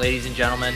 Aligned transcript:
Ladies 0.00 0.24
and 0.24 0.34
gentlemen, 0.34 0.74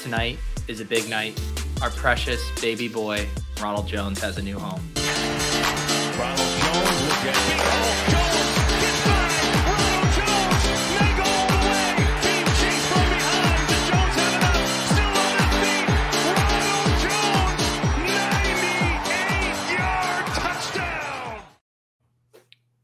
tonight 0.00 0.38
is 0.68 0.78
a 0.78 0.84
big 0.84 1.10
night. 1.10 1.36
Our 1.82 1.90
precious 1.90 2.40
baby 2.60 2.86
boy, 2.86 3.26
Ronald 3.60 3.88
Jones, 3.88 4.20
has 4.20 4.38
a 4.38 4.42
new 4.42 4.60
home. 4.60 4.80
Ronald 6.16 6.38
Jones 6.38 7.02
will 7.02 7.18
get. 7.24 7.34
Jones 7.34 8.38
gets 8.78 9.02
by. 9.04 9.26
Ronald 9.66 10.06
Jones 10.14 10.62
may 10.94 11.18
all 11.18 11.46
the 11.50 11.58
way. 11.66 11.98
Team 12.22 12.46
chase 12.46 12.86
from 12.86 13.06
behind. 13.10 13.58
Jones 13.90 14.14
have 14.22 14.34
enough? 14.38 14.70
Still 14.86 15.18
on 15.18 15.34
his 15.34 15.58
feet. 15.58 15.90
Ronald 16.38 16.94
Jones, 17.02 17.66
98-yard 19.66 20.26
touchdown. 20.30 21.42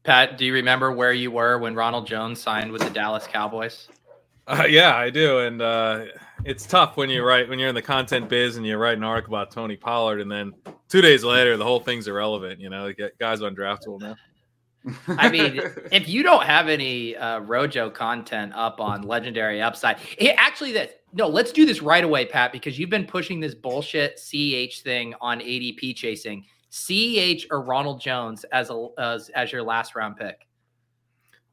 Pat, 0.03 0.37
do 0.37 0.43
you 0.43 0.53
remember 0.55 0.91
where 0.91 1.13
you 1.13 1.31
were 1.31 1.57
when 1.57 1.75
Ronald 1.75 2.07
Jones 2.07 2.41
signed 2.41 2.73
with 2.73 2.81
the 2.81 2.89
Dallas 2.89 3.25
Cowboys? 3.25 3.87
Uh, 4.47 4.65
yeah, 4.67 4.95
I 4.95 5.09
do, 5.09 5.39
and 5.39 5.61
uh, 5.61 6.05
it's 6.45 6.65
tough 6.65 6.97
when 6.97 7.09
you 7.09 7.23
write 7.23 7.47
when 7.47 7.59
you're 7.59 7.69
in 7.69 7.75
the 7.75 7.81
content 7.81 8.27
biz 8.27 8.57
and 8.57 8.65
you 8.65 8.77
write 8.77 8.97
an 8.97 9.03
article 9.03 9.33
about 9.33 9.51
Tony 9.51 9.77
Pollard, 9.77 10.19
and 10.19 10.31
then 10.31 10.53
two 10.89 11.01
days 11.01 11.23
later 11.23 11.57
the 11.57 11.63
whole 11.63 11.79
thing's 11.79 12.07
irrelevant. 12.07 12.59
You 12.59 12.69
know, 12.69 12.91
get 12.91 13.17
guys 13.19 13.41
undraftable 13.41 13.99
now. 13.99 14.15
I 15.07 15.29
mean, 15.29 15.61
if 15.91 16.09
you 16.09 16.23
don't 16.23 16.43
have 16.43 16.67
any 16.67 17.15
uh, 17.15 17.39
Rojo 17.39 17.89
content 17.89 18.51
up 18.55 18.79
on 18.79 19.03
Legendary 19.03 19.61
Upside, 19.61 19.97
it, 20.17 20.33
actually, 20.37 20.71
that 20.73 21.01
no, 21.13 21.27
let's 21.27 21.51
do 21.51 21.65
this 21.65 21.81
right 21.81 22.03
away, 22.03 22.25
Pat, 22.25 22.51
because 22.51 22.79
you've 22.79 22.89
been 22.89 23.05
pushing 23.05 23.39
this 23.39 23.53
bullshit 23.53 24.17
CH 24.17 24.81
thing 24.81 25.13
on 25.21 25.39
ADP 25.39 25.95
chasing. 25.95 26.45
CH 26.71 27.47
or 27.51 27.61
Ronald 27.61 27.99
Jones 27.99 28.45
as 28.45 28.69
a 28.69 28.87
as, 28.97 29.29
as 29.29 29.51
your 29.51 29.61
last 29.61 29.93
round 29.93 30.15
pick. 30.17 30.47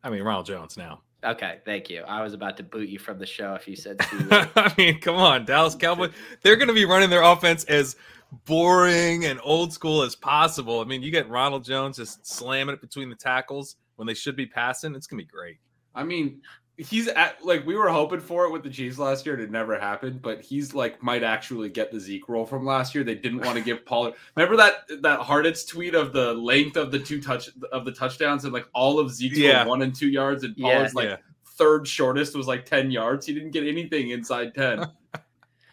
I 0.02 0.10
mean, 0.10 0.22
Ronald 0.22 0.46
Jones 0.46 0.76
now. 0.76 1.02
Okay, 1.24 1.58
thank 1.64 1.90
you. 1.90 2.02
I 2.02 2.22
was 2.22 2.32
about 2.32 2.56
to 2.58 2.62
boot 2.62 2.88
you 2.88 2.98
from 2.98 3.18
the 3.18 3.26
show 3.26 3.54
if 3.54 3.66
you 3.66 3.74
said 3.74 3.96
I 4.30 4.72
mean, 4.78 5.00
come 5.00 5.16
on, 5.16 5.44
Dallas 5.44 5.74
Cowboys. 5.74 6.12
They're 6.42 6.56
going 6.56 6.68
to 6.68 6.74
be 6.74 6.84
running 6.84 7.10
their 7.10 7.22
offense 7.22 7.64
as 7.64 7.96
boring 8.44 9.24
and 9.24 9.40
old 9.42 9.72
school 9.72 10.02
as 10.02 10.14
possible. 10.14 10.80
I 10.80 10.84
mean, 10.84 11.02
you 11.02 11.10
get 11.10 11.28
Ronald 11.28 11.64
Jones 11.64 11.96
just 11.96 12.26
slamming 12.26 12.74
it 12.74 12.80
between 12.80 13.10
the 13.10 13.16
tackles 13.16 13.76
when 13.96 14.06
they 14.06 14.14
should 14.14 14.36
be 14.36 14.46
passing. 14.46 14.94
It's 14.94 15.08
going 15.08 15.18
to 15.18 15.24
be 15.24 15.30
great. 15.30 15.58
I 15.94 16.04
mean, 16.04 16.40
he's 16.78 17.08
at 17.08 17.44
like 17.44 17.66
we 17.66 17.74
were 17.76 17.88
hoping 17.88 18.20
for 18.20 18.44
it 18.44 18.52
with 18.52 18.62
the 18.62 18.70
Chiefs 18.70 18.98
last 18.98 19.26
year. 19.26 19.34
and 19.34 19.42
It 19.42 19.50
never 19.50 19.78
happened, 19.78 20.22
but 20.22 20.40
he's 20.40 20.74
like 20.74 21.02
might 21.02 21.22
actually 21.24 21.68
get 21.68 21.90
the 21.90 21.98
Zeke 21.98 22.28
role 22.28 22.46
from 22.46 22.64
last 22.64 22.94
year. 22.94 23.02
They 23.04 23.16
didn't 23.16 23.40
want 23.44 23.58
to 23.58 23.64
give 23.64 23.84
Pollard. 23.84 24.14
Remember 24.36 24.56
that 24.56 24.84
that 25.02 25.20
Harditz 25.20 25.66
tweet 25.68 25.94
of 25.94 26.12
the 26.12 26.32
length 26.34 26.76
of 26.76 26.90
the 26.92 26.98
two 26.98 27.20
touch 27.20 27.50
of 27.72 27.84
the 27.84 27.92
touchdowns 27.92 28.44
and 28.44 28.52
like 28.52 28.66
all 28.74 28.98
of 29.00 29.10
Zeke's 29.12 29.36
Yeah. 29.36 29.64
one 29.66 29.82
and 29.82 29.94
two 29.94 30.08
yards, 30.08 30.44
and 30.44 30.54
Yeah. 30.56 30.88
Like 30.94 31.08
Yeah. 31.08 31.16
third 31.56 31.86
shortest 31.88 32.36
was 32.36 32.46
like 32.46 32.64
ten 32.64 32.90
yards. 32.90 33.26
He 33.26 33.34
didn't 33.34 33.50
get 33.50 33.66
anything 33.66 34.10
inside 34.10 34.54
ten. 34.54 34.86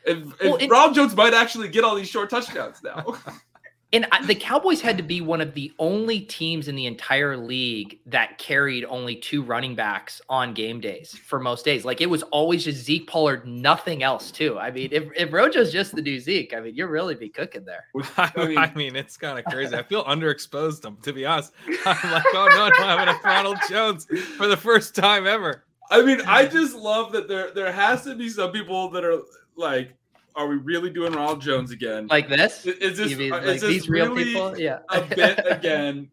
If, 0.08 0.20
if 0.40 0.60
Well, 0.60 0.68
Rob 0.70 0.94
Jones 0.94 1.16
might 1.16 1.34
actually 1.34 1.68
get 1.68 1.84
all 1.84 1.96
these 1.96 2.08
short 2.08 2.30
touchdowns 2.30 2.84
now. 2.84 3.16
And 3.96 4.06
I, 4.12 4.26
the 4.26 4.36
Cowboys 4.36 4.82
had 4.82 4.98
to 4.98 5.04
be 5.04 5.22
one 5.22 5.40
of 5.40 5.54
the 5.54 5.72
only 5.80 6.20
teams 6.20 6.68
in 6.68 6.76
the 6.76 6.86
entire 6.86 7.38
league 7.38 7.98
that 8.08 8.38
carried 8.38 8.84
only 8.84 9.16
two 9.16 9.42
running 9.42 9.74
backs 9.74 10.22
on 10.28 10.54
game 10.54 10.82
days 10.82 11.18
for 11.18 11.40
most 11.40 11.64
days. 11.64 11.86
Like 11.86 12.02
it 12.02 12.10
was 12.10 12.22
always 12.24 12.66
just 12.66 12.84
Zeke 12.84 13.08
Pollard, 13.08 13.48
nothing 13.48 14.04
else, 14.04 14.32
too. 14.32 14.60
I 14.60 14.70
mean, 14.70 14.90
if, 14.92 15.06
if 15.16 15.32
Rojo's 15.32 15.72
just 15.72 15.96
the 15.96 16.02
new 16.02 16.20
Zeke, 16.20 16.54
I 16.54 16.60
mean, 16.60 16.76
you'll 16.76 16.90
really 16.90 17.16
be 17.16 17.30
cooking 17.30 17.64
there. 17.64 17.86
I 18.18 18.46
mean, 18.46 18.58
I 18.58 18.74
mean- 18.76 18.98
it's 18.98 19.16
kind 19.16 19.40
of 19.40 19.46
crazy. 19.46 19.74
I 19.74 19.84
feel 19.84 20.04
underexposed, 20.04 20.86
um, 20.86 20.98
to 21.04 21.14
be 21.14 21.26
honest. 21.26 21.54
I'm 21.86 22.12
like, 22.12 22.26
oh 22.34 22.50
no, 22.50 22.68
no, 22.68 22.90
I'm 22.90 23.00
having 23.00 23.16
a 23.16 23.20
Ronald 23.24 23.60
Jones 23.70 24.08
for 24.36 24.48
the 24.48 24.58
first 24.58 24.94
time 24.94 25.26
ever. 25.26 25.64
I 25.90 26.02
mean, 26.02 26.20
I 26.28 26.48
just 26.48 26.76
love 26.76 27.14
that 27.14 27.30
there 27.30 27.52
there 27.52 27.72
has 27.72 28.04
to 28.04 28.16
be 28.16 28.28
some 28.28 28.52
people 28.52 28.90
that 28.90 29.06
are 29.06 29.22
like, 29.56 29.96
are 30.36 30.48
we 30.48 30.58
really 30.58 30.90
doing 30.90 31.14
Ronald 31.14 31.42
Jones 31.42 31.72
again? 31.72 32.08
Like 32.08 32.28
this? 32.30 32.66
Is- 32.66 32.76
is 32.78 32.98
this, 32.98 33.32
uh, 33.32 33.36
like 33.36 33.44
is 33.44 33.62
this 33.62 33.70
these 33.70 33.90
real 33.90 34.10
really 34.10 34.26
people? 34.26 34.60
Yeah. 34.60 34.80
a 34.90 35.02
bit 35.02 35.40
again? 35.50 36.10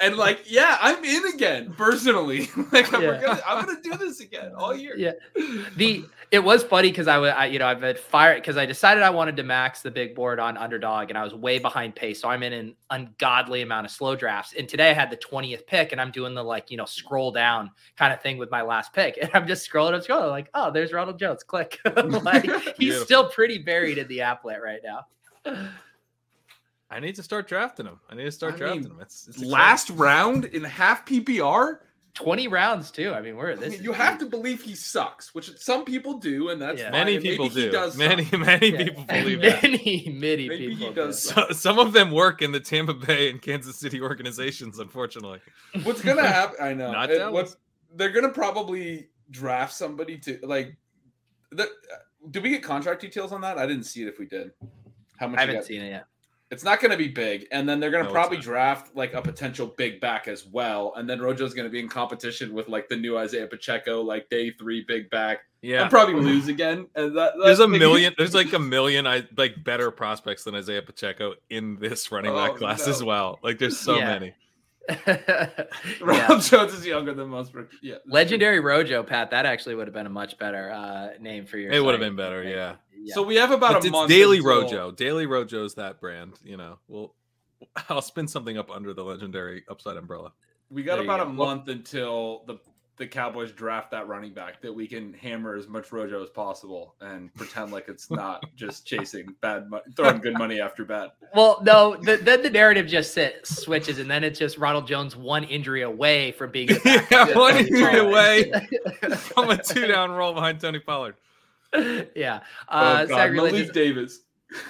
And 0.00 0.16
like, 0.16 0.42
yeah, 0.50 0.76
I'm 0.80 1.04
in 1.04 1.24
again 1.34 1.72
personally. 1.76 2.48
like, 2.72 2.92
I'm, 2.92 3.00
Yeah. 3.02 3.20
gonna, 3.20 3.40
I'm 3.46 3.64
gonna 3.64 3.80
do 3.80 3.96
this 3.96 4.20
again 4.20 4.52
all 4.56 4.74
year. 4.76 4.94
Yeah. 4.96 5.12
the 5.76 6.04
it 6.30 6.42
was 6.42 6.64
funny 6.64 6.90
because 6.90 7.06
I, 7.06 7.16
wa- 7.18 7.26
I 7.28 7.46
you 7.46 7.60
know 7.60 7.66
I've 7.66 7.80
been 7.80 7.96
fired 7.96 8.42
because 8.42 8.56
I 8.56 8.66
decided 8.66 9.04
I 9.04 9.10
wanted 9.10 9.36
to 9.36 9.44
max 9.44 9.82
the 9.82 9.90
big 9.92 10.16
board 10.16 10.40
on 10.40 10.56
underdog 10.56 11.10
and 11.10 11.16
I 11.18 11.22
was 11.22 11.32
way 11.32 11.60
behind 11.60 11.94
pace 11.94 12.20
so 12.20 12.28
I'm 12.28 12.42
in 12.42 12.52
an 12.52 12.74
ungodly 12.90 13.62
amount 13.62 13.86
of 13.86 13.92
slow 13.92 14.16
drafts 14.16 14.52
and 14.58 14.68
today 14.68 14.90
I 14.90 14.94
had 14.94 15.10
the 15.10 15.16
20th 15.16 15.64
pick 15.66 15.92
and 15.92 16.00
I'm 16.00 16.10
doing 16.10 16.34
the 16.34 16.42
like 16.42 16.72
you 16.72 16.76
know 16.76 16.86
scroll 16.86 17.30
down 17.30 17.70
kind 17.96 18.12
of 18.12 18.20
thing 18.20 18.36
with 18.36 18.50
my 18.50 18.62
last 18.62 18.92
pick 18.92 19.16
and 19.22 19.30
I'm 19.32 19.46
just 19.46 19.70
scrolling 19.70 19.94
and 19.94 20.02
scrolling 20.02 20.30
like 20.30 20.48
oh 20.54 20.72
there's 20.72 20.92
Ronald 20.92 21.20
Jones 21.20 21.44
click 21.44 21.78
like 21.94 22.42
he's 22.42 22.74
Beautiful. 22.78 23.04
still 23.04 23.28
pretty 23.28 23.58
buried 23.58 23.98
in 23.98 24.08
the 24.08 24.18
applet 24.18 24.60
right 24.60 24.80
now 24.82 25.06
I 26.90 27.00
need 27.00 27.14
to 27.16 27.22
start 27.22 27.48
drafting 27.48 27.86
him. 27.86 27.98
I 28.10 28.14
need 28.14 28.24
to 28.24 28.32
start 28.32 28.54
I 28.54 28.58
drafting 28.58 28.82
mean, 28.84 28.90
him. 28.92 29.00
It's, 29.00 29.26
it's. 29.28 29.38
Last 29.42 29.90
round 29.90 30.44
in 30.46 30.64
half 30.64 31.04
PPR. 31.06 31.78
20 32.16 32.46
rounds 32.46 32.92
too 32.92 33.12
I 33.12 33.20
mean 33.20 33.34
we're 33.34 33.50
I 33.50 33.54
this 33.56 33.70
mean, 33.70 33.78
is- 33.80 33.84
you 33.84 33.90
have 33.90 34.18
to 34.20 34.26
believe 34.26 34.62
he 34.62 34.76
sucks, 34.76 35.34
which 35.34 35.50
some 35.58 35.84
people 35.84 36.18
do, 36.18 36.50
and 36.50 36.62
that's 36.62 36.80
Yeah. 36.80 36.90
Many 36.92 37.16
and 37.16 37.24
maybe 37.24 37.30
people 37.36 37.48
he 37.48 37.62
do. 37.62 37.70
does 37.72 37.96
Many, 37.96 38.24
suck. 38.26 38.38
many 38.40 38.68
Yeah. 38.70 38.84
people 38.84 39.04
believe 39.08 39.40
that. 39.40 39.62
many 39.64 40.16
many 40.16 40.48
Maybe 40.48 40.68
he 40.68 40.76
people 40.76 40.92
does 40.92 41.20
So, 41.20 41.48
some 41.50 41.80
of 41.80 41.92
them 41.92 42.12
work 42.12 42.40
in 42.40 42.52
the 42.52 42.60
Tampa 42.60 42.94
Bay 42.94 43.30
and 43.30 43.42
Kansas 43.42 43.74
City 43.80 44.00
organizations, 44.00 44.78
unfortunately. 44.78 45.40
What's 45.82 46.02
gonna 46.02 46.22
happen? 46.28 46.54
I 46.62 46.72
know. 46.72 46.92
Not 46.92 47.10
It- 47.10 47.18
Dallas. 47.18 47.32
what's 47.34 47.56
they're 47.96 48.12
gonna 48.12 48.28
probably 48.32 49.08
draft 49.32 49.72
somebody 49.72 50.16
to 50.18 50.38
like. 50.44 50.76
The, 51.50 51.64
uh, 51.64 51.66
did 52.30 52.44
we 52.44 52.50
get 52.50 52.62
contract 52.62 53.00
details 53.00 53.32
on 53.32 53.40
that? 53.40 53.58
I 53.58 53.66
didn't 53.66 53.84
see 53.86 54.02
it. 54.02 54.08
If 54.08 54.20
we 54.20 54.26
did, 54.26 54.52
how 55.18 55.26
much? 55.26 55.40
I 55.40 55.42
you 55.42 55.46
haven't 55.48 55.54
got? 55.62 55.64
seen 55.64 55.82
it 55.82 55.88
yet 55.88 56.04
It's 56.50 56.62
not 56.62 56.80
going 56.80 56.90
to 56.92 56.96
be 56.96 57.08
big, 57.08 57.46
and 57.50 57.68
then 57.68 57.80
they're 57.80 57.90
going 57.90 58.04
to 58.04 58.08
it's 58.08 58.12
probably 58.14 58.36
draft 58.36 58.94
like 58.94 59.14
a 59.14 59.22
potential 59.22 59.66
big 59.66 60.00
back 60.00 60.28
as 60.28 60.46
well, 60.46 60.92
and 60.96 61.08
then 61.08 61.18
Rojo's 61.20 61.54
going 61.54 61.64
to 61.66 61.70
be 61.70 61.80
in 61.80 61.88
competition 61.88 62.52
with 62.52 62.68
like 62.68 62.88
the 62.88 62.96
new 62.96 63.16
Isaiah 63.18 63.46
Pacheco, 63.46 64.02
like 64.02 64.28
day 64.28 64.50
three 64.50 64.84
big 64.86 65.10
back, 65.10 65.40
Yeah. 65.62 65.82
and 65.82 65.90
probably 65.90 66.14
lose 66.14 66.46
again. 66.48 66.86
And 66.94 67.16
that, 67.16 67.32
There's 67.42 67.58
a 67.58 67.62
that's- 67.66 67.78
million. 67.80 68.14
There's 68.18 68.34
like 68.34 68.52
a 68.52 68.58
million. 68.58 69.06
I 69.06 69.26
like 69.36 69.64
better 69.64 69.90
prospects 69.90 70.44
than 70.44 70.54
Isaiah 70.54 70.82
Pacheco 70.82 71.34
in 71.50 71.76
this 71.80 72.12
running 72.12 72.30
Oh, 72.30 72.36
back 72.36 72.56
class 72.56 72.86
no. 72.86 72.92
as 72.92 73.02
well. 73.02 73.38
Like 73.42 73.58
there's 73.58 73.78
so 73.78 73.96
Yeah. 73.96 74.06
many. 74.06 74.34
yeah. 75.06 75.48
Ronald 76.02 76.42
Jones 76.42 76.74
is 76.74 76.84
younger 76.84 77.14
than 77.14 77.28
most. 77.28 77.54
rookies. 77.54 77.78
Yeah, 77.82 77.96
Legendary 78.06 78.60
Rojo, 78.60 79.02
Pat. 79.02 79.30
That 79.30 79.46
actually 79.46 79.76
would 79.76 79.86
have 79.86 79.94
been 79.94 80.06
a 80.06 80.10
much 80.10 80.38
better 80.38 80.70
uh, 80.70 81.08
name 81.18 81.46
for 81.46 81.56
your. 81.56 81.72
It 81.72 81.82
would 81.82 81.92
have 81.92 82.00
been 82.00 82.16
better. 82.16 82.42
I. 82.42 82.50
Yeah. 82.50 82.74
Yeah. 83.04 83.14
So 83.14 83.22
we 83.22 83.36
have 83.36 83.50
about 83.50 83.74
But 83.74 83.84
a 83.84 83.86
it's 83.86 83.90
month. 83.92 84.08
Daily 84.08 84.38
until- 84.38 84.62
Rojo. 84.62 84.90
Daily 84.92 85.26
Rojo's 85.26 85.74
that 85.74 86.00
brand. 86.00 86.34
You 86.44 86.56
know. 86.56 86.78
Well, 86.88 87.14
I'll 87.88 88.02
spin 88.02 88.26
something 88.28 88.58
up 88.58 88.70
under 88.70 88.92
the 88.94 89.04
legendary 89.04 89.64
upside 89.68 89.96
umbrella. 89.96 90.32
We 90.70 90.82
got 90.82 90.96
There 90.96 91.04
you 91.04 91.10
about 91.10 91.20
a 91.20 91.26
go. 91.26 91.32
month 91.32 91.68
until 91.68 92.44
the 92.46 92.56
the 92.96 93.06
Cowboys 93.08 93.50
draft 93.50 93.90
that 93.90 94.06
running 94.06 94.32
back 94.32 94.62
that 94.62 94.72
we 94.72 94.86
can 94.86 95.12
hammer 95.14 95.56
as 95.56 95.66
much 95.66 95.90
Rojo 95.90 96.22
as 96.22 96.30
possible 96.30 96.94
and 97.00 97.34
pretend 97.34 97.72
like 97.72 97.88
it's 97.88 98.08
not 98.10 98.44
just 98.54 98.86
chasing 98.86 99.34
bad 99.40 99.68
money, 99.68 99.82
throwing 99.96 100.18
good 100.20 100.38
money 100.38 100.60
after 100.60 100.84
bad. 100.84 101.10
well, 101.34 101.60
no. 101.64 101.96
The, 101.96 102.18
then 102.18 102.42
the 102.42 102.50
narrative 102.50 102.86
just 102.86 103.12
sit, 103.12 103.44
switches, 103.48 103.98
and 103.98 104.08
then 104.08 104.22
it's 104.22 104.38
just 104.38 104.58
Ronald 104.58 104.86
Jones 104.86 105.16
one 105.16 105.42
injury 105.42 105.82
away 105.82 106.30
from 106.32 106.52
being. 106.52 106.68
Yeah, 106.84 107.36
one 107.36 107.56
injury 107.56 107.98
away 107.98 108.52
from 109.16 109.50
a 109.50 109.60
two 109.60 109.88
down 109.88 110.12
roll 110.12 110.32
behind 110.32 110.60
Tony 110.60 110.78
Pollard. 110.78 111.16
Yeah. 112.14 112.40
Oh, 112.68 112.78
Uh, 112.78 113.04
God, 113.06 113.08
sacrilegious- 113.16 113.52
Malik 113.60 113.72
Davis. 113.72 114.20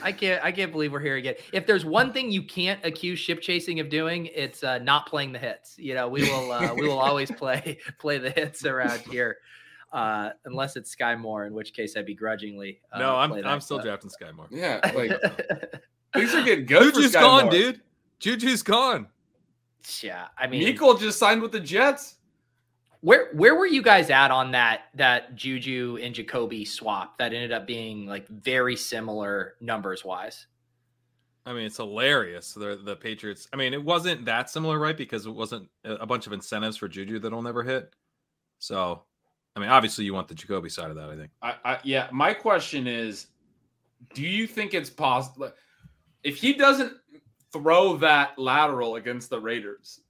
I 0.02 0.12
can't. 0.12 0.42
I 0.42 0.50
can't 0.50 0.72
believe 0.72 0.92
we're 0.92 1.00
here 1.00 1.16
again. 1.16 1.34
If 1.52 1.66
there's 1.66 1.84
one 1.84 2.10
thing 2.12 2.30
you 2.30 2.42
can't 2.42 2.82
accuse 2.86 3.18
ship 3.18 3.42
chasing 3.42 3.80
of 3.80 3.90
doing, 3.90 4.26
it's 4.26 4.64
uh, 4.64 4.78
not 4.78 5.06
playing 5.06 5.32
the 5.32 5.38
hits. 5.38 5.74
You 5.76 5.94
know, 5.94 6.08
we 6.08 6.22
will. 6.22 6.52
Uh, 6.52 6.74
we 6.74 6.88
will 6.88 6.98
always 6.98 7.30
play 7.36 7.78
play 7.98 8.16
the 8.16 8.30
hits 8.30 8.64
around 8.64 9.00
here, 9.00 9.36
uh, 9.92 10.30
unless 10.46 10.76
it's 10.76 10.94
Skyy 10.94 11.18
Moore, 11.18 11.44
in 11.44 11.52
which 11.52 11.74
case 11.74 11.96
I 11.98 12.02
begrudgingly. 12.02 12.80
Uh, 12.90 12.98
no, 12.98 13.14
I'm 13.16 13.32
I'm 13.44 13.60
still 13.60 13.76
clip. 13.78 14.00
drafting 14.00 14.10
Skyy 14.10 14.32
Moore. 14.34 14.48
Yeah, 14.50 14.80
like 14.94 15.20
things 16.14 16.34
are 16.34 16.42
getting 16.44 16.64
good. 16.64 16.94
for 16.94 17.00
Juju's 17.00 17.10
Sky 17.12 17.20
gone, 17.20 17.42
Moore. 17.44 17.52
dude. 17.52 17.80
Juju's 18.20 18.62
gone. 18.62 19.08
yeah, 20.02 20.28
I 20.38 20.46
mean, 20.46 20.60
Nico 20.64 20.96
just 20.96 21.18
signed 21.18 21.42
with 21.42 21.52
the 21.52 21.60
Jets. 21.60 22.14
Where 23.04 23.28
where 23.34 23.54
were 23.54 23.66
you 23.66 23.82
guys 23.82 24.08
at 24.08 24.30
on 24.30 24.52
that 24.52 24.84
that 24.94 25.34
Juju 25.34 25.98
and 26.00 26.14
Jacoby 26.14 26.64
swap 26.64 27.18
that 27.18 27.34
ended 27.34 27.52
up 27.52 27.66
being 27.66 28.06
like 28.06 28.26
very 28.28 28.76
similar 28.76 29.56
numbers 29.60 30.02
wise? 30.02 30.46
I 31.44 31.52
mean, 31.52 31.66
it's 31.66 31.76
hilarious. 31.76 32.54
The 32.54 32.80
the 32.82 32.96
Patriots. 32.96 33.46
I 33.52 33.56
mean, 33.56 33.74
it 33.74 33.84
wasn't 33.84 34.24
that 34.24 34.48
similar, 34.48 34.78
right? 34.78 34.96
Because 34.96 35.26
it 35.26 35.34
wasn't 35.34 35.68
a 35.84 35.96
a 35.96 36.06
bunch 36.06 36.26
of 36.26 36.32
incentives 36.32 36.78
for 36.78 36.88
Juju 36.88 37.18
that'll 37.18 37.42
never 37.42 37.62
hit. 37.62 37.92
So, 38.58 39.02
I 39.54 39.60
mean, 39.60 39.68
obviously, 39.68 40.06
you 40.06 40.14
want 40.14 40.28
the 40.28 40.34
Jacoby 40.34 40.70
side 40.70 40.88
of 40.88 40.96
that. 40.96 41.10
I 41.10 41.16
think. 41.16 41.30
I, 41.42 41.54
I 41.62 41.78
yeah. 41.84 42.08
My 42.10 42.32
question 42.32 42.86
is, 42.86 43.26
do 44.14 44.22
you 44.22 44.46
think 44.46 44.72
it's 44.72 44.88
possible 44.88 45.52
if 46.22 46.38
he 46.38 46.54
doesn't 46.54 46.94
throw 47.52 47.98
that 47.98 48.38
lateral 48.38 48.96
against 48.96 49.28
the 49.28 49.38
Raiders? 49.38 50.00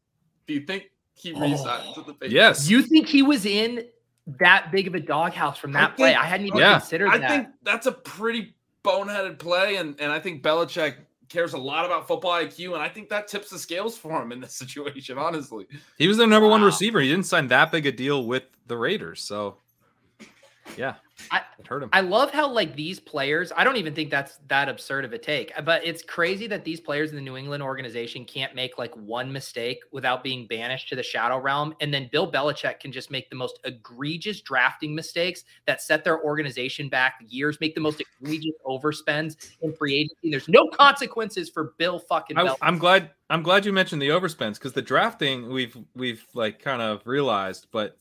Do 0.47 0.55
you 0.55 0.61
think 0.61 0.90
he 1.14 1.32
oh. 1.34 1.40
resigns 1.40 1.96
with 1.96 2.06
the 2.06 2.12
Patriots? 2.14 2.34
Yes. 2.34 2.70
You 2.70 2.82
think 2.82 3.06
he 3.08 3.22
was 3.22 3.46
in 3.46 3.87
that 4.26 4.70
big 4.72 4.87
of 4.87 4.94
a 4.94 5.00
doghouse 5.00 5.58
from 5.58 5.76
I 5.76 5.81
that 5.81 5.96
play. 5.96 6.08
think- 6.12 6.19
I 6.20 6.25
hadn't 6.26 6.46
even 6.46 6.58
Yeah. 6.58 6.78
considered 6.78 7.08
I 7.11 7.19
that. 7.19 7.28
think 7.31 7.49
that's 7.62 7.87
a 7.87 7.93
pretty 7.93 8.55
boneheaded 8.84 9.38
play, 9.38 9.76
and 9.76 9.99
and 10.00 10.12
I 10.12 10.19
think 10.20 10.43
Belichick 10.43 10.96
cares 11.28 11.55
a 11.55 11.58
lot 11.58 11.84
about 11.84 12.06
football 12.06 12.32
IQ, 12.32 12.75
and 12.75 12.82
I 12.82 12.88
think 12.88 13.08
that 13.08 13.26
tips 13.28 13.50
the 13.50 13.58
scales 13.58 13.96
for 13.96 14.22
him 14.22 14.31
in 14.32 14.40
this 14.40 14.55
situation. 14.56 15.19
Honestly, 15.19 15.66
He 15.99 16.06
was 16.06 16.16
their 16.16 16.26
number 16.26 16.49
one 16.49 16.62
receiver. 16.62 17.00
He 17.00 17.08
didn't 17.08 17.26
sign 17.26 17.49
that 17.49 17.72
big 17.72 17.87
a 17.87 17.93
deal 17.93 18.26
with 18.26 18.44
the 18.66 18.76
Raiders, 18.76 19.20
so 19.22 19.58
yeah, 20.76 20.94
I- 21.31 21.43
hurt 21.66 21.82
him. 21.82 21.88
I 21.93 22.00
love 22.00 22.31
how 22.31 22.49
like 22.49 22.76
these 22.76 23.00
players. 23.00 23.52
I 23.56 23.64
don't 23.64 23.76
even 23.76 23.94
think 23.94 24.11
that's 24.11 24.38
that 24.49 24.69
absurd 24.69 25.05
of 25.05 25.12
a 25.12 25.19
take, 25.19 25.52
but 25.64 25.84
it's 25.84 26.02
crazy 26.02 26.46
that 26.49 26.64
these 26.64 26.81
players 26.81 27.11
in 27.11 27.16
the 27.16 27.22
New 27.22 27.37
England 27.37 27.62
organization 27.62 28.25
can't 28.25 28.55
make 28.55 28.76
like 28.78 28.94
one 28.96 29.32
mistake 29.32 29.81
without 29.93 30.22
being 30.22 30.46
banished 30.46 30.88
to 30.90 30.96
the 30.96 31.02
shadow 31.02 31.38
realm, 31.38 31.75
and 31.81 31.93
then 31.93 32.08
Bill 32.12 32.31
Belichick 32.31 32.81
can 32.81 32.93
just 32.93 33.11
make 33.11 33.31
the 33.31 33.37
most 33.37 33.58
egregious 33.64 34.40
drafting 34.40 34.94
mistakes 34.94 35.44
that 35.66 35.81
set 35.81 36.05
their 36.05 36.22
organization 36.22 36.88
back 36.88 37.14
years, 37.26 37.58
make 37.61 37.75
the 37.75 37.81
most 37.81 38.02
egregious 38.20 38.55
overspends 38.66 39.37
in 39.62 39.72
free 39.72 39.94
agency. 39.94 40.31
There's 40.31 40.49
no 40.49 40.69
consequences 40.69 41.49
for 41.49 41.75
Bill 41.78 41.99
fucking 41.99 42.37
I, 42.37 42.44
Belichick. 42.44 42.56
I'm 42.62 42.78
glad. 42.78 43.11
I'm 43.31 43.43
glad 43.43 43.64
you 43.64 43.72
mentioned 43.72 44.02
the 44.02 44.08
overspends 44.08 44.55
because 44.55 44.75
the 44.75 44.82
drafting 44.82 45.49
we've 45.49 45.76
we've 45.94 46.26
like 46.34 46.61
kind 46.61 46.82
of 46.82 47.06
realized, 47.06 47.69
but 47.72 47.96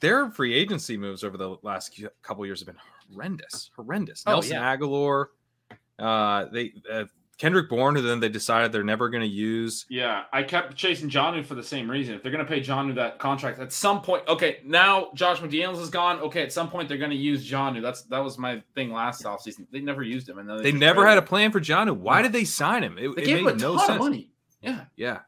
their 0.00 0.30
free 0.30 0.54
agency 0.54 0.96
moves 0.96 1.24
over 1.24 1.36
the 1.36 1.56
last 1.62 2.00
couple 2.22 2.44
years 2.46 2.60
have 2.60 2.66
been 2.66 2.76
horrendous, 3.12 3.70
horrendous. 3.76 4.22
Oh, 4.26 4.32
Nelson 4.32 4.52
yeah. 4.54 4.70
Aguilar, 4.70 5.30
uh, 5.98 6.46
they 6.52 6.72
uh, 6.90 7.04
Kendrick 7.38 7.68
Bourne, 7.68 7.94
who 7.94 8.00
then 8.02 8.18
they 8.18 8.30
decided 8.30 8.72
they're 8.72 8.82
never 8.82 9.10
going 9.10 9.20
to 9.22 9.28
use. 9.28 9.84
yeah, 9.90 10.22
I 10.32 10.42
kept 10.42 10.74
chasing 10.74 11.10
Jonnu 11.10 11.44
for 11.44 11.54
the 11.54 11.62
same 11.62 11.90
reason. 11.90 12.14
If 12.14 12.22
they're 12.22 12.32
going 12.32 12.44
to 12.44 12.50
pay 12.50 12.60
Jonnu 12.60 12.94
that 12.94 13.18
contract 13.18 13.58
at 13.58 13.72
some 13.74 14.00
point, 14.00 14.22
okay, 14.26 14.60
now 14.64 15.08
Josh 15.14 15.40
McDaniels 15.40 15.78
is 15.80 15.90
gone. 15.90 16.18
Okay, 16.20 16.42
at 16.42 16.50
some 16.52 16.70
point 16.70 16.88
they're 16.88 16.96
going 16.96 17.10
to 17.10 17.16
use 17.16 17.48
Jonnu. 17.48 17.82
That's 17.82 18.02
that 18.04 18.20
was 18.20 18.38
my 18.38 18.62
thing 18.74 18.90
last 18.90 19.24
offseason. 19.24 19.66
They 19.70 19.80
never 19.80 20.02
used 20.02 20.28
him, 20.28 20.38
and 20.38 20.48
then 20.48 20.62
They 20.62 20.72
never 20.72 21.06
had 21.06 21.18
a 21.18 21.22
plan 21.22 21.52
for 21.52 21.60
Jonnu. 21.60 21.94
Why 21.96 22.16
No. 22.18 22.22
did 22.22 22.32
they 22.32 22.44
sign 22.44 22.82
him? 22.82 22.96
It, 22.98 23.14
They 23.16 23.22
it 23.22 23.26
gave 23.26 23.38
him 23.38 23.46
a 23.48 23.50
made 23.52 23.58
ton 23.60 23.72
no 23.72 23.74
of 23.74 23.80
sense. 23.82 23.98
money. 23.98 24.30
Yeah, 24.62 24.84
Yeah, 24.96 25.18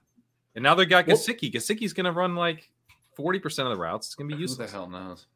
and 0.54 0.62
now 0.62 0.74
they 0.74 0.86
got 0.86 1.04
Gesicki. 1.06 1.52
Gesicki's 1.52 1.92
going 1.92 2.06
to 2.06 2.12
run 2.12 2.34
like 2.34 2.70
forty 3.18 3.38
percent 3.40 3.66
of 3.68 3.76
the 3.76 3.82
routes. 3.82 4.06
It's 4.06 4.14
going 4.14 4.30
to 4.30 4.36
be 4.36 4.40
useless. 4.40 4.70
who 4.70 4.76
the 4.78 4.78
hell 4.78 4.88
knows? 4.88 5.26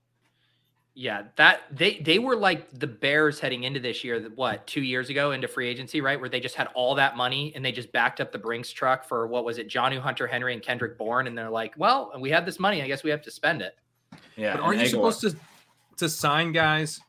Yeah, 0.94 1.22
that 1.36 1.62
they 1.70 1.94
they 2.00 2.18
were 2.18 2.36
like 2.36 2.70
the 2.78 2.86
Bears 2.86 3.40
heading 3.40 3.64
into 3.64 3.80
this 3.80 4.04
year. 4.04 4.20
that- 4.20 4.36
What 4.36 4.66
two 4.66 4.82
years 4.82 5.08
ago 5.10 5.32
into 5.32 5.48
free 5.48 5.68
agency, 5.68 6.00
right? 6.02 6.20
Where 6.20 6.28
they 6.28 6.38
just 6.40 6.54
had 6.54 6.68
all 6.74 6.94
that 6.96 7.16
money 7.16 7.52
and 7.56 7.64
they 7.64 7.72
just 7.72 7.90
backed 7.92 8.20
up 8.20 8.30
the 8.30 8.38
Brinks 8.38 8.70
truck 8.70 9.04
for 9.08 9.26
what 9.26 9.44
was 9.44 9.56
it, 9.58 9.68
Jonnu 9.68 9.98
Hunter 10.00 10.26
Henry 10.26 10.52
and 10.52 10.62
Kendrick 10.62 10.98
Bourne, 10.98 11.26
and 11.26 11.36
they're 11.36 11.50
like, 11.50 11.72
well, 11.78 12.12
we 12.20 12.30
have 12.30 12.44
this 12.44 12.58
money, 12.60 12.82
I 12.82 12.86
guess 12.86 13.02
we 13.02 13.10
have 13.10 13.22
to 13.22 13.30
spend 13.30 13.62
it. 13.62 13.74
Yeah, 14.36 14.54
But 14.56 14.62
aren't 14.62 14.80
you 14.80 14.86
supposed 14.86 15.20
to 15.22 15.34
to 15.96 16.08
sign 16.10 16.52
guys 16.52 17.00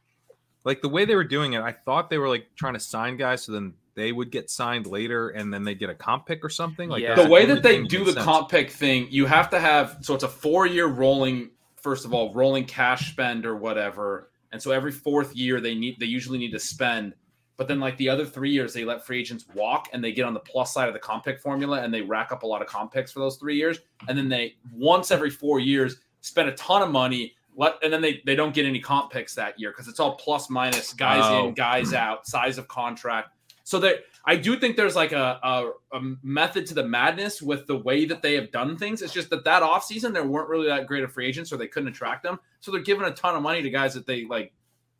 like 0.64 0.82
the 0.82 0.90
way 0.90 1.04
they 1.04 1.16
were 1.16 1.24
doing 1.26 1.52
it? 1.54 1.62
I 1.62 1.74
thought 1.74 2.10
they 2.10 2.18
were 2.18 2.30
like 2.30 2.48
trying 2.56 2.76
to 2.76 2.80
sign 2.80 3.18
guys 3.18 3.44
so 3.44 3.52
then 3.52 3.74
they 3.96 4.12
would 4.12 4.32
get 4.32 4.50
signed 4.50 4.88
later 4.88 5.30
and 5.30 5.54
then 5.54 5.64
they 5.64 5.76
get 5.76 5.90
a 5.90 5.94
comp 5.96 6.26
pick 6.26 6.44
or 6.44 6.50
something. 6.50 6.90
Like 6.90 7.04
Yeah. 7.04 7.16
the 7.16 7.30
way 7.30 7.46
that 7.46 7.62
they 7.64 7.84
do 7.84 8.04
the 8.04 8.14
sense. 8.14 8.26
comp 8.26 8.50
pick 8.50 8.72
thing, 8.72 9.08
you 9.12 9.26
have 9.26 9.50
to 9.52 9.60
have 9.60 9.98
so 10.02 10.14
it's 10.16 10.24
a 10.24 10.28
four 10.30 10.66
year 10.66 10.88
rolling. 10.88 11.52
First 11.82 12.06
of 12.06 12.14
all, 12.14 12.34
rolling 12.34 12.66
cash 12.66 13.12
spend 13.12 13.46
or 13.46 13.56
whatever, 13.58 14.30
and 14.54 14.62
so 14.62 14.72
every 14.72 14.92
fourth 14.92 15.36
year 15.36 15.60
they 15.60 15.76
need 15.76 16.00
they 16.00 16.06
usually 16.06 16.38
need 16.38 16.52
to 16.52 16.60
spend. 16.60 17.14
But 17.56 17.68
then 17.68 17.80
like 17.80 17.98
the 17.98 18.10
other 18.10 18.26
three 18.26 18.50
years, 18.50 18.74
they 18.74 18.84
let 18.84 19.06
free 19.06 19.20
agents 19.20 19.46
walk 19.54 19.90
and 19.94 20.04
they 20.04 20.12
get 20.12 20.26
on 20.26 20.34
the 20.34 20.40
plus 20.40 20.74
side 20.74 20.88
of 20.88 20.94
the 20.94 21.00
comp 21.00 21.24
pick 21.26 21.40
formula 21.40 21.82
and 21.84 21.94
they 21.94 22.02
rack 22.02 22.32
up 22.32 22.42
a 22.44 22.48
lot 22.48 22.62
of 22.64 22.68
comp 22.68 22.92
picks 22.94 23.12
for 23.12 23.20
those 23.20 23.36
three 23.38 23.56
years. 23.56 23.80
And 24.08 24.18
then 24.18 24.28
they 24.28 24.56
once 24.74 25.12
every 25.12 25.30
four 25.30 25.60
years 25.60 25.98
spend 26.22 26.50
a 26.50 26.54
ton 26.54 26.82
of 26.82 26.90
money. 26.90 27.36
Let, 27.56 27.76
and 27.84 27.94
then 27.94 28.02
they, 28.02 28.24
they 28.26 28.36
don't 28.36 28.56
get 28.56 28.66
any 28.66 28.80
comp 28.80 29.12
picks 29.12 29.36
that 29.36 29.60
year 29.60 29.70
because 29.70 29.88
it's 29.88 30.00
all 30.00 30.16
plus 30.16 30.50
minus 30.50 30.92
guys 30.94 31.22
Oh. 31.24 31.50
in, 31.50 31.54
guys 31.54 31.94
out, 31.94 32.26
size 32.26 32.58
of 32.58 32.68
contract. 32.68 33.30
So 33.64 33.80
that 33.80 34.04
I 34.26 34.36
do 34.36 34.58
think 34.58 34.76
there's 34.76 34.96
like 34.96 35.12
a, 35.12 35.40
a, 35.42 35.72
a 35.98 36.02
method 36.22 36.66
to 36.68 36.74
the 36.74 36.86
madness 36.86 37.42
with 37.42 37.66
the 37.66 37.78
way 37.78 38.06
that 38.06 38.22
they 38.22 38.34
have 38.34 38.52
done 38.52 38.78
things. 38.78 39.02
It's 39.02 39.14
just 39.14 39.30
that 39.30 39.46
that 39.46 39.64
offseason, 39.64 40.14
there 40.14 40.26
weren't 40.26 40.50
really 40.50 40.68
that 40.68 40.88
great 40.88 41.04
of 41.04 41.14
free 41.14 41.28
agents 41.28 41.52
or 41.52 41.58
they 41.58 41.68
couldn't 41.68 41.90
attract 41.90 42.24
them. 42.24 42.40
So 42.60 42.72
they're 42.72 42.82
giving 42.82 43.06
a 43.06 43.12
ton 43.12 43.36
of 43.36 43.42
money 43.42 43.62
to 43.62 43.70
guys 43.70 43.94
that 43.94 44.06
they 44.06 44.26
like. 44.26 44.54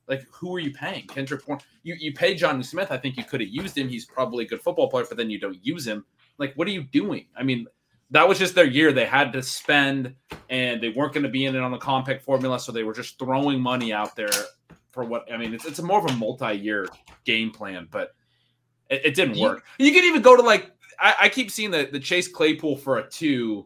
Like, 0.06 0.28
who 0.34 0.54
are 0.54 0.60
you 0.60 0.74
paying? 0.74 1.08
Kendrick 1.08 1.46
Bourne. 1.46 1.60
You, 1.84 1.96
you 1.98 2.14
pay 2.14 2.36
Jonnu 2.36 2.66
Smith. 2.66 2.92
I 2.92 2.98
think 2.98 3.16
you 3.16 3.24
could 3.24 3.40
have 3.40 3.50
used 3.50 3.78
him. 3.78 3.88
He's 3.88 4.04
probably 4.04 4.44
a 4.44 4.48
good 4.50 4.62
football 4.62 4.90
player, 4.90 5.06
but 5.08 5.18
then 5.18 5.30
you 5.30 5.40
don't 5.40 5.66
use 5.66 5.88
him. 5.88 6.04
Like, 6.38 6.54
what 6.56 6.68
are 6.68 6.72
you 6.72 6.84
doing? 6.84 7.28
I 7.38 7.44
mean, 7.44 7.68
that 8.12 8.28
was 8.28 8.38
just 8.38 8.54
their 8.54 8.66
year. 8.66 8.92
They 8.92 9.06
had 9.06 9.32
to 9.32 9.42
spend 9.42 10.14
and 10.50 10.84
they 10.84 10.90
weren't 10.90 11.14
going 11.14 11.24
to 11.24 11.30
be 11.30 11.46
in 11.46 11.56
it 11.56 11.62
on 11.62 11.72
the 11.72 11.78
comp 11.78 12.06
pick 12.06 12.22
formula. 12.22 12.60
So 12.60 12.74
they 12.74 12.84
were 12.84 12.94
just 12.94 13.18
throwing 13.18 13.62
money 13.62 13.94
out 13.94 14.14
there 14.18 14.30
for 14.92 15.04
what 15.04 15.32
I 15.34 15.38
mean, 15.38 15.54
it's, 15.54 15.66
it's 15.66 15.82
more 15.82 16.00
of 16.00 16.10
a 16.12 16.16
multi 16.16 16.54
year 16.54 16.88
game 17.26 17.50
plan, 17.52 17.88
but 17.90 18.14
it, 18.90 19.06
it 19.06 19.16
didn't 19.16 19.40
work. 19.40 19.64
You 19.78 19.92
could 19.92 20.04
even 20.06 20.22
go 20.22 20.36
to 20.36 20.42
like, 20.42 20.72
I, 21.00 21.16
I 21.22 21.30
keep 21.30 21.52
seeing 21.52 21.72
the, 21.72 21.88
the 21.92 22.00
Chase 22.00 22.28
Claypool 22.28 22.78
for 22.78 22.98
a 23.00 23.10
two 23.10 23.66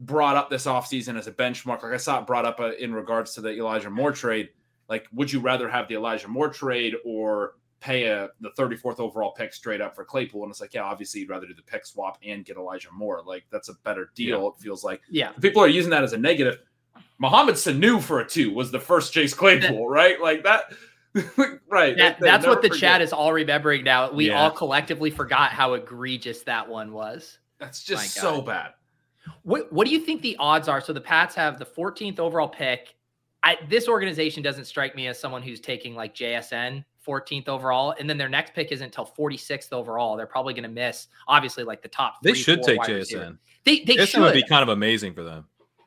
brought 0.00 0.36
up 0.36 0.48
this 0.50 0.66
offseason 0.66 1.18
as 1.18 1.26
a 1.26 1.32
benchmark. 1.32 1.82
Like 1.82 1.92
I 1.92 1.96
saw 1.96 2.20
it 2.20 2.26
brought 2.26 2.44
up 2.44 2.60
uh, 2.60 2.72
in 2.76 2.94
regards 2.94 3.34
to 3.34 3.40
the 3.40 3.50
Elijah 3.50 3.90
Moore 3.90 4.12
trade. 4.12 4.50
Like, 4.88 5.06
would 5.12 5.30
you 5.32 5.40
rather 5.40 5.68
have 5.68 5.88
the 5.88 5.96
Elijah 5.96 6.28
Moore 6.28 6.48
trade 6.48 6.94
or 7.04 7.54
pay 7.80 8.04
a 8.06 8.28
the 8.40 8.50
34th 8.58 8.98
overall 9.00 9.32
pick 9.32 9.52
straight 9.52 9.80
up 9.80 9.94
for 9.94 10.04
Claypool? 10.04 10.42
And 10.44 10.50
it's 10.50 10.60
like, 10.60 10.74
yeah, 10.74 10.82
obviously 10.82 11.20
you'd 11.20 11.30
rather 11.30 11.46
do 11.46 11.54
the 11.54 11.62
pick 11.62 11.84
swap 11.84 12.18
and 12.24 12.44
get 12.44 12.56
Elijah 12.56 12.88
Moore. 12.92 13.22
Like, 13.26 13.44
that's 13.50 13.68
a 13.68 13.74
better 13.84 14.10
deal. 14.14 14.48
It 14.48 14.62
feels 14.62 14.84
like 14.84 15.00
Yeah. 15.10 15.30
people 15.40 15.62
are 15.62 15.68
using 15.68 15.90
that 15.90 16.04
as 16.04 16.12
a 16.12 16.18
negative. 16.18 16.60
Mohamed 17.18 17.56
Sanu 17.56 18.00
for 18.00 18.20
a 18.20 18.26
two 18.28 18.52
was 18.54 18.70
the 18.70 18.78
first 18.80 19.12
Chase 19.12 19.34
Claypool, 19.34 19.88
right? 19.90 20.20
Like 20.20 20.44
that, 20.44 20.72
right? 21.68 21.96
That, 21.96 22.18
They- 22.18 22.26
they 22.26 22.30
that's 22.30 22.46
what 22.46 22.62
the 22.62 22.68
forget. 22.68 22.80
chat 22.80 23.02
is 23.02 23.12
all 23.12 23.32
remembering 23.32 23.84
now. 23.84 24.10
We 24.12 24.28
Yeah. 24.28 24.40
all 24.42 24.50
collectively 24.50 25.10
forgot 25.10 25.50
how 25.50 25.74
egregious 25.74 26.42
that 26.42 26.68
one 26.68 26.92
was. 26.92 27.38
That's 27.58 27.82
just 27.84 28.14
so 28.14 28.40
bad. 28.40 28.72
What 29.42 29.72
what 29.72 29.86
do 29.86 29.92
you 29.92 30.00
think 30.00 30.22
the 30.22 30.36
odds 30.38 30.68
are? 30.68 30.80
So 30.80 30.92
the 30.92 31.00
Pats 31.00 31.34
have 31.34 31.58
the 31.58 31.66
14th 31.66 32.18
overall 32.18 32.48
pick. 32.48 32.94
I, 33.42 33.56
this 33.68 33.88
organization 33.88 34.42
doesn't 34.42 34.64
strike 34.64 34.96
me 34.96 35.06
as 35.06 35.18
someone 35.18 35.42
who's 35.42 35.60
taking 35.60 35.94
like 35.94 36.14
JSN 36.14 36.84
14th 37.06 37.48
overall, 37.48 37.94
and 37.98 38.08
then 38.10 38.18
their 38.18 38.28
next 38.28 38.52
pick 38.54 38.72
isn't 38.72 38.84
until 38.86 39.06
46th 39.18 39.72
overall. 39.72 40.16
They're 40.16 40.26
probably 40.26 40.54
going 40.54 40.64
to 40.64 40.68
miss, 40.68 41.06
obviously, 41.28 41.62
like 41.64 41.80
the 41.82 41.88
top. 41.88 42.16
They 42.22 42.30
three, 42.32 42.38
should 42.40 42.62
take 42.62 42.78
wide 42.78 42.88
receivers. 42.90 43.28
JSN. 43.30 43.38
They 43.64 43.80
they 43.84 43.96
JSN 43.96 44.06
should. 44.06 44.20
would 44.22 44.34
be 44.34 44.42
kind 44.46 44.62
of 44.62 44.68
amazing 44.70 45.14
for 45.14 45.22
them. 45.24 45.46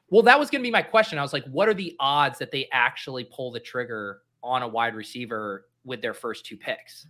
well, 0.09 0.23
that 0.23 0.39
was 0.39 0.49
going 0.49 0.61
to 0.61 0.63
be 0.63 0.71
my 0.71 0.81
question. 0.81 1.17
I 1.17 1.21
was 1.21 1.33
like, 1.33 1.45
what 1.45 1.67
are 1.67 1.73
the 1.73 1.95
odds 1.99 2.37
that 2.39 2.51
they 2.51 2.67
actually 2.71 3.23
pull 3.25 3.51
the 3.51 3.59
trigger 3.59 4.21
on 4.43 4.61
a 4.63 4.67
wide 4.67 4.95
receiver 4.95 5.65
with 5.83 6.01
their 6.01 6.13
first 6.13 6.45
two 6.45 6.57
picks? 6.57 7.07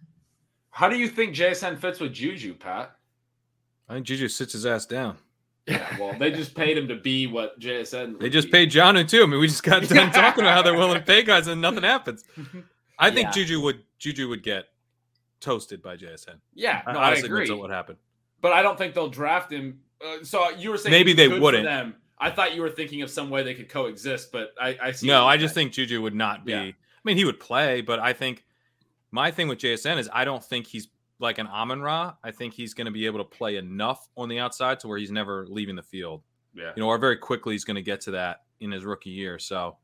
How 0.69 0.88
do 0.89 0.97
you 0.97 1.07
think 1.07 1.35
JSN 1.35 1.77
fits 1.79 2.00
with 2.00 2.13
Juju, 2.13 2.53
Pat? 2.55 2.95
I 3.89 3.95
think 3.95 4.05
Juju 4.05 4.27
sits 4.29 4.53
his 4.53 4.65
ass 4.65 4.85
down. 4.85 5.17
Yeah, 5.67 5.97
well, 6.00 6.17
they 6.17 6.31
just 6.31 6.55
paid 6.55 6.77
him 6.77 6.88
to 6.88 6.95
be 6.95 7.27
what 7.27 7.59
JSN. 7.59 8.19
They 8.19 8.29
just 8.29 8.47
be. 8.47 8.51
paid 8.51 8.71
Jonnu 8.71 9.07
too. 9.07 9.23
I 9.23 9.25
mean, 9.27 9.39
we 9.39 9.47
just 9.47 9.63
got 9.63 9.83
done 9.88 10.11
talking 10.13 10.43
about 10.43 10.55
how 10.55 10.61
they're 10.61 10.73
willing 10.77 10.95
to 10.95 11.05
pay 11.05 11.23
guys 11.23 11.47
and 11.47 11.61
nothing 11.61 11.83
happens. 11.83 12.23
I 12.97 13.11
think 13.11 13.25
Yeah. 13.27 13.31
Juju 13.31 13.61
would 13.61 13.83
Juju 14.00 14.27
would 14.29 14.43
get 14.43 14.65
toasted 15.39 15.81
by 15.83 15.97
JSN. 15.97 16.35
Yeah, 16.55 16.81
no, 16.88 16.93
I 16.93 16.95
I 17.03 17.07
honestly 17.07 17.25
agree. 17.27 17.47
that's 17.47 17.59
what 17.59 17.69
happened. 17.69 17.97
But 18.41 18.53
I 18.53 18.61
don't 18.63 18.77
think 18.77 18.95
they'll 18.95 19.09
draft 19.09 19.51
him. 19.51 19.79
Uh, 20.03 20.23
so 20.23 20.50
you 20.51 20.71
were 20.71 20.77
saying 20.77 20.91
Maybe 20.91 21.13
they 21.13 21.27
wouldn't. 21.27 21.63
Them. 21.63 21.95
I 22.17 22.31
thought 22.31 22.55
you 22.55 22.61
were 22.61 22.69
thinking 22.69 23.01
of 23.03 23.09
some 23.11 23.29
way 23.29 23.43
they 23.43 23.53
could 23.53 23.69
coexist, 23.69 24.31
but 24.31 24.53
I, 24.59 24.77
I 24.81 24.91
see. 24.91 25.07
No, 25.07 25.27
I 25.27 25.38
just 25.38 25.53
saying. 25.53 25.67
think 25.67 25.73
Juju 25.75 26.01
would 26.01 26.15
not 26.15 26.45
be. 26.45 26.51
Yeah. 26.53 26.71
I 27.03 27.10
mean, 27.10 27.17
he 27.17 27.25
would 27.25 27.39
play, 27.39 27.81
but 27.81 28.00
I 28.00 28.13
think 28.13 28.46
my 29.12 29.31
thing 29.31 29.48
with 29.48 29.60
JSN 29.60 29.98
is 29.98 30.10
I 30.13 30.25
don't 30.25 30.43
think 30.43 30.67
he's 30.67 30.88
like 31.20 31.38
an 31.38 31.48
Amon 31.48 31.81
Ra. 31.81 32.13
I 32.24 32.31
think 32.31 32.53
he's 32.53 32.74
going 32.74 32.86
to 32.86 32.91
be 32.91 33.05
able 33.05 33.20
to 33.20 33.25
play 33.25 33.58
enough 33.58 34.08
on 34.17 34.29
the 34.29 34.39
outside 34.39 34.79
to 34.81 34.88
where 34.88 34.98
he's 34.98 35.12
never 35.12 35.46
leaving 35.48 35.75
the 35.75 35.84
field. 35.84 36.24
Yeah. 36.53 36.72
You 36.75 36.81
know, 36.81 36.88
or 36.88 36.98
very 36.98 37.17
quickly 37.17 37.53
he's 37.53 37.63
going 37.63 37.75
to 37.75 37.81
get 37.81 38.01
to 38.01 38.12
that 38.12 38.43
in 38.60 38.72
his 38.72 38.86
rookie 38.86 39.10
year. 39.10 39.39
So 39.39 39.77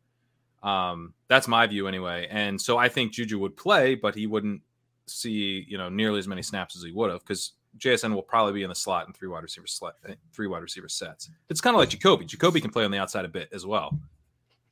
um, 0.64 1.14
that's 1.28 1.48
my 1.48 1.66
view 1.68 1.88
anyway. 1.88 2.28
And 2.30 2.60
so 2.60 2.78
I 2.78 2.90
think 2.90 3.14
Juju 3.14 3.40
would 3.40 3.56
play, 3.56 3.96
but 3.96 4.16
he 4.16 4.28
wouldn't 4.28 4.62
see 5.10 5.66
you 5.68 5.78
know 5.78 5.90
nearly 5.90 6.20
as 6.20 6.28
many 6.28 6.42
snaps 6.42 6.76
as 6.76 6.84
he 6.84 6.92
would 6.92 7.10
have 7.10 7.22
because 7.22 7.54
JSN 7.78 8.14
will 8.14 8.22
probably 8.22 8.54
be 8.54 8.64
in 8.64 8.70
the 8.70 8.76
slot 8.76 9.08
in 9.08 9.14
three 9.14 9.28
wide 9.28 9.44
receiver 9.44 9.68
slot, 9.68 9.96
three 10.34 10.48
wide 10.48 10.62
receiver 10.62 10.90
sets. 10.90 11.30
It's 11.50 11.62
kind 11.62 11.76
of 11.76 11.80
like 11.80 11.90
Jacoby. 11.90 12.26
Jacoby 12.26 12.60
can 12.60 12.72
play 12.72 12.84
on 12.84 12.92
the 12.92 12.98
outside 12.98 13.26
a 13.26 13.30
bit 13.30 13.50
as 13.54 13.66
well. 13.66 13.98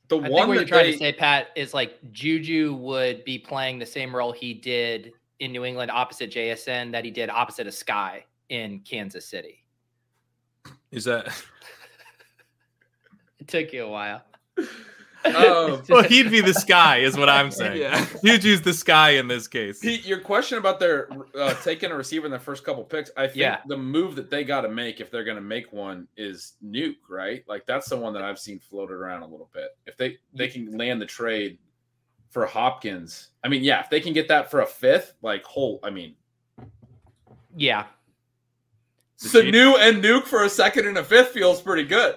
The 0.08 0.18
I 0.18 0.28
one 0.28 0.48
what 0.48 0.54
you're 0.54 0.64
trying 0.64 0.86
they, 0.86 0.92
to 0.92 0.98
say, 0.98 1.12
Pat, 1.12 1.48
is 1.56 1.74
like 1.74 1.98
Juju 2.12 2.74
would 2.74 3.24
be 3.24 3.38
playing 3.38 3.78
the 3.78 3.86
same 3.86 4.14
role 4.14 4.32
he 4.32 4.54
did 4.54 5.12
in 5.40 5.52
New 5.52 5.64
England 5.64 5.90
opposite 5.90 6.30
JSN 6.30 6.92
that 6.92 7.04
he 7.04 7.10
did 7.10 7.28
opposite 7.28 7.66
of 7.66 7.74
Skyy 7.74 8.22
in 8.48 8.80
Kansas 8.80 9.26
City. 9.26 9.64
Is 10.90 11.04
that 11.04 11.26
It 13.38 13.48
took 13.48 13.72
you 13.72 13.84
a 13.84 13.88
while. 13.88 14.22
Um, 15.34 15.82
well, 15.88 16.02
he'd 16.02 16.30
be 16.30 16.40
the 16.40 16.54
sky, 16.54 16.98
is 16.98 17.16
what 17.16 17.28
I'm 17.28 17.50
saying. 17.50 17.80
yeah. 17.80 18.04
Juju's 18.24 18.62
the 18.62 18.72
sky 18.72 19.10
in 19.10 19.28
this 19.28 19.48
case. 19.48 19.80
Pete, 19.80 20.06
your 20.06 20.20
question 20.20 20.58
about 20.58 20.78
their 20.78 21.08
uh, 21.38 21.54
taking 21.62 21.90
a 21.90 21.94
receiver 21.94 22.26
in 22.26 22.32
the 22.32 22.38
first 22.38 22.64
couple 22.64 22.84
picks, 22.84 23.10
I 23.16 23.26
think 23.26 23.36
Yeah. 23.38 23.58
the 23.66 23.76
move 23.76 24.14
that 24.16 24.30
they 24.30 24.44
got 24.44 24.62
to 24.62 24.68
make 24.68 25.00
if 25.00 25.10
they're 25.10 25.24
going 25.24 25.36
to 25.36 25.42
make 25.42 25.72
one 25.72 26.06
is 26.16 26.54
Nuke, 26.64 26.96
right? 27.08 27.42
Like 27.48 27.66
that's 27.66 27.88
the 27.88 27.96
one 27.96 28.12
that 28.14 28.22
I've 28.22 28.38
seen 28.38 28.58
floated 28.58 28.94
around 28.94 29.22
a 29.22 29.26
little 29.26 29.50
bit. 29.52 29.76
If 29.86 29.96
they 29.96 30.18
they 30.34 30.48
can 30.48 30.76
land 30.76 31.00
the 31.02 31.06
trade 31.06 31.58
for 32.30 32.46
Hopkins, 32.46 33.28
I 33.44 33.48
mean, 33.48 33.64
yeah, 33.64 33.80
if 33.80 33.90
they 33.90 34.00
can 34.00 34.12
get 34.12 34.28
that 34.28 34.50
for 34.50 34.60
a 34.60 34.66
fifth, 34.66 35.14
like 35.22 35.44
whole, 35.44 35.80
I 35.82 35.90
mean, 35.90 36.14
yeah. 37.56 37.84
so 39.16 39.40
new 39.40 39.76
and 39.76 40.02
Nuke 40.02 40.24
for 40.24 40.44
a 40.44 40.48
second 40.48 40.86
and 40.86 40.98
a 40.98 41.04
fifth 41.04 41.28
feels 41.30 41.62
pretty 41.62 41.84
good. 41.84 42.16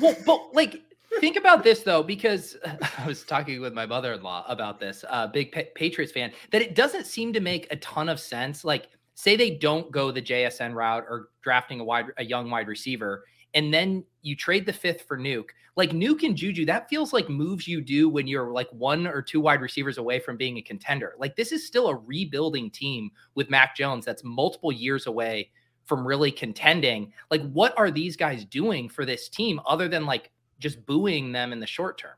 Well, 0.00 0.16
but 0.26 0.40
like, 0.54 0.82
think 1.20 1.36
about 1.36 1.62
this 1.64 1.80
though, 1.80 2.02
because 2.02 2.56
I 2.98 3.06
was 3.06 3.24
talking 3.24 3.60
with 3.60 3.72
my 3.72 3.86
mother-in-law 3.86 4.46
about 4.48 4.80
this, 4.80 5.04
uh, 5.08 5.26
big 5.26 5.52
pa- 5.52 5.62
Patriots 5.74 6.12
fan, 6.12 6.32
that 6.50 6.62
it 6.62 6.74
doesn't 6.74 7.06
seem 7.06 7.32
to 7.32 7.40
make 7.40 7.66
a 7.70 7.76
ton 7.76 8.08
of 8.08 8.20
sense. 8.20 8.64
Like, 8.64 8.88
say 9.14 9.36
they 9.36 9.50
don't 9.50 9.90
go 9.90 10.10
the 10.10 10.22
JSN 10.22 10.74
route 10.74 11.04
or 11.08 11.28
drafting 11.42 11.80
a 11.80 11.84
wide, 11.84 12.06
a 12.18 12.24
young 12.24 12.50
wide 12.50 12.68
receiver, 12.68 13.24
and 13.54 13.72
then 13.72 14.04
you 14.22 14.34
trade 14.36 14.66
the 14.66 14.72
fifth 14.72 15.02
for 15.02 15.18
Nuke. 15.18 15.50
Like 15.76 15.90
Nuke 15.90 16.22
and 16.22 16.36
Juju, 16.36 16.64
that 16.66 16.88
feels 16.88 17.12
like 17.12 17.28
moves 17.28 17.66
you 17.66 17.80
do 17.80 18.08
when 18.08 18.26
you're 18.26 18.52
like 18.52 18.68
one 18.70 19.06
or 19.06 19.22
two 19.22 19.40
wide 19.40 19.60
receivers 19.60 19.98
away 19.98 20.20
from 20.20 20.36
being 20.36 20.58
a 20.58 20.62
contender. 20.62 21.14
Like 21.18 21.34
this 21.34 21.52
is 21.52 21.66
still 21.66 21.88
a 21.88 21.96
rebuilding 21.96 22.70
team 22.70 23.10
with 23.34 23.50
Mac 23.50 23.74
Jones 23.76 24.04
that's 24.04 24.22
multiple 24.22 24.70
years 24.70 25.06
away 25.06 25.50
from 25.84 26.06
really 26.06 26.30
contending. 26.30 27.12
Like, 27.30 27.42
what 27.52 27.76
are 27.76 27.90
these 27.90 28.16
guys 28.16 28.44
doing 28.44 28.88
for 28.88 29.04
this 29.04 29.28
team 29.28 29.60
other 29.66 29.88
than 29.88 30.06
like 30.06 30.30
just 30.58 30.84
booing 30.86 31.32
them 31.32 31.52
in 31.52 31.60
the 31.60 31.66
short 31.66 31.98
term? 31.98 32.16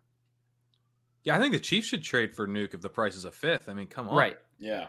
Yeah, 1.25 1.37
I 1.37 1.40
think 1.40 1.52
the 1.52 1.61
Chiefs 1.61 1.88
should 1.88 2.05
trade 2.05 2.35
for 2.35 2.47
Nuke 2.47 2.75
if 2.75 2.81
the 2.81 2.88
price 2.88 3.16
is 3.16 3.25
a 3.25 3.33
fifth. 3.33 3.69
I 3.69 3.75
mean, 3.75 3.88
come 3.88 4.09
on. 4.09 4.16
Right. 4.16 4.37
Yeah, 4.59 4.87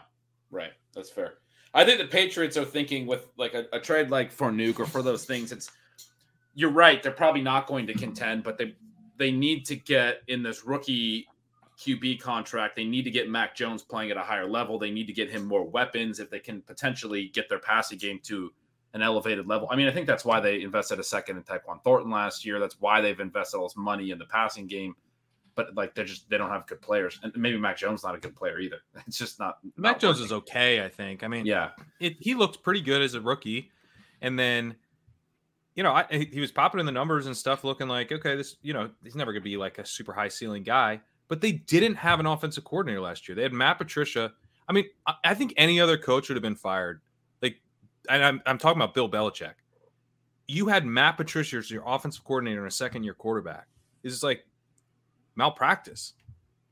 right. 0.50 0.72
That's 0.94 1.10
fair. 1.10 1.34
I 1.74 1.84
think 1.84 1.98
the 2.00 2.06
Patriots 2.06 2.56
are 2.56 2.64
thinking 2.64 3.06
with 3.06 3.28
like 3.36 3.54
a, 3.54 3.66
a 3.72 3.80
trade 3.80 4.10
like 4.10 4.30
for 4.30 4.50
Nuke 4.50 4.78
or 4.78 4.86
for 4.86 5.02
those 5.02 5.24
things. 5.24 5.52
It's 5.52 5.70
you're 6.54 6.70
right. 6.70 7.02
They're 7.02 7.12
probably 7.12 7.42
not 7.42 7.66
going 7.66 7.86
to 7.88 7.94
contend, 7.94 8.42
but 8.42 8.56
they 8.56 8.74
they 9.16 9.32
need 9.32 9.66
to 9.66 9.76
get 9.76 10.22
in 10.28 10.42
this 10.42 10.64
rookie 10.64 11.26
QB 11.78 12.20
contract. 12.20 12.76
They 12.76 12.84
need 12.84 13.02
to 13.02 13.10
get 13.10 13.28
Mac 13.28 13.54
Jones 13.54 13.82
playing 13.82 14.10
at 14.10 14.16
a 14.16 14.22
higher 14.22 14.48
level. 14.48 14.78
They 14.78 14.90
need 14.90 15.06
to 15.06 15.12
get 15.12 15.30
him 15.30 15.44
more 15.44 15.64
weapons 15.64 16.18
if 16.18 16.30
they 16.30 16.40
can 16.40 16.62
potentially 16.62 17.28
get 17.28 17.48
their 17.48 17.60
passing 17.60 17.98
game 17.98 18.20
to 18.24 18.52
an 18.94 19.02
elevated 19.02 19.46
level. 19.46 19.68
I 19.70 19.76
mean, 19.76 19.86
I 19.86 19.90
think 19.90 20.06
that's 20.06 20.24
why 20.24 20.40
they 20.40 20.62
invested 20.62 20.98
a 20.98 21.04
second 21.04 21.36
in 21.36 21.42
Tyquan 21.42 21.82
Thornton 21.84 22.10
last 22.10 22.44
year. 22.44 22.58
That's 22.58 22.80
why 22.80 23.00
they've 23.00 23.18
invested 23.20 23.58
all 23.58 23.68
this 23.68 23.76
money 23.76 24.10
in 24.10 24.18
the 24.18 24.24
passing 24.26 24.66
game. 24.66 24.94
But 25.54 25.74
like 25.74 25.94
they're 25.94 26.04
just 26.04 26.30
they 26.30 26.38
don't 26.38 26.50
have 26.50 26.66
good 26.68 26.80
players, 26.80 27.18
and 27.22 27.32
maybe 27.36 27.58
Mac 27.58 27.76
Jones 27.76 28.04
not 28.04 28.14
a 28.14 28.18
good 28.18 28.36
player 28.36 28.60
either. 28.60 28.78
It's 29.08 29.18
just 29.18 29.40
not. 29.40 29.58
Mac 29.76 29.94
not 29.94 30.00
Jones 30.00 30.16
working. 30.20 30.26
is 30.26 30.32
okay, 30.32 30.84
I 30.84 30.88
think. 30.88 31.24
I 31.24 31.28
mean, 31.28 31.46
Yeah, 31.46 31.70
it, 31.98 32.16
he 32.20 32.34
looked 32.34 32.62
pretty 32.62 32.80
good 32.80 33.02
as 33.02 33.14
a 33.14 33.20
rookie, 33.20 33.70
and 34.22 34.38
then, 34.38 34.76
you 35.74 35.82
know, 35.82 35.92
I, 35.92 36.04
he 36.10 36.26
he 36.26 36.40
was 36.40 36.52
popping 36.52 36.78
in 36.78 36.86
the 36.86 36.92
numbers 36.92 37.26
and 37.26 37.36
stuff, 37.36 37.64
looking 37.64 37.88
like 37.88 38.12
okay, 38.12 38.36
this, 38.36 38.56
you 38.62 38.72
know, 38.72 38.88
he's 39.02 39.16
never 39.16 39.32
going 39.32 39.42
to 39.42 39.48
be 39.48 39.56
like 39.56 39.78
a 39.78 39.84
super 39.84 40.12
high 40.12 40.28
ceiling 40.28 40.62
guy. 40.62 41.00
But 41.26 41.40
they 41.40 41.52
didn't 41.52 41.96
have 41.96 42.20
an 42.20 42.26
offensive 42.26 42.62
coordinator 42.64 43.00
last 43.00 43.28
year. 43.28 43.34
They 43.34 43.42
had 43.42 43.52
Matt 43.52 43.78
Patricia. 43.78 44.32
I 44.68 44.72
mean, 44.72 44.84
I, 45.06 45.14
I 45.24 45.34
think 45.34 45.54
any 45.56 45.80
other 45.80 45.98
coach 45.98 46.28
would 46.28 46.36
have 46.36 46.42
been 46.42 46.54
fired. 46.54 47.02
And 48.08 48.24
I'm 48.24 48.42
I'm 48.46 48.58
talking 48.58 48.80
about 48.80 48.94
Bill 48.94 49.08
Belichick. 49.08 49.54
You 50.46 50.66
had 50.68 50.86
Matt 50.86 51.16
Patricia 51.16 51.58
as 51.58 51.70
your 51.70 51.82
offensive 51.86 52.24
coordinator 52.24 52.60
and 52.60 52.68
a 52.68 52.74
second 52.74 53.04
year 53.04 53.14
quarterback. 53.14 53.66
It's 54.02 54.22
like 54.22 54.44
malpractice. 55.36 56.14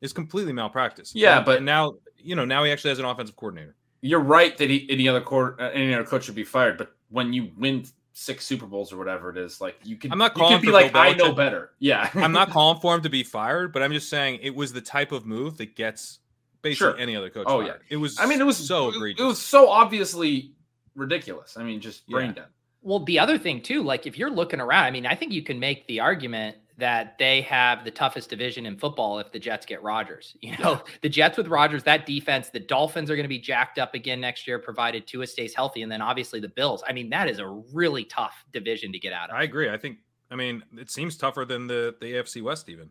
It's 0.00 0.12
completely 0.12 0.52
malpractice. 0.52 1.14
Yeah, 1.14 1.38
And- 1.38 1.47
but- 1.47 1.57
and 1.59 1.66
now 1.66 1.95
you 2.19 2.35
know 2.37 2.45
now 2.45 2.64
he 2.64 2.73
actually 2.73 2.90
has 2.90 2.99
an 2.99 3.05
offensive 3.05 3.37
coordinator. 3.37 3.76
you're 4.02 4.21
right 4.21 4.57
that 4.59 4.71
he, 4.71 4.87
any 4.90 5.09
other 5.09 5.21
court, 5.21 5.57
uh, 5.61 5.64
any 5.73 5.93
other 5.93 6.05
coach 6.05 6.25
should 6.25 6.35
be 6.35 6.45
fired. 6.45 6.76
But 6.78 6.95
when 7.09 7.33
you 7.33 7.50
win 7.57 7.85
six 8.12 8.45
Super 8.47 8.66
Bowls 8.66 8.93
or 8.93 8.99
whatever 8.99 9.31
it 9.31 9.37
is, 9.38 9.61
like 9.61 9.78
you 9.85 9.97
can, 9.97 10.12
I'm 10.12 10.19
not 10.19 10.37
you 10.37 10.40
calling 10.43 10.52
can 10.59 10.61
be 10.62 10.66
for 10.69 10.73
like, 10.73 10.95
I 10.95 11.12
know 11.12 11.33
better. 11.33 11.73
Yeah, 11.81 12.09
I'm 12.14 12.31
not 12.33 12.50
calling 12.57 12.78
for 12.81 12.95
him 12.95 13.02
to 13.02 13.09
be 13.11 13.23
fired, 13.25 13.73
but 13.73 13.83
I'm 13.83 13.93
just 13.93 14.09
saying 14.09 14.40
it 14.43 14.55
was 14.55 14.73
the 14.73 14.81
type 14.81 15.12
of 15.12 15.26
move 15.26 15.57
that 15.59 15.75
gets 15.76 16.21
basically 16.62 16.93
Sure. 16.93 16.99
any 16.99 17.16
other 17.16 17.31
coach. 17.31 17.47
Oh, 17.49 17.62
fired. 17.62 17.81
it 17.88 17.97
was. 17.97 18.19
I 18.21 18.26
mean, 18.26 18.40
it 18.40 18.45
was 18.47 18.57
so 18.59 18.88
it- 18.90 18.97
egregious. 18.97 19.21
It 19.21 19.25
was 19.26 19.43
so 19.43 19.69
obviously 19.71 20.52
ridiculous. 20.96 21.56
I 21.56 21.62
mean, 21.62 21.80
just 21.80 22.06
brain 22.08 22.28
Yeah. 22.28 22.32
dead. 22.32 22.46
Well, 22.82 23.00
the 23.00 23.18
other 23.18 23.38
thing 23.38 23.62
too, 23.62 23.82
like 23.82 24.06
if 24.06 24.16
you're 24.18 24.30
looking 24.30 24.60
around, 24.60 24.84
I 24.84 24.90
mean, 24.90 25.06
I 25.06 25.14
think 25.14 25.32
you 25.32 25.42
can 25.42 25.58
make 25.58 25.86
the 25.88 26.00
argument 26.00 26.56
that 26.78 27.16
they 27.18 27.40
have 27.40 27.84
the 27.84 27.90
toughest 27.90 28.28
division 28.28 28.66
in 28.66 28.76
football 28.76 29.18
if 29.18 29.32
the 29.32 29.38
Jets 29.38 29.64
get 29.66 29.82
Rodgers. 29.82 30.36
You 30.42 30.56
know, 30.58 30.82
the 31.02 31.08
Jets 31.08 31.36
with 31.38 31.48
Rodgers, 31.48 31.82
that 31.84 32.06
defense, 32.06 32.50
the 32.50 32.60
Dolphins 32.60 33.10
are 33.10 33.16
going 33.16 33.24
to 33.24 33.28
be 33.28 33.38
jacked 33.38 33.78
up 33.78 33.94
again 33.94 34.20
next 34.20 34.46
year, 34.46 34.58
provided 34.58 35.06
Tua 35.06 35.26
stays 35.26 35.54
healthy, 35.54 35.82
and 35.82 35.90
then 35.90 36.00
obviously 36.02 36.38
the 36.38 36.48
Bills. 36.50 36.84
I 36.86 36.92
mean, 36.92 37.08
that 37.10 37.28
is 37.28 37.38
a 37.38 37.46
really 37.48 38.04
tough 38.04 38.44
division 38.52 38.92
to 38.92 38.98
get 38.98 39.12
out 39.12 39.30
of. 39.30 39.36
I 39.36 39.42
agree. 39.42 39.70
I 39.70 39.76
think. 39.78 39.98
I 40.30 40.34
mean, 40.36 40.62
it 40.76 40.90
seems 40.90 41.16
tougher 41.16 41.44
than 41.44 41.66
the 41.66 41.94
the 42.00 42.12
AFC 42.14 42.42
West 42.42 42.68
even. 42.68 42.90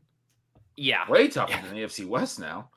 Yeah, 0.78 1.10
Way 1.10 1.28
tougher 1.30 1.62
than 1.62 1.76
the 1.76 1.84
AFC 1.84 2.06
West 2.06 2.40
now. 2.40 2.70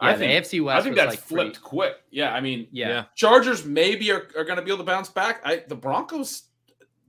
Yeah. 0.00 0.08
I 0.08 0.12
the 0.14 0.18
think, 0.18 0.44
AFC 0.46 0.64
West. 0.64 0.78
I 0.78 0.82
think 0.82 0.96
was, 0.96 1.04
that's 1.04 1.16
like, 1.16 1.28
pretty- 1.28 1.50
flipped 1.50 1.62
quick. 1.62 1.94
Yeah, 2.10 2.32
I 2.34 2.40
mean, 2.40 2.68
Yeah. 2.72 3.04
Chargers 3.14 3.64
maybe 3.64 4.10
are, 4.10 4.28
are 4.36 4.44
going 4.44 4.56
to 4.56 4.62
be 4.62 4.70
able 4.70 4.78
to 4.78 4.84
bounce 4.84 5.08
back. 5.08 5.40
I 5.44 5.64
the 5.68 5.76
Broncos. 5.76 6.44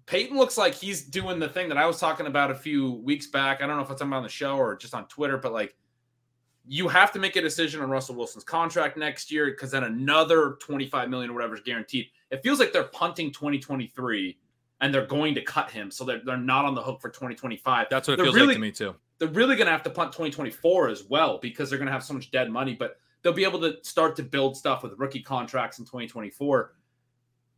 Payton 0.07 0.35
looks 0.37 0.57
like 0.57 0.73
he's 0.73 1.03
doing 1.03 1.39
the 1.39 1.47
thing 1.47 1.69
that 1.69 1.77
I 1.77 1.85
was 1.85 1.97
talking 1.99 2.25
about 2.25 2.51
a 2.51 2.55
few 2.55 2.93
weeks 3.03 3.27
back. 3.27 3.61
I 3.61 3.67
don't 3.67 3.77
know 3.77 3.83
if 3.83 3.89
it's 3.91 4.01
on 4.01 4.09
the 4.23 4.27
show 4.27 4.57
or 4.57 4.75
just 4.75 4.93
on 4.93 5.07
Twitter, 5.07 5.37
but 5.37 5.53
like 5.53 5.73
you 6.67 6.87
have 6.89 7.11
to 7.13 7.19
make 7.19 7.35
a 7.37 7.41
decision 7.41 7.81
on 7.81 7.89
Russell 7.89 8.15
Wilson's 8.15 8.43
contract 8.43 8.97
next 8.97 9.31
year 9.31 9.45
because 9.51 9.71
then 9.71 9.83
another 9.85 10.57
25 10.61 11.09
million 11.09 11.29
or 11.31 11.33
whatever 11.33 11.55
is 11.55 11.61
guaranteed. 11.61 12.07
It 12.29 12.43
feels 12.43 12.59
like 12.59 12.73
they're 12.73 12.83
punting 12.83 13.31
2023 13.31 14.37
and 14.81 14.93
they're 14.93 15.05
going 15.05 15.33
to 15.35 15.41
cut 15.41 15.71
him. 15.71 15.89
So 15.91 16.03
they're, 16.03 16.21
they're 16.25 16.37
not 16.37 16.65
on 16.65 16.75
the 16.75 16.81
hook 16.81 16.99
for 17.01 17.09
2025. 17.09 17.87
That's 17.89 18.07
what 18.07 18.13
it 18.13 18.17
They're 18.17 18.25
feels 18.25 18.35
really- 18.35 18.47
like 18.47 18.55
to 18.57 18.61
me 18.61 18.71
too. 18.71 18.95
They're 19.21 19.29
really 19.29 19.55
going 19.55 19.67
to 19.67 19.71
have 19.71 19.83
to 19.83 19.91
punt 19.91 20.13
2024 20.13 20.89
as 20.89 21.03
well 21.03 21.37
because 21.37 21.69
they're 21.69 21.77
going 21.77 21.85
to 21.85 21.91
have 21.91 22.03
so 22.03 22.15
much 22.15 22.31
dead 22.31 22.49
money, 22.49 22.73
but 22.73 22.97
they'll 23.21 23.33
be 23.33 23.43
able 23.43 23.59
to 23.59 23.77
start 23.83 24.15
to 24.15 24.23
build 24.23 24.57
stuff 24.57 24.81
with 24.81 24.93
rookie 24.97 25.21
contracts 25.21 25.77
in 25.77 25.85
2024. 25.85 26.73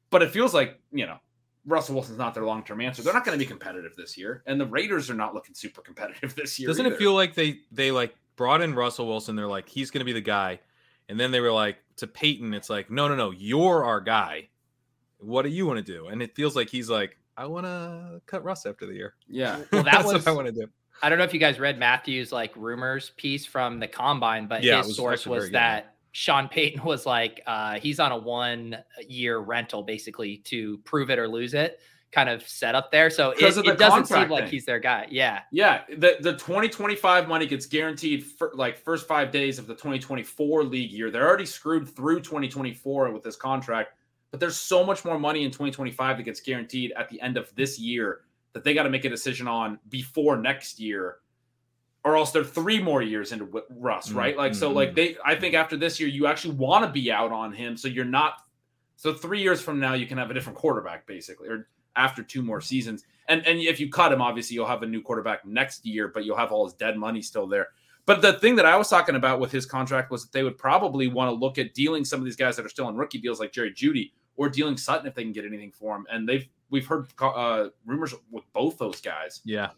But 0.10 0.22
it 0.22 0.32
feels 0.32 0.54
like, 0.54 0.82
you 0.92 1.06
know, 1.06 1.20
Russell 1.66 1.96
Wilson's 1.96 2.18
not 2.18 2.34
their 2.34 2.44
long 2.44 2.66
term 2.66 2.82
answer. 2.82 3.02
They're 3.02 3.14
not 3.14 3.24
going 3.24 3.40
to 3.40 3.42
be 3.42 3.48
competitive 3.48 3.96
this 3.96 4.18
year. 4.18 4.44
And 4.46 4.60
the 4.60 4.66
Raiders 4.66 5.10
are 5.10 5.14
not 5.14 5.34
looking 5.34 5.56
super 5.56 5.82
competitive 5.82 6.36
this 6.36 6.60
year. 6.60 6.68
Doesn't 6.68 6.86
either. 6.86 6.96
it 6.96 7.00
feel 7.00 7.14
like 7.14 7.34
they 7.34 7.60
they 7.72 7.92
like 7.92 8.14
brought 8.36 8.62
in 8.62 8.76
Russell 8.76 9.08
Wilson? 9.08 9.38
They're 9.38 9.48
like 9.48 9.70
he's 9.70 9.90
going 9.90 10.02
to 10.02 10.06
be 10.06 10.12
the 10.12 10.20
guy, 10.20 10.60
and 11.08 11.18
then 11.18 11.32
they 11.32 11.40
were 11.40 11.54
like 11.54 11.78
to 11.96 12.08
Payton, 12.08 12.54
it's 12.54 12.70
like 12.70 12.92
no 12.92 13.08
no 13.08 13.16
no, 13.16 13.32
you're 13.32 13.86
our 13.86 14.02
guy. 14.02 14.50
What 15.20 15.44
do 15.44 15.50
you 15.50 15.66
want 15.66 15.78
to 15.78 15.94
do? 15.94 16.08
And 16.08 16.22
it 16.22 16.36
feels 16.36 16.58
like 16.58 16.70
he's 16.70 16.90
like 16.90 17.18
I 17.38 17.46
want 17.46 17.66
to 17.66 18.22
cut 18.26 18.44
Russ 18.44 18.66
after 18.66 18.86
the 18.86 18.94
year. 18.94 19.16
Yeah. 19.28 19.62
Well, 19.72 19.84
that 19.84 19.86
That's 19.94 20.06
was 20.06 20.26
what 20.26 20.28
I 20.28 20.32
want 20.36 20.48
to 20.48 20.52
do. 20.52 20.68
I 21.04 21.10
don't 21.10 21.18
know 21.18 21.26
if 21.26 21.34
you 21.34 21.40
guys 21.40 21.60
read 21.60 21.78
Matthew's 21.78 22.32
like 22.32 22.56
rumors 22.56 23.12
piece 23.18 23.46
from 23.46 23.80
the 23.80 23.88
combine, 23.88 24.48
but 24.48 24.64
Yeah, 24.64 24.78
his 24.78 24.88
was 24.88 24.96
source 24.96 25.28
was 25.28 25.46
good, 25.46 25.54
that 25.54 25.96
Sean 26.14 26.48
Payton 26.48 26.84
was 26.84 27.06
like, 27.06 27.42
uh, 27.46 27.78
he's 27.80 28.00
on 28.00 28.14
a 28.14 28.18
one 28.18 28.78
year 29.08 29.40
rental 29.40 29.84
basically 29.84 30.38
to 30.46 30.78
prove 30.80 31.10
it 31.10 31.20
or 31.20 31.28
lose 31.28 31.54
it 31.54 31.80
kind 32.14 32.30
of 32.30 32.48
set 32.48 32.76
up 32.76 32.92
there. 32.92 33.10
So 33.10 33.32
it, 33.32 33.40
the 33.40 33.46
it 33.46 33.78
doesn't 33.78 34.06
seem 34.06 34.16
contract 34.16 34.32
like 34.32 34.48
he's 34.48 34.66
their 34.66 34.80
guy. 34.80 35.08
Yeah. 35.10 35.42
Yeah, 35.52 35.82
the 35.90 36.18
the 36.22 36.34
2025 36.34 37.28
money 37.28 37.48
gets 37.48 37.66
guaranteed 37.66 38.24
for 38.24 38.52
like 38.54 38.78
first 38.78 39.08
5 39.08 39.32
days 39.32 39.60
of 39.60 39.68
the 39.68 39.74
2024 39.74 40.64
league 40.64 40.92
year. 40.92 41.12
They're 41.12 41.28
already 41.28 41.46
screwed 41.46 41.90
through 41.90 42.22
2024 42.22 43.12
with 43.12 43.24
this 43.24 43.36
contract, 43.36 43.96
but 44.32 44.40
there's 44.40 44.56
so 44.56 44.86
much 44.86 45.04
more 45.04 45.20
money 45.20 45.44
in 45.44 45.52
2025 45.52 46.18
that 46.18 46.24
gets 46.24 46.40
guaranteed 46.40 46.94
at 46.96 47.10
the 47.10 47.20
end 47.20 47.36
of 47.36 47.54
this 47.56 47.78
year 47.78 48.22
that 48.54 48.64
they 48.64 48.74
got 48.74 48.84
to 48.84 48.90
make 48.90 49.06
a 49.06 49.10
decision 49.10 49.48
on 49.48 49.80
before 49.90 50.38
next 50.38 50.80
year 50.80 51.18
or 52.06 52.18
else 52.18 52.32
they're 52.32 52.44
3 52.44 52.82
more 52.82 53.02
years 53.02 53.32
into 53.32 53.64
Russ, 53.70 54.10
Mm, 54.10 54.16
right? 54.16 54.38
Like 54.38 54.56
so 54.56 54.72
mm, 54.72 54.76
like 54.76 54.96
they 54.96 55.18
I 55.26 55.36
think 55.36 55.56
after 55.56 55.78
this 55.78 56.00
year 56.00 56.10
you 56.10 56.28
actually 56.28 56.56
want 56.56 56.86
to 56.86 56.92
be 56.92 57.12
out 57.12 57.32
on 57.32 57.54
him 57.54 57.78
so 57.78 57.88
you're 57.88 58.06
not 58.06 58.42
so 58.96 59.14
3 59.14 59.42
years 59.42 59.62
from 59.62 59.80
now 59.80 59.94
you 59.94 60.06
can 60.06 60.18
have 60.18 60.32
a 60.32 60.34
different 60.34 60.58
quarterback 60.58 61.08
basically 61.08 61.48
or 61.50 61.68
after 61.96 62.24
two 62.24 62.42
more 62.42 62.62
seasons. 62.62 63.06
And 63.28 63.46
and 63.46 63.60
if 63.60 63.80
you 63.80 63.90
cut 63.90 64.12
him, 64.12 64.22
obviously 64.22 64.56
you'll 64.56 64.68
have 64.68 64.84
a 64.84 64.88
new 64.88 65.02
quarterback 65.02 65.46
next 65.46 65.86
year, 65.86 66.08
but 66.08 66.26
you'll 66.26 66.38
have 66.38 66.52
all 66.52 66.66
his 66.66 66.74
dead 66.74 66.98
money 66.98 67.22
still 67.22 67.48
there. 67.48 67.70
But 68.06 68.22
the 68.22 68.34
thing 68.34 68.58
that 68.58 68.66
I 68.66 68.76
was 68.76 68.90
talking 68.90 69.16
about 69.16 69.40
with 69.40 69.52
his 69.52 69.66
contract 69.66 70.12
was 70.12 70.24
that 70.24 70.34
they 70.34 70.44
would 70.44 70.58
probably 70.58 71.08
want 71.08 71.30
to 71.30 71.34
look 71.34 71.58
at 71.58 71.74
dealing 71.74 72.04
some 72.04 72.20
of 72.20 72.26
these 72.26 72.36
guys 72.36 72.58
that 72.58 72.66
are 72.66 72.70
still 72.70 72.88
on 72.88 72.98
rookie 72.98 73.20
deals, 73.20 73.40
like 73.40 73.54
Jerry 73.54 73.72
Jeudy, 73.72 74.12
or 74.36 74.50
dealing 74.50 74.76
Sutton 74.76 75.08
if 75.08 75.16
they 75.16 75.24
can 75.24 75.32
get 75.32 75.46
anything 75.46 75.72
for 75.72 75.96
him. 75.96 76.06
And 76.12 76.28
they've 76.28 76.46
we've 76.74 76.88
heard 76.88 77.08
uh, 77.22 77.68
rumors 77.86 78.16
with 78.32 78.44
both 78.52 78.80
those 78.80 79.00
guys. 79.00 79.42
Yeah, 79.46 79.70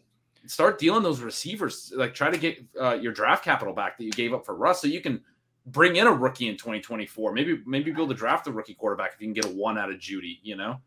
Start 0.46 0.78
dealing 0.78 1.02
those 1.02 1.20
receivers, 1.20 1.92
like 1.94 2.14
try 2.14 2.30
to 2.30 2.38
get 2.38 2.58
uh, 2.80 2.94
your 2.94 3.12
draft 3.12 3.44
capital 3.44 3.74
back 3.74 3.98
that 3.98 4.04
you 4.04 4.12
gave 4.12 4.32
up 4.32 4.46
for 4.46 4.54
Russ, 4.54 4.80
so 4.80 4.86
you 4.86 5.00
can 5.00 5.20
bring 5.66 5.96
in 5.96 6.06
a 6.06 6.12
rookie 6.12 6.48
in 6.48 6.56
2024. 6.56 7.32
Maybe 7.32 7.60
maybe 7.66 7.90
be 7.90 7.96
able 8.00 8.08
to 8.08 8.14
draft 8.14 8.46
a 8.46 8.52
rookie 8.52 8.74
quarterback 8.74 9.14
if 9.14 9.20
you 9.20 9.26
can 9.26 9.34
get 9.34 9.44
a 9.44 9.48
one 9.48 9.76
out 9.76 9.90
of 9.90 9.98
Jeudy. 9.98 10.38
You 10.42 10.56
know. 10.56 10.80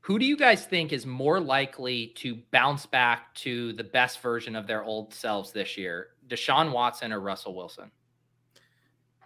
Who 0.00 0.20
do 0.20 0.24
you 0.24 0.36
guys 0.36 0.64
think 0.64 0.92
is 0.92 1.04
more 1.04 1.40
likely 1.40 2.12
to 2.18 2.38
bounce 2.52 2.86
back 2.86 3.34
to 3.36 3.72
the 3.72 3.82
best 3.82 4.20
version 4.22 4.54
of 4.54 4.68
their 4.68 4.84
old 4.84 5.12
selves 5.12 5.50
this 5.50 5.76
year? 5.76 6.10
Deshaun 6.28 6.70
Watson 6.70 7.12
or 7.12 7.18
Russell 7.18 7.56
Wilson? 7.56 7.90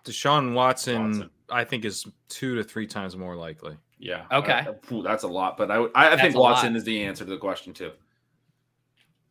Deshaun 0.06 0.54
Watson, 0.54 1.08
Watson. 1.08 1.30
I 1.50 1.64
think, 1.64 1.84
is 1.84 2.06
two 2.30 2.56
to 2.56 2.64
three 2.64 2.86
times 2.86 3.14
more 3.14 3.36
likely. 3.36 3.76
Yeah. 4.02 4.24
Okay. 4.32 4.64
Uh, 4.66 4.72
phew, 4.82 5.02
that's 5.02 5.24
a 5.24 5.28
lot, 5.28 5.56
but 5.58 5.70
I 5.70 5.76
I, 5.94 6.14
I 6.14 6.16
think 6.16 6.34
Watson 6.34 6.72
lot. 6.72 6.78
is 6.78 6.84
the 6.84 7.02
answer 7.04 7.24
to 7.24 7.30
the 7.30 7.36
question 7.38 7.74
too. 7.74 7.92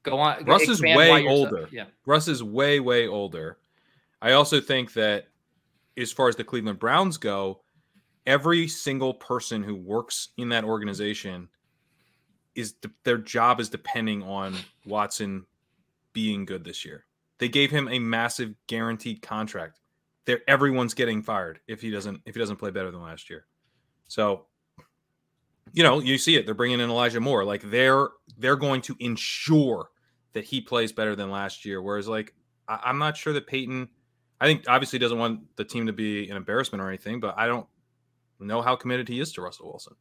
Go 0.03 0.17
on. 0.19 0.45
Russ 0.45 0.61
is 0.61 0.69
expand 0.79 0.95
way 0.97 1.09
why 1.09 1.19
you're 1.19 1.31
so- 1.31 1.35
older. 1.37 1.69
yeah. 1.71 1.85
Russ 2.05 2.27
is 2.27 2.43
way, 2.43 2.79
way 2.79 3.07
older. 3.07 3.57
I 4.21 4.33
also 4.33 4.61
think 4.61 4.93
that 4.93 5.27
as 5.97 6.11
far 6.11 6.29
as 6.29 6.35
the 6.35 6.43
Cleveland 6.43 6.79
Browns 6.79 7.17
go, 7.17 7.61
every 8.25 8.67
single 8.67 9.13
person 9.13 9.63
who 9.63 9.75
works 9.75 10.29
in 10.37 10.49
that 10.49 10.63
organization 10.63 11.49
is 12.55 12.73
de- 12.73 12.91
their 13.03 13.17
job 13.17 13.59
is 13.59 13.69
depending 13.69 14.21
on 14.23 14.55
Watson 14.85 15.45
being 16.13 16.45
good 16.45 16.63
this 16.63 16.85
year. 16.85 17.05
They 17.39 17.49
gave 17.49 17.71
him 17.71 17.87
a 17.87 17.99
massive 17.99 18.53
guaranteed 18.67 19.21
contract. 19.21 19.79
There, 20.25 20.41
everyone's 20.47 20.93
getting 20.93 21.23
fired 21.23 21.59
if 21.67 21.81
he 21.81 21.89
doesn't 21.89 22.21
if 22.25 22.35
he 22.35 22.39
doesn't 22.39 22.57
play 22.57 22.71
better 22.71 22.91
than 22.91 23.01
last 23.01 23.29
year. 23.29 23.45
So, 24.07 24.45
you 25.73 25.83
know, 25.83 25.99
you 25.99 26.17
see 26.17 26.35
it. 26.35 26.45
They're 26.45 26.55
bringing 26.55 26.79
in 26.79 26.89
Elijah 26.89 27.19
Moore. 27.19 27.43
Like 27.43 27.61
they're 27.69 28.09
they're 28.37 28.55
going 28.55 28.81
to 28.83 28.95
ensure 28.99 29.89
that 30.33 30.43
he 30.43 30.61
plays 30.61 30.91
better 30.91 31.15
than 31.15 31.31
last 31.31 31.65
year. 31.65 31.81
Whereas, 31.81 32.07
like, 32.07 32.33
I, 32.67 32.79
I'm 32.83 32.97
not 32.97 33.17
sure 33.17 33.33
that 33.33 33.47
Payton. 33.47 33.89
I 34.41 34.45
think 34.45 34.65
obviously 34.67 34.99
doesn't 34.99 35.17
want 35.17 35.55
the 35.57 35.65
team 35.65 35.87
to 35.87 35.93
be 35.93 36.29
an 36.29 36.37
embarrassment 36.37 36.81
or 36.81 36.87
anything, 36.87 37.19
but 37.19 37.35
I 37.37 37.47
don't 37.47 37.67
know 38.39 38.61
how 38.61 38.75
committed 38.75 39.09
he 39.09 39.19
is 39.19 39.33
to 39.33 39.41
Russell 39.41 39.67
Wilson. 39.67 39.95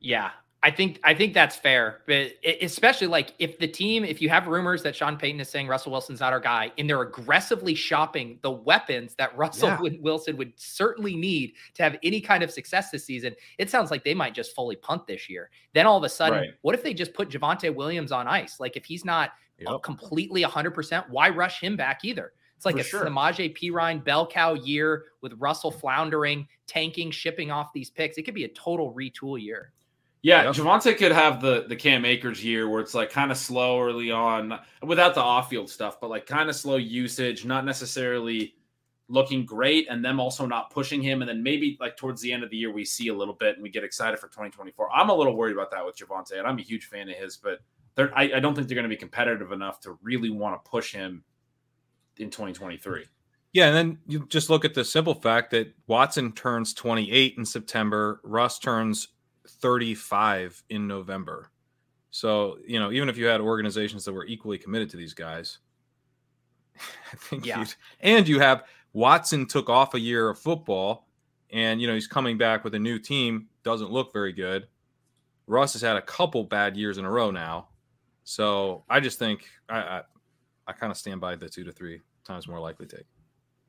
Yeah, 0.00 0.30
I 0.62 0.70
think 0.70 1.00
I 1.04 1.14
think 1.14 1.32
that's 1.32 1.56
fair, 1.56 2.02
but 2.06 2.32
especially 2.60 3.06
like 3.06 3.32
if 3.38 3.58
the 3.58 3.66
team, 3.66 4.04
if 4.04 4.20
you 4.20 4.28
have 4.28 4.46
rumors 4.46 4.82
that 4.82 4.94
Sean 4.94 5.16
Payton 5.16 5.40
is 5.40 5.48
saying 5.48 5.68
Russell 5.68 5.90
Wilson's 5.90 6.20
not 6.20 6.34
our 6.34 6.40
guy, 6.40 6.70
and 6.76 6.88
they're 6.88 7.00
aggressively 7.00 7.74
shopping 7.74 8.38
the 8.42 8.50
weapons 8.50 9.14
that 9.14 9.34
Russell 9.38 9.70
Yeah. 9.82 9.96
Wilson 10.00 10.36
would 10.36 10.52
certainly 10.56 11.16
need 11.16 11.54
to 11.74 11.82
have 11.82 11.96
any 12.02 12.20
kind 12.20 12.42
of 12.42 12.50
success 12.50 12.90
this 12.90 13.06
season, 13.06 13.34
it 13.56 13.70
sounds 13.70 13.90
like 13.90 14.04
they 14.04 14.12
might 14.12 14.34
just 14.34 14.54
fully 14.54 14.76
punt 14.76 15.06
this 15.06 15.30
year. 15.30 15.48
Then 15.72 15.86
all 15.86 15.96
of 15.96 16.04
a 16.04 16.10
sudden, 16.10 16.38
Right. 16.40 16.50
what 16.60 16.74
if 16.74 16.82
they 16.82 16.92
just 16.92 17.14
put 17.14 17.30
Javonte 17.30 17.74
Williams 17.74 18.12
on 18.12 18.28
ice? 18.28 18.60
Like 18.60 18.76
if 18.76 18.84
he's 18.84 19.04
not 19.04 19.30
uh, 19.66 19.72
Yep. 19.72 19.82
completely 19.82 20.42
100%, 20.42 21.08
why 21.08 21.30
rush 21.30 21.60
him 21.60 21.74
back 21.74 22.00
either? 22.04 22.32
It's 22.56 22.66
like 22.66 22.74
For 22.74 22.80
a 22.82 22.84
sure. 22.84 23.04
Samaje 23.06 23.56
Perine 23.58 24.04
bell 24.04 24.26
cow 24.26 24.52
year 24.52 25.06
with 25.22 25.32
Russell 25.38 25.70
floundering, 25.70 26.46
tanking, 26.66 27.10
shipping 27.10 27.50
off 27.50 27.72
these 27.72 27.88
picks. 27.88 28.18
It 28.18 28.24
could 28.24 28.34
be 28.34 28.44
a 28.44 28.48
total 28.48 28.92
retool 28.92 29.40
year. 29.40 29.72
Yeah, 30.22 30.44
Yep. 30.44 30.54
Javonte 30.54 30.98
could 30.98 31.12
have 31.12 31.40
the 31.40 31.64
the 31.66 31.76
Cam 31.76 32.04
Akers 32.04 32.44
year 32.44 32.68
where 32.68 32.80
it's 32.80 32.94
like 32.94 33.10
kind 33.10 33.30
of 33.30 33.38
slow 33.38 33.80
early 33.80 34.10
on 34.10 34.58
without 34.82 35.14
the 35.14 35.20
off 35.22 35.48
field 35.48 35.70
stuff, 35.70 35.98
but 36.00 36.10
like 36.10 36.26
kind 36.26 36.50
of 36.50 36.56
slow 36.56 36.76
usage, 36.76 37.44
not 37.44 37.64
necessarily 37.64 38.54
looking 39.08 39.44
great, 39.44 39.88
and 39.90 40.04
them 40.04 40.20
also 40.20 40.46
not 40.46 40.70
pushing 40.70 41.02
him. 41.02 41.22
And 41.22 41.28
then 41.28 41.42
maybe 41.42 41.76
like 41.80 41.96
towards 41.96 42.20
the 42.20 42.32
end 42.32 42.44
of 42.44 42.50
the 42.50 42.56
year, 42.56 42.72
we 42.72 42.84
see 42.84 43.08
a 43.08 43.14
little 43.14 43.34
bit 43.34 43.54
and 43.54 43.62
we 43.62 43.70
get 43.70 43.82
excited 43.82 44.18
for 44.18 44.28
2024. 44.28 44.90
I'm 44.92 45.08
a 45.08 45.14
little 45.14 45.34
worried 45.34 45.54
about 45.54 45.70
that 45.72 45.84
with 45.84 45.96
Javonte, 45.96 46.38
and 46.38 46.46
I'm 46.46 46.58
a 46.58 46.62
huge 46.62 46.84
fan 46.84 47.08
of 47.08 47.16
his, 47.16 47.36
but 47.36 47.60
they're, 47.94 48.16
I, 48.16 48.30
I 48.36 48.40
don't 48.40 48.54
think 48.54 48.68
they're 48.68 48.76
going 48.76 48.84
to 48.84 48.88
be 48.88 48.96
competitive 48.96 49.52
enough 49.52 49.80
to 49.80 49.98
really 50.02 50.30
want 50.30 50.62
to 50.62 50.70
push 50.70 50.92
him 50.92 51.24
in 52.18 52.30
2023. 52.30 53.04
Yeah, 53.52 53.66
and 53.66 53.76
then 53.76 53.98
you 54.06 54.26
just 54.28 54.48
look 54.48 54.64
at 54.64 54.74
the 54.74 54.84
simple 54.84 55.14
fact 55.14 55.50
that 55.50 55.74
Watson 55.88 56.32
turns 56.32 56.72
28 56.72 57.34
in 57.36 57.44
September, 57.44 58.20
Russ 58.22 58.60
turns 58.60 59.08
35 59.60 60.62
in 60.70 60.86
November. 60.86 61.50
So, 62.10 62.58
you 62.66 62.80
know, 62.80 62.90
even 62.90 63.08
if 63.08 63.16
you 63.16 63.26
had 63.26 63.40
organizations 63.40 64.04
that 64.04 64.12
were 64.12 64.26
equally 64.26 64.58
committed 64.58 64.90
to 64.90 64.96
these 64.96 65.14
guys, 65.14 65.58
I 67.12 67.16
think 67.16 67.46
Yeah. 67.46 67.64
and 68.00 68.26
you 68.26 68.40
have 68.40 68.64
Watson 68.92 69.46
took 69.46 69.68
off 69.68 69.94
a 69.94 70.00
year 70.00 70.28
of 70.30 70.38
football 70.38 71.06
and, 71.52 71.80
you 71.80 71.86
know, 71.86 71.94
he's 71.94 72.06
coming 72.08 72.36
back 72.38 72.64
with 72.64 72.74
a 72.74 72.78
new 72.78 72.98
team, 72.98 73.48
doesn't 73.62 73.90
look 73.90 74.12
very 74.12 74.32
good. 74.32 74.66
Russ 75.46 75.72
has 75.74 75.82
had 75.82 75.96
a 75.96 76.02
couple 76.02 76.44
bad 76.44 76.76
years 76.76 76.98
in 76.98 77.04
a 77.04 77.10
row 77.10 77.30
now. 77.30 77.68
So 78.24 78.84
I 78.88 79.00
just 79.00 79.18
think 79.18 79.44
I, 79.68 79.78
I, 79.80 80.02
I 80.68 80.72
kind 80.72 80.90
of 80.90 80.96
stand 80.96 81.20
by 81.20 81.34
the 81.36 81.48
two 81.48 81.64
to 81.64 81.72
three 81.72 82.00
times 82.24 82.46
more 82.48 82.60
likely 82.60 82.86
take. 82.86 83.06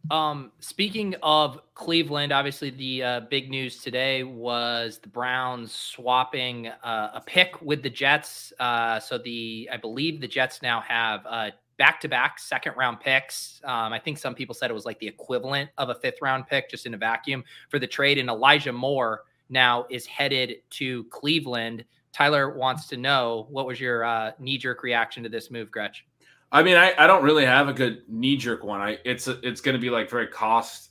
Um, 0.10 0.52
speaking 0.60 1.16
of 1.22 1.62
Cleveland, 1.76 2.32
obviously 2.32 2.70
the 2.70 3.04
uh, 3.04 3.20
big 3.30 3.50
news 3.50 3.82
today 3.82 4.24
was 4.24 4.98
the 4.98 5.08
Browns 5.08 5.74
swapping 5.74 6.68
uh, 6.68 7.12
a 7.14 7.22
pick 7.22 7.62
with 7.62 7.84
the 7.84 7.90
Jets. 7.90 8.52
Uh, 8.60 9.00
so 9.00 9.18
the 9.18 9.70
I 9.72 9.78
believe 9.78 10.20
the 10.20 10.28
Jets 10.28 10.62
now 10.62 10.82
have 10.82 11.22
uh, 11.26 11.52
back-to-back 11.78 12.40
second 12.40 12.74
round 12.76 13.00
picks. 13.00 13.62
Um, 13.64 13.94
I 13.94 14.00
think 14.00 14.18
some 14.18 14.36
people 14.36 14.54
said 14.54 14.70
it 14.70 14.74
was 14.74 14.86
like 14.86 15.00
the 15.00 15.08
equivalent 15.08 15.70
of 15.78 15.90
a 15.90 15.96
fifth 15.96 16.22
round 16.22 16.48
pick, 16.48 16.70
just 16.70 16.86
in 16.86 16.94
a 16.94 16.98
vacuum 16.98 17.44
for 17.70 17.80
the 17.80 17.88
trade. 17.88 18.18
And 18.18 18.30
Elijah 18.30 18.74
Moore 18.74 19.24
now 19.50 19.86
is 19.90 20.06
headed 20.06 20.56
to 20.72 21.06
Cleveland. 21.06 21.86
Tyler 22.12 22.58
wants 22.58 22.88
to 22.88 22.98
know 22.98 23.48
what 23.50 23.66
was 23.66 23.80
your 23.80 24.04
uh, 24.04 24.32
knee-jerk 24.40 24.84
reaction 24.84 25.24
to 25.24 25.30
this 25.30 25.50
move, 25.50 25.72
Gretch? 25.72 26.06
I 26.52 26.64
mean, 26.64 26.76
I, 26.76 26.94
I 26.98 27.08
don't 27.08 27.24
really 27.24 27.46
have 27.46 27.70
a 27.70 27.74
good 27.74 28.04
knee 28.10 28.36
jerk 28.36 28.64
one. 28.64 28.82
I 28.82 28.98
it's 29.06 29.28
it's 29.28 29.62
going 29.62 29.76
to 29.76 29.82
be 29.82 29.90
like 29.90 30.10
very 30.10 30.28
cost, 30.28 30.90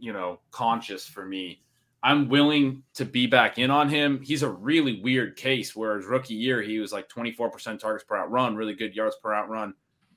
you 0.00 0.12
know, 0.12 0.40
conscious 0.50 1.06
for 1.06 1.24
me. 1.26 1.60
I'm 2.02 2.28
willing 2.28 2.82
to 2.94 3.04
be 3.04 3.26
back 3.26 3.58
in 3.58 3.70
on 3.70 3.88
him. 3.88 4.20
He's 4.22 4.42
a 4.42 4.48
really 4.48 5.00
weird 5.02 5.36
case. 5.36 5.74
Whereas 5.74 6.04
rookie 6.04 6.34
year, 6.34 6.60
he 6.60 6.78
was 6.78 6.92
like 6.92 7.08
24% 7.08 7.78
targets 7.78 8.04
per 8.04 8.16
out 8.16 8.30
run, 8.30 8.56
really 8.56 8.74
good 8.74 8.94
yards 8.94 9.16
per 9.22 9.32
out 9.32 9.48
run, 9.48 9.72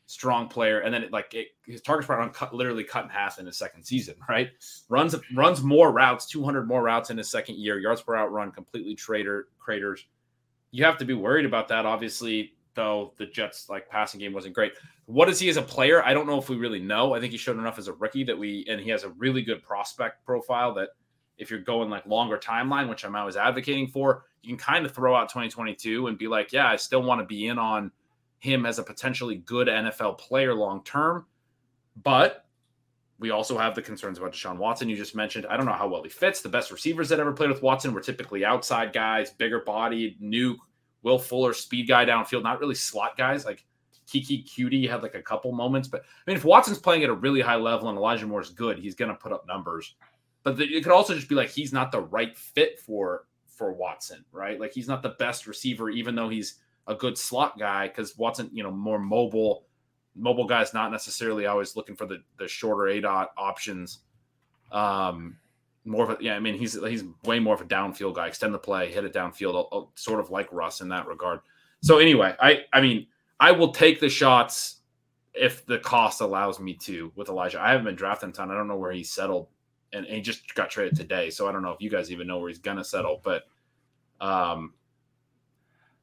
strong 0.05 0.49
player, 0.49 0.81
and 0.81 0.93
then 0.93 1.03
it, 1.03 1.13
like 1.13 1.33
it, 1.33 1.47
his 1.65 1.81
targets 1.81 2.07
per 2.07 2.15
out 2.15 2.19
run 2.19 2.29
cut, 2.31 2.53
literally 2.53 2.83
cut 2.83 3.05
in 3.05 3.09
half 3.09 3.39
in 3.39 3.45
his 3.45 3.57
second 3.57 3.83
season. 3.83 4.15
Right, 4.29 4.49
runs 4.89 5.15
runs 5.33 5.63
more 5.63 5.91
routes, 5.91 6.25
200 6.27 6.67
more 6.67 6.83
routes 6.83 7.09
in 7.09 7.17
his 7.17 7.29
second 7.29 7.57
year. 7.57 7.79
Yards 7.79 8.01
per 8.01 8.15
out 8.15 8.31
run 8.31 8.51
completely 8.51 8.95
trader 8.95 9.47
craters. 9.59 10.05
You 10.71 10.83
have 10.83 10.97
to 10.97 11.05
be 11.05 11.13
worried 11.13 11.45
about 11.45 11.69
that, 11.69 11.85
obviously 11.85 12.56
though 12.77 13.13
the 13.17 13.25
Jets 13.25 13.67
like 13.69 13.89
passing 13.89 14.21
game 14.21 14.31
wasn't 14.31 14.53
great. 14.53 14.71
What 15.07 15.27
is 15.27 15.39
he 15.39 15.49
as 15.49 15.57
a 15.57 15.61
player? 15.61 16.01
I 16.05 16.13
don't 16.13 16.27
know 16.27 16.37
if 16.37 16.47
we 16.47 16.55
really 16.55 16.79
know. 16.79 17.13
I 17.13 17.19
think 17.19 17.33
he 17.33 17.37
showed 17.37 17.57
enough 17.57 17.77
as 17.77 17.89
a 17.89 17.93
rookie 17.93 18.23
that 18.23 18.37
we 18.37 18.65
and 18.69 18.79
he 18.79 18.89
has 18.91 19.03
a 19.03 19.09
really 19.09 19.41
good 19.41 19.61
prospect 19.61 20.23
profile 20.25 20.73
that 20.75 20.89
if 21.37 21.51
you're 21.51 21.59
going 21.59 21.89
like 21.89 22.05
longer 22.05 22.37
timeline, 22.37 22.87
which 22.87 23.03
I'm 23.03 23.15
always 23.15 23.35
advocating 23.35 23.87
for, 23.87 24.23
you 24.41 24.49
can 24.49 24.57
kind 24.57 24.85
of 24.85 24.93
throw 24.93 25.15
out 25.15 25.29
2022 25.29 26.07
and 26.07 26.17
be 26.17 26.27
like, 26.27 26.53
yeah, 26.53 26.67
I 26.67 26.77
still 26.77 27.03
want 27.03 27.19
to 27.19 27.25
be 27.25 27.47
in 27.47 27.59
on 27.59 27.91
him 28.39 28.65
as 28.65 28.79
a 28.79 28.83
potentially 28.83 29.37
good 29.37 29.67
NFL 29.67 30.17
player 30.19 30.53
long 30.53 30.83
term. 30.83 31.25
But 32.01 32.45
we 33.19 33.31
also 33.31 33.57
have 33.57 33.73
the 33.73 33.81
concerns 33.81 34.19
about 34.19 34.33
Deshaun 34.33 34.57
Watson. 34.57 34.87
You 34.87 34.95
just 34.95 35.15
mentioned. 35.15 35.47
I 35.47 35.57
don't 35.57 35.65
know 35.65 35.73
how 35.73 35.87
well 35.87 36.03
he 36.03 36.09
fits. 36.09 36.41
The 36.41 36.49
best 36.49 36.71
receivers 36.71 37.09
that 37.09 37.19
ever 37.19 37.33
played 37.33 37.49
with 37.49 37.63
Watson 37.63 37.93
were 37.93 38.01
typically 38.01 38.45
outside 38.45 38.93
guys, 38.93 39.31
bigger 39.31 39.61
bodied, 39.61 40.21
new 40.21 40.57
Will 41.03 41.19
Fuller, 41.19 41.53
speed 41.53 41.87
guy 41.87 42.05
downfield, 42.05 42.43
not 42.43 42.59
really 42.59 42.75
slot 42.75 43.17
guys 43.17 43.45
like 43.45 43.63
Keke 44.07 44.45
Coutee 44.45 44.89
had 44.89 45.03
like 45.03 45.15
a 45.15 45.21
couple 45.21 45.51
moments. 45.51 45.87
But 45.87 46.01
I 46.01 46.05
mean, 46.25 46.37
if 46.37 46.45
Watson's 46.45 46.79
playing 46.79 47.03
at 47.03 47.09
a 47.09 47.13
really 47.13 47.41
high 47.41 47.55
level 47.57 47.89
and 47.89 47.97
Elijah 47.97 48.25
Moore's 48.25 48.49
good, 48.49 48.79
he's 48.79 48.95
going 48.95 49.09
to 49.09 49.15
put 49.15 49.33
up 49.33 49.45
numbers. 49.47 49.95
But 50.43 50.57
the, 50.57 50.63
it 50.63 50.83
could 50.83 50.93
also 50.93 51.13
just 51.13 51.27
be 51.27 51.35
like 51.35 51.49
he's 51.49 51.73
not 51.73 51.91
the 51.91 52.01
right 52.01 52.35
fit 52.37 52.79
for 52.79 53.25
for 53.47 53.73
Watson, 53.73 54.23
right? 54.31 54.59
Like 54.59 54.73
he's 54.73 54.87
not 54.87 55.03
the 55.03 55.15
best 55.19 55.45
receiver, 55.45 55.89
even 55.89 56.15
though 56.15 56.29
he's 56.29 56.55
a 56.87 56.95
good 56.95 57.17
slot 57.17 57.59
guy. 57.59 57.87
Because 57.87 58.17
Watson, 58.17 58.49
you 58.53 58.63
know, 58.63 58.71
more 58.71 58.99
mobile. 58.99 59.65
Mobile 60.15 60.45
guys 60.45 60.73
not 60.73 60.91
necessarily 60.91 61.45
always 61.45 61.75
looking 61.75 61.95
for 61.95 62.05
the 62.05 62.23
the 62.39 62.47
shorter 62.47 62.87
A 62.87 63.01
dot 63.01 63.31
options. 63.37 63.99
Um, 64.71 65.37
more 65.87 66.03
of 66.03 66.19
a 66.19 66.23
yeah. 66.23 66.35
I 66.35 66.39
mean, 66.39 66.55
he's 66.55 66.73
he's 66.73 67.03
way 67.23 67.39
more 67.39 67.55
of 67.55 67.61
a 67.61 67.65
downfield 67.65 68.15
guy. 68.15 68.27
Extend 68.27 68.53
the 68.53 68.59
play, 68.59 68.91
hit 68.91 69.05
it 69.05 69.13
downfield, 69.13 69.87
sort 69.95 70.19
of 70.19 70.29
like 70.29 70.51
Russ 70.51 70.81
in 70.81 70.89
that 70.89 71.07
regard. 71.07 71.39
So 71.81 71.97
anyway, 71.97 72.35
I 72.39 72.65
I 72.73 72.81
mean, 72.81 73.07
I 73.39 73.51
will 73.51 73.71
take 73.71 73.99
the 73.99 74.09
shots 74.09 74.81
if 75.33 75.65
the 75.65 75.79
cost 75.79 76.21
allows 76.21 76.59
me 76.59 76.73
to 76.73 77.11
with 77.15 77.29
Elijah. 77.29 77.61
I 77.61 77.69
haven't 77.69 77.85
been 77.85 77.95
drafting 77.95 78.29
a 78.29 78.31
ton. 78.33 78.51
I 78.51 78.55
don't 78.55 78.67
know 78.67 78.77
where 78.77 78.91
he's 78.91 79.11
settled, 79.11 79.47
and, 79.93 80.05
and 80.05 80.15
he 80.15 80.21
just 80.21 80.53
got 80.55 80.69
traded 80.69 80.95
today. 80.95 81.29
So 81.29 81.47
I 81.47 81.51
don't 81.51 81.61
know 81.61 81.71
if 81.71 81.81
you 81.81 81.89
guys 81.89 82.11
even 82.11 82.27
know 82.27 82.39
where 82.39 82.49
he's 82.49 82.59
gonna 82.59 82.83
settle. 82.83 83.21
But 83.23 83.43
um, 84.19 84.73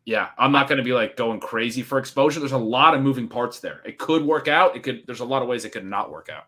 yeah, 0.04 0.30
I'm 0.38 0.52
not 0.52 0.68
gonna 0.68 0.82
be 0.82 0.92
like 0.92 1.16
going 1.16 1.40
crazy 1.40 1.82
for 1.82 1.98
exposure. 1.98 2.40
There's 2.40 2.52
a 2.52 2.58
lot 2.58 2.94
of 2.94 3.02
moving 3.02 3.28
parts 3.28 3.60
there. 3.60 3.82
It 3.84 3.98
could 3.98 4.24
work 4.24 4.48
out. 4.48 4.76
It 4.76 4.82
could. 4.82 5.02
There's 5.06 5.20
a 5.20 5.24
lot 5.24 5.42
of 5.42 5.48
ways 5.48 5.64
it 5.64 5.70
could 5.70 5.84
not 5.84 6.10
work 6.10 6.28
out. 6.28 6.44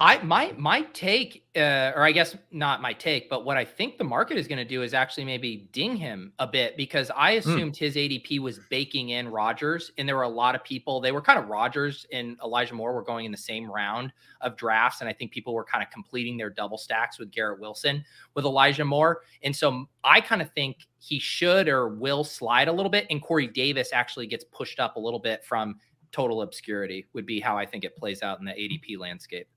I 0.00 0.22
my 0.22 0.52
my 0.56 0.82
take, 0.92 1.46
uh, 1.56 1.92
or 1.94 2.02
I 2.02 2.12
guess 2.12 2.36
not 2.50 2.82
my 2.82 2.92
take, 2.92 3.30
but 3.30 3.44
what 3.44 3.56
I 3.56 3.64
think 3.64 3.96
the 3.96 4.04
market 4.04 4.36
is 4.36 4.46
going 4.46 4.58
to 4.58 4.64
do 4.64 4.82
is 4.82 4.92
actually 4.92 5.24
maybe 5.24 5.68
ding 5.72 5.96
him 5.96 6.32
a 6.38 6.46
bit 6.46 6.76
because 6.76 7.10
I 7.16 7.32
assumed 7.32 7.76
his 7.76 7.96
ADP 7.96 8.38
was 8.40 8.60
baking 8.70 9.10
in 9.10 9.28
Rodgers, 9.28 9.90
and 9.96 10.08
there 10.08 10.16
were 10.16 10.22
a 10.22 10.28
lot 10.28 10.54
of 10.54 10.62
people. 10.62 11.00
They 11.00 11.12
were 11.12 11.22
kind 11.22 11.38
of 11.38 11.48
Rodgers 11.48 12.06
and 12.12 12.38
Elijah 12.42 12.74
Moore 12.74 12.92
were 12.92 13.02
going 13.02 13.24
in 13.24 13.32
the 13.32 13.38
same 13.38 13.70
round 13.70 14.12
of 14.40 14.56
drafts, 14.56 15.00
and 15.00 15.08
I 15.08 15.12
think 15.12 15.30
people 15.30 15.54
were 15.54 15.64
kind 15.64 15.82
of 15.82 15.90
completing 15.90 16.36
their 16.36 16.50
double 16.50 16.78
stacks 16.78 17.18
with 17.18 17.30
Garrett 17.30 17.60
Wilson 17.60 18.04
with 18.34 18.44
Elijah 18.44 18.84
Moore, 18.84 19.22
and 19.42 19.54
so 19.54 19.86
I 20.04 20.20
kind 20.20 20.42
of 20.42 20.52
think 20.52 20.86
he 20.98 21.18
should 21.18 21.68
or 21.68 21.88
will 21.88 22.24
slide 22.24 22.68
a 22.68 22.72
little 22.72 22.90
bit, 22.90 23.06
and 23.10 23.22
Corey 23.22 23.46
Davis 23.46 23.92
actually 23.92 24.26
gets 24.26 24.44
pushed 24.44 24.80
up 24.80 24.96
a 24.96 25.00
little 25.00 25.20
bit 25.20 25.44
from 25.44 25.76
total 26.12 26.42
obscurity. 26.42 27.06
Would 27.14 27.26
be 27.26 27.40
how 27.40 27.56
I 27.56 27.64
think 27.64 27.84
it 27.84 27.96
plays 27.96 28.22
out 28.22 28.38
in 28.38 28.44
the 28.44 28.52
ADP 28.52 28.98
landscape. 28.98 29.48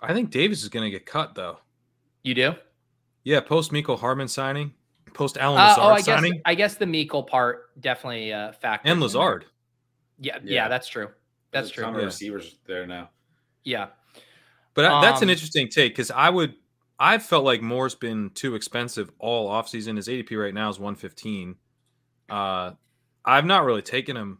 I 0.00 0.14
think 0.14 0.30
Davis 0.30 0.62
is 0.62 0.68
going 0.68 0.84
to 0.84 0.90
get 0.90 1.06
cut 1.06 1.34
though. 1.34 1.58
You 2.22 2.34
do? 2.34 2.54
Yeah, 3.24 3.40
post 3.40 3.72
Mecole 3.72 3.98
Hardman 3.98 4.28
signing, 4.28 4.72
post 5.14 5.36
Allen 5.38 5.60
Uh, 5.60 5.64
Lazard 5.68 5.82
oh, 5.84 5.88
I 5.88 5.96
guess 5.96 6.04
signing, 6.06 6.42
I 6.44 6.54
guess 6.54 6.74
the 6.76 6.84
Mecole 6.86 7.26
part 7.26 7.80
definitely 7.80 8.32
uh 8.32 8.52
factors 8.52 8.90
and. 8.90 9.00
Lazard. 9.00 9.44
Yeah, 10.18 10.38
yeah, 10.42 10.54
Yeah. 10.64 10.68
that's 10.68 10.88
true. 10.88 11.08
That's 11.50 11.68
There's 11.70 11.86
true. 11.88 11.98
Yeah. 11.98 12.04
receivers 12.04 12.56
there 12.66 12.86
now. 12.86 13.10
Yeah. 13.64 13.88
But 14.74 14.84
I- 14.86 15.00
that's 15.02 15.22
an 15.22 15.28
Um, 15.28 15.32
interesting 15.32 15.68
take 15.68 15.92
because 15.92 16.10
I 16.10 16.28
would, 16.30 16.54
I've 16.98 17.22
felt 17.24 17.44
like 17.44 17.62
Moore's 17.62 17.94
been 17.94 18.30
too 18.30 18.54
expensive 18.54 19.10
all 19.18 19.48
offseason. 19.50 19.96
His 19.96 20.08
ADP 20.08 20.36
right 20.36 20.52
now 20.54 20.68
is 20.68 20.78
115. 20.78 21.56
Uh, 22.28 22.72
I've 23.24 23.44
not 23.46 23.64
really 23.64 23.82
taken 23.82 24.16
him 24.16 24.38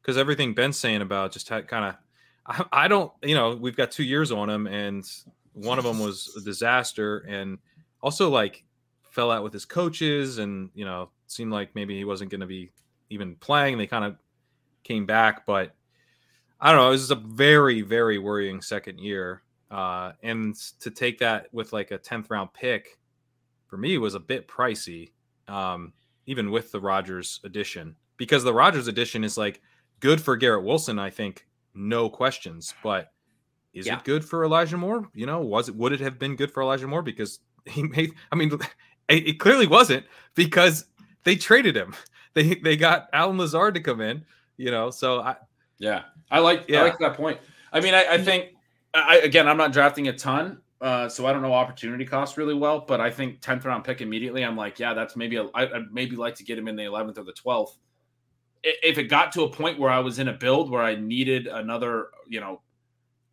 because 0.00 0.16
everything 0.16 0.54
Ben's 0.54 0.76
saying 0.78 1.02
about 1.02 1.32
just 1.32 1.48
kind 1.48 1.84
of, 1.84 1.96
I, 2.46 2.64
I 2.72 2.88
don't, 2.88 3.12
you 3.22 3.34
know, 3.34 3.54
we've 3.54 3.76
got 3.76 3.90
two 3.90 4.04
years 4.04 4.32
on 4.32 4.48
him 4.48 4.66
and 4.66 5.04
one 5.52 5.78
of 5.78 5.84
them 5.84 5.98
was 6.04 6.34
a 6.36 6.40
disaster 6.40 7.18
and 7.28 7.58
also 8.02 8.28
like 8.28 8.64
fell 9.02 9.30
out 9.30 9.42
with 9.42 9.52
his 9.52 9.64
coaches 9.64 10.38
and, 10.38 10.70
you 10.74 10.84
know, 10.84 11.10
seemed 11.26 11.52
like 11.52 11.74
maybe 11.74 11.96
he 11.96 12.04
wasn't 12.04 12.30
going 12.30 12.40
to 12.40 12.46
be 12.46 12.70
even 13.10 13.36
playing. 13.36 13.78
They 13.78 13.86
kind 13.86 14.04
of 14.04 14.16
came 14.84 15.06
back, 15.06 15.46
but 15.46 15.74
I 16.60 16.70
don't 16.70 16.80
know. 16.80 16.88
It 16.88 16.92
was 16.92 17.10
a 17.10 17.16
very, 17.16 17.82
very 17.82 18.18
worrying 18.18 18.60
second 18.60 18.98
year. 18.98 19.42
Uh, 19.70 20.12
and 20.22 20.54
to 20.80 20.90
take 20.90 21.18
that 21.18 21.46
with 21.52 21.72
like 21.72 21.90
a 21.92 21.98
10th 21.98 22.30
round 22.30 22.52
pick 22.52 22.98
for 23.66 23.76
me 23.76 23.98
was 23.98 24.14
a 24.14 24.20
bit 24.20 24.48
pricey, 24.48 25.10
um, 25.46 25.92
even 26.26 26.50
with 26.50 26.72
the 26.72 26.80
Rodgers 26.80 27.40
addition, 27.44 27.94
because 28.16 28.42
the 28.42 28.52
Rodgers 28.52 28.88
addition 28.88 29.22
is 29.22 29.38
like 29.38 29.60
good 30.00 30.20
for 30.20 30.36
Garrett 30.36 30.64
Wilson, 30.64 30.98
I 30.98 31.10
think, 31.10 31.46
no 31.74 32.08
questions. 32.08 32.74
But 32.82 33.12
is 33.72 33.86
Yeah. 33.86 33.98
it 33.98 34.04
good 34.04 34.24
for 34.24 34.44
Elijah 34.44 34.76
Moore? 34.76 35.08
You 35.14 35.26
know, 35.26 35.40
was 35.40 35.68
it, 35.68 35.76
would 35.76 35.92
it 35.92 36.00
have 36.00 36.18
been 36.18 36.36
good 36.36 36.50
for 36.50 36.62
Elijah 36.62 36.86
Moore? 36.88 37.02
Because 37.02 37.40
he 37.66 37.82
made, 37.82 38.12
I 38.32 38.36
mean, 38.36 38.52
it, 39.08 39.28
it 39.28 39.40
clearly 39.40 39.66
wasn't 39.66 40.04
because 40.34 40.86
they 41.24 41.36
traded 41.36 41.76
him. 41.76 41.94
They, 42.32 42.54
they 42.54 42.76
got 42.76 43.08
Allen 43.12 43.38
Lazard 43.38 43.74
to 43.74 43.80
come 43.80 44.00
in, 44.00 44.24
you 44.56 44.70
know, 44.70 44.90
so 44.90 45.20
I, 45.20 45.34
Yeah, 45.78 46.02
I 46.30 46.38
like 46.38 46.66
Yeah. 46.68 46.78
I 46.78 46.84
like 46.84 46.98
that 47.00 47.14
point. 47.16 47.40
I 47.72 47.80
mean, 47.80 47.92
I, 47.92 48.04
I 48.08 48.18
think 48.18 48.50
I 48.94 49.16
again, 49.16 49.48
I'm 49.48 49.56
not 49.56 49.72
drafting 49.72 50.06
a 50.06 50.12
ton, 50.12 50.60
uh, 50.80 51.08
so 51.08 51.26
I 51.26 51.32
don't 51.32 51.42
know 51.42 51.52
opportunity 51.52 52.04
cost 52.04 52.36
really 52.36 52.54
well. 52.54 52.84
But 52.86 53.00
I 53.00 53.10
think 53.10 53.40
10th 53.40 53.64
round 53.64 53.82
pick 53.82 54.00
immediately. 54.00 54.44
I'm 54.44 54.56
like, 54.56 54.78
yeah, 54.78 54.94
that's 54.94 55.16
maybe 55.16 55.38
a, 55.38 55.46
I, 55.54 55.62
I'd 55.74 55.92
maybe 55.92 56.14
like 56.14 56.36
to 56.36 56.44
get 56.44 56.56
him 56.56 56.68
in 56.68 56.76
the 56.76 56.84
11th 56.84 57.18
or 57.18 57.24
the 57.24 57.32
12th. 57.32 57.74
I- 58.64 58.74
If 58.82 58.98
it 58.98 59.04
got 59.04 59.32
to 59.32 59.42
a 59.44 59.50
point 59.50 59.78
where 59.78 59.90
I 59.90 60.00
was 60.00 60.18
in 60.18 60.28
a 60.28 60.32
build 60.32 60.70
where 60.70 60.82
I 60.82 60.94
needed 60.94 61.46
another, 61.46 62.08
you 62.28 62.40
know, 62.40 62.60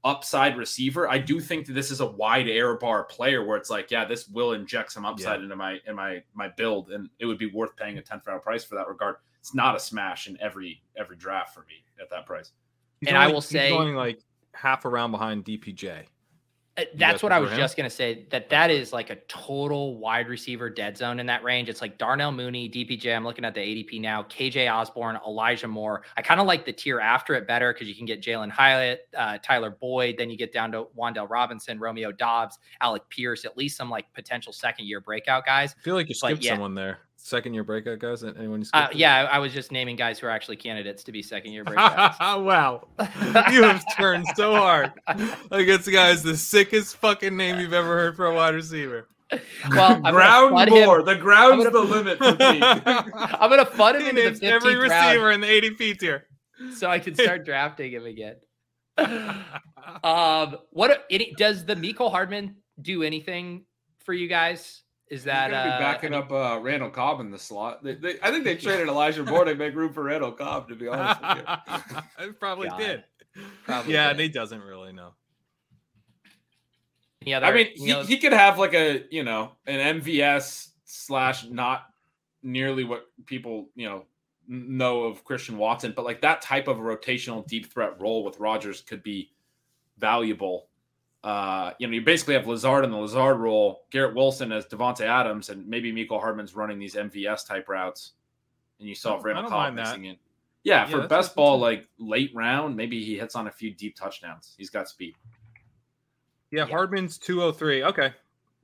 upside 0.04 0.56
receiver, 0.58 1.10
I 1.10 1.18
do 1.18 1.40
think 1.42 1.66
that 1.66 1.74
this 1.74 1.92
is 1.92 2.00
a 2.00 2.06
wide 2.06 2.48
air 2.48 2.76
bar 2.78 3.04
player 3.04 3.44
where 3.44 3.58
it's 3.58 3.70
like, 3.70 3.92
yeah, 3.92 4.06
this 4.06 4.30
will 4.30 4.54
inject 4.54 4.92
some 4.94 5.06
upside 5.06 5.42
into 5.42 5.56
my 5.56 5.80
in 5.86 5.96
my 5.96 6.24
my 6.34 6.48
build, 6.48 6.92
and 6.92 7.10
it 7.20 7.26
would 7.26 7.38
be 7.38 7.48
worth 7.48 7.76
paying 7.76 7.98
a 7.98 8.02
10th 8.02 8.26
round 8.28 8.42
price 8.42 8.64
for 8.64 8.76
that 8.76 8.88
regard. 8.88 9.18
It's 9.42 9.54
not 9.54 9.76
a 9.76 9.80
smash 9.80 10.28
in 10.28 10.38
every 10.40 10.82
every 10.96 11.18
draft 11.18 11.54
for 11.54 11.62
me 11.62 11.84
at 12.02 12.10
that 12.10 12.26
price. 12.26 12.52
He's 13.02 13.10
And 13.10 13.18
I 13.18 13.28
will 13.28 13.36
he's 13.36 13.46
say- 13.50 13.70
going 13.70 13.96
like 13.96 14.22
half 14.54 14.86
a 14.86 14.90
round 14.90 15.12
behind 15.12 15.44
DPJ. 15.46 16.06
Uh, 16.78 16.84
That's 16.94 17.24
what 17.24 17.32
I 17.32 17.40
was 17.40 17.52
him? 17.52 17.58
just 17.58 17.76
going 17.76 17.90
to 17.90 17.96
say. 17.96 18.26
That 18.30 18.50
that 18.50 18.70
is 18.70 18.94
like 18.94 19.10
a 19.10 19.16
total 19.28 19.98
wide 19.98 20.28
receiver 20.28 20.70
dead 20.70 20.96
zone 20.96 21.20
in 21.20 21.26
that 21.26 21.44
range. 21.44 21.70
It's 21.70 21.82
like 21.82 21.98
Darnell 21.98 22.32
Mooney, 22.32 22.70
DPJ. 22.70 23.16
I'm 23.16 23.24
looking 23.24 23.46
at 23.46 23.56
the 23.56 23.62
ADP 23.62 24.00
now. 24.00 24.24
KJ 24.24 24.72
Osborn, 24.72 25.18
Elijah 25.26 25.68
Moore. 25.68 26.04
I 26.18 26.22
kind 26.22 26.40
of 26.40 26.46
like 26.46 26.66
the 26.66 26.74
tier 26.74 27.00
after 27.00 27.34
it 27.34 27.48
better 27.48 27.74
because 27.74 27.88
you 27.88 27.96
can 27.96 28.06
get 28.06 28.22
Jalin 28.22 28.52
Hyatt, 28.52 29.08
uh, 29.18 29.40
Tyler 29.42 29.72
Boyd. 29.72 30.16
Then 30.18 30.30
you 30.30 30.38
get 30.38 30.54
down 30.54 30.72
to 30.74 30.86
Wan'Dale 30.98 31.30
Robinson, 31.30 31.80
Romeo 31.80 32.12
Doubs, 32.12 32.60
Alec 32.82 33.04
Pierce. 33.10 33.44
At 33.46 33.58
least 33.58 33.76
some 33.78 33.90
like 33.90 34.12
potential 34.14 34.54
second 34.54 34.86
year 34.86 35.02
breakout 35.02 35.46
guys. 35.46 35.76
I 35.80 35.82
feel 35.82 35.96
like 35.96 36.10
you 36.10 36.16
But 36.22 36.28
skipped 36.28 36.44
yeah. 36.44 36.54
someone 36.54 36.76
there. 36.76 37.00
Second 37.18 37.54
year 37.56 37.64
breakout 37.64 38.00
guys. 38.00 38.24
And 38.24 38.38
anyone 38.38 38.64
Uh, 38.74 38.88
yeah, 38.94 39.28
I 39.32 39.40
was 39.40 39.52
just 39.52 39.72
naming 39.72 39.96
guys 39.96 40.20
who 40.20 40.28
are 40.28 40.30
actually 40.30 40.56
candidates 40.56 41.04
to 41.04 41.12
be 41.12 41.22
second 41.22 41.52
year 41.52 41.66
breakouts. 41.66 42.20
wow. 42.44 42.88
You 43.52 43.64
have 43.64 43.84
turned 43.98 44.26
so 44.36 44.56
hard. 44.56 44.94
Like 45.08 45.66
this 45.66 45.88
guy's 45.88 46.24
the 46.24 46.38
sickest 46.38 46.96
fucking 46.98 47.36
name 47.36 47.60
you've 47.60 47.74
ever 47.74 47.98
heard 47.98 48.16
for 48.16 48.28
a 48.28 48.36
wide 48.36 48.54
receiver. 48.56 49.08
well, 49.72 50.00
ground 50.00 50.70
more. 50.70 51.02
The 51.04 51.16
ground's 51.16 51.66
I'm 51.66 51.74
the 51.74 51.80
limit 51.82 52.18
for 52.18 52.32
me. 52.32 52.62
I'm 52.64 53.50
gonna 53.50 53.66
fund 53.66 53.98
him 53.98 54.16
he 54.16 54.22
into 54.26 54.40
the 54.40 54.46
every 54.46 54.76
15th 54.76 54.90
round. 54.90 55.08
receiver 55.08 55.32
in 55.32 55.42
the 55.42 55.48
ADP 55.48 56.00
tier. 56.00 56.28
so 56.74 56.90
I 56.90 57.00
can 57.00 57.14
start 57.16 57.44
drafting 57.46 57.92
him 57.92 58.06
again. 58.06 58.36
um, 60.04 60.58
what 60.72 61.06
any, 61.12 61.34
does 61.38 61.66
the 61.66 61.76
Mecole 61.76 62.12
Hardman 62.12 62.56
do 62.82 63.04
anything 63.04 63.66
for 64.06 64.14
you 64.14 64.28
guys? 64.28 64.84
Is 65.10 65.24
that 65.24 65.52
He's 65.52 65.58
gonna 65.58 65.70
uh, 65.70 65.78
be 65.78 65.84
backing 65.84 66.14
I 66.14 66.18
mean, 66.18 66.24
up 66.24 66.32
uh, 66.32 66.60
Randall 66.62 66.90
Cobb 66.90 67.22
in 67.22 67.32
the 67.32 67.40
slot? 67.40 67.82
They, 67.84 67.96
they, 67.96 68.16
I 68.22 68.30
think 68.30 68.44
they 68.44 68.58
traded 68.58 68.90
Elijah 68.90 69.24
Moore 69.24 69.46
to 69.46 69.56
make 69.56 69.74
room 69.74 69.94
for 69.94 70.04
Randall 70.04 70.34
Cobb. 70.34 70.68
To 70.70 70.76
be 70.76 70.88
honest 70.88 71.22
with 71.22 71.38
you. 71.38 71.98
it 72.26 72.40
probably 72.40 72.68
God. 72.68 72.78
did. 72.78 73.04
Probably 73.64 73.94
yeah, 73.94 74.08
did. 74.08 74.12
and 74.12 74.20
he 74.20 74.30
doesn't 74.30 74.62
really 74.62 74.92
know. 74.92 75.14
Yeah, 77.22 77.40
I 77.40 77.54
mean, 77.54 77.68
he, 77.76 77.94
he 78.04 78.18
could 78.18 78.34
have 78.34 78.58
like 78.58 78.74
a 78.74 79.06
you 79.10 79.24
know 79.24 79.52
an 79.66 80.02
MVS 80.02 80.70
slash 80.86 81.46
not 81.46 81.86
nearly 82.44 82.84
what 82.84 83.06
people 83.26 83.70
you 83.76 83.88
know 83.88 84.04
know 84.48 85.04
of 85.04 85.24
Christian 85.24 85.58
Watson, 85.58 85.94
but 85.96 86.06
like 86.06 86.22
that 86.22 86.42
type 86.42 86.68
of 86.68 86.78
rotational 86.78 87.46
deep 87.46 87.72
threat 87.72 88.00
role 88.00 88.24
with 88.24 88.40
Rodgers 88.40 88.82
could 88.82 89.04
be 89.04 89.32
valuable. 89.98 90.67
Uh, 91.24 91.74
you 91.80 91.88
know, 91.88 91.94
you 91.94 92.02
basically 92.02 92.36
have 92.36 92.48
Lazard 92.48 92.86
in 92.86 92.92
the 92.92 92.98
Lazard 92.98 93.38
role, 93.40 93.86
Garrett 93.92 94.16
Wilson 94.16 94.52
as 94.52 94.66
Davante 94.68 95.02
Adams, 95.02 95.50
and 95.50 95.68
maybe 95.68 95.92
Mecole 95.92 96.20
Hardman's 96.22 96.56
running 96.56 96.80
these 96.80 96.96
MVS 96.96 97.46
type 97.48 97.68
routes. 97.68 98.14
And 98.80 98.88
you 98.88 98.96
saw 98.96 99.18
I 99.18 99.22
Randall 99.22 99.44
don't 99.44 99.52
Cobb 99.52 99.60
mind 99.60 99.78
that. 99.80 99.82
mixing 99.88 100.06
in. 100.06 100.18
Yeah, 100.64 100.82
Yeah, 100.82 100.86
for 100.86 100.92
that's- 100.98 101.10
best 101.10 101.28
that's 101.30 101.36
ball, 101.36 101.58
good. 101.58 101.62
like 101.64 101.90
late 101.98 102.32
round, 102.36 102.76
maybe 102.76 103.04
he 103.04 103.18
hits 103.18 103.36
on 103.36 103.48
a 103.48 103.52
few 103.52 103.72
deep 103.72 103.96
touchdowns. 103.96 104.54
He's 104.58 104.70
got 104.70 104.88
speed. 104.88 105.16
Yeah, 106.52 106.66
Yeah. 106.66 106.66
Hardman's 106.72 107.18
203. 107.18 107.84
Okay. 107.84 108.14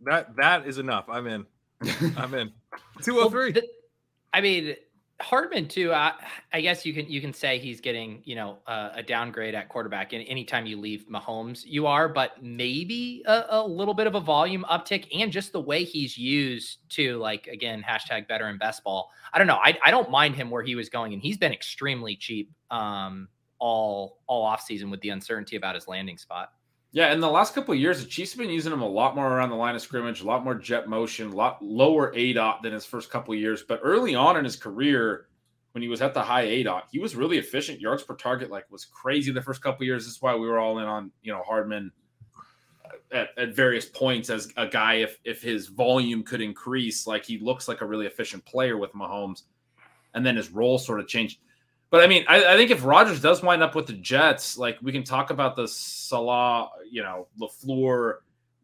That 0.02 0.36
that 0.36 0.68
is 0.68 0.78
enough. 0.78 1.10
I'm 1.10 1.28
in. 1.28 1.46
I'm 2.18 2.34
in. 2.34 2.52
well, 2.72 3.30
203. 3.30 3.52
the- 3.54 3.68
I 4.34 4.42
mean, 4.42 4.76
Hardman 5.24 5.68
too. 5.68 5.94
I, 5.94 6.14
I 6.52 6.62
guess 6.62 6.86
you 6.86 6.94
can 6.94 7.10
you 7.10 7.22
can 7.22 7.34
say 7.34 7.58
he's 7.58 7.82
getting 7.82 8.22
you 8.26 8.36
know 8.36 8.60
uh, 8.68 8.90
a 8.94 9.04
downgrade 9.04 9.56
at 9.56 9.70
quarterback. 9.70 10.14
And 10.14 10.26
anytime 10.28 10.66
you 10.66 10.78
leave 10.80 11.08
Mahomes, 11.10 11.64
you 11.66 11.88
are. 11.88 12.10
But 12.10 12.44
maybe 12.44 13.24
a, 13.26 13.46
a 13.50 13.68
little 13.68 13.94
bit 13.94 14.08
of 14.08 14.16
a 14.16 14.20
volume 14.20 14.66
uptick, 14.70 15.08
and 15.18 15.32
just 15.32 15.52
the 15.52 15.62
way 15.62 15.84
he's 15.84 16.18
used 16.18 16.80
to 16.90 17.18
like 17.18 17.48
again 17.48 17.84
hashtag 17.88 18.28
better 18.28 18.50
in 18.50 18.58
best 18.58 18.84
ball. 18.84 19.10
I 19.34 19.38
don't 19.38 19.48
know. 19.48 19.60
I 19.64 19.78
I 19.84 19.92
don't 19.92 20.12
mind 20.12 20.36
him 20.36 20.50
where 20.50 20.64
he 20.64 20.76
was 20.76 20.90
going, 20.90 21.14
and 21.14 21.22
he's 21.22 21.38
been 21.38 21.54
extremely 21.54 22.16
cheap 22.16 22.52
um 22.72 23.28
all 23.60 24.20
all 24.28 24.44
off 24.44 24.62
season 24.62 24.90
with 24.90 25.00
the 25.02 25.10
uncertainty 25.10 25.56
about 25.56 25.76
his 25.76 25.88
landing 25.88 26.18
spot. 26.18 26.52
Yeah, 26.94 27.12
in 27.12 27.20
the 27.20 27.30
last 27.30 27.56
couple 27.56 27.74
of 27.74 27.80
years, 27.80 28.04
the 28.04 28.08
Chiefs 28.08 28.34
have 28.34 28.40
been 28.40 28.52
using 28.52 28.72
him 28.72 28.84
a 28.84 28.88
lot 28.88 29.16
more 29.16 29.28
around 29.28 29.50
the 29.50 29.56
line 29.56 29.74
of 29.74 29.82
scrimmage, 29.82 30.22
a 30.22 30.28
lot 30.28 30.44
more 30.44 30.54
jet 30.54 30.88
motion, 30.88 31.32
a 31.32 31.36
lot 31.36 31.58
lower 31.60 32.14
A 32.16 32.34
dot 32.34 32.62
than 32.62 32.72
his 32.72 32.86
first 32.86 33.10
couple 33.10 33.34
of 33.34 33.40
years. 33.40 33.64
But 33.68 33.80
early 33.84 34.14
on 34.14 34.38
in 34.38 34.46
his 34.46 34.56
career, 34.56 35.26
when 35.72 35.82
he 35.82 35.88
was 35.88 36.04
at 36.04 36.14
the 36.14 36.22
high 36.22 36.44
A 36.44 36.62
dot, 36.62 36.88
he 36.92 37.00
was 37.00 37.16
really 37.16 37.40
efficient. 37.40 37.82
Yards 37.82 38.04
per 38.04 38.16
target 38.16 38.52
like 38.52 38.72
was 38.72 38.86
crazy 38.86 39.32
the 39.32 39.42
first 39.42 39.64
couple 39.64 39.84
of 39.84 39.88
years. 39.88 40.06
This 40.06 40.16
is 40.18 40.22
why 40.22 40.36
we 40.36 40.48
were 40.48 40.60
all 40.60 40.78
in 40.78 40.86
on 40.86 41.12
you 41.24 41.34
know 41.34 41.42
Hardman 41.42 41.92
at, 43.12 43.30
at 43.38 43.56
various 43.56 43.88
points 43.88 44.30
as 44.30 44.54
a 44.58 44.68
guy 44.68 44.96
if 44.96 45.20
if 45.24 45.42
his 45.42 45.70
volume 45.70 46.22
could 46.22 46.42
increase, 46.42 47.08
like 47.08 47.26
he 47.26 47.40
looks 47.40 47.68
like 47.68 47.82
a 47.82 47.86
really 47.88 48.06
efficient 48.06 48.46
player 48.46 48.78
with 48.78 48.94
Mahomes, 48.94 49.44
and 50.14 50.24
then 50.24 50.36
his 50.36 50.52
role 50.52 50.78
sort 50.78 51.00
of 51.00 51.08
changed. 51.08 51.40
But 51.94 52.04
I 52.04 52.08
mean, 52.08 52.26
I, 52.28 52.56
I 52.56 52.58
think 52.58 52.72
if 52.72 52.84
Rodgers 52.84 53.22
does 53.22 53.44
wind 53.44 53.62
up 53.62 53.76
with 53.76 53.86
the 53.86 53.94
Jets, 53.94 54.58
like 54.58 54.80
we 54.82 54.92
can 54.92 55.04
talk 55.04 55.30
about 55.30 55.56
the 55.56 55.68
Salah, 55.68 56.72
you 56.90 57.04
know, 57.04 57.28
Lafleur, 57.40 58.16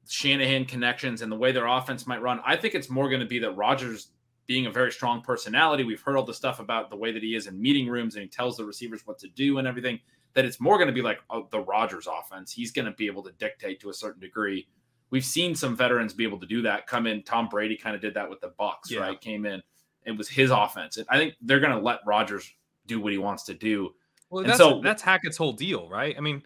Shanahan 0.07 0.65
connections 0.65 1.21
and 1.21 1.31
the 1.31 1.35
way 1.35 1.51
their 1.51 1.67
offense 1.67 2.07
might 2.07 2.23
run. 2.23 2.41
I 2.43 2.55
think 2.55 2.73
it's 2.73 2.89
more 2.89 3.07
going 3.07 3.19
to 3.19 3.27
be 3.27 3.37
that 3.37 3.51
Rodgers 3.51 4.07
being 4.47 4.65
a 4.65 4.71
very 4.71 4.91
strong 4.91 5.21
personality. 5.21 5.83
We've 5.83 6.01
heard 6.01 6.17
all 6.17 6.23
the 6.23 6.33
stuff 6.33 6.59
about 6.59 6.89
the 6.89 6.95
way 6.95 7.11
that 7.11 7.21
he 7.21 7.35
is 7.35 7.45
in 7.45 7.61
meeting 7.61 7.87
rooms 7.87 8.15
and 8.15 8.23
he 8.23 8.27
tells 8.27 8.57
the 8.57 8.65
receivers 8.65 9.05
what 9.05 9.19
to 9.19 9.27
do 9.27 9.59
and 9.59 9.67
everything. 9.67 9.99
that 10.33 10.43
it's 10.43 10.59
more 10.59 10.77
going 10.77 10.87
to 10.87 10.93
be 10.93 11.03
like 11.03 11.19
oh, 11.29 11.47
the 11.51 11.59
Rodgers 11.59 12.07
offense. 12.07 12.51
He's 12.51 12.71
going 12.71 12.85
to 12.87 12.93
be 12.93 13.05
able 13.05 13.21
to 13.21 13.31
dictate 13.33 13.79
to 13.81 13.91
a 13.91 13.93
certain 13.93 14.21
degree. 14.21 14.67
We've 15.11 15.23
seen 15.23 15.53
some 15.53 15.75
veterans 15.75 16.13
be 16.15 16.23
able 16.23 16.39
to 16.39 16.47
do 16.47 16.63
that. 16.63 16.87
Come 16.87 17.05
in, 17.05 17.21
Tom 17.21 17.47
Brady 17.47 17.77
kind 17.77 17.95
of 17.95 18.01
did 18.01 18.15
that 18.15 18.27
with 18.27 18.41
the 18.41 18.53
Bucs, 18.59 18.89
Yeah. 18.89 19.01
right? 19.01 19.21
Came 19.21 19.45
in, 19.45 19.61
it 20.05 20.17
was 20.17 20.27
his 20.27 20.49
offense. 20.49 20.97
And 20.97 21.05
I 21.11 21.19
think 21.19 21.35
they're 21.43 21.59
going 21.59 21.77
to 21.77 21.83
let 21.83 21.99
Rodgers 22.07 22.51
do 22.89 22.99
what 22.99 23.11
he 23.13 23.17
wants 23.17 23.43
to 23.43 23.53
do. 23.53 23.93
Well, 24.29 24.41
And 24.41 24.49
that's 24.49 24.59
so- 24.59 24.81
that's 24.81 25.01
Hackett's 25.01 25.37
whole 25.37 25.53
deal, 25.53 25.87
right? 25.89 26.15
I 26.17 26.21
mean, 26.21 26.43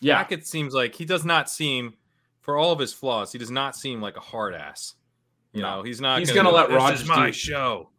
Yeah, 0.00 0.18
Hackett 0.18 0.46
seems 0.46 0.74
like 0.74 0.94
he 0.94 1.04
does 1.06 1.24
not 1.24 1.48
seem, 1.48 1.94
for 2.42 2.56
all 2.58 2.70
of 2.72 2.78
his 2.78 2.92
flaws, 2.92 3.32
he 3.32 3.38
does 3.38 3.50
not 3.50 3.74
seem 3.76 4.00
like 4.02 4.16
a 4.16 4.20
hard 4.20 4.54
ass. 4.54 4.94
You 5.52 5.62
No. 5.62 5.76
know, 5.76 5.82
he's 5.84 6.00
not. 6.02 6.18
He's 6.18 6.28
gonna 6.30 6.50
gonna 6.50 6.68
let 6.68 6.70
Rodgers 6.70 7.08
my 7.08 7.26
do- 7.28 7.32
show. 7.32 7.90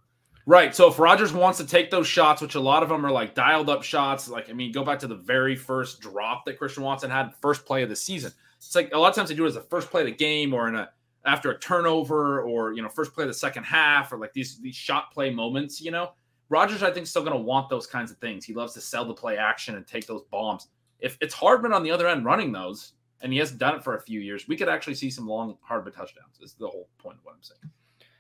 Right. 0.45 0.73
So 0.75 0.87
if 0.87 0.99
Rodgers 0.99 1.33
wants 1.33 1.57
to 1.57 1.65
take 1.65 1.89
those 1.91 2.07
shots, 2.07 2.41
which 2.41 2.55
a 2.55 2.59
lot 2.59 2.81
of 2.83 2.89
them 2.89 3.03
are 3.05 3.11
like 3.11 3.33
dialed 3.35 3.69
up 3.69 3.83
shots, 3.83 4.29
like 4.29 4.49
I 4.49 4.53
mean, 4.53 4.71
go 4.71 4.83
back 4.85 4.99
to 4.99 5.07
the 5.07 5.15
very 5.15 5.55
first 5.55 5.99
drop 5.99 6.45
that 6.45 6.57
Christian 6.59 6.83
Watson 6.83 7.09
had, 7.09 7.33
first 7.41 7.65
play 7.65 7.81
of 7.83 7.89
the 7.89 7.95
season. 7.95 8.31
It's 8.57 8.73
like 8.75 8.93
a 8.93 8.97
lot 8.97 9.09
of 9.09 9.15
times 9.15 9.29
they 9.29 9.35
do 9.35 9.43
it 9.45 9.49
as 9.49 9.55
the 9.55 9.61
first 9.61 9.89
play 9.89 10.01
of 10.01 10.05
the 10.07 10.13
game 10.13 10.53
or 10.53 10.67
in 10.69 10.75
a 10.75 10.89
after 11.25 11.51
a 11.51 11.59
turnover 11.59 12.41
or 12.43 12.71
you 12.73 12.81
know, 12.81 12.87
first 12.89 13.13
play 13.13 13.23
of 13.23 13.27
the 13.27 13.33
second 13.33 13.63
half 13.63 14.13
or 14.13 14.17
like 14.19 14.31
these 14.33 14.59
these 14.61 14.75
shot 14.75 15.11
play 15.11 15.31
moments, 15.31 15.81
you 15.81 15.89
know. 15.91 16.11
Rodgers, 16.49 16.83
I 16.83 16.91
think, 16.91 17.03
is 17.03 17.10
still 17.10 17.23
gonna 17.23 17.38
want 17.38 17.69
those 17.69 17.88
kinds 17.88 18.12
of 18.12 18.17
things. 18.17 18.45
He 18.45 18.53
loves 18.53 18.73
to 18.73 18.81
sell 18.81 19.05
the 19.05 19.13
play 19.13 19.38
action 19.38 19.75
and 19.75 19.86
take 19.86 20.07
those 20.07 20.23
bombs. 20.31 20.67
If 20.99 21.17
it's 21.21 21.33
Hardman 21.33 21.73
on 21.73 21.83
the 21.83 21.91
other 21.91 22.07
end 22.07 22.25
running 22.25 22.51
those, 22.51 22.93
and 23.21 23.33
he 23.33 23.39
hasn't 23.39 23.60
done 23.60 23.75
it 23.75 23.83
for 23.83 23.95
a 23.95 24.01
few 24.01 24.19
years, 24.19 24.47
we 24.47 24.55
could 24.55 24.69
actually 24.69 24.95
see 24.95 25.10
some 25.10 25.27
long 25.27 25.57
Hardman 25.62 25.93
touchdowns, 25.93 26.39
is 26.41 26.53
the 26.53 26.67
whole 26.67 26.88
point 26.97 27.17
of 27.17 27.25
what 27.25 27.36
I'm 27.36 27.43
saying. 27.43 27.71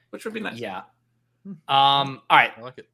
Which 0.09 0.25
would 0.25 0.33
be 0.33 0.39
nice. 0.39 0.57
Yeah. 0.57 0.83
Um. 1.45 2.21
All 2.29 2.37
right. 2.37 2.51
I 2.57 2.61
like 2.61 2.77
it. 2.77 2.87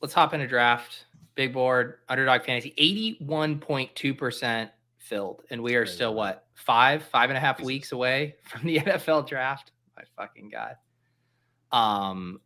Let's 0.00 0.14
hop 0.14 0.34
into 0.34 0.46
draft. 0.46 1.06
Big 1.34 1.52
board, 1.54 1.98
underdog 2.08 2.42
fantasy, 2.42 2.74
81.2% 3.22 4.70
filled. 4.98 5.42
And 5.48 5.62
we 5.62 5.76
are 5.76 5.86
still 5.86 6.14
what? 6.14 6.44
Five, 6.54 7.04
five 7.04 7.30
and 7.30 7.36
a 7.36 7.40
half 7.40 7.60
weeks 7.60 7.92
away 7.92 8.36
from 8.42 8.66
the 8.66 8.78
NFL 8.78 9.26
draft. 9.28 9.72
My 9.96 10.02
fucking 10.16 10.50
God. 10.50 10.76
Um, 11.70 12.40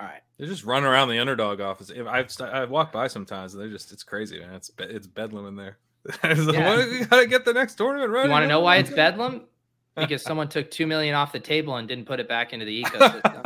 all 0.00 0.06
right. 0.06 0.20
They're 0.38 0.48
just 0.48 0.64
running 0.64 0.88
around 0.88 1.08
the 1.08 1.18
underdog 1.18 1.60
office. 1.60 1.90
If 1.90 2.06
I've 2.06 2.30
st- 2.30 2.50
I've 2.52 2.70
walked 2.70 2.92
by 2.92 3.06
sometimes, 3.06 3.54
and 3.54 3.62
they're 3.62 3.70
just 3.70 3.92
it's 3.92 4.02
crazy, 4.02 4.40
man. 4.40 4.54
It's 4.54 4.70
be- 4.70 4.84
it's 4.84 5.06
bedlam 5.06 5.46
in 5.46 5.56
there. 5.56 5.78
It's 6.24 6.40
like, 6.40 6.56
Yeah. 6.56 6.76
"What? 6.76 6.88
we 6.88 7.04
gotta 7.04 7.26
get 7.26 7.44
the 7.44 7.52
next 7.54 7.76
tournament 7.76 8.10
ready. 8.10 8.26
You 8.28 8.32
want 8.32 8.42
to 8.42 8.48
know 8.48 8.60
why 8.60 8.76
it's 8.76 8.90
bedlam? 8.90 9.42
Because 9.96 10.22
someone 10.22 10.48
took 10.48 10.72
two 10.72 10.88
million 10.88 11.14
off 11.14 11.30
the 11.30 11.38
table 11.38 11.76
and 11.76 11.86
didn't 11.86 12.06
put 12.06 12.18
it 12.18 12.28
back 12.28 12.52
into 12.52 12.64
the 12.66 12.82
ecosystem. 12.82 13.40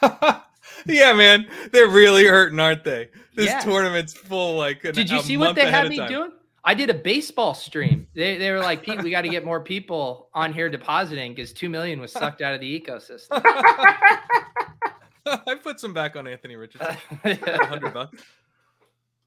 yeah, 0.86 1.12
man, 1.12 1.46
they're 1.70 1.88
really 1.90 2.24
hurting, 2.24 2.58
aren't 2.58 2.82
they? 2.82 3.10
This 3.34 3.46
Yeah. 3.50 3.60
tournament's 3.60 4.14
full. 4.14 4.56
Like, 4.56 4.84
an- 4.84 4.94
Did 4.94 5.10
you 5.10 5.20
see 5.20 5.36
what 5.36 5.54
they 5.54 5.70
had 5.70 5.90
me 5.90 5.98
time. 5.98 6.08
doing? 6.08 6.32
I 6.64 6.74
did 6.74 6.90
a 6.90 6.94
baseball 6.94 7.54
stream. 7.54 8.06
They, 8.14 8.36
they 8.36 8.50
were 8.50 8.58
like, 8.58 8.82
Pete, 8.82 9.02
we 9.02 9.10
got 9.10 9.22
to 9.22 9.28
get 9.28 9.44
more 9.44 9.60
people 9.60 10.28
on 10.34 10.52
here 10.52 10.68
depositing 10.68 11.34
because 11.34 11.52
two 11.52 11.68
million 11.68 12.00
was 12.00 12.12
sucked 12.12 12.42
out 12.42 12.54
of 12.54 12.60
the 12.60 12.80
ecosystem. 12.80 13.42
I 15.26 15.54
put 15.62 15.78
some 15.78 15.92
back 15.92 16.16
on 16.16 16.26
Anthony 16.26 16.56
Richardson. 16.56 16.96
Hundred 17.22 17.94
bucks. 17.94 18.22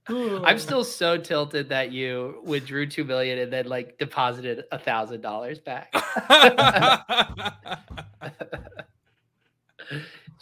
I'm 0.08 0.58
still 0.58 0.84
so 0.84 1.17
tilted 1.17 1.70
that 1.70 1.91
you 1.91 2.41
withdrew 2.44 2.88
two 2.88 3.04
million 3.06 3.38
and 3.38 3.54
then 3.54 3.67
like 3.67 3.98
deposited 3.98 4.65
a 4.72 4.80
thousand 4.80 5.22
dollars 5.22 5.60
back. 5.60 5.94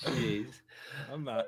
Jeez. 0.01 0.47
I'm 1.11 1.25
not. 1.25 1.45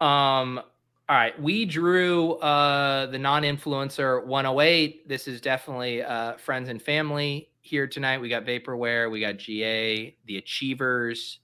Um. 0.00 0.62
All 1.08 1.16
right, 1.16 1.40
we 1.40 1.64
drew 1.64 2.32
uh 2.34 3.06
the 3.06 3.18
non-influencer 3.18 4.24
108. 4.26 5.08
This 5.08 5.26
is 5.26 5.40
definitely 5.40 6.02
uh 6.02 6.36
friends 6.36 6.68
and 6.68 6.80
family 6.80 7.50
here 7.62 7.86
tonight. 7.86 8.20
We 8.20 8.28
got 8.28 8.44
Vaporware, 8.44 9.10
we 9.10 9.20
got 9.20 9.38
GA, 9.38 10.16
the 10.26 10.36
Achievers, 10.36 11.40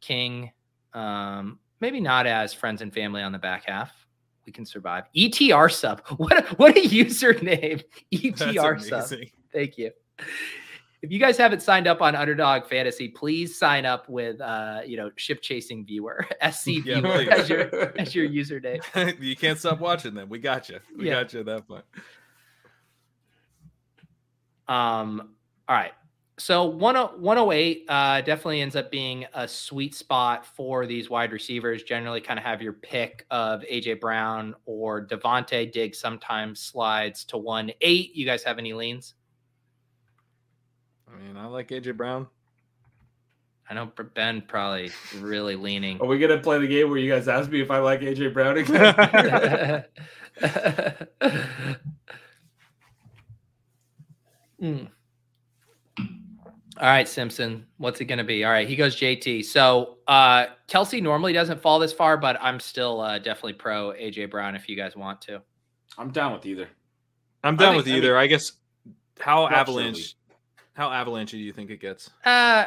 King. 0.00 0.52
Um, 0.92 1.58
maybe 1.80 2.00
not 2.00 2.26
as 2.26 2.54
friends 2.54 2.82
and 2.82 2.94
family 2.94 3.22
on 3.22 3.32
the 3.32 3.38
back 3.38 3.64
half. 3.66 3.90
We 4.46 4.52
can 4.52 4.64
survive. 4.64 5.04
ETR 5.16 5.72
sub. 5.72 6.02
What 6.16 6.38
a, 6.38 6.54
what 6.54 6.76
a 6.76 6.80
username. 6.80 7.82
ETR 8.14 8.80
sub. 8.80 9.18
Thank 9.52 9.78
you. 9.78 9.90
If 11.04 11.12
you 11.12 11.18
guys 11.18 11.36
haven't 11.36 11.60
signed 11.60 11.86
up 11.86 12.00
on 12.00 12.14
Underdog 12.16 12.64
Fantasy, 12.64 13.08
please 13.08 13.58
sign 13.58 13.84
up 13.84 14.08
with 14.08 14.40
uh, 14.40 14.80
you 14.86 14.96
know, 14.96 15.10
ship 15.16 15.42
chasing 15.42 15.84
viewer, 15.84 16.26
SC 16.50 16.66
Yeah, 16.82 17.02
viewer 17.02 17.12
as 17.30 17.46
your 17.50 17.98
as 17.98 18.14
your 18.14 18.26
username. 18.26 19.20
you 19.20 19.36
can't 19.36 19.58
stop 19.58 19.80
watching 19.80 20.14
them. 20.14 20.30
We 20.30 20.38
got 20.38 20.70
you. 20.70 20.78
We 20.96 21.08
Yeah. 21.08 21.22
got 21.22 21.34
you 21.34 21.40
at 21.40 21.46
that 21.46 21.68
point. 21.68 21.84
Um, 24.66 25.34
all 25.68 25.76
right. 25.76 25.92
So 26.38 26.70
10 26.70 26.80
108 27.20 27.84
uh, 27.86 28.20
definitely 28.22 28.62
ends 28.62 28.74
up 28.74 28.90
being 28.90 29.26
a 29.34 29.46
sweet 29.46 29.94
spot 29.94 30.46
for 30.46 30.86
these 30.86 31.10
wide 31.10 31.32
receivers. 31.32 31.82
Generally, 31.82 32.22
kind 32.22 32.38
of 32.38 32.46
have 32.46 32.62
your 32.62 32.72
pick 32.72 33.26
of 33.30 33.60
AJ 33.70 34.00
Brown 34.00 34.54
or 34.64 35.06
Devontae 35.06 35.70
Diggs 35.70 35.98
sometimes 35.98 36.60
slides 36.60 37.26
to 37.26 37.36
1 37.36 37.72
8. 37.82 38.14
You 38.16 38.24
guys 38.24 38.42
have 38.42 38.56
any 38.58 38.72
leans? 38.72 39.12
I 41.14 41.18
mean, 41.22 41.36
I 41.36 41.46
like 41.46 41.68
AJ 41.68 41.96
Brown. 41.96 42.26
I 43.70 43.74
know 43.74 43.90
Ben 44.14 44.42
probably 44.42 44.90
really 45.18 45.56
leaning. 45.56 46.00
Are 46.00 46.06
we 46.06 46.18
gonna 46.18 46.38
play 46.38 46.58
the 46.58 46.66
game 46.66 46.90
where 46.90 46.98
you 46.98 47.10
guys 47.10 47.28
ask 47.28 47.48
me 47.50 47.60
if 47.62 47.70
I 47.70 47.78
like 47.78 48.00
AJ 48.00 48.34
Brown 48.34 48.58
again? 48.58 49.84
Hmm. 54.60 54.84
All 55.98 56.88
right, 56.88 57.06
Simpson. 57.06 57.66
What's 57.76 58.00
it 58.00 58.06
going 58.06 58.18
to 58.18 58.24
be? 58.24 58.44
All 58.44 58.50
right, 58.50 58.66
he 58.66 58.76
goes 58.76 58.96
JT. 58.96 59.44
So 59.44 59.98
uh, 60.08 60.46
Kelce 60.68 61.02
normally 61.02 61.32
doesn't 61.32 61.60
fall 61.60 61.78
this 61.78 61.92
far, 61.92 62.16
but 62.16 62.36
I'm 62.40 62.58
still 62.58 63.00
uh, 63.00 63.18
definitely 63.18 63.52
pro 63.54 63.92
AJ 63.92 64.30
Brown 64.30 64.56
if 64.56 64.68
you 64.68 64.74
guys 64.74 64.96
want 64.96 65.20
to. 65.22 65.42
I'm 65.98 66.10
down 66.10 66.32
with 66.32 66.46
either. 66.46 66.68
I'm 67.42 67.54
I 67.54 67.56
down 67.58 67.72
think- 67.74 67.84
with 67.84 67.92
I 67.92 67.96
either. 67.96 68.16
I, 68.16 68.26
guess 68.26 68.52
how 69.20 69.46
Absolutely. 69.48 69.84
avalanche 69.88 70.16
how 70.74 70.90
avalanche 70.90 71.30
do 71.30 71.38
you 71.38 71.52
think 71.52 71.70
it 71.70 71.80
gets? 71.80 72.10
Uh, 72.24 72.66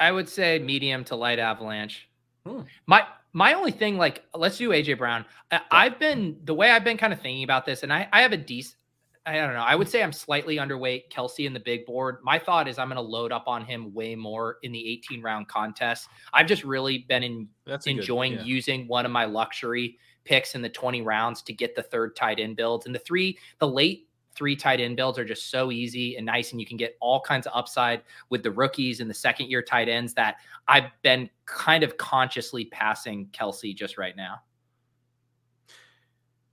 I 0.00 0.10
would 0.10 0.28
say 0.28 0.58
medium 0.58 1.04
to 1.04 1.16
light 1.16 1.38
avalanche. 1.38 2.08
Hmm. 2.46 2.62
My 2.86 3.04
my 3.34 3.54
only 3.54 3.70
thing, 3.70 3.96
like, 3.96 4.24
let's 4.34 4.58
do 4.58 4.70
AJ 4.70 4.98
Brown. 4.98 5.24
I, 5.50 5.60
I've 5.70 5.98
been 5.98 6.38
the 6.44 6.54
way 6.54 6.70
I've 6.70 6.84
been 6.84 6.98
kind 6.98 7.12
of 7.12 7.20
thinking 7.20 7.44
about 7.44 7.66
this, 7.66 7.82
and 7.82 7.92
I 7.92 8.08
I 8.12 8.22
have 8.22 8.32
a 8.32 8.36
decent. 8.36 8.76
I 9.24 9.36
don't 9.36 9.54
know. 9.54 9.60
I 9.60 9.76
would 9.76 9.88
say 9.88 10.02
I'm 10.02 10.12
slightly 10.12 10.56
underweight 10.56 11.08
Kelce 11.12 11.46
in 11.46 11.52
the 11.52 11.60
big 11.60 11.86
board. 11.86 12.18
My 12.24 12.40
thought 12.40 12.66
is 12.66 12.76
I'm 12.76 12.88
going 12.88 12.96
to 12.96 13.00
load 13.02 13.30
up 13.30 13.44
on 13.46 13.64
him 13.64 13.94
way 13.94 14.16
more 14.16 14.56
in 14.64 14.72
the 14.72 14.88
18 14.94 15.22
round 15.22 15.46
contest. 15.46 16.08
I've 16.32 16.48
just 16.48 16.64
really 16.64 16.98
been 16.98 17.22
in, 17.22 17.48
That's 17.64 17.86
a 17.86 17.90
good- 17.92 18.00
enjoying 18.00 18.32
yeah. 18.32 18.42
using 18.42 18.88
one 18.88 19.06
of 19.06 19.12
my 19.12 19.24
luxury 19.24 19.96
picks 20.24 20.56
in 20.56 20.62
the 20.62 20.68
20 20.68 21.02
rounds 21.02 21.40
to 21.42 21.52
get 21.52 21.76
the 21.76 21.84
third 21.84 22.16
tight 22.16 22.40
end 22.40 22.56
builds. 22.56 22.86
And 22.86 22.92
the 22.92 22.98
three, 22.98 23.38
the 23.60 23.68
late 23.68 24.08
three 24.34 24.56
tight 24.56 24.80
end 24.80 24.96
builds 24.96 25.18
are 25.18 25.24
just 25.24 25.50
so 25.50 25.70
easy 25.70 26.16
and 26.16 26.24
nice. 26.26 26.52
And 26.52 26.60
you 26.60 26.66
can 26.66 26.76
get 26.76 26.96
all 27.00 27.20
kinds 27.20 27.46
of 27.46 27.52
upside 27.54 28.02
with 28.30 28.42
the 28.42 28.50
rookies 28.50 29.00
and 29.00 29.08
the 29.10 29.14
second 29.14 29.50
year 29.50 29.62
tight 29.62 29.88
ends 29.88 30.14
that 30.14 30.36
I've 30.68 30.90
been 31.02 31.28
kind 31.46 31.82
of 31.84 31.96
consciously 31.96 32.64
passing 32.66 33.26
Kelce 33.32 33.74
just 33.76 33.98
right 33.98 34.16
now. 34.16 34.42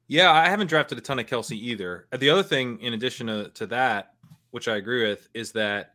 Yeah, 0.07 0.31
I 0.31 0.49
haven't 0.49 0.67
drafted 0.67 0.97
a 0.97 1.01
ton 1.01 1.19
of 1.19 1.27
Kelce 1.27 1.51
either. 1.51 2.07
Uh, 2.11 2.17
The 2.17 2.29
other 2.31 2.43
thing, 2.43 2.79
in 2.81 2.93
addition 2.93 3.27
to, 3.27 3.49
to 3.49 3.67
that, 3.67 4.13
which 4.51 4.67
I 4.67 4.77
agree 4.77 5.07
with, 5.07 5.29
is 5.35 5.51
that 5.51 5.93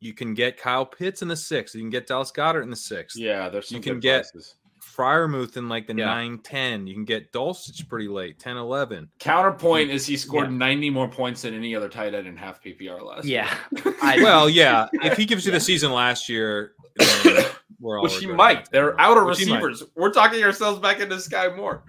you 0.00 0.12
can 0.12 0.34
get 0.34 0.58
Kyle 0.58 0.84
Pitts 0.84 1.22
in 1.22 1.28
the 1.28 1.36
sixth. 1.36 1.74
You 1.74 1.80
can 1.80 1.88
get 1.90 2.06
Dallas 2.06 2.30
Goedert 2.30 2.62
in 2.62 2.70
the 2.70 2.76
sixth. 2.76 3.16
Yeah, 3.18 3.48
there's 3.48 3.68
some 3.68 3.76
You 3.76 3.82
can 3.82 3.94
good 3.94 4.02
get- 4.02 4.22
prices. 4.32 4.56
Freiermuth 4.96 5.56
in 5.56 5.68
like 5.68 5.86
the 5.86 5.94
Yeah. 5.94 6.06
nine 6.06 6.38
ten. 6.38 6.70
9 6.70 6.80
10. 6.80 6.86
You 6.86 6.94
can 6.94 7.04
get 7.04 7.32
Dulcich 7.32 7.88
pretty 7.88 8.08
late, 8.08 8.38
10 8.38 8.56
11. 8.56 9.08
Counterpoint 9.18 9.90
is 9.90 10.06
he 10.06 10.16
scored 10.16 10.50
Yeah. 10.50 10.56
90 10.56 10.90
more 10.90 11.08
points 11.08 11.42
than 11.42 11.54
any 11.54 11.74
other 11.74 11.88
tight 11.88 12.14
end 12.14 12.26
in 12.26 12.36
half 12.36 12.62
PPR 12.62 13.00
last 13.02 13.24
Yeah. 13.24 13.54
year. 13.84 13.94
I- 14.02 14.22
Well, 14.22 14.48
yeah. 14.48 14.86
If 15.02 15.16
he 15.16 15.24
gives 15.24 15.44
you 15.44 15.52
Yeah. 15.52 15.58
the 15.58 15.64
season 15.64 15.92
last 15.92 16.28
year, 16.28 16.72
then 16.96 17.44
we're 17.80 17.98
all 17.98 18.04
Which 18.04 18.16
he 18.18 18.26
might. 18.26 18.70
They're 18.70 18.98
outer 19.00 19.24
Which 19.24 19.38
he 19.40 19.50
might. 19.50 19.62
receivers. 19.62 19.90
We're 19.96 20.12
talking 20.12 20.42
ourselves 20.42 20.78
back 20.80 21.00
into 21.00 21.16
Skyy 21.16 21.54
Moore. 21.56 21.82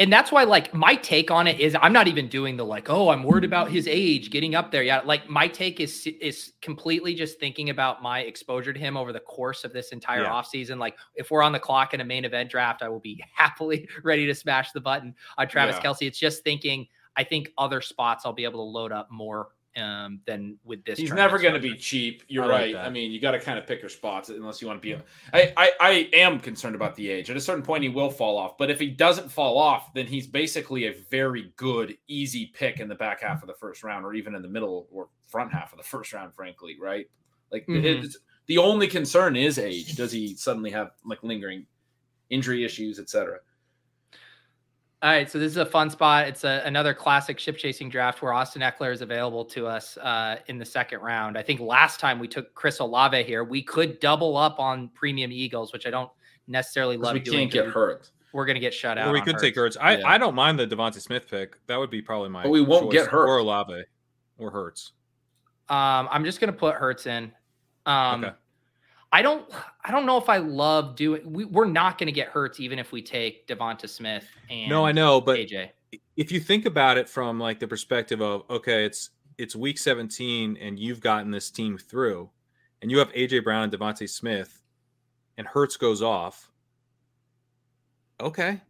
And 0.00 0.12
that's 0.12 0.30
why 0.30 0.44
like 0.44 0.72
my 0.72 0.94
take 0.94 1.28
on 1.30 1.48
it 1.48 1.58
is 1.58 1.76
i'm 1.82 1.92
not 1.92 2.06
even 2.06 2.28
doing 2.28 2.56
the 2.56 2.64
like 2.64 2.88
oh 2.88 3.08
i'm 3.08 3.24
worried 3.24 3.42
about 3.44 3.68
his 3.68 3.88
age 3.88 4.30
getting 4.30 4.54
up 4.54 4.70
there 4.70 4.84
yeah 4.84 5.00
like 5.00 5.28
my 5.28 5.48
take 5.48 5.80
is 5.80 6.06
is 6.20 6.52
completely 6.62 7.14
just 7.14 7.40
thinking 7.40 7.70
about 7.70 8.00
my 8.00 8.20
exposure 8.20 8.72
to 8.72 8.78
him 8.78 8.96
over 8.96 9.12
the 9.12 9.18
course 9.20 9.64
of 9.64 9.72
this 9.72 9.90
entire 9.90 10.22
Yeah. 10.22 10.30
offseason 10.30 10.78
like 10.78 10.94
if 11.16 11.32
we're 11.32 11.42
on 11.42 11.50
the 11.50 11.58
clock 11.58 11.94
in 11.94 12.00
a 12.00 12.04
main 12.04 12.24
event 12.24 12.48
draft 12.48 12.82
i 12.82 12.88
will 12.88 13.00
be 13.00 13.20
happily 13.34 13.88
ready 14.04 14.24
to 14.26 14.34
smash 14.36 14.70
the 14.70 14.80
button 14.80 15.14
on 15.36 15.48
travis 15.48 15.76
Yeah. 15.82 15.90
kelce 15.90 16.06
it's 16.06 16.18
just 16.18 16.44
thinking 16.44 16.86
i 17.16 17.24
think 17.24 17.50
other 17.58 17.80
spots 17.80 18.24
i'll 18.24 18.32
be 18.32 18.44
able 18.44 18.60
to 18.64 18.70
load 18.70 18.92
up 18.92 19.10
more 19.10 19.48
um, 19.78 20.20
than 20.26 20.58
with 20.64 20.84
this. 20.84 20.98
He's 20.98 21.08
tournament 21.08 21.32
never 21.32 21.42
going 21.42 21.54
to 21.54 21.60
be 21.60 21.76
cheap. 21.76 22.22
You're 22.28 22.44
I 22.44 22.48
right. 22.48 22.74
that. 22.74 22.86
I 22.86 22.90
mean, 22.90 23.10
you 23.12 23.20
got 23.20 23.32
to 23.32 23.40
kind 23.40 23.58
of 23.58 23.66
pick 23.66 23.80
your 23.80 23.88
spots 23.88 24.28
unless 24.28 24.60
you 24.60 24.68
want 24.68 24.82
to 24.82 24.96
be. 24.96 25.00
I, 25.32 25.52
I 25.56 25.72
I 25.80 25.90
am 26.12 26.40
concerned 26.40 26.74
about 26.74 26.94
the 26.96 27.08
age. 27.10 27.30
At 27.30 27.36
a 27.36 27.40
certain 27.40 27.62
point, 27.62 27.82
he 27.82 27.88
will 27.88 28.10
fall 28.10 28.36
off. 28.36 28.58
But 28.58 28.70
if 28.70 28.78
he 28.80 28.88
doesn't 28.88 29.30
fall 29.30 29.58
off, 29.58 29.92
then 29.94 30.06
he's 30.06 30.26
basically 30.26 30.86
a 30.86 30.92
very 31.10 31.52
good, 31.56 31.96
easy 32.08 32.46
pick 32.54 32.80
in 32.80 32.88
the 32.88 32.94
back 32.94 33.22
half 33.22 33.42
of 33.42 33.48
the 33.48 33.54
first 33.54 33.82
round, 33.82 34.04
or 34.04 34.14
even 34.14 34.34
in 34.34 34.42
the 34.42 34.48
middle 34.48 34.86
or 34.90 35.08
front 35.28 35.52
half 35.52 35.72
of 35.72 35.78
the 35.78 35.84
first 35.84 36.12
round. 36.12 36.34
Frankly, 36.34 36.76
right? 36.80 37.06
Like 37.50 37.66
Mhm. 37.66 37.84
it's, 37.84 38.18
the 38.46 38.58
only 38.58 38.88
concern 38.88 39.36
is 39.36 39.58
age. 39.58 39.94
Does 39.96 40.12
he 40.12 40.34
suddenly 40.34 40.70
have 40.70 40.90
like 41.04 41.22
lingering 41.22 41.66
injury 42.30 42.64
issues, 42.64 42.98
etc.? 42.98 43.38
All 45.00 45.10
right, 45.10 45.30
so 45.30 45.38
this 45.38 45.52
is 45.52 45.58
a 45.58 45.66
fun 45.66 45.90
spot. 45.90 46.26
It's 46.26 46.42
a, 46.42 46.60
another 46.64 46.92
classic 46.92 47.38
ship 47.38 47.56
chasing 47.56 47.88
draft 47.88 48.20
where 48.20 48.32
Austin 48.32 48.62
Ekeler 48.62 48.92
is 48.92 49.00
available 49.00 49.44
to 49.44 49.68
us 49.68 49.96
uh, 49.98 50.38
in 50.48 50.58
the 50.58 50.64
second 50.64 51.00
round. 51.00 51.38
I 51.38 51.42
think 51.42 51.60
last 51.60 52.00
time 52.00 52.18
we 52.18 52.26
took 52.26 52.52
Chris 52.54 52.80
Olave 52.80 53.22
here, 53.22 53.44
we 53.44 53.62
could 53.62 54.00
double 54.00 54.36
up 54.36 54.58
on 54.58 54.88
premium 54.88 55.30
Eagles, 55.30 55.72
which 55.72 55.86
I 55.86 55.90
don't 55.90 56.10
necessarily 56.48 56.96
love. 56.96 57.14
we 57.14 57.20
doing 57.20 57.48
can't 57.48 57.52
get 57.52 57.66
hurt. 57.66 58.10
We're 58.32 58.44
gonna 58.44 58.58
get 58.58 58.74
shut 58.74 58.98
out. 58.98 59.08
Or 59.08 59.12
we 59.12 59.20
on 59.20 59.24
could 59.24 59.38
take 59.38 59.54
Hurts. 59.54 59.76
Hurts. 59.76 59.84
I, 59.84 59.96
Yeah. 59.98 60.08
I 60.08 60.18
don't 60.18 60.34
mind 60.34 60.58
the 60.58 60.66
DeVonta 60.66 61.00
Smith 61.00 61.28
pick. 61.30 61.64
That 61.68 61.78
would 61.78 61.90
be 61.90 62.02
probably 62.02 62.28
my. 62.28 62.42
But 62.42 62.50
we 62.50 62.60
won't 62.60 62.86
choice. 62.86 63.04
get 63.04 63.06
hurt 63.08 63.26
or 63.28 63.38
Olave 63.38 63.84
or 64.36 64.50
Hurts. 64.50 64.92
Um, 65.68 66.08
I'm 66.10 66.24
just 66.24 66.40
gonna 66.40 66.52
put 66.52 66.74
Hurts 66.74 67.06
in. 67.06 67.32
Um, 67.86 68.24
Okay. 68.24 68.34
I 69.12 69.22
don't. 69.22 69.50
I 69.84 69.90
don't 69.90 70.04
know 70.06 70.18
if 70.18 70.28
I 70.28 70.36
love 70.36 70.94
doing. 70.96 71.22
We, 71.32 71.44
we're 71.44 71.64
not 71.64 71.96
gonna 71.98 72.12
get 72.12 72.28
Hurts 72.28 72.60
even 72.60 72.78
if 72.78 72.92
we 72.92 73.00
take 73.00 73.46
DeVonta 73.46 73.88
Smith 73.88 74.26
and 74.50 74.68
No, 74.68 74.84
I 74.84 74.92
know, 74.92 75.20
but 75.20 75.38
AJ. 75.38 75.70
if 76.16 76.30
you 76.30 76.40
think 76.40 76.66
about 76.66 76.98
it 76.98 77.08
from 77.08 77.40
like 77.40 77.58
the 77.58 77.66
perspective 77.66 78.20
of 78.20 78.42
okay, 78.50 78.84
it's 78.84 79.10
it's 79.38 79.56
week 79.56 79.78
17 79.78 80.58
and 80.60 80.78
you've 80.78 81.00
gotten 81.00 81.30
this 81.30 81.50
team 81.50 81.78
through, 81.78 82.28
and 82.82 82.90
you 82.90 82.98
have 82.98 83.10
AJ 83.12 83.44
Brown 83.44 83.64
and 83.64 83.72
DeVonta 83.72 84.08
Smith, 84.08 84.60
and 85.38 85.46
Hurts 85.46 85.76
goes 85.76 86.02
off. 86.02 86.50
Okay, 88.20 88.60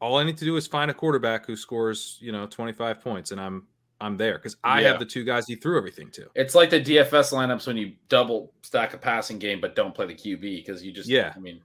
all 0.00 0.16
I 0.16 0.24
need 0.24 0.38
to 0.38 0.44
do 0.44 0.56
is 0.56 0.66
find 0.66 0.90
a 0.90 0.94
quarterback 0.94 1.44
who 1.44 1.54
scores 1.54 2.16
you 2.20 2.32
know 2.32 2.46
25 2.46 3.00
points, 3.02 3.30
and 3.32 3.40
I'm 3.40 3.66
I'm 4.00 4.16
there 4.16 4.34
because 4.38 4.56
I 4.64 4.80
Yeah. 4.82 4.88
have 4.88 4.98
the 4.98 5.04
two 5.06 5.24
guys 5.24 5.46
he 5.46 5.56
threw 5.56 5.76
everything 5.76 6.10
to. 6.12 6.30
It's 6.34 6.54
like 6.54 6.70
the 6.70 6.80
DFS 6.80 7.32
lineups 7.32 7.66
when 7.66 7.76
you 7.76 7.94
double 8.08 8.54
stack 8.62 8.94
a 8.94 8.98
passing 8.98 9.38
game 9.38 9.60
but 9.60 9.74
don't 9.76 9.94
play 9.94 10.06
the 10.06 10.14
QB 10.14 10.40
because 10.56 10.82
you 10.82 10.92
just 10.92 11.08
Yeah. 11.08 11.32
I 11.36 11.38
mean 11.38 11.62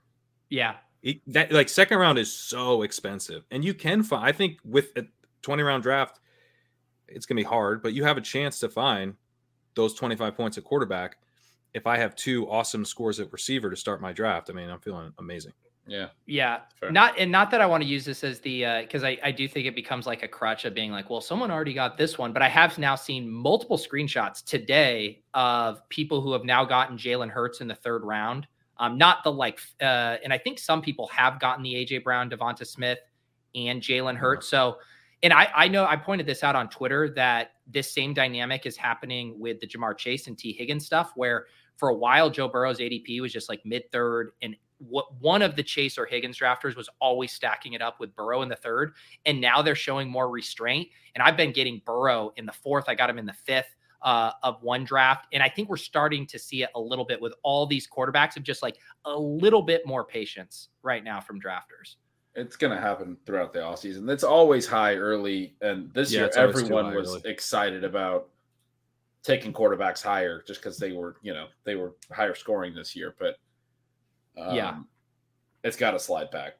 Yeah, 0.48 0.76
It- 1.02 1.20
that 1.32 1.50
like 1.52 1.68
second 1.68 1.98
round 1.98 2.18
is 2.18 2.32
so 2.32 2.82
expensive, 2.82 3.44
and 3.50 3.64
you 3.64 3.74
can 3.74 4.02
find. 4.02 4.24
I 4.24 4.32
think 4.32 4.58
with 4.64 4.96
a 4.96 5.06
20 5.42 5.62
round 5.62 5.82
draft, 5.82 6.20
it's 7.08 7.26
gonna 7.26 7.38
be 7.40 7.42
hard, 7.44 7.82
but 7.82 7.92
you 7.94 8.04
have 8.04 8.16
a 8.16 8.20
chance 8.20 8.60
to 8.60 8.68
find 8.68 9.16
those 9.74 9.94
25 9.94 10.36
points 10.36 10.56
at 10.58 10.64
quarterback. 10.64 11.18
If 11.74 11.86
I 11.86 11.98
have 11.98 12.14
two 12.16 12.48
awesome 12.50 12.84
scores 12.84 13.18
at 13.20 13.32
receiver 13.32 13.70
to 13.70 13.76
start 13.76 14.00
my 14.00 14.12
draft, 14.12 14.48
I 14.48 14.52
mean, 14.52 14.70
I'm 14.70 14.80
feeling 14.80 15.12
amazing. 15.18 15.52
Yeah 15.86 16.08
yeah. 16.26 16.60
Fair. 16.80 16.90
Not 16.90 17.18
and 17.18 17.30
not 17.30 17.50
that 17.52 17.60
I 17.60 17.66
want 17.66 17.82
to 17.82 17.88
use 17.88 18.04
this 18.04 18.24
as 18.24 18.40
the 18.40 18.82
because 18.82 19.04
I 19.04 19.18
I 19.22 19.30
do 19.30 19.48
think 19.48 19.66
it 19.66 19.74
becomes 19.74 20.06
like 20.06 20.22
a 20.22 20.28
crutch 20.28 20.64
of 20.64 20.74
being 20.74 20.90
like, 20.90 21.08
well, 21.08 21.20
someone 21.20 21.50
already 21.50 21.74
got 21.74 21.96
this 21.96 22.18
one, 22.18 22.32
but 22.32 22.42
I 22.42 22.48
have 22.48 22.76
now 22.78 22.96
seen 22.96 23.30
multiple 23.30 23.78
screenshots 23.78 24.44
today 24.44 25.22
of 25.34 25.88
people 25.88 26.20
who 26.20 26.32
have 26.32 26.44
now 26.44 26.64
gotten 26.64 26.98
Jalen 26.98 27.30
Hurts 27.30 27.60
in 27.60 27.68
the 27.68 27.74
third 27.74 28.04
round. 28.04 28.46
Um, 28.78 28.98
not 28.98 29.24
the 29.24 29.32
like, 29.32 29.60
uh, 29.80 30.16
and 30.22 30.32
I 30.32 30.38
think 30.38 30.58
some 30.58 30.82
people 30.82 31.06
have 31.08 31.40
gotten 31.40 31.62
the 31.62 31.74
AJ 31.74 32.04
Brown, 32.04 32.28
DeVonta 32.28 32.66
Smith, 32.66 32.98
and 33.54 33.80
Jalen 33.80 34.16
Hurts. 34.16 34.48
So, 34.48 34.76
and 35.22 35.32
I 35.32 35.48
I 35.54 35.68
know 35.68 35.86
I 35.86 35.96
pointed 35.96 36.26
this 36.26 36.44
out 36.44 36.56
on 36.56 36.68
Twitter 36.68 37.08
that 37.14 37.52
this 37.66 37.90
same 37.90 38.12
dynamic 38.12 38.66
is 38.66 38.76
happening 38.76 39.38
with 39.38 39.60
the 39.60 39.66
Ja'Marr 39.66 39.96
Chase 39.96 40.26
and 40.26 40.36
Tee 40.36 40.52
Higgins 40.52 40.84
stuff, 40.84 41.12
where 41.16 41.46
for 41.76 41.88
a 41.88 41.94
while 41.94 42.28
Joe 42.28 42.48
Burrow's 42.48 42.78
ADP 42.78 43.20
was 43.20 43.32
just 43.32 43.48
like 43.48 43.64
mid 43.64 43.90
third, 43.92 44.32
and 44.42 44.54
what 44.78 45.06
one 45.20 45.42
of 45.42 45.56
the 45.56 45.62
Chase 45.62 45.96
or 45.98 46.06
Higgins 46.06 46.38
drafters 46.38 46.76
was 46.76 46.88
always 47.00 47.32
stacking 47.32 47.72
it 47.72 47.82
up 47.82 47.98
with 48.00 48.14
Burrow 48.14 48.42
in 48.42 48.48
the 48.48 48.56
third, 48.56 48.92
and 49.24 49.40
now 49.40 49.62
they're 49.62 49.74
showing 49.74 50.08
more 50.08 50.28
restraint. 50.30 50.88
And 51.14 51.22
I've 51.22 51.36
been 51.36 51.52
getting 51.52 51.80
Burrow 51.86 52.32
in 52.36 52.44
the 52.46 52.52
fourth. 52.52 52.84
I 52.88 52.94
got 52.94 53.08
him 53.08 53.18
in 53.18 53.26
the 53.26 53.32
fifth 53.32 53.74
uh, 54.02 54.32
of 54.42 54.62
one 54.62 54.84
draft, 54.84 55.26
and 55.32 55.42
I 55.42 55.48
think 55.48 55.68
we're 55.68 55.76
starting 55.78 56.26
to 56.26 56.38
see 56.38 56.62
it 56.62 56.70
a 56.74 56.80
little 56.80 57.04
bit 57.06 57.20
with 57.20 57.32
all 57.42 57.66
these 57.66 57.88
quarterbacks 57.88 58.36
of 58.36 58.42
just 58.42 58.62
like 58.62 58.76
a 59.06 59.18
little 59.18 59.62
bit 59.62 59.86
more 59.86 60.04
patience 60.04 60.68
right 60.82 61.02
now 61.02 61.20
from 61.20 61.40
drafters. 61.40 61.96
it's 62.34 62.54
gonna 62.56 62.78
happen 62.78 63.16
throughout 63.24 63.54
the 63.54 63.58
offseason. 63.60 64.10
It's 64.10 64.22
always 64.24 64.66
high 64.66 64.96
early 64.96 65.56
and 65.62 65.90
this 65.94 66.12
Yeah, 66.12 66.18
year 66.18 66.26
it's 66.26 66.36
always 66.36 66.54
too 66.56 66.60
everyone 66.64 66.94
was 66.94 67.08
early. 67.08 67.22
excited 67.24 67.82
about 67.82 68.28
taking 69.22 69.52
quarterbacks 69.54 70.02
higher 70.02 70.44
just 70.46 70.60
because 70.60 70.76
they 70.78 70.92
were 70.92 71.16
you 71.22 71.32
know 71.32 71.46
they 71.64 71.74
were 71.76 71.94
higher 72.12 72.34
scoring 72.34 72.74
this 72.74 72.94
year 72.94 73.14
but 73.18 73.36
um, 74.36 74.54
Yeah. 74.54 74.78
it's 75.64 75.76
got 75.76 75.92
to 75.92 75.98
slide 75.98 76.30
back 76.30 76.54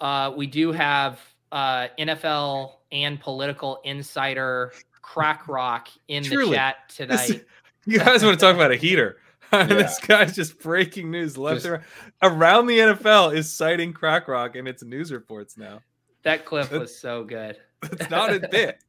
Uh, 0.00 0.32
we 0.36 0.46
do 0.46 0.72
have 0.72 1.20
uh, 1.52 1.88
NFL 1.98 2.72
and 2.92 3.20
political 3.20 3.80
insider 3.84 4.72
Crack 5.02 5.48
Rock 5.48 5.88
in 6.08 6.22
Truly. 6.22 6.50
the 6.50 6.56
chat 6.56 6.76
tonight. 6.88 7.44
You 7.86 7.98
guys 7.98 8.22
want 8.22 8.38
to 8.38 8.44
talk 8.44 8.54
about 8.54 8.70
a 8.70 8.76
heater? 8.76 9.16
this 9.50 9.98
guy's 10.00 10.36
just 10.36 10.58
breaking 10.60 11.10
news 11.10 11.38
left 11.38 11.64
Just- 11.64 11.82
around 12.20 12.66
the 12.66 12.78
NFL 12.78 13.34
is 13.34 13.50
citing 13.50 13.94
Crack 13.94 14.28
Rock 14.28 14.56
in 14.56 14.66
its 14.66 14.84
news 14.84 15.10
reports 15.10 15.56
now. 15.56 15.80
That 16.22 16.44
clip 16.44 16.70
was 16.70 16.94
so 16.94 17.24
good. 17.24 17.56
It's 17.84 18.10
not 18.10 18.34
a 18.34 18.46
bit. 18.46 18.84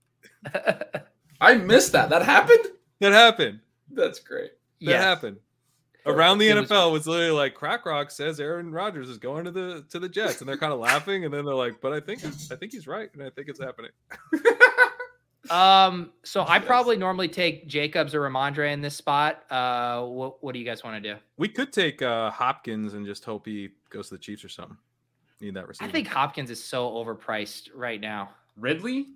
I 1.39 1.53
missed 1.55 1.93
that 1.93 2.09
that 2.09 2.23
happened 2.23 2.65
That 2.99 3.13
happened. 3.13 3.61
that's 3.91 4.19
great 4.19 4.51
That 4.81 4.85
Yes. 4.91 5.03
happened. 5.03 5.37
Around 6.05 6.37
the 6.39 6.49
It 6.49 6.57
NFL 6.57 6.91
was, 6.91 7.05
literally 7.07 7.31
like 7.31 7.53
Crack 7.53 7.85
Rock 7.85 8.09
says 8.09 8.39
Aaron 8.39 8.71
Rodgers 8.71 9.09
is 9.09 9.17
going 9.17 9.45
to 9.45 9.51
the 9.51 9.85
to 9.89 9.99
the 9.99 10.09
Jets, 10.09 10.39
and 10.39 10.49
they're 10.49 10.57
kind 10.57 10.73
of 10.73 10.79
laughing, 10.79 11.25
and 11.25 11.33
then 11.33 11.45
they're 11.45 11.53
like, 11.53 11.81
"But 11.81 11.91
I 11.93 11.99
think 11.99 12.23
I 12.25 12.55
think 12.55 12.71
he's 12.71 12.87
right, 12.87 13.09
and 13.13 13.21
I 13.23 13.29
think 13.29 13.49
it's 13.49 13.59
happening." 13.61 13.91
Um, 15.49 16.11
so 16.23 16.41
I 16.43 16.57
Yes. 16.57 16.65
probably 16.65 16.95
normally 16.97 17.27
take 17.29 17.65
Jacobs 17.67 18.13
or 18.13 18.21
Rhamondre 18.21 18.71
in 18.71 18.81
this 18.81 18.95
spot. 18.95 19.43
Uh, 19.49 20.03
what 20.03 20.43
what 20.43 20.53
do 20.53 20.59
you 20.59 20.65
guys 20.65 20.83
want 20.83 21.01
to 21.01 21.13
do? 21.13 21.19
We 21.37 21.47
could 21.47 21.73
take 21.73 22.01
uh, 22.03 22.29
Hopkins 22.29 22.93
and 22.93 23.03
just 23.05 23.23
hope 23.25 23.47
he 23.47 23.69
goes 23.89 24.09
to 24.09 24.15
the 24.15 24.19
Chiefs 24.19 24.43
or 24.43 24.49
something. 24.49 24.77
Need 25.41 25.55
that 25.55 25.67
receiver. 25.67 25.89
I 25.89 25.91
think 25.91 26.07
Hopkins 26.07 26.51
is 26.51 26.63
so 26.63 26.89
overpriced 26.91 27.69
right 27.73 27.99
now. 27.99 28.29
Ridley 28.57 29.07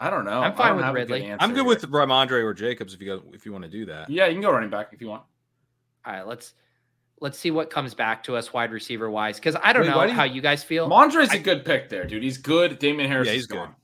I 0.00 0.08
don't 0.08 0.24
know 0.24 0.40
I'm 0.42 0.54
fine 0.56 0.68
don't 0.68 0.76
with 0.76 0.84
have 0.86 0.94
good 0.94 1.10
Ridley. 1.10 1.32
I'm 1.38 1.50
good 1.50 1.56
here. 1.56 1.64
with 1.64 1.82
Rhamondre 1.90 2.42
or 2.42 2.54
Jacobs 2.54 2.94
if 2.94 3.00
you 3.00 3.06
go 3.06 3.22
if 3.34 3.44
you 3.44 3.52
want 3.52 3.62
to 3.64 3.70
do 3.70 3.84
that. 3.86 4.08
yeah 4.08 4.26
you 4.26 4.32
can 4.32 4.40
go 4.42 4.50
running 4.50 4.70
back 4.70 4.88
if 4.92 5.00
you 5.02 5.08
want 5.08 5.22
All 6.06 6.12
right, 6.12 6.26
let's 6.26 6.54
let's 7.20 7.38
see 7.38 7.50
what 7.50 7.68
comes 7.70 7.92
back 7.94 8.22
to 8.24 8.36
us 8.36 8.52
wide 8.52 8.72
receiver 8.72 9.10
wise 9.10 9.36
because 9.36 9.56
I 9.62 9.72
don't 9.74 9.82
Wait, 9.82 9.90
know 9.90 10.02
do 10.02 10.08
you- 10.08 10.14
how 10.14 10.24
you 10.24 10.40
guys 10.40 10.64
feel. 10.64 10.88
Mondre's 10.88 11.28
a 11.30 11.34
I- 11.34 11.38
good 11.38 11.64
pick 11.64 11.88
there 11.90 12.04
dude 12.06 12.22
he's 12.22 12.38
good 12.38 12.78
Damien 12.78 13.08
Harris 13.10 13.26
Yeah, 13.26 13.32
is 13.34 13.38
he's 13.40 13.46
good. 13.46 13.56
gone. 13.56 13.74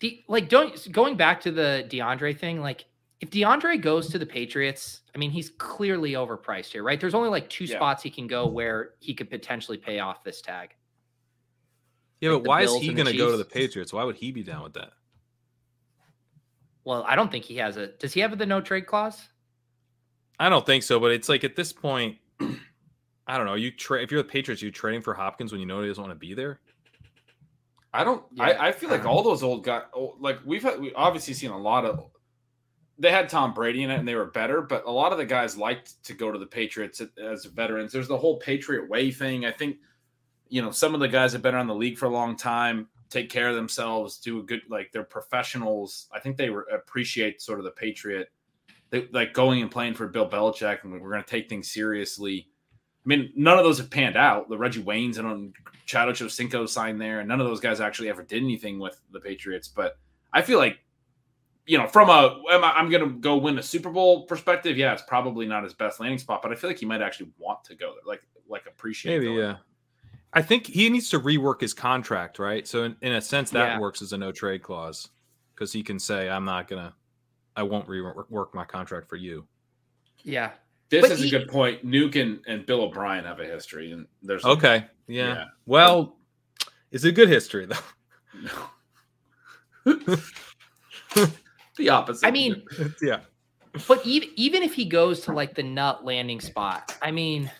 De- 0.00 0.24
like 0.28 0.48
don't 0.48 0.90
going 0.92 1.16
back 1.16 1.40
to 1.42 1.50
the 1.52 1.86
DeAndre 1.90 2.36
thing, 2.38 2.60
like 2.62 2.86
if 3.20 3.28
DeAndre 3.30 3.78
goes 3.82 4.08
to 4.08 4.18
the 4.18 4.24
Patriots, 4.24 5.02
I 5.14 5.18
mean 5.18 5.30
he's 5.30 5.50
clearly 5.50 6.12
overpriced 6.12 6.72
here, 6.72 6.82
right? 6.82 6.98
There's 6.98 7.14
only 7.14 7.28
like 7.28 7.50
two 7.50 7.64
Yeah. 7.66 7.76
spots 7.76 8.02
he 8.02 8.08
can 8.10 8.26
go 8.26 8.46
where 8.46 8.94
he 9.00 9.12
could 9.12 9.28
potentially 9.28 9.76
pay 9.76 9.98
off 9.98 10.24
this 10.24 10.40
tag. 10.40 10.74
Yeah, 12.22 12.30
Like 12.30 12.38
but 12.38 12.42
the 12.44 12.48
why 12.48 12.62
is 12.62 12.74
he 12.76 12.94
going 12.94 13.06
to 13.08 13.16
go 13.16 13.30
to 13.30 13.36
the 13.36 13.44
Patriots? 13.44 13.92
Why 13.92 14.04
would 14.04 14.16
he 14.16 14.30
be 14.32 14.42
down 14.42 14.62
with 14.62 14.72
that? 14.74 14.92
Well, 16.84 17.02
I 17.06 17.14
don't 17.14 17.30
think 17.30 17.44
he 17.44 17.56
has 17.56 17.76
a. 17.76 17.88
Does 17.88 18.12
he 18.14 18.20
have 18.20 18.36
the 18.38 18.46
no 18.46 18.60
trade 18.62 18.86
clause? 18.86 19.28
I 20.40 20.48
don't 20.48 20.64
think 20.64 20.82
so, 20.82 20.98
but 20.98 21.12
it's 21.12 21.28
like 21.28 21.44
at 21.44 21.54
this 21.54 21.70
point, 21.70 22.16
I 23.26 23.36
don't 23.36 23.44
know. 23.44 23.54
You 23.54 23.70
tra- 23.70 24.02
if 24.02 24.10
you're 24.10 24.22
the 24.22 24.28
Patriots, 24.28 24.62
you 24.62 24.70
trading 24.70 25.02
for 25.02 25.12
Hopkins 25.12 25.52
when 25.52 25.60
you 25.60 25.66
know 25.66 25.82
he 25.82 25.88
doesn't 25.88 26.02
want 26.02 26.12
to 26.12 26.18
be 26.18 26.32
there. 26.32 26.60
I 27.92 28.04
don't. 28.04 28.24
Yeah. 28.32 28.44
I, 28.44 28.68
I 28.68 28.72
feel 28.72 28.88
like 28.88 29.04
all 29.04 29.22
those 29.22 29.42
old 29.42 29.64
guys, 29.64 29.82
oh, 29.94 30.16
like 30.18 30.38
we've 30.46 30.62
had, 30.62 30.80
we 30.80 30.94
obviously 30.94 31.34
seen 31.34 31.50
a 31.50 31.58
lot 31.58 31.84
of. 31.84 32.10
They 32.98 33.10
had 33.10 33.28
Tom 33.28 33.52
Brady 33.52 33.82
in 33.82 33.90
it, 33.90 33.98
and 33.98 34.08
they 34.08 34.14
were 34.14 34.26
better. 34.26 34.62
But 34.62 34.86
a 34.86 34.90
lot 34.90 35.12
of 35.12 35.18
the 35.18 35.26
guys 35.26 35.58
liked 35.58 36.02
to 36.04 36.14
go 36.14 36.32
to 36.32 36.38
the 36.38 36.46
Patriots 36.46 37.02
as 37.22 37.44
veterans. 37.44 37.92
There's 37.92 38.08
the 38.08 38.16
whole 38.16 38.38
Patriot 38.38 38.88
way 38.88 39.10
thing. 39.10 39.44
I 39.44 39.52
think, 39.52 39.76
you 40.48 40.62
know, 40.62 40.70
some 40.70 40.94
of 40.94 41.00
the 41.00 41.08
guys 41.08 41.32
have 41.34 41.42
been 41.42 41.54
around 41.54 41.66
the 41.66 41.74
league 41.74 41.98
for 41.98 42.06
a 42.06 42.10
long 42.10 42.34
time, 42.34 42.88
take 43.10 43.28
care 43.28 43.48
of 43.48 43.56
themselves, 43.56 44.18
do 44.18 44.38
a 44.40 44.42
good, 44.42 44.62
like 44.68 44.90
they're 44.92 45.02
professionals. 45.02 46.08
I 46.12 46.20
think 46.20 46.36
they 46.36 46.50
were, 46.50 46.66
appreciate 46.72 47.40
sort 47.40 47.58
of 47.58 47.64
the 47.64 47.70
Patriot, 47.70 48.30
they, 48.90 49.08
like 49.12 49.32
going 49.32 49.62
and 49.62 49.70
playing 49.70 49.94
for 49.94 50.06
Bill 50.08 50.28
Belichick, 50.28 50.82
and 50.84 50.92
we're 50.92 51.10
going 51.10 51.22
to 51.22 51.28
take 51.30 51.48
things 51.48 51.70
seriously. 51.70 52.48
I 53.04 53.08
mean, 53.08 53.32
none 53.34 53.58
of 53.58 53.64
those 53.64 53.78
have 53.78 53.90
panned 53.90 54.16
out. 54.16 54.48
The 54.48 54.58
Reggie 54.58 54.82
Waynes 54.82 55.18
and 55.18 55.26
um, 55.26 55.52
Chad 55.86 56.08
Ochocinco 56.08 56.68
signed 56.68 57.00
there, 57.00 57.20
and 57.20 57.28
none 57.28 57.40
of 57.40 57.46
those 57.46 57.60
guys 57.60 57.80
actually 57.80 58.10
ever 58.10 58.22
did 58.22 58.42
anything 58.42 58.78
with 58.78 59.00
the 59.10 59.20
Patriots. 59.20 59.68
But 59.68 59.98
I 60.32 60.42
feel 60.42 60.58
like, 60.58 60.78
you 61.66 61.78
know, 61.78 61.86
from 61.86 62.10
a 62.10 62.42
am 62.52 62.62
I, 62.62 62.72
I'm 62.72 62.90
going 62.90 63.02
to 63.08 63.18
go 63.18 63.36
win 63.36 63.58
a 63.58 63.62
Super 63.62 63.90
Bowl 63.90 64.26
perspective, 64.26 64.76
yeah, 64.76 64.92
it's 64.92 65.02
probably 65.02 65.46
not 65.46 65.64
his 65.64 65.72
best 65.72 65.98
landing 66.00 66.18
spot, 66.18 66.42
but 66.42 66.52
I 66.52 66.56
feel 66.56 66.68
like 66.68 66.78
he 66.78 66.86
might 66.86 67.00
actually 67.00 67.30
want 67.38 67.64
to 67.64 67.74
go 67.74 67.94
there, 67.94 68.02
like 68.06 68.22
like 68.48 68.66
appreciate. 68.66 69.12
Maybe, 69.12 69.26
going 69.26 69.38
yeah. 69.38 69.56
I 70.32 70.42
think 70.42 70.66
he 70.66 70.88
needs 70.90 71.08
to 71.10 71.18
rework 71.20 71.60
his 71.60 71.72
contract, 71.74 72.38
right? 72.38 72.66
So 72.66 72.84
in, 72.84 72.96
in 73.00 73.12
a 73.12 73.20
sense, 73.20 73.50
that 73.50 73.66
Yeah. 73.66 73.78
works 73.80 74.02
as 74.02 74.12
a 74.12 74.18
no 74.18 74.30
trade 74.30 74.62
clause 74.62 75.08
because 75.54 75.72
he 75.72 75.82
can 75.82 75.98
say, 75.98 76.28
"I'm 76.28 76.44
not 76.44 76.68
gonna, 76.68 76.94
I 77.60 77.62
won't 77.62 77.86
rework 77.86 78.54
my 78.54 78.64
contract 78.64 79.08
for 79.08 79.16
you." 79.16 79.46
Yeah. 80.24 80.52
This 80.88 81.02
But 81.02 81.10
is 81.12 81.20
he- 81.20 81.28
a 81.28 81.38
good 81.38 81.48
point. 81.48 81.86
Nuke 81.86 82.20
and, 82.20 82.40
and 82.48 82.66
Bill 82.66 82.80
O'Brien 82.82 83.24
have 83.24 83.38
a 83.38 83.44
history, 83.44 83.92
and 83.92 84.06
there's 84.22 84.44
Okay, 84.44 84.84
yeah. 85.06 85.34
Yeah. 85.34 85.44
Well, 85.66 86.16
it's 86.90 87.04
a 87.04 87.12
good 87.12 87.28
history 87.28 87.66
though. 87.66 87.76
the 91.76 91.88
opposite. 91.88 92.26
I 92.26 92.30
mean, 92.30 92.62
yeah, 93.02 93.20
but 93.86 94.04
even 94.04 94.30
even 94.36 94.62
if 94.62 94.74
he 94.74 94.84
goes 94.84 95.20
to 95.22 95.32
like 95.32 95.54
the 95.54 95.62
nut 95.62 96.04
landing 96.04 96.40
spot, 96.40 96.96
I 97.02 97.10
mean, 97.10 97.50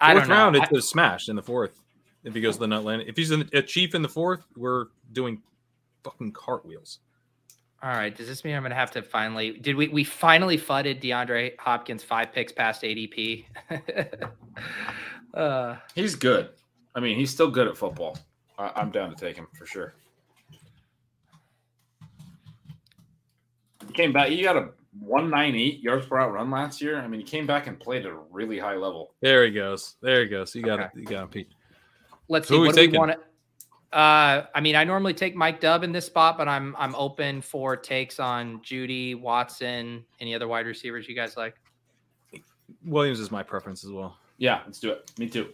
I 0.00 0.12
fourth 0.12 0.22
don't 0.24 0.28
know. 0.28 0.34
round, 0.34 0.56
I- 0.56 0.64
it's 0.64 0.72
a 0.72 0.82
smash 0.82 1.28
in 1.28 1.36
the 1.36 1.42
fourth. 1.42 1.82
If 2.24 2.34
he 2.34 2.40
goes 2.40 2.54
to 2.56 2.60
the 2.60 2.66
nut 2.66 2.84
land, 2.84 3.02
if 3.06 3.16
he's 3.16 3.30
a 3.30 3.62
chief 3.62 3.94
in 3.94 4.02
the 4.02 4.08
fourth, 4.08 4.44
we're 4.56 4.86
doing 5.12 5.40
fucking 6.02 6.32
cartwheels. 6.32 6.98
All 7.82 7.90
right. 7.90 8.14
Does 8.14 8.26
this 8.26 8.44
mean 8.44 8.54
I'm 8.54 8.62
gonna 8.62 8.74
have 8.74 8.90
to 8.92 9.02
finally? 9.02 9.52
Did 9.58 9.76
we 9.76 9.88
we 9.88 10.02
finally 10.04 10.56
fudded 10.56 11.00
DeAndre 11.00 11.58
Hopkins 11.58 12.02
five 12.02 12.32
picks 12.32 12.52
past 12.52 12.82
ADP? 12.82 13.44
uh, 15.34 15.76
he's 15.94 16.14
good. 16.14 16.50
I 16.94 17.00
mean, 17.00 17.16
he's 17.18 17.30
still 17.30 17.50
good 17.50 17.68
at 17.68 17.76
football. 17.76 18.18
I, 18.58 18.72
I'm 18.76 18.90
down 18.90 19.10
to 19.10 19.16
take 19.16 19.36
him 19.36 19.46
for 19.58 19.66
sure. 19.66 19.94
He 23.86 23.92
came 23.92 24.12
back. 24.12 24.28
He 24.28 24.42
got 24.42 24.56
a 24.56 24.70
198 25.00 25.80
yards 25.80 26.06
per 26.06 26.18
out 26.18 26.32
run 26.32 26.50
last 26.50 26.80
year. 26.80 26.98
I 27.00 27.06
mean, 27.06 27.20
he 27.20 27.26
came 27.26 27.46
back 27.46 27.66
and 27.66 27.78
played 27.78 28.06
at 28.06 28.12
a 28.12 28.18
really 28.30 28.58
high 28.58 28.76
level. 28.76 29.12
There 29.20 29.44
he 29.44 29.50
goes. 29.50 29.96
There 30.00 30.22
he 30.22 30.28
goes. 30.28 30.54
You 30.54 30.62
got 30.62 30.80
Okay. 30.80 30.88
it. 30.94 30.98
You 31.00 31.04
got 31.04 31.22
him, 31.24 31.28
Pete. 31.28 31.48
let's 32.28 32.48
Who 32.48 32.54
see. 32.54 32.58
are 32.58 32.60
we 32.62 32.66
What 32.68 32.76
do 32.76 32.90
we 32.90 32.98
want 32.98 33.12
to? 33.12 33.18
Uh, 33.96 34.44
I 34.54 34.60
mean, 34.60 34.76
I 34.76 34.84
normally 34.84 35.14
take 35.14 35.34
Mike 35.34 35.58
Dub 35.58 35.82
in 35.82 35.90
this 35.90 36.04
spot, 36.04 36.36
but 36.36 36.46
I'm 36.46 36.76
I'm 36.78 36.94
open 36.96 37.40
for 37.40 37.78
takes 37.78 38.20
on 38.20 38.60
Jeudy 38.60 39.18
Watson. 39.18 40.04
Any 40.20 40.34
other 40.34 40.46
wide 40.46 40.66
receivers 40.66 41.08
you 41.08 41.14
guys 41.14 41.34
like? 41.34 41.54
Williams 42.84 43.20
is 43.20 43.30
my 43.30 43.42
preference 43.42 43.84
as 43.84 43.90
well. 43.90 44.18
Yeah, 44.36 44.60
let's 44.66 44.80
do 44.80 44.90
it. 44.90 45.10
Me 45.18 45.30
too. 45.30 45.48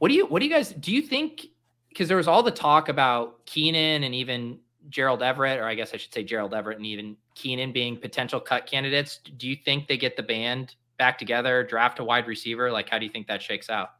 What 0.00 0.08
do 0.08 0.14
you 0.14 0.26
what 0.26 0.40
do 0.40 0.46
you 0.46 0.52
guys 0.52 0.72
do 0.72 0.90
you 0.90 1.00
think 1.00 1.46
because 1.90 2.08
there 2.08 2.16
was 2.16 2.26
all 2.26 2.42
the 2.42 2.50
talk 2.50 2.88
about 2.88 3.46
Keenan 3.46 4.02
and 4.02 4.12
even 4.16 4.58
Gerald 4.88 5.22
Everett, 5.22 5.60
or 5.60 5.64
I 5.64 5.76
guess 5.76 5.94
I 5.94 5.96
should 5.96 6.12
say 6.12 6.24
Gerald 6.24 6.54
Everett 6.54 6.78
and 6.78 6.86
even 6.86 7.16
Keenan 7.36 7.70
being 7.70 7.96
potential 7.96 8.40
cut 8.40 8.66
candidates. 8.66 9.20
Do 9.36 9.48
you 9.48 9.54
think 9.54 9.86
they 9.86 9.96
get 9.96 10.16
the 10.16 10.24
band 10.24 10.74
back 10.98 11.18
together, 11.18 11.62
draft 11.62 12.00
a 12.00 12.04
wide 12.04 12.26
receiver? 12.26 12.72
Like 12.72 12.88
how 12.88 12.98
do 12.98 13.06
you 13.06 13.12
think 13.12 13.28
that 13.28 13.40
shakes 13.40 13.70
out? 13.70 13.90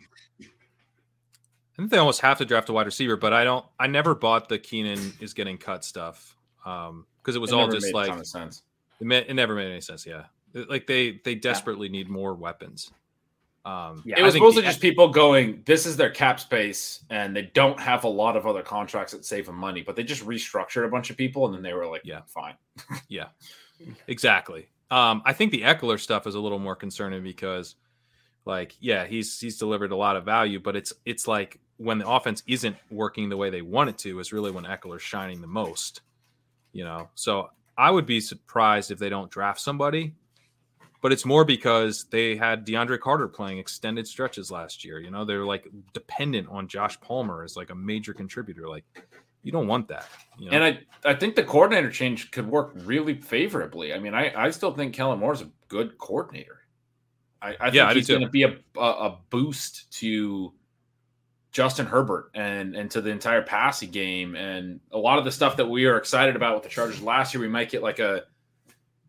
I 1.78 1.82
think 1.82 1.90
they 1.92 1.98
almost 1.98 2.20
have 2.22 2.38
to 2.38 2.44
draft 2.44 2.68
a 2.68 2.72
wide 2.72 2.86
receiver, 2.86 3.16
but 3.16 3.32
I 3.32 3.44
don't. 3.44 3.64
I 3.78 3.86
never 3.86 4.14
bought 4.14 4.48
the 4.48 4.58
Keenan 4.58 5.12
is 5.20 5.32
getting 5.32 5.56
cut 5.56 5.84
stuff 5.84 6.36
Um, 6.66 7.06
because 7.22 7.36
it 7.36 7.38
was 7.38 7.52
It 7.52 7.54
all 7.54 7.68
just 7.68 7.94
like 7.94 8.08
sense. 8.26 8.62
it, 9.00 9.06
it 9.12 9.34
never 9.34 9.54
made 9.54 9.70
any 9.70 9.80
sense. 9.80 10.04
Yeah, 10.04 10.24
It- 10.54 10.68
like 10.68 10.86
they 10.88 11.20
they 11.24 11.34
desperately 11.36 11.88
need 11.88 12.08
more 12.08 12.34
weapons. 12.34 12.90
Um, 13.64 14.02
Yeah, 14.04 14.18
It 14.18 14.22
was 14.22 14.34
mostly 14.38 14.62
the- 14.62 14.68
just 14.68 14.80
people 14.80 15.08
going, 15.08 15.62
this 15.66 15.84
is 15.86 15.96
their 15.96 16.10
cap 16.10 16.40
space, 16.40 17.04
and 17.10 17.36
they 17.36 17.42
don't 17.54 17.78
have 17.78 18.02
a 18.04 18.08
lot 18.08 18.36
of 18.36 18.46
other 18.46 18.62
contracts 18.62 19.12
that 19.12 19.24
save 19.24 19.46
them 19.46 19.56
money, 19.56 19.82
but 19.82 19.94
they 19.94 20.02
just 20.02 20.24
restructured 20.26 20.84
a 20.84 20.88
bunch 20.88 21.10
of 21.10 21.16
people, 21.16 21.44
and 21.46 21.54
then 21.54 21.62
they 21.62 21.74
were 21.74 21.86
like, 21.86 22.00
Yeah. 22.04 22.22
fine. 22.26 22.54
Yeah, 23.08 23.28
exactly. 24.06 24.68
Um, 24.90 25.22
I 25.26 25.32
think 25.34 25.52
the 25.52 25.62
Ekeler 25.62 26.00
stuff 26.00 26.26
is 26.26 26.34
a 26.34 26.40
little 26.40 26.58
more 26.58 26.74
concerning 26.76 27.22
because, 27.22 27.74
like, 28.48 28.74
yeah, 28.80 29.06
he's 29.06 29.38
he's 29.38 29.58
delivered 29.58 29.92
a 29.92 29.96
lot 29.96 30.16
of 30.16 30.24
value, 30.24 30.58
but 30.58 30.74
it's 30.74 30.92
it's 31.04 31.28
like 31.28 31.60
when 31.76 31.98
the 31.98 32.08
offense 32.08 32.42
isn't 32.48 32.76
working 32.90 33.28
the 33.28 33.36
way 33.36 33.50
they 33.50 33.62
want 33.62 33.90
it 33.90 33.98
to 33.98 34.18
is 34.18 34.32
really 34.32 34.50
when 34.50 34.64
Ekeler's 34.64 35.02
shining 35.02 35.40
the 35.40 35.46
most. 35.46 36.00
You 36.72 36.84
know, 36.84 37.10
so 37.14 37.50
I 37.76 37.90
would 37.90 38.06
be 38.06 38.20
surprised 38.20 38.90
if 38.90 38.98
they 38.98 39.08
don't 39.10 39.30
draft 39.30 39.60
somebody, 39.60 40.14
but 41.02 41.12
it's 41.12 41.24
more 41.24 41.44
because 41.44 42.04
they 42.10 42.36
had 42.36 42.66
DeAndre 42.66 42.98
Carter 42.98 43.28
playing 43.28 43.58
extended 43.58 44.06
stretches 44.08 44.50
last 44.50 44.84
year. 44.84 44.98
You 44.98 45.10
know, 45.10 45.24
they're 45.24 45.44
like 45.44 45.68
dependent 45.92 46.48
on 46.48 46.68
Josh 46.68 46.98
Palmer 47.00 47.44
as 47.44 47.54
like 47.56 47.70
a 47.70 47.74
major 47.74 48.14
contributor. 48.14 48.68
Like, 48.68 48.84
you 49.42 49.52
don't 49.52 49.66
want 49.66 49.88
that. 49.88 50.06
You 50.38 50.50
know? 50.50 50.56
And 50.56 50.64
I, 50.64 51.10
I 51.10 51.14
think 51.14 51.36
the 51.36 51.44
coordinator 51.44 51.90
change 51.90 52.30
could 52.30 52.48
work 52.48 52.72
really 52.74 53.14
favorably. 53.14 53.92
I 53.94 53.98
mean, 53.98 54.14
I, 54.14 54.32
I 54.34 54.50
still 54.50 54.72
think 54.74 54.94
Kellen 54.94 55.20
Moore's 55.20 55.42
a 55.42 55.50
good 55.68 55.98
coordinator. 55.98 56.57
I, 57.40 57.50
I 57.50 57.52
think 57.52 57.74
Yeah, 57.74 57.88
I 57.88 57.94
he's 57.94 58.08
going 58.08 58.20
to 58.22 58.28
be 58.28 58.42
a, 58.44 58.56
a, 58.76 58.80
a 58.80 59.18
boost 59.30 59.90
to 59.98 60.52
Justin 61.50 61.86
Herbert 61.86 62.30
and, 62.34 62.74
and 62.74 62.90
to 62.90 63.00
the 63.00 63.10
entire 63.10 63.42
passing 63.42 63.90
game. 63.90 64.36
And 64.36 64.80
a 64.92 64.98
lot 64.98 65.18
of 65.18 65.24
the 65.24 65.32
stuff 65.32 65.56
that 65.56 65.66
we 65.66 65.86
are 65.86 65.96
excited 65.96 66.36
about 66.36 66.54
with 66.54 66.64
the 66.64 66.68
Chargers 66.68 67.00
last 67.00 67.34
year, 67.34 67.40
we 67.40 67.48
might 67.48 67.70
get 67.70 67.82
like 67.82 67.98
a, 67.98 68.24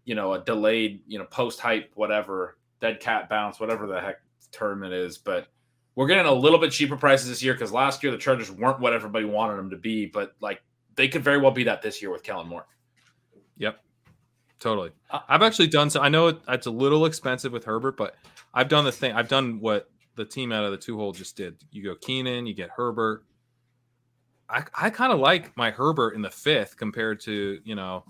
you 0.05 0.15
know, 0.15 0.33
a 0.33 0.39
delayed, 0.39 1.01
you 1.07 1.19
know, 1.19 1.25
post 1.25 1.59
hype, 1.59 1.91
whatever, 1.95 2.57
dead 2.81 2.99
cat 2.99 3.29
bounce, 3.29 3.59
whatever 3.59 3.87
the 3.87 3.99
heck 3.99 4.17
term 4.51 4.83
it 4.83 4.93
is. 4.93 5.17
But 5.17 5.47
we're 5.95 6.07
getting 6.07 6.25
a 6.25 6.33
little 6.33 6.59
bit 6.59 6.71
cheaper 6.71 6.95
prices 6.95 7.27
this 7.29 7.43
year 7.43 7.53
because 7.53 7.71
last 7.71 8.01
year 8.03 8.11
the 8.11 8.17
Chargers 8.17 8.51
weren't 8.51 8.79
what 8.79 8.93
everybody 8.93 9.25
wanted 9.25 9.57
them 9.57 9.69
to 9.71 9.77
be. 9.77 10.05
But 10.05 10.35
like 10.39 10.61
they 10.95 11.07
could 11.07 11.23
very 11.23 11.39
well 11.39 11.51
be 11.51 11.65
that 11.65 11.81
this 11.81 12.01
year 12.01 12.11
with 12.11 12.23
Kellen 12.23 12.47
Moore. 12.47 12.65
Yep. 13.57 13.83
Totally. 14.59 14.91
Uh, 15.09 15.21
I've 15.27 15.41
actually 15.41 15.67
done 15.67 15.89
so. 15.89 16.01
I 16.01 16.09
know 16.09 16.27
it, 16.27 16.39
it's 16.47 16.67
a 16.67 16.71
little 16.71 17.05
expensive 17.05 17.51
with 17.51 17.63
Herbert, 17.63 17.95
but 17.97 18.15
I've 18.53 18.67
done 18.67 18.85
the 18.85 18.91
thing. 18.91 19.13
I've 19.13 19.29
done 19.29 19.59
what 19.59 19.89
the 20.15 20.25
team 20.25 20.51
out 20.51 20.65
of 20.65 20.71
the 20.71 20.77
two 20.77 20.97
hole 20.97 21.13
just 21.13 21.37
did. 21.37 21.55
You 21.71 21.83
go 21.83 21.95
Keenan, 21.95 22.45
you 22.45 22.53
get 22.53 22.69
Herbert. 22.69 23.23
I, 24.49 24.63
I 24.73 24.89
kind 24.89 25.13
of 25.13 25.19
like 25.19 25.55
my 25.55 25.71
Herbert 25.71 26.15
in 26.15 26.21
the 26.21 26.29
fifth 26.29 26.75
compared 26.75 27.21
to 27.21 27.59
you 27.63 27.75
know 27.75 28.03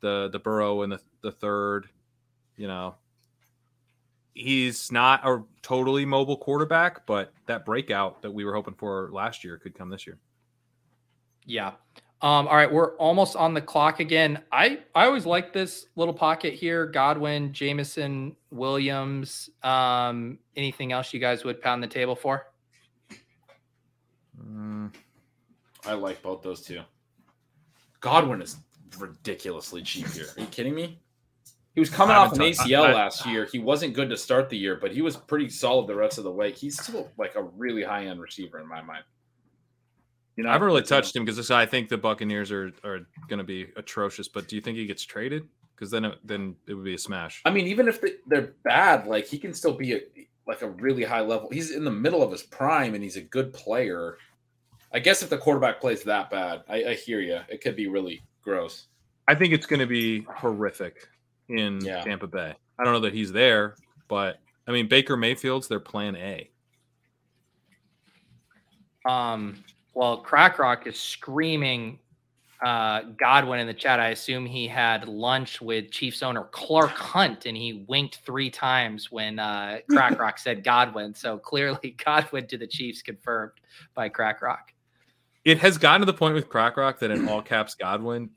the 0.00 0.28
the 0.32 0.38
Burrow 0.38 0.82
in 0.82 0.90
the 0.90 1.00
the 1.22 1.32
third. 1.32 1.88
You 2.56 2.66
know, 2.66 2.94
he's 4.34 4.90
not 4.90 5.26
a 5.26 5.42
totally 5.62 6.04
mobile 6.04 6.38
quarterback, 6.38 7.06
but 7.06 7.32
that 7.46 7.66
breakout 7.66 8.22
that 8.22 8.30
we 8.30 8.44
were 8.44 8.54
hoping 8.54 8.74
for 8.74 9.10
last 9.12 9.44
year 9.44 9.58
could 9.58 9.76
come 9.76 9.90
this 9.90 10.06
year. 10.06 10.18
Yeah. 11.44 11.72
Um, 12.20 12.48
all 12.48 12.56
right, 12.56 12.72
we're 12.72 12.96
almost 12.96 13.36
on 13.36 13.54
the 13.54 13.60
clock 13.60 14.00
again. 14.00 14.42
I 14.50 14.80
I 14.94 15.04
always 15.04 15.24
like 15.24 15.52
this 15.52 15.86
little 15.94 16.14
pocket 16.14 16.54
here: 16.54 16.86
Godwin, 16.86 17.52
Jameson, 17.52 18.34
Williams. 18.50 19.50
Um, 19.62 20.38
anything 20.56 20.90
else 20.90 21.14
you 21.14 21.20
guys 21.20 21.44
would 21.44 21.60
pound 21.62 21.80
the 21.82 21.86
table 21.86 22.16
for? 22.16 22.46
Mm, 24.42 24.92
I 25.86 25.92
like 25.94 26.20
both 26.22 26.42
those 26.42 26.62
two. 26.62 26.80
Godwin 28.00 28.42
is 28.42 28.56
ridiculously 28.98 29.82
cheap 29.82 30.08
here. 30.08 30.26
Are 30.36 30.40
you 30.40 30.46
kidding 30.46 30.74
me? 30.74 31.00
He 31.74 31.80
was 31.80 31.90
coming 31.90 32.16
off 32.16 32.32
an 32.32 32.40
ACL 32.40 32.82
I- 32.82 32.90
I- 32.90 32.94
last 32.94 33.26
year. 33.26 33.44
He 33.44 33.60
wasn't 33.60 33.94
good 33.94 34.10
to 34.10 34.16
start 34.16 34.48
the 34.48 34.58
year, 34.58 34.74
but 34.74 34.90
he 34.90 35.02
was 35.02 35.16
pretty 35.16 35.48
solid 35.48 35.86
the 35.86 35.94
rest 35.94 36.18
of 36.18 36.24
the 36.24 36.32
way. 36.32 36.50
He's 36.50 36.80
still 36.82 37.12
like 37.16 37.36
a 37.36 37.42
really 37.44 37.84
high 37.84 38.06
end 38.06 38.20
receiver 38.20 38.58
in 38.58 38.66
my 38.66 38.82
mind. 38.82 39.04
You 40.38 40.44
know, 40.44 40.50
I 40.50 40.52
haven't 40.52 40.66
really 40.66 40.82
touched 40.82 41.16
him 41.16 41.24
because 41.24 41.50
I 41.50 41.66
think 41.66 41.88
the 41.88 41.98
Buccaneers 41.98 42.52
are 42.52 42.72
are 42.84 43.00
going 43.26 43.38
to 43.38 43.44
be 43.44 43.66
atrocious. 43.76 44.28
But 44.28 44.46
do 44.46 44.54
you 44.54 44.62
think 44.62 44.78
he 44.78 44.86
gets 44.86 45.02
traded? 45.04 45.48
Because 45.74 45.90
then 45.90 46.04
it, 46.04 46.18
then 46.22 46.54
it 46.68 46.74
would 46.74 46.84
be 46.84 46.94
a 46.94 46.98
smash. 46.98 47.42
I 47.44 47.50
mean, 47.50 47.66
even 47.66 47.88
if 47.88 48.00
they, 48.00 48.12
they're 48.28 48.54
bad, 48.62 49.08
like 49.08 49.26
he 49.26 49.36
can 49.36 49.52
still 49.52 49.72
be 49.74 49.94
a, 49.94 50.00
like 50.46 50.62
a 50.62 50.70
really 50.70 51.02
high 51.02 51.22
level. 51.22 51.48
He's 51.50 51.72
in 51.72 51.84
the 51.84 51.90
middle 51.90 52.22
of 52.22 52.30
his 52.30 52.44
prime, 52.44 52.94
and 52.94 53.02
he's 53.02 53.16
a 53.16 53.20
good 53.20 53.52
player. 53.52 54.16
I 54.92 55.00
guess 55.00 55.24
if 55.24 55.28
the 55.28 55.38
quarterback 55.38 55.80
plays 55.80 56.04
that 56.04 56.30
bad, 56.30 56.62
I, 56.68 56.84
I 56.84 56.94
hear 56.94 57.18
you. 57.18 57.40
It 57.48 57.60
could 57.60 57.74
be 57.74 57.88
really 57.88 58.22
gross. 58.44 58.86
I 59.26 59.34
think 59.34 59.52
it's 59.52 59.66
going 59.66 59.80
to 59.80 59.86
be 59.86 60.20
horrific 60.36 61.08
in 61.48 61.80
Yeah. 61.84 62.04
Tampa 62.04 62.28
Bay. 62.28 62.54
I 62.78 62.84
don't 62.84 62.92
know 62.92 63.00
that 63.00 63.12
he's 63.12 63.32
there, 63.32 63.74
but 64.06 64.38
I 64.68 64.70
mean 64.70 64.86
Baker 64.86 65.16
Mayfield's 65.16 65.66
their 65.66 65.80
plan 65.80 66.14
A. 66.14 66.48
Um, 69.04 69.64
well, 69.98 70.18
Crack 70.18 70.60
Rock 70.60 70.86
is 70.86 70.96
screaming 70.96 71.98
uh, 72.64 73.00
Godwin 73.18 73.58
in 73.58 73.66
the 73.66 73.74
chat. 73.74 73.98
I 73.98 74.10
assume 74.10 74.46
he 74.46 74.68
had 74.68 75.08
lunch 75.08 75.60
with 75.60 75.90
Chiefs 75.90 76.22
owner 76.22 76.44
Clark 76.52 76.92
Hunt, 76.92 77.46
and 77.46 77.56
he 77.56 77.84
winked 77.88 78.20
three 78.24 78.48
times 78.48 79.10
when 79.10 79.40
uh, 79.40 79.78
Crack 79.90 80.16
Rock 80.20 80.38
said 80.38 80.62
Godwin. 80.62 81.14
So 81.14 81.36
clearly, 81.36 81.96
Godwin 82.04 82.46
to 82.46 82.56
the 82.56 82.66
Chiefs 82.68 83.02
confirmed 83.02 83.54
by 83.96 84.08
Crack 84.08 84.40
Rock. 84.40 84.72
It 85.44 85.58
has 85.58 85.76
gotten 85.78 86.02
to 86.02 86.06
the 86.06 86.16
point 86.16 86.34
with 86.34 86.48
Crack 86.48 86.76
Rock 86.76 87.00
that 87.00 87.10
in 87.10 87.28
all 87.28 87.42
caps 87.42 87.74
Godwin 87.74 88.30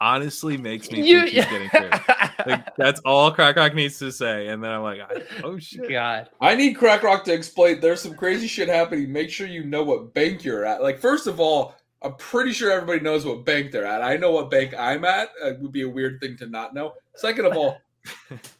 honestly 0.00 0.56
makes 0.56 0.90
me 0.90 1.02
You- 1.08 1.20
think 1.22 1.30
he's 1.32 1.44
getting 1.46 1.68
traded. 1.70 2.00
Like, 2.46 2.76
that's 2.76 3.00
all 3.04 3.30
Crack 3.30 3.56
Rock 3.56 3.74
needs 3.74 3.98
to 4.00 4.10
say, 4.12 4.48
and 4.48 4.62
then 4.62 4.70
I'm 4.70 4.82
like, 4.82 5.00
oh 5.42 5.58
shit. 5.58 5.88
God. 5.88 6.28
I 6.40 6.54
need 6.54 6.74
Crack 6.74 7.02
Rock 7.02 7.24
to 7.24 7.32
explain. 7.32 7.80
There's 7.80 8.00
some 8.02 8.14
crazy 8.14 8.46
shit 8.46 8.68
happening. 8.68 9.10
Make 9.12 9.30
sure 9.30 9.46
you 9.46 9.64
know 9.64 9.82
what 9.82 10.12
bank 10.14 10.44
you're 10.44 10.64
at. 10.64 10.82
Like, 10.82 10.98
first 10.98 11.26
of 11.26 11.40
all, 11.40 11.74
I'm 12.02 12.14
pretty 12.16 12.52
sure 12.52 12.70
everybody 12.70 13.00
knows 13.00 13.24
what 13.24 13.46
bank 13.46 13.72
they're 13.72 13.86
at. 13.86 14.02
I 14.02 14.16
know 14.18 14.30
what 14.32 14.50
bank 14.50 14.74
I'm 14.78 15.04
at. 15.06 15.30
It 15.42 15.58
would 15.60 15.72
be 15.72 15.82
a 15.82 15.88
weird 15.88 16.20
thing 16.20 16.36
to 16.38 16.46
not 16.46 16.74
know. 16.74 16.92
Second 17.16 17.46
of 17.46 17.56
all, 17.56 17.78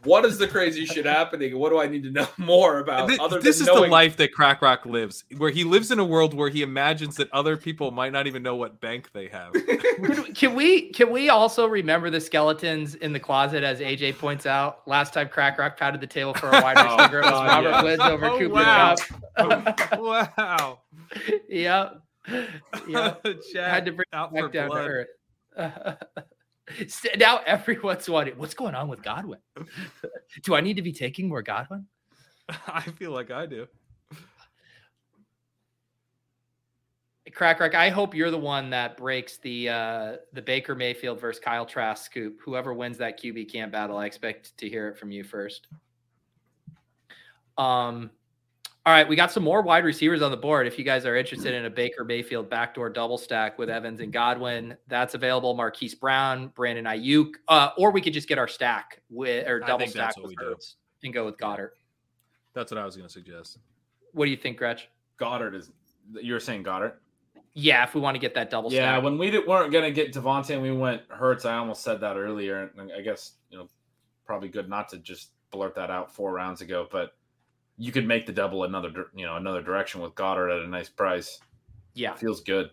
what 0.04 0.24
is 0.24 0.38
the 0.38 0.46
crazy 0.48 0.84
shit 0.86 1.04
happening? 1.06 1.58
What 1.58 1.70
do 1.70 1.78
I 1.80 1.86
need 1.86 2.02
to 2.04 2.10
know 2.10 2.26
more 2.38 2.78
about? 2.78 3.08
Th- 3.08 3.20
other 3.20 3.40
this 3.40 3.58
than 3.58 3.68
is 3.68 3.74
the 3.74 3.88
life 3.88 4.16
that 4.16 4.32
Crack 4.32 4.62
Rock 4.62 4.86
lives, 4.86 5.24
where 5.36 5.50
he 5.50 5.64
lives 5.64 5.90
in 5.90 5.98
a 5.98 6.04
world 6.04 6.34
where 6.34 6.48
he 6.48 6.62
imagines 6.62 7.16
that 7.16 7.30
other 7.32 7.56
people 7.56 7.90
might 7.90 8.12
not 8.12 8.26
even 8.26 8.42
know 8.42 8.56
what 8.56 8.80
bank 8.80 9.10
they 9.12 9.28
have. 9.28 9.52
Can, 10.04 10.34
can 10.34 10.54
we 10.56 10.90
can 10.90 11.10
we 11.10 11.28
also 11.28 11.66
remember 11.68 12.10
the 12.10 12.20
skeletons 12.20 12.96
in 12.96 13.12
the 13.12 13.20
closet 13.20 13.62
as 13.62 13.78
AJ 13.80 14.18
points 14.18 14.44
out? 14.44 14.86
Last 14.88 15.14
time 15.14 15.28
Crack 15.28 15.56
Rock 15.58 15.76
patted 15.76 16.00
the 16.00 16.06
table 16.06 16.34
for 16.34 16.48
a 16.48 16.60
wide 16.60 16.76
Oh, 16.78 16.96
receiver, 16.96 17.20
it 17.20 17.22
was 17.22 17.30
God, 17.30 17.46
Robert 17.64 17.68
yeah. 17.70 17.82
Woods 17.82 18.02
over 18.02 18.26
Oh, 18.26 18.38
Cooper 18.38 18.54
wow. 18.54 18.94
Cup. 19.36 19.80
Oh, 19.92 20.02
wow. 20.36 20.80
yep. 21.48 22.02
Yep. 22.88 23.26
Jack 23.52 23.70
Had 23.70 23.84
to 23.86 23.92
bring 23.92 24.06
out 24.12 24.34
back 24.34 24.42
for 24.42 24.48
down 24.48 24.68
blood. 24.68 24.84
to 24.84 25.06
earth. 25.56 25.96
Now 27.18 27.40
everyone's 27.46 28.08
wondering 28.08 28.38
what's 28.38 28.54
going 28.54 28.74
on 28.74 28.88
with 28.88 29.02
Godwin. 29.02 29.40
Do 30.42 30.54
I 30.54 30.60
need 30.60 30.76
to 30.76 30.82
be 30.82 30.92
taking 30.92 31.28
more 31.28 31.42
Godwin? 31.42 31.86
I 32.66 32.82
feel 32.82 33.10
like 33.10 33.30
I 33.30 33.46
do. 33.46 33.66
Crack 37.32 37.58
Rock, 37.58 37.74
I 37.74 37.88
hope 37.88 38.14
you're 38.14 38.30
the 38.30 38.38
one 38.38 38.70
that 38.70 38.96
breaks 38.96 39.38
the 39.38 39.68
uh 39.68 40.16
the 40.34 40.42
Baker 40.42 40.74
Mayfield 40.74 41.20
versus 41.20 41.42
Kyle 41.42 41.66
Trask 41.66 42.04
scoop. 42.04 42.38
Whoever 42.40 42.72
wins 42.74 42.98
that 42.98 43.20
QB 43.20 43.50
camp 43.50 43.72
battle, 43.72 43.96
I 43.96 44.06
expect 44.06 44.56
to 44.58 44.68
hear 44.68 44.88
it 44.88 44.98
from 44.98 45.10
you 45.10 45.24
first. 45.24 45.66
Um 47.58 48.10
all 48.86 48.92
right, 48.92 49.08
we 49.08 49.16
got 49.16 49.32
some 49.32 49.42
more 49.42 49.62
wide 49.62 49.84
receivers 49.84 50.20
on 50.20 50.30
the 50.30 50.36
board. 50.36 50.66
If 50.66 50.78
you 50.78 50.84
guys 50.84 51.06
are 51.06 51.16
interested 51.16 51.54
in 51.54 51.64
a 51.64 51.70
Baker 51.70 52.04
Mayfield 52.04 52.50
backdoor 52.50 52.90
double 52.90 53.16
stack 53.16 53.58
with 53.58 53.70
Evans 53.70 54.00
and 54.00 54.12
Godwin, 54.12 54.76
that's 54.88 55.14
available. 55.14 55.54
Marquise 55.54 55.94
Brown, 55.94 56.48
Brandon 56.48 56.84
Aiyuk, 56.84 57.32
uh, 57.48 57.70
or 57.78 57.90
we 57.90 58.02
could 58.02 58.12
just 58.12 58.28
get 58.28 58.38
our 58.38 58.48
stack 58.48 59.00
with 59.08 59.48
or 59.48 59.60
double 59.60 59.86
stack 59.86 60.16
with 60.18 60.36
do. 60.36 60.44
Hurts 60.44 60.76
and 61.02 61.14
go 61.14 61.24
with 61.24 61.38
Goedert. 61.38 61.70
That's 62.52 62.70
what 62.70 62.78
I 62.78 62.84
was 62.84 62.94
going 62.94 63.08
to 63.08 63.12
suggest. 63.12 63.58
What 64.12 64.26
do 64.26 64.30
you 64.30 64.36
think, 64.36 64.58
Gretch? 64.58 64.88
Goedert 65.18 65.54
is. 65.54 65.70
You're 66.12 66.40
saying 66.40 66.64
Goedert? 66.64 66.94
Yeah, 67.54 67.84
if 67.84 67.94
we 67.94 68.00
want 68.00 68.16
to 68.16 68.18
get 68.18 68.34
that 68.34 68.50
double 68.50 68.70
Yeah, 68.70 68.94
stack. 68.94 69.04
when 69.04 69.16
we 69.16 69.30
did, 69.30 69.46
weren't 69.46 69.72
gonna 69.72 69.92
get 69.92 70.12
DeVonta 70.12 70.50
and 70.50 70.62
we 70.62 70.72
went 70.72 71.02
Hurts, 71.08 71.44
I 71.44 71.56
almost 71.56 71.82
said 71.82 72.00
that 72.00 72.16
earlier, 72.16 72.70
and 72.76 72.92
I 72.92 73.00
guess 73.00 73.34
you 73.48 73.56
know 73.56 73.68
probably 74.26 74.48
good 74.48 74.68
not 74.68 74.88
to 74.90 74.98
just 74.98 75.30
blurt 75.52 75.74
that 75.76 75.88
out 75.88 76.12
four 76.12 76.32
rounds 76.32 76.62
ago, 76.62 76.88
but 76.90 77.12
you 77.78 77.90
could 77.92 78.06
make 78.06 78.26
the 78.26 78.32
double 78.32 78.64
another 78.64 78.90
you 79.14 79.24
know 79.26 79.36
another 79.36 79.62
direction 79.62 80.00
with 80.00 80.14
Goedert 80.14 80.50
at 80.56 80.64
a 80.64 80.68
nice 80.68 80.88
price. 80.88 81.40
yeah, 81.94 82.14
Feels 82.14 82.40
good. 82.40 82.70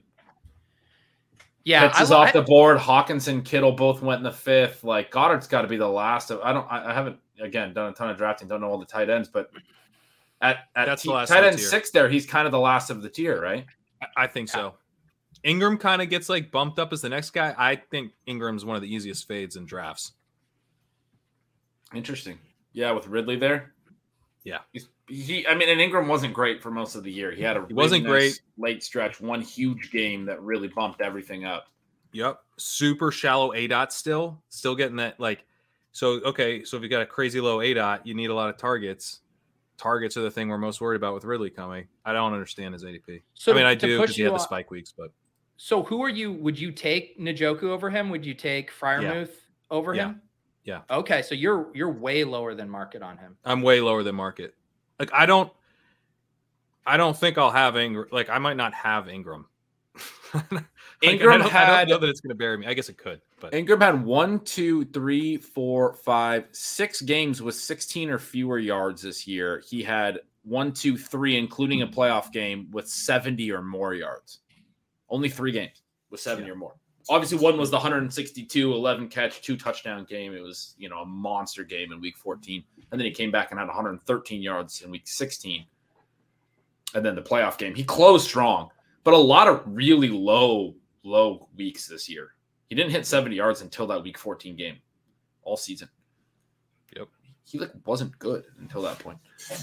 yeah. 1.63 1.87
Pitts 1.87 2.01
is 2.01 2.09
li- 2.09 2.15
off 2.15 2.33
the 2.33 2.41
board. 2.41 2.77
Hockenson, 2.77 3.43
Kittle 3.43 3.71
both 3.71 4.01
went 4.01 4.19
in 4.19 4.23
the 4.23 4.31
fifth. 4.31 4.83
Like 4.83 5.11
Goedert's 5.11 5.47
got 5.47 5.61
to 5.63 5.67
be 5.67 5.77
the 5.77 5.87
last 5.87 6.31
of. 6.31 6.39
I 6.41 6.53
don't. 6.53 6.65
I, 6.71 6.91
I 6.91 6.93
haven't 6.93 7.17
again 7.39 7.73
done 7.73 7.89
a 7.89 7.93
ton 7.93 8.09
of 8.09 8.17
drafting. 8.17 8.47
Don't 8.47 8.61
know 8.61 8.67
all 8.69 8.77
the 8.79 8.85
tight 8.85 9.09
ends, 9.09 9.27
but 9.27 9.49
at 10.41 10.57
at 10.75 10.85
That's 10.85 11.03
the 11.03 11.09
t- 11.09 11.13
last 11.15 11.29
tight 11.29 11.43
end 11.43 11.57
tier. 11.57 11.67
six 11.67 11.91
there, 11.91 12.09
he's 12.09 12.25
kind 12.25 12.45
of 12.45 12.51
the 12.51 12.59
last 12.59 12.89
of 12.89 13.01
the 13.01 13.09
tier, 13.09 13.41
right? 13.41 13.65
I, 14.01 14.23
I 14.23 14.27
think 14.27 14.49
so. 14.49 14.75
Ingram 15.43 15.77
kind 15.79 16.01
of 16.03 16.09
gets 16.09 16.29
like 16.29 16.51
bumped 16.51 16.77
up 16.77 16.93
as 16.93 17.01
the 17.01 17.09
next 17.09 17.31
guy. 17.31 17.55
I 17.57 17.75
think 17.75 18.11
Ingram's 18.27 18.63
one 18.65 18.75
of 18.75 18.81
the 18.83 18.93
easiest 18.93 19.27
fades 19.27 19.55
in 19.55 19.65
drafts. 19.65 20.11
Interesting. 21.93 22.37
Yeah, 22.73 22.91
with 22.91 23.07
Ridley 23.07 23.35
there. 23.37 23.73
Yeah. 24.43 24.59
He's, 24.73 24.87
he. 25.07 25.45
I 25.47 25.53
mean, 25.55 25.69
and 25.69 25.79
Ingram 25.79 26.07
wasn't 26.07 26.33
great 26.33 26.61
for 26.61 26.71
most 26.71 26.95
of 26.95 27.03
the 27.03 27.11
year. 27.11 27.31
He 27.31 27.43
had 27.43 27.57
a 27.57 27.65
He 27.67 27.73
wasn't 27.73 28.03
nice 28.05 28.09
great. 28.11 28.41
late 28.57 28.83
stretch, 28.83 29.21
one 29.21 29.41
huge 29.41 29.91
game 29.91 30.25
that 30.25 30.41
really 30.41 30.67
bumped 30.67 31.01
everything 31.01 31.45
up. 31.45 31.65
Yep. 32.13 32.39
Super 32.57 33.11
shallow 33.11 33.53
A 33.53 33.67
dot 33.67 33.93
still. 33.93 34.41
Still 34.49 34.75
getting 34.75 34.97
that 34.97 35.19
like 35.19 35.45
so 35.91 36.21
okay, 36.21 36.63
so 36.63 36.77
if 36.77 36.83
you 36.83 36.89
got 36.89 37.01
a 37.01 37.05
crazy 37.05 37.39
low 37.39 37.61
A 37.61 37.73
dot, 37.73 38.05
you 38.07 38.13
need 38.13 38.29
a 38.29 38.33
lot 38.33 38.49
of 38.49 38.57
targets. 38.57 39.19
Targets 39.77 40.15
are 40.17 40.21
the 40.21 40.31
thing 40.31 40.47
we're 40.49 40.57
most 40.57 40.79
worried 40.81 40.95
about 40.97 41.13
with 41.13 41.23
Ridley 41.23 41.49
coming. 41.49 41.87
I 42.05 42.13
don't 42.13 42.33
understand 42.33 42.73
his 42.73 42.83
ADP. 42.83 43.21
So 43.33 43.51
I 43.51 43.55
mean 43.55 43.63
to- 43.63 43.69
I 43.69 43.75
do 43.75 43.99
because 43.99 44.15
he 44.15 44.21
you 44.21 44.25
had 44.27 44.31
the 44.35 44.39
on- 44.39 44.45
spike 44.45 44.69
weeks, 44.71 44.93
but 44.95 45.11
So 45.57 45.83
who 45.83 46.01
are 46.03 46.09
you? 46.09 46.31
Would 46.33 46.59
you 46.59 46.71
take 46.71 47.19
Njoku 47.19 47.63
over 47.63 47.89
him? 47.89 48.09
Would 48.09 48.25
you 48.25 48.33
take 48.33 48.71
Freiermuth 48.71 49.31
over 49.69 49.93
Yeah. 49.93 50.07
him? 50.09 50.21
Yeah. 50.63 50.81
Okay, 50.89 51.21
so 51.21 51.33
you're 51.35 51.69
you're 51.73 51.91
way 51.91 52.23
lower 52.23 52.53
than 52.53 52.69
market 52.69 53.01
on 53.01 53.17
him. 53.17 53.35
I'm 53.45 53.61
way 53.61 53.81
lower 53.81 54.03
than 54.03 54.15
market. 54.15 54.55
Like 54.99 55.11
I 55.13 55.25
don't 55.25 55.51
I 56.85 56.97
don't 56.97 57.17
think 57.17 57.37
I'll 57.37 57.51
have 57.51 57.77
Ingram. 57.77 58.07
Like 58.11 58.29
I 58.29 58.37
might 58.39 58.57
not 58.57 58.73
have 58.73 59.09
Ingram. 59.09 59.47
Like, 61.03 61.13
Ingram 61.15 61.33
I 61.33 61.37
don't, 61.39 61.47
I 61.47 61.49
had- 61.49 61.87
don't 61.87 61.95
know 61.99 62.05
that 62.05 62.09
it's 62.11 62.21
going 62.21 62.29
to 62.29 62.35
bury 62.35 62.57
me. 62.57 62.67
I 62.67 62.73
guess 62.75 62.87
it 62.87 62.97
could, 62.97 63.21
but 63.39 63.53
Ingram 63.55 63.81
had 63.81 64.05
one, 64.05 64.39
two, 64.41 64.85
three, 64.85 65.35
four, 65.35 65.93
five, 65.95 66.45
six 66.51 67.01
games 67.01 67.41
with 67.41 67.55
16 67.55 68.09
or 68.11 68.19
fewer 68.19 68.59
yards 68.59 69.01
this 69.01 69.27
year. 69.27 69.61
He 69.67 69.81
had 69.81 70.19
one, 70.43 70.71
two, 70.71 70.97
three, 70.97 71.37
including 71.37 71.81
a 71.81 71.87
playoff 71.87 72.31
game 72.31 72.69
with 72.71 72.87
70 72.87 73.51
or 73.51 73.61
more 73.63 73.93
yards. 73.95 74.39
Only 75.09 75.27
three 75.27 75.51
games 75.51 75.81
with 76.11 76.19
70 76.21 76.45
Yeah. 76.47 76.53
or 76.53 76.55
more. 76.55 76.75
Obviously, 77.11 77.37
one 77.39 77.57
was 77.57 77.69
the 77.69 77.75
162, 77.75 78.73
11 78.73 79.09
catch, 79.09 79.41
two 79.41 79.57
touchdown 79.57 80.05
game. 80.05 80.33
It 80.33 80.41
was, 80.41 80.75
you 80.77 80.87
know, 80.87 80.99
a 80.99 81.05
monster 81.05 81.65
game 81.65 81.91
in 81.91 81.99
week 81.99 82.17
14. 82.17 82.63
And 82.89 82.99
then 82.99 83.05
he 83.05 83.11
came 83.11 83.31
back 83.31 83.51
and 83.51 83.59
had 83.59 83.67
113 83.67 84.41
yards 84.41 84.81
in 84.81 84.89
week 84.89 85.05
16. 85.05 85.65
And 86.95 87.05
then 87.05 87.15
the 87.15 87.21
playoff 87.21 87.57
game. 87.57 87.75
He 87.75 87.83
closed 87.83 88.25
strong, 88.25 88.69
but 89.03 89.13
a 89.13 89.17
lot 89.17 89.49
of 89.49 89.61
really 89.65 90.07
low, 90.07 90.73
low 91.03 91.49
weeks 91.57 91.85
this 91.85 92.07
year. 92.07 92.29
He 92.69 92.75
didn't 92.75 92.91
hit 92.91 93.05
70 93.05 93.35
yards 93.35 93.59
until 93.59 93.87
that 93.87 94.01
week 94.01 94.17
14 94.17 94.55
game 94.55 94.77
all 95.43 95.57
season. 95.57 95.89
Yep. 97.53 97.59
He 97.59 97.59
like 97.59 97.71
wasn't 97.87 98.17
good 98.19 98.45
until 98.59 98.81
that 98.83 98.99
point. 98.99 99.17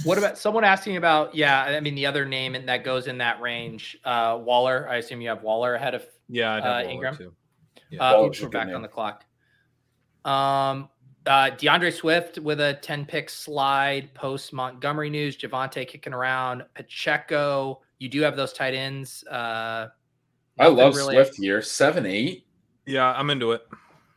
What 0.05 0.19
about 0.19 0.37
someone 0.39 0.65
asking 0.65 0.97
about? 0.97 1.35
Yeah, 1.35 1.63
I 1.63 1.81
mean 1.81 1.95
the 1.95 2.07
other 2.07 2.25
name 2.25 2.55
and 2.55 2.69
that 2.69 2.85
goes 2.85 3.07
in 3.07 3.19
that 3.19 3.41
range. 3.41 3.99
Uh, 4.05 4.39
Waller. 4.43 4.87
I 4.89 4.97
assume 4.97 5.21
you 5.21 5.29
have 5.31 5.43
Waller 5.43 5.75
ahead 5.75 5.95
of 5.95 6.05
yeah, 6.29 6.55
I'd 6.55 6.63
have 6.63 6.87
Uh, 6.87 6.89
Ingram? 6.91 7.17
too. 7.17 7.35
Yeah. 7.91 8.11
Uh, 8.11 8.23
oops, 8.25 8.41
we're 8.43 8.49
back 8.51 8.67
name. 8.67 8.77
on 8.77 8.83
the 8.83 8.89
clock. 8.89 9.25
Um, 10.25 10.89
uh, 11.27 11.51
DeAndre 11.57 11.93
Swift 11.93 12.39
with 12.39 12.61
a 12.61 12.75
10 12.83 13.07
pick 13.07 13.31
slide 13.31 14.13
post 14.15 14.53
Montgomery 14.53 15.11
news. 15.11 15.37
Javonte 15.37 15.87
kicking 15.87 16.13
around. 16.13 16.65
Pacheco. 16.75 17.81
You 17.99 18.09
do 18.09 18.21
have 18.23 18.37
those 18.37 18.53
tight 18.53 18.75
ends. 18.75 19.25
Uh, 19.27 19.89
I 20.59 20.67
love 20.69 20.95
really- 20.97 21.15
Swift 21.15 21.37
here. 21.37 21.63
Seven 21.63 22.05
eight. 22.07 22.47
Yeah, 22.87 23.13
I'm 23.13 23.31
into 23.31 23.53
it. 23.53 23.67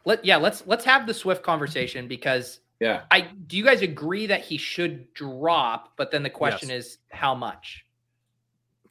Let 0.05 0.25
yeah, 0.25 0.37
let's 0.37 0.65
let's 0.65 0.83
have 0.85 1.05
the 1.05 1.13
Swift 1.13 1.43
conversation 1.43 2.07
because 2.07 2.59
Yeah. 2.81 3.03
I 3.11 3.21
do 3.21 3.55
you 3.55 3.63
guys 3.63 3.81
agree 3.81 4.25
that 4.25 4.41
he 4.41 4.57
should 4.57 5.13
drop? 5.13 5.93
But 5.95 6.11
then 6.11 6.23
the 6.23 6.29
question 6.29 6.69
is 6.69 6.97
how 7.11 7.33
much? 7.33 7.85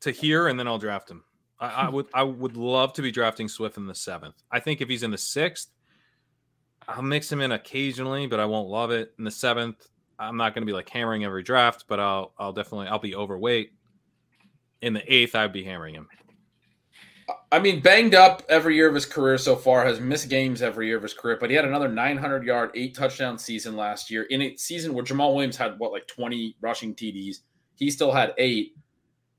to 0.01 0.11
here, 0.11 0.49
and 0.49 0.59
then 0.59 0.67
I'll 0.67 0.79
draft 0.79 1.11
him. 1.11 1.25
I, 1.59 1.69
I 1.69 1.89
would 1.89 2.07
I 2.15 2.23
would 2.23 2.57
love 2.57 2.93
to 2.95 3.03
be 3.03 3.11
drafting 3.11 3.49
Swift 3.49 3.77
in 3.77 3.87
the 3.87 3.95
seventh. 3.95 4.37
I 4.51 4.61
think 4.61 4.81
if 4.81 4.89
he's 4.89 5.03
in 5.03 5.11
the 5.11 5.19
sixth, 5.19 5.69
I'll 6.89 7.03
mix 7.03 7.31
him 7.31 7.41
in 7.41 7.53
occasionally, 7.53 8.27
but 8.27 8.41
I 8.41 8.47
won't 8.47 8.69
love 8.69 8.91
it. 8.91 9.13
In 9.19 9.25
the 9.25 9.31
seventh, 9.31 9.87
I'm 10.19 10.37
not 10.37 10.55
going 10.55 10.63
to 10.63 10.67
be 10.67 10.73
like 10.73 10.89
hammering 10.89 11.25
every 11.25 11.43
draft, 11.43 11.85
but 11.87 12.01
I'll 12.01 12.33
I'll 12.39 12.53
definitely 12.53 12.89
I'll 12.89 12.99
be 12.99 13.15
overweight. 13.15 13.73
In 14.81 14.95
the 14.95 15.13
eighth, 15.13 15.35
I'd 15.35 15.53
be 15.53 15.63
hammering 15.63 15.95
him. 15.95 16.09
I 17.53 17.59
mean, 17.59 17.81
banged 17.81 18.15
up 18.15 18.43
every 18.49 18.77
year 18.77 18.89
of 18.89 18.95
his 18.95 19.07
career 19.07 19.37
so 19.37 19.57
far, 19.57 19.85
has 19.85 20.01
missed 20.01 20.29
games 20.29 20.63
every 20.63 20.87
year 20.87 20.97
of 20.97 21.03
his 21.03 21.15
career, 21.15 21.37
but 21.41 21.51
he 21.51 21.57
had 21.57 21.65
another 21.65 21.89
900 21.89 22.45
yard, 22.45 22.71
eight 22.75 22.95
touchdown 22.95 23.39
season 23.39 23.77
last 23.77 24.09
year. 24.11 24.23
In 24.25 24.41
a 24.43 24.57
season 24.57 24.95
where 24.95 25.05
Jamaal 25.05 25.35
Williams 25.35 25.57
had 25.57 25.79
what, 25.79 25.91
like 25.91 26.07
20 26.07 26.57
rushing 26.61 26.95
TDs, 26.95 27.39
he 27.75 27.91
still 27.91 28.13
had 28.13 28.35
eight. 28.39 28.77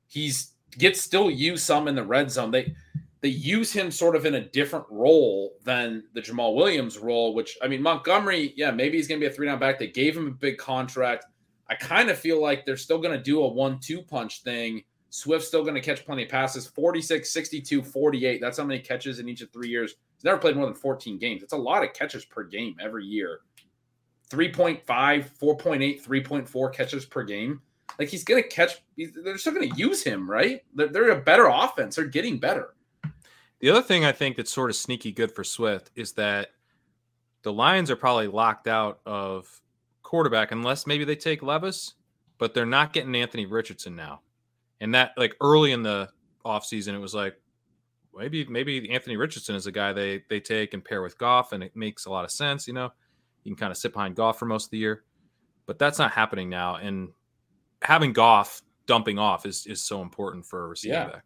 He's 0.08 0.52
gets 0.78 1.02
still 1.02 1.30
used 1.30 1.64
some 1.64 1.88
in 1.88 1.96
the 1.96 2.04
red 2.04 2.32
zone. 2.32 2.52
They 2.52 2.74
they 3.22 3.30
use 3.30 3.72
him 3.72 3.92
sort 3.92 4.16
of 4.16 4.26
in 4.26 4.36
a 4.36 4.42
different 4.50 4.86
role 4.90 5.54
than 5.64 6.04
the 6.14 6.22
Jamaal 6.22 6.56
Williams 6.56 6.98
role, 6.98 7.36
which 7.36 7.58
I 7.62 7.68
mean, 7.68 7.82
Montgomery, 7.82 8.54
yeah, 8.58 8.72
maybe 8.72 8.98
he's 8.98 9.08
gonna 9.08 9.20
be 9.20 9.28
a 9.28 9.32
three 9.32 9.48
down 9.48 9.60
back. 9.60 9.80
They 9.80 9.88
gave 9.88 10.18
him 10.18 10.28
a 10.28 10.32
big 10.32 10.58
contract. 10.58 11.26
I 11.70 11.76
kind 11.76 12.10
of 12.10 12.18
feel 12.18 12.42
like 12.42 12.66
they're 12.66 12.78
still 12.78 12.98
gonna 12.98 13.22
do 13.22 13.44
a 13.44 13.48
one-two 13.48 14.02
punch 14.02 14.44
thing. 14.44 14.84
Swift's 15.12 15.50
still 15.50 15.62
going 15.62 15.76
to 15.76 15.82
catch 15.82 16.06
plenty 16.06 16.24
of 16.24 16.30
passes 16.30 16.66
46, 16.66 17.30
62, 17.30 17.84
48. 17.84 18.40
That's 18.40 18.58
how 18.58 18.64
many 18.64 18.80
catches 18.80 19.20
in 19.20 19.28
each 19.28 19.42
of 19.42 19.52
three 19.52 19.68
years. 19.68 19.96
He's 20.16 20.24
never 20.24 20.38
played 20.38 20.56
more 20.56 20.66
than 20.66 20.74
14 20.74 21.20
games. 21.20 21.44
It's 21.44 21.52
a 21.52 21.58
lot 21.58 21.84
of 21.84 21.94
catches 21.94 22.24
per 22.24 22.46
game 22.46 22.78
every 22.80 23.06
year. 23.06 23.42
3.5, 24.30 24.86
4.8, 24.86 26.02
3.4 26.02 26.74
catches 26.74 27.06
per 27.06 27.24
game. 27.24 27.62
Like 28.00 28.08
he's 28.08 28.24
going 28.24 28.42
to 28.42 28.48
catch, 28.48 28.82
they're 28.96 29.38
still 29.38 29.54
going 29.54 29.70
to 29.70 29.78
use 29.78 30.02
him, 30.02 30.32
right? 30.32 30.64
They're, 30.74 30.88
they're 30.88 31.10
a 31.12 31.22
better 31.22 31.48
offense. 31.48 31.98
They're 31.98 32.06
getting 32.06 32.40
better. 32.40 32.74
The 33.60 33.70
other 33.70 33.82
thing 33.82 34.06
I 34.06 34.14
think 34.14 34.38
that's 34.38 34.52
sort 34.52 34.70
of 34.70 34.78
sneaky 34.78 35.12
good 35.12 35.34
for 35.34 35.44
Swift 35.44 35.92
is 35.94 36.14
that 36.14 36.52
the 37.42 37.52
Lions 37.52 37.92
are 37.92 37.98
probably 37.98 38.28
locked 38.28 38.70
out 38.70 39.02
of 39.06 39.62
quarterback 40.04 40.54
unless 40.54 40.88
maybe 40.88 41.04
they 41.04 41.18
take 41.18 41.44
Levis, 41.44 41.96
but 42.38 42.54
they're 42.54 42.66
not 42.66 42.94
getting 42.94 43.14
Anthony 43.14 43.46
Richardson 43.46 43.94
now. 43.94 44.22
And 44.82 44.94
that 44.96 45.12
like 45.16 45.36
early 45.40 45.72
in 45.72 45.84
the 45.84 46.10
offseason, 46.44 46.94
it 46.94 47.00
was 47.00 47.14
like 47.14 47.40
maybe 48.18 48.44
maybe 48.46 48.90
Anthony 48.90 49.16
Richardson 49.16 49.56
is 49.56 49.68
a 49.68 49.72
guy 49.72 49.94
they 49.94 50.24
they 50.30 50.40
take 50.42 50.74
and 50.74 50.84
pair 50.84 51.02
with 51.02 51.18
Goff, 51.18 51.54
and 51.54 51.64
it 51.64 51.74
makes 51.76 52.06
a 52.08 52.10
lot 52.10 52.26
of 52.26 52.32
sense, 52.32 52.68
you 52.68 52.74
know. 52.74 52.92
You 53.44 53.52
can 53.52 53.60
kind 53.60 53.72
of 53.72 53.78
sit 53.78 53.94
behind 53.94 54.16
Goff 54.16 54.38
for 54.38 54.46
most 54.46 54.66
of 54.66 54.72
the 54.72 54.78
year, 54.80 55.04
but 55.66 55.80
that's 55.80 55.98
not 55.98 56.12
happening 56.12 56.50
now. 56.50 56.76
And 56.76 57.10
having 57.82 58.12
Goff 58.12 58.62
dumping 58.88 59.18
off 59.20 59.46
is 59.46 59.66
is 59.68 59.84
so 59.84 60.02
important 60.02 60.46
for 60.46 60.66
a 60.66 60.68
receiving 60.68 60.98
Yeah. 60.98 61.08
back. 61.10 61.24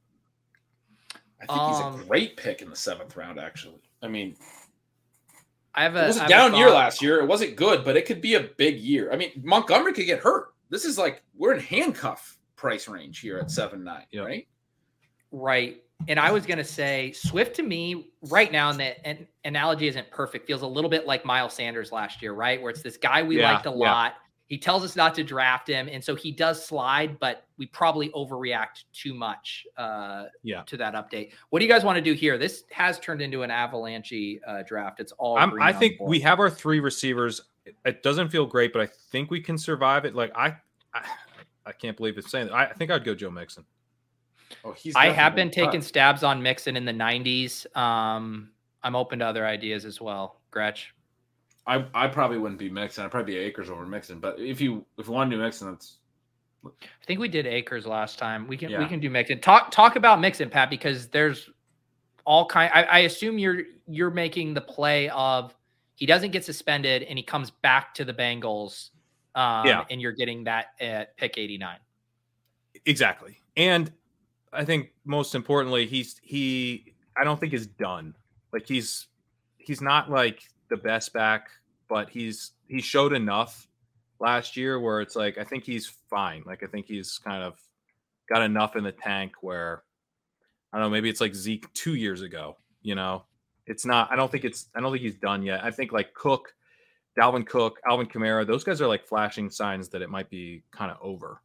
I 1.41 1.45
think 1.47 1.61
he's 1.69 1.79
Um, 1.79 2.01
a 2.01 2.03
great 2.05 2.37
pick 2.37 2.61
in 2.61 2.69
the 2.69 2.75
seventh 2.75 3.15
round. 3.15 3.39
Actually, 3.39 3.81
I 4.01 4.07
mean, 4.07 4.35
I 5.73 5.83
have 5.83 5.95
it 5.95 6.03
a 6.03 6.07
was 6.07 6.17
I 6.17 6.19
a 6.19 6.21
have 6.23 6.29
down 6.29 6.55
year 6.55 6.71
last 6.71 7.01
year. 7.01 7.19
It 7.19 7.25
wasn't 7.27 7.55
good, 7.55 7.83
but 7.85 7.95
it 7.95 8.05
could 8.05 8.21
be 8.21 8.35
a 8.35 8.41
big 8.57 8.79
year. 8.79 9.11
I 9.11 9.15
mean, 9.17 9.31
Montgomery 9.43 9.93
could 9.93 10.05
get 10.05 10.19
hurt. 10.19 10.53
This 10.69 10.83
is 10.85 10.97
like 10.97 11.23
we're 11.35 11.53
in 11.53 11.59
handcuff 11.59 12.34
price 12.65 12.87
range 12.87 13.19
here 13.19 13.37
at 13.37 13.51
seven 13.51 13.83
nine, 13.83 14.05
Yep. 14.11 14.25
right? 14.25 14.47
Right. 15.31 15.83
And 16.07 16.19
I 16.19 16.31
was 16.31 16.45
going 16.45 16.57
to 16.57 16.63
say 16.63 17.11
Swift 17.13 17.55
to 17.57 17.63
me 17.63 18.11
right 18.23 18.51
now, 18.51 18.69
and 18.69 18.79
the 18.79 19.07
an 19.07 19.27
analogy 19.45 19.87
isn't 19.87 20.09
perfect, 20.11 20.45
feels 20.47 20.61
a 20.61 20.67
little 20.67 20.89
bit 20.89 21.05
like 21.05 21.23
Miles 21.25 21.53
Sanders 21.53 21.91
last 21.91 22.21
year, 22.21 22.33
right? 22.33 22.61
Where 22.61 22.69
it's 22.71 22.81
this 22.81 22.97
guy 22.97 23.23
we 23.23 23.39
Yeah, 23.39 23.53
liked 23.53 23.65
a 23.65 23.69
yeah. 23.69 23.75
lot. 23.75 24.13
He 24.47 24.57
tells 24.57 24.83
us 24.83 24.95
not 24.95 25.15
to 25.15 25.23
draft 25.23 25.67
him. 25.67 25.87
And 25.91 26.03
so 26.03 26.13
he 26.15 26.31
does 26.31 26.63
slide, 26.63 27.17
but 27.19 27.45
we 27.57 27.65
probably 27.67 28.09
overreact 28.09 28.83
too 28.93 29.13
much 29.13 29.65
uh, 29.77 30.25
Yeah. 30.43 30.61
to 30.63 30.77
that 30.77 30.93
update. 30.93 31.31
What 31.49 31.59
do 31.59 31.65
you 31.65 31.71
guys 31.71 31.83
want 31.83 31.95
to 31.97 32.01
do 32.01 32.13
here? 32.13 32.37
This 32.37 32.65
has 32.71 32.99
turned 32.99 33.21
into 33.21 33.41
an 33.43 33.49
avalanche 33.49 34.13
uh, 34.47 34.63
draft. 34.67 34.99
It's 34.99 35.11
all. 35.13 35.37
I'm, 35.37 35.59
I 35.61 35.71
think 35.73 35.97
board. 35.97 36.09
we 36.09 36.19
have 36.19 36.39
our 36.39 36.49
three 36.49 36.79
receivers. 36.79 37.41
It- 37.65 37.75
It 37.85 38.03
doesn't 38.03 38.29
feel 38.29 38.45
great, 38.45 38.71
but 38.73 38.81
I 38.81 38.85
think 38.87 39.31
we 39.31 39.39
can 39.41 39.57
survive 39.57 40.05
it. 40.05 40.13
Like 40.13 40.31
I, 40.35 40.55
I, 40.93 41.03
I 41.65 41.71
can't 41.71 41.97
believe 41.97 42.17
it's 42.17 42.29
saying. 42.29 42.47
That. 42.47 42.53
I, 42.53 42.65
I 42.65 42.73
think 42.73 42.91
I'd 42.91 43.03
go 43.03 43.15
Joe 43.15 43.31
Mixon. 43.31 43.65
Oh, 44.63 44.73
he's. 44.73 44.95
I 44.95 45.07
have 45.07 45.35
been 45.35 45.49
taking 45.49 45.81
cut. 45.81 45.83
stabs 45.83 46.23
on 46.23 46.41
Mixon 46.41 46.77
in 46.77 46.85
the 46.85 46.91
90s. 46.91 47.65
Um, 47.75 48.49
I'm 48.83 48.95
open 48.95 49.19
to 49.19 49.25
other 49.25 49.45
ideas 49.45 49.85
as 49.85 49.99
well. 49.99 50.41
Gretch. 50.51 50.93
I, 51.67 51.85
I 51.95 52.07
probably 52.07 52.37
wouldn't 52.37 52.59
be 52.59 52.69
Mixon. 52.69 53.03
I'd 53.03 53.11
probably 53.11 53.33
be 53.33 53.39
Akers 53.39 53.69
over 53.69 53.85
Mixon. 53.85 54.19
But 54.19 54.39
if 54.39 54.61
you 54.61 54.85
if 54.97 55.07
you 55.07 55.13
want 55.13 55.31
to 55.31 55.37
do 55.37 55.41
Mixon, 55.41 55.71
that's 55.71 55.97
I 56.65 57.05
think 57.05 57.19
we 57.19 57.27
did 57.27 57.47
Akers 57.47 57.85
last 57.85 58.19
time. 58.19 58.47
We 58.47 58.57
can 58.57 58.77
we 58.77 58.87
can 58.87 58.99
do 58.99 59.09
Mixon. 59.09 59.39
Talk 59.39 59.71
talk 59.71 59.95
about 59.95 60.19
Mixon, 60.19 60.49
Pat, 60.49 60.69
because 60.69 61.07
there's 61.07 61.49
all 62.25 62.45
kind. 62.45 62.71
I, 62.73 62.83
I 62.83 62.99
assume 62.99 63.39
you're 63.39 63.63
you're 63.87 64.11
making 64.11 64.53
the 64.53 64.61
play 64.61 65.09
of 65.09 65.55
he 65.95 66.05
doesn't 66.05 66.31
get 66.31 66.43
suspended 66.43 67.03
and 67.03 67.17
he 67.17 67.23
comes 67.23 67.51
back 67.51 67.93
to 67.95 68.05
the 68.05 68.13
Bengals. 68.13 68.89
Um, 69.35 69.67
Yeah. 69.67 69.85
and 69.89 70.01
you're 70.01 70.13
getting 70.13 70.43
that 70.45 70.67
at 70.79 71.15
pick 71.17 71.37
89. 71.37 71.77
Exactly. 72.85 73.37
And 73.57 73.91
I 74.53 74.63
think 74.65 74.91
most 75.05 75.35
importantly, 75.35 75.85
he's 75.85 76.19
he 76.23 76.93
I 77.17 77.23
don't 77.23 77.39
think 77.39 77.53
is 77.53 77.67
done. 77.67 78.15
Like 78.53 78.65
he's 78.67 79.07
he's 79.57 79.81
not 79.81 80.09
like 80.09 80.43
the 80.69 80.77
best 80.77 81.13
back, 81.13 81.49
but 81.89 82.09
he's 82.09 82.51
he 82.67 82.81
showed 82.81 83.13
enough 83.13 83.67
last 84.19 84.55
year 84.55 84.79
where 84.79 85.01
it's 85.01 85.15
like 85.15 85.37
I 85.37 85.43
think 85.43 85.63
he's 85.65 85.87
fine. 86.09 86.43
Like 86.45 86.63
I 86.63 86.67
think 86.67 86.85
he's 86.85 87.17
kind 87.17 87.43
of 87.43 87.59
got 88.29 88.41
enough 88.41 88.75
in 88.75 88.83
the 88.83 88.91
tank 88.91 89.33
where 89.41 89.83
I 90.71 90.77
don't 90.77 90.87
know, 90.87 90.91
maybe 90.91 91.09
it's 91.09 91.21
like 91.21 91.35
Zeke 91.35 91.71
two 91.73 91.95
years 91.95 92.21
ago, 92.21 92.57
you 92.81 92.95
know. 92.95 93.25
It's 93.67 93.85
not 93.85 94.11
I 94.11 94.15
don't 94.15 94.31
think 94.31 94.45
it's 94.45 94.69
I 94.75 94.79
don't 94.81 94.91
think 94.91 95.03
he's 95.03 95.15
done 95.15 95.41
yet. 95.43 95.63
I 95.63 95.71
think 95.71 95.91
like 95.91 96.13
Cook, 96.13 96.53
Dalvin 97.17 97.45
Cook, 97.45 97.79
Alvin 97.89 98.07
Kamara, 98.07 98.45
those 98.45 98.63
guys 98.63 98.81
are 98.81 98.87
like 98.87 99.05
flashing 99.05 99.49
signs 99.49 99.89
that 99.89 100.01
it 100.01 100.09
might 100.09 100.29
be 100.29 100.63
kind 100.71 100.91
of 100.91 100.97
over. 101.01 101.41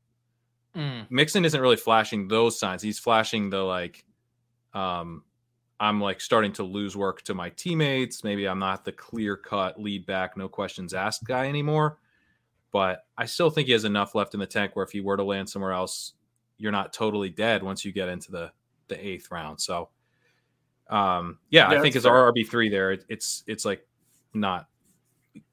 Mm, 0.75 1.11
Mixon 1.11 1.45
isn't 1.45 1.61
really 1.61 1.77
flashing 1.77 2.29
those 2.29 2.59
signs. 2.59 2.83
He's 2.83 2.99
flashing 2.99 3.51
the 3.51 3.63
like, 3.63 4.05
um, 4.75 5.25
I'm 5.79 6.01
like 6.01 6.21
starting 6.21 6.53
to 6.55 6.63
lose 6.63 6.97
work 6.97 7.23
to 7.23 7.35
my 7.35 7.51
teammates. 7.51 8.23
Maybe 8.23 8.47
I'm 8.47 8.59
not 8.59 8.85
the 8.85 8.93
clear 8.93 9.37
cut 9.37 9.81
lead 9.81 10.07
back, 10.07 10.37
no 10.37 10.49
questions 10.49 10.93
asked 10.93 11.25
guy 11.25 11.49
anymore. 11.49 11.99
But 12.73 13.05
I 13.17 13.25
still 13.25 13.51
think 13.51 13.67
he 13.67 13.73
has 13.73 13.85
enough 13.85 14.15
left 14.15 14.35
in 14.35 14.41
the 14.41 14.47
tank 14.47 14.77
where 14.77 14.85
if 14.85 14.93
he 14.93 15.01
were 15.01 15.17
to 15.17 15.25
land 15.25 15.49
somewhere 15.49 15.73
else, 15.73 16.13
you're 16.59 16.71
not 16.71 16.93
totally 16.93 17.31
dead 17.31 17.63
once 17.63 17.85
you 17.85 17.93
get 17.93 18.09
into 18.09 18.31
the 18.31 18.53
the 18.89 19.07
eighth 19.07 19.31
round. 19.31 19.61
So, 19.61 19.89
um, 20.89 21.39
yeah, 21.49 21.73
Yeah, 21.73 21.79
I 21.79 21.83
think 21.83 21.97
as 21.97 22.07
our 22.07 22.33
RB 22.33 22.49
three 22.49 22.69
there, 22.69 22.93
it, 22.93 23.05
it's 23.09 23.43
it's 23.47 23.65
like 23.65 23.87
not 24.35 24.69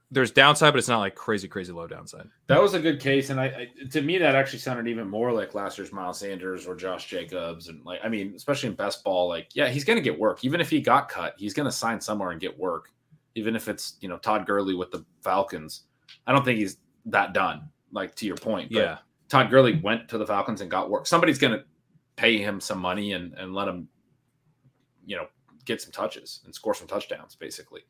there's 0.10 0.32
downside, 0.32 0.72
but 0.72 0.80
it's 0.80 0.88
not 0.88 1.00
like 1.00 1.16
crazy 1.16 1.48
crazy 1.48 1.74
low 1.74 1.86
downside. 1.86 2.30
That 2.48 2.62
was 2.62 2.74
a 2.74 2.80
good 2.80 3.00
case, 3.00 3.30
and 3.30 3.40
I, 3.40 3.46
I 3.46 3.88
to 3.90 4.02
me 4.02 4.18
that 4.18 4.36
actually 4.36 4.60
sounded 4.60 4.88
even 4.88 5.10
more 5.10 5.34
like 5.34 5.54
last 5.54 5.78
year's 5.78 5.92
Miles 5.92 6.20
Sanders 6.20 6.66
or 6.66 6.76
Josh 6.76 7.08
Jacobs, 7.08 7.68
and 7.68 7.84
like 7.86 8.00
I 8.04 8.10
mean, 8.10 8.34
especially 8.36 8.70
in 8.70 8.76
best 8.76 9.04
ball, 9.04 9.28
like 9.28 9.50
yeah, 9.54 9.68
he's 9.68 9.84
gonna 9.84 10.02
get 10.02 10.18
work. 10.18 10.46
Even 10.46 10.62
if 10.62 10.70
he 10.70 10.80
got 10.80 11.10
cut, 11.10 11.36
he's 11.38 11.54
gonna 11.54 11.72
sign 11.72 12.00
somewhere 12.00 12.32
and 12.32 12.40
get 12.40 12.58
work. 12.58 12.94
Even 13.36 13.56
if 13.56 13.68
it's 13.68 13.98
you 14.00 14.08
know 14.08 14.18
Todd 14.18 14.46
Gurley 14.46 14.76
with 14.76 14.92
the 14.92 15.04
Falcons, 15.22 15.84
I 16.26 16.32
don't 16.32 16.46
think 16.46 16.60
he's 16.60 16.78
that 17.06 17.34
done. 17.34 17.70
Like 17.92 18.16
to 18.16 18.26
your 18.26 18.38
point, 18.38 18.72
but 18.72 18.80
Yeah, 18.80 18.98
Todd 19.28 19.50
Gurley 19.50 19.80
went 19.84 20.08
to 20.10 20.18
the 20.18 20.26
Falcons 20.26 20.62
and 20.62 20.72
got 20.72 20.90
work. 20.90 21.06
Somebody's 21.06 21.38
gonna 21.38 21.64
pay 22.16 22.38
him 22.38 22.62
some 22.62 22.80
money 22.80 23.12
and 23.12 23.34
and 23.34 23.54
let 23.54 23.68
him, 23.68 23.90
you 25.06 25.18
know, 25.18 25.28
get 25.66 25.82
some 25.82 25.92
touches 25.92 26.40
and 26.46 26.56
score 26.56 26.74
some 26.74 26.88
touchdowns, 26.88 27.36
basically. 27.36 27.82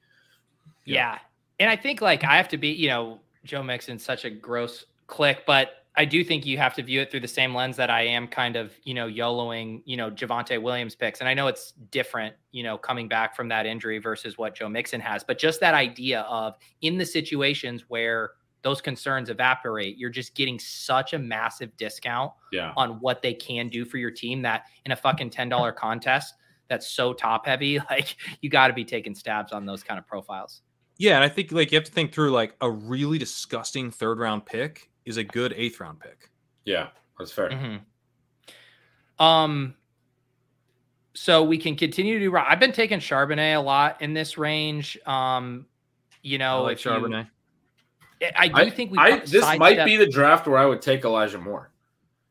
yeah. 0.83 1.19
And 1.59 1.69
I 1.69 1.75
think 1.75 2.01
like 2.01 2.23
I 2.23 2.37
have 2.37 2.47
to 2.49 2.57
be, 2.57 2.69
you 2.69 2.87
know, 2.89 3.19
Joe 3.43 3.63
Mixon's 3.63 4.03
such 4.03 4.25
a 4.25 4.29
gross 4.29 4.85
click, 5.07 5.43
but 5.47 5.71
I 5.95 6.05
do 6.05 6.23
think 6.23 6.45
you 6.45 6.59
have 6.59 6.75
to 6.75 6.83
view 6.83 7.01
it 7.01 7.09
through 7.09 7.21
the 7.21 7.27
same 7.27 7.55
lens 7.55 7.75
that 7.77 7.89
I 7.89 8.03
am 8.03 8.27
kind 8.27 8.55
of, 8.55 8.71
you 8.83 8.93
know, 8.93 9.07
YOLOing, 9.07 9.81
you 9.85 9.97
know, 9.97 10.11
Javonte 10.11 10.61
Williams 10.61 10.93
picks. 10.93 11.21
And 11.21 11.27
I 11.29 11.33
know 11.33 11.47
it's 11.47 11.73
different, 11.89 12.35
you 12.51 12.61
know, 12.61 12.77
coming 12.77 13.07
back 13.07 13.35
from 13.35 13.47
that 13.47 13.65
injury 13.65 13.97
versus 13.97 14.37
what 14.37 14.53
Joe 14.55 14.69
Mixon 14.69 15.01
has, 15.01 15.23
but 15.23 15.39
just 15.39 15.59
that 15.61 15.73
idea 15.73 16.21
of 16.21 16.55
in 16.81 16.99
the 16.99 17.05
situations 17.05 17.85
where 17.87 18.31
those 18.61 18.79
concerns 18.79 19.29
evaporate, 19.31 19.97
you're 19.97 20.11
just 20.11 20.35
getting 20.35 20.59
such 20.59 21.13
a 21.13 21.19
massive 21.19 21.75
discount 21.77 22.31
Yeah. 22.51 22.73
on 22.77 22.99
what 22.99 23.23
they 23.23 23.33
can 23.33 23.67
do 23.69 23.83
for 23.83 23.97
your 23.97 24.11
team 24.11 24.43
that 24.43 24.65
in 24.85 24.91
a 24.91 24.95
fucking 24.95 25.31
$10 25.31 25.75
contest 25.75 26.35
that's 26.67 26.87
so 26.87 27.13
top 27.13 27.47
heavy, 27.47 27.79
like 27.89 28.17
you 28.41 28.49
got 28.51 28.67
to 28.67 28.73
be 28.73 28.85
taking 28.85 29.15
stabs 29.15 29.51
on 29.51 29.65
those 29.65 29.81
kind 29.81 29.97
of 29.97 30.05
profiles. 30.05 30.61
Yeah, 30.99 31.15
and 31.15 31.23
I 31.23 31.29
think 31.29 31.51
like 31.51 31.71
you 31.71 31.77
have 31.77 31.85
to 31.85 31.91
think 31.91 32.11
through 32.11 32.31
like 32.31 32.55
a 32.61 32.69
really 32.69 33.17
disgusting 33.17 33.91
third 33.91 34.19
round 34.19 34.45
pick 34.45 34.89
is 35.05 35.17
a 35.17 35.23
good 35.23 35.53
eighth 35.55 35.79
round 35.79 35.99
pick. 35.99 36.29
Yeah, 36.65 36.87
that's 37.17 37.31
fair. 37.31 37.49
Mhm. 37.49 37.81
Um, 39.23 39.75
so 41.13 41.43
we 41.43 41.57
can 41.57 41.75
continue 41.75 42.19
to 42.19 42.25
do. 42.25 42.35
I've 42.35 42.59
been 42.59 42.71
taking 42.71 42.99
Charbonnet 42.99 43.55
a 43.55 43.59
lot 43.59 44.01
in 44.01 44.13
this 44.13 44.37
range. 44.37 44.97
Um, 45.05 45.65
you 46.21 46.37
I 46.37 46.39
know, 46.39 46.63
like 46.63 46.77
if 46.77 46.85
you- 46.85 46.91
Charbonnet. 46.91 47.27
I 48.35 48.47
do 48.47 48.55
I 48.55 48.69
think 48.71 48.91
we. 48.91 48.97
I, 48.97 49.19
this 49.19 49.43
might 49.59 49.77
sidestep- 49.77 49.85
be 49.85 49.97
the 49.97 50.07
draft 50.07 50.47
where 50.47 50.57
I 50.57 50.65
would 50.65 50.81
take 50.81 51.05
Elijah 51.05 51.37
Moore. 51.37 51.69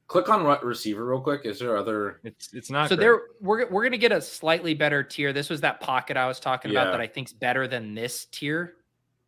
Click 0.09 0.29
on 0.29 0.45
re- 0.45 0.59
receiver 0.63 1.05
real 1.05 1.21
quick. 1.21 1.43
Is 1.45 1.59
there 1.59 1.77
other? 1.77 2.21
It's 2.23 2.53
it's 2.55 2.71
not 2.71 2.89
So 2.89 2.95
great. 2.97 3.05
there, 3.05 3.21
we're 3.41 3.69
we're 3.71 3.83
gonna 3.83 3.97
get 3.99 4.13
a 4.13 4.21
slightly 4.21 4.73
better 4.73 5.03
tier. 5.03 5.33
This 5.33 5.51
was 5.51 5.61
that 5.63 5.81
pocket 5.81 6.17
I 6.17 6.27
was 6.29 6.39
talking 6.39 6.71
about 6.71 6.93
that 6.93 7.01
I 7.01 7.09
think's 7.09 7.33
better 7.33 7.67
than 7.67 7.95
this 7.95 8.27
tier. 8.27 8.75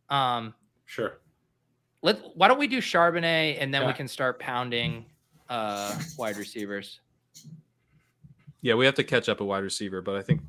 Um, 0.09 0.53
Sure. 0.85 1.19
let 2.01 2.19
why 2.35 2.47
don't 2.47 2.57
we 2.59 2.67
do 2.67 2.77
Charbonnet 2.79 3.57
and 3.59 3.73
then 3.73 3.85
we 3.85 3.93
can 3.93 4.07
start 4.07 4.39
pounding 4.39 5.05
uh 5.49 5.99
wide 6.17 6.37
receivers. 6.37 7.01
Yeah, 8.61 8.75
we 8.75 8.85
have 8.85 8.95
to 8.95 9.03
catch 9.03 9.27
up 9.29 9.41
a 9.41 9.45
wide 9.45 9.63
receiver, 9.63 10.01
but 10.01 10.15
I 10.15 10.21
think 10.21 10.41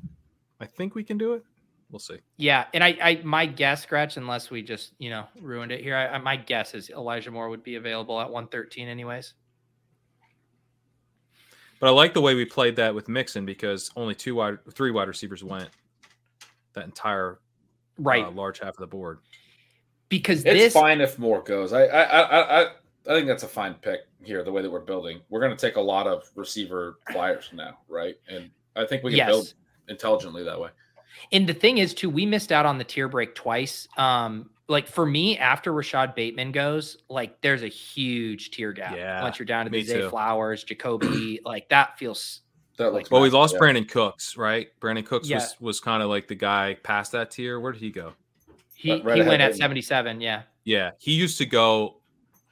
I 0.61 0.65
think 0.65 0.95
we 0.95 1.03
can 1.03 1.17
do 1.17 1.33
it. 1.33 1.43
We'll 1.91 1.99
see. 1.99 2.19
Yeah, 2.37 2.67
and 2.73 2.83
I, 2.85 2.97
I 3.01 3.21
my 3.25 3.45
guess, 3.45 3.85
Gretch, 3.85 4.15
unless 4.15 4.49
we 4.49 4.61
just 4.61 4.93
you 4.97 5.09
know 5.09 5.25
ruined 5.41 5.73
it 5.73 5.81
here, 5.81 5.95
I, 5.97 6.07
I- 6.07 6.17
my 6.19 6.37
guess 6.37 6.73
is 6.73 6.89
Elijah 6.89 7.31
Moore 7.31 7.49
would 7.49 7.63
be 7.63 7.75
available 7.75 8.19
at 8.21 8.27
113 8.29 8.87
anyways. 8.87 9.33
But 11.81 11.87
I 11.87 11.89
like 11.89 12.13
the 12.13 12.21
way 12.21 12.35
we 12.35 12.45
played 12.45 12.75
that 12.77 12.93
with 12.93 13.09
Mixon 13.09 13.43
because 13.43 13.89
only 13.95 14.13
two 14.13 14.35
wide 14.35 14.59
three 14.71 14.91
wide 14.91 15.07
receivers 15.07 15.43
went 15.43 15.69
that 16.73 16.85
entire 16.85 17.39
Right, 17.97 18.23
uh, 18.23 18.31
large 18.31 18.59
half 18.59 18.69
of 18.69 18.77
the 18.77 18.87
board. 18.87 19.19
because 20.07 20.45
It's 20.45 20.57
this 20.57 20.73
fine 20.73 21.01
if 21.01 21.19
Moore 21.19 21.41
goes. 21.41 21.73
I 21.73 21.85
I 21.85 22.03
I 22.03 22.61
I 22.61 22.61
I 22.63 23.13
think 23.15 23.27
that's 23.27 23.43
a 23.43 23.47
fine 23.47 23.73
pick 23.73 24.01
here. 24.23 24.43
The 24.43 24.51
way 24.51 24.61
that 24.61 24.69
we're 24.71 24.79
building, 24.79 25.21
we're 25.29 25.39
going 25.39 25.55
to 25.55 25.57
take 25.57 25.75
a 25.75 25.81
lot 25.81 26.05
of 26.07 26.29
receiver 26.35 26.99
flyers 27.11 27.49
now, 27.51 27.79
right? 27.89 28.15
And 28.29 28.51
I 28.75 28.85
think 28.85 29.03
we 29.03 29.11
can 29.11 29.17
yes. 29.17 29.27
build 29.27 29.53
intelligently 29.89 30.43
that 30.43 30.59
way. 30.59 30.69
And 31.31 31.47
the 31.47 31.53
thing 31.53 31.79
is, 31.79 31.93
too, 31.93 32.09
we 32.09 32.25
missed 32.25 32.51
out 32.51 32.65
on 32.65 32.77
the 32.77 32.83
tier 32.83 33.07
break 33.07 33.35
twice. 33.35 33.87
Um, 33.97 34.51
like 34.71 34.87
for 34.87 35.05
me, 35.05 35.37
after 35.37 35.71
Rashod 35.71 36.15
Bateman 36.15 36.51
goes, 36.51 36.97
like 37.09 37.41
there's 37.41 37.61
a 37.61 37.67
huge 37.67 38.51
tier 38.51 38.71
gap. 38.73 38.95
Yeah, 38.95 39.21
once 39.21 39.37
you're 39.37 39.45
down 39.45 39.65
to 39.65 39.71
me 39.71 39.81
the 39.81 39.87
Zay 39.87 40.01
too. 40.01 40.09
Flowers, 40.09 40.63
Jacoby, 40.63 41.39
like 41.45 41.69
that 41.69 41.99
feels 41.99 42.41
That 42.77 42.93
looks. 42.93 43.11
Well, 43.11 43.21
we 43.21 43.29
lost 43.29 43.53
yeah. 43.53 43.59
Brandin 43.59 43.87
Cooks, 43.87 44.35
right? 44.37 44.67
Brandin 44.79 45.05
Cooks 45.05 45.29
Yeah. 45.29 45.37
was 45.37 45.55
was 45.59 45.79
kind 45.79 46.01
of 46.01 46.09
like 46.09 46.27
the 46.27 46.35
guy 46.35 46.75
past 46.81 47.11
that 47.11 47.29
tier. 47.31 47.59
Where 47.59 47.71
did 47.71 47.81
he 47.81 47.91
go? 47.91 48.13
he 48.73 48.93
Right- 48.93 49.03
right 49.05 49.17
he 49.21 49.23
went 49.27 49.41
at 49.43 49.55
77. 49.55 50.21
Yeah, 50.21 50.41
Yeah, 50.63 50.91
he 50.97 51.11
used 51.13 51.37
to 51.37 51.45
go 51.45 52.01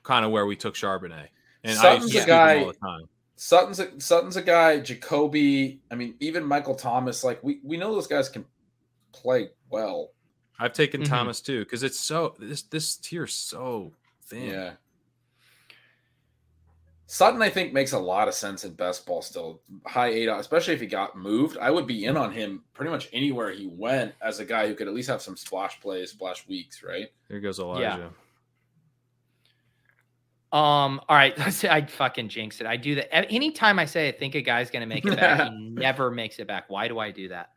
kind 0.04 0.24
of 0.24 0.32
where 0.32 0.46
we 0.46 0.56
took 0.56 0.76
Charbonnet, 0.76 1.30
and 1.64 1.80
I 1.80 1.82
Sutton's 1.82 2.14
used 2.14 2.18
to 2.18 2.24
a 2.24 2.28
guy- 2.28 2.60
all 2.60 2.68
the 2.68 2.74
time. 2.74 3.02
Sutton's 3.36 3.80
a, 3.80 4.00
Sutton's 4.02 4.36
a 4.36 4.42
guy. 4.42 4.80
Jacoby. 4.82 5.80
I 5.90 5.96
mean, 5.96 6.16
even 6.20 6.44
Michael 6.44 6.76
Thomas. 6.76 7.24
Like 7.24 7.42
we 7.44 7.62
we 7.64 7.78
know 7.78 7.94
those 7.96 8.06
guys 8.08 8.28
can 8.30 8.44
play 9.14 9.50
well. 9.70 10.10
I've 10.60 10.74
taken 10.74 11.02
Mhm. 11.02 11.08
Thomas 11.08 11.42
too 11.42 11.60
because 11.60 11.84
it's 11.84 12.00
so 12.00 12.36
this 12.38 12.62
this 12.64 12.98
tier's 12.98 13.34
so 13.34 13.94
thin. 14.24 14.50
Yeah. 14.50 14.72
Sutton, 17.12 17.42
I 17.42 17.50
think, 17.50 17.74
makes 17.74 17.94
a 17.94 17.98
lot 17.98 18.28
of 18.28 18.36
sense 18.36 18.64
in 18.66 18.74
best 18.74 19.04
ball 19.08 19.24
still. 19.24 19.62
High 19.88 20.10
eight, 20.10 20.28
especially 20.28 20.76
if 20.76 20.80
he 20.82 20.86
got 20.86 21.18
moved. 21.18 21.58
I 21.58 21.72
would 21.72 21.88
be 21.88 22.06
in 22.06 22.16
on 22.16 22.32
him 22.32 22.64
pretty 22.76 22.92
much 22.92 23.10
anywhere 23.12 23.50
he 23.50 23.66
went 23.66 24.14
as 24.22 24.40
a 24.40 24.46
guy 24.46 24.68
who 24.68 24.76
could 24.76 24.88
at 24.88 24.94
least 24.94 25.10
have 25.10 25.20
some 25.20 25.36
splash 25.36 25.80
plays, 25.82 26.12
splash 26.12 26.48
weeks, 26.48 26.84
right? 26.84 27.08
There 27.28 27.40
goes 27.40 27.58
Elijah. 27.58 28.14
Um, 30.52 31.00
all 31.08 31.16
right, 31.16 31.36
let's 31.40 31.64
I 31.64 31.82
fucking 31.86 32.30
jinxed 32.30 32.62
it. 32.62 32.68
I 32.68 32.78
do 32.78 32.96
that 32.96 33.12
anytime 33.32 33.80
I 33.80 33.86
say 33.86 34.08
I 34.08 34.12
think 34.12 34.36
a 34.36 34.42
guy's 34.42 34.70
gonna 34.70 34.86
make 34.86 35.06
it 35.06 35.16
back, 35.16 35.52
he 35.52 35.60
never 35.70 36.12
makes 36.12 36.38
it 36.38 36.48
back. 36.48 36.70
Why 36.70 36.88
do 36.88 37.00
I 37.00 37.10
do 37.12 37.30
that? 37.30 37.52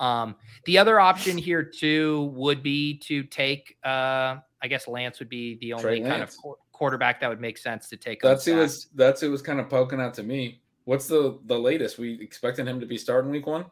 Um, 0.00 0.34
the 0.64 0.78
other 0.78 0.98
option 0.98 1.38
here 1.38 1.62
too 1.62 2.32
would 2.34 2.62
be 2.62 2.98
to 2.98 3.22
take 3.24 3.76
uh 3.84 4.36
I 4.62 4.66
guess 4.68 4.88
Lance 4.88 5.18
would 5.18 5.28
be 5.28 5.56
the 5.60 5.72
only 5.74 5.82
Trey 5.82 6.00
kind 6.00 6.22
of 6.22 6.36
qu- 6.36 6.56
quarterback 6.72 7.20
that 7.20 7.28
would 7.28 7.40
make 7.40 7.58
sense 7.58 7.88
to 7.90 7.96
take. 7.96 8.20
That's 8.22 8.44
who 8.44 8.56
was 8.56 8.88
that's 8.94 9.20
who 9.20 9.30
was 9.30 9.42
kind 9.42 9.60
of 9.60 9.68
poking 9.68 10.00
out 10.00 10.14
to 10.14 10.22
me. 10.22 10.60
What's 10.84 11.06
the 11.06 11.38
the 11.46 11.58
latest? 11.58 11.98
We 11.98 12.20
expecting 12.20 12.66
him 12.66 12.80
to 12.80 12.86
be 12.86 12.98
starting 12.98 13.30
week 13.30 13.46
one? 13.46 13.66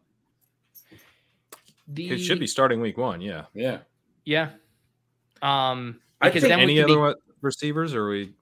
the 1.88 2.10
It 2.10 2.18
should 2.18 2.38
be 2.38 2.46
starting 2.46 2.80
week 2.80 2.96
one. 2.96 3.20
Yeah. 3.20 3.46
Yeah. 3.54 3.78
yeah. 4.24 4.50
Um, 5.42 6.00
I 6.20 6.28
because 6.28 6.42
think 6.42 6.52
then 6.52 6.60
Any 6.60 6.80
other 6.80 7.14
be, 7.14 7.20
receivers 7.40 7.94
or 7.94 8.08
we? 8.08 8.32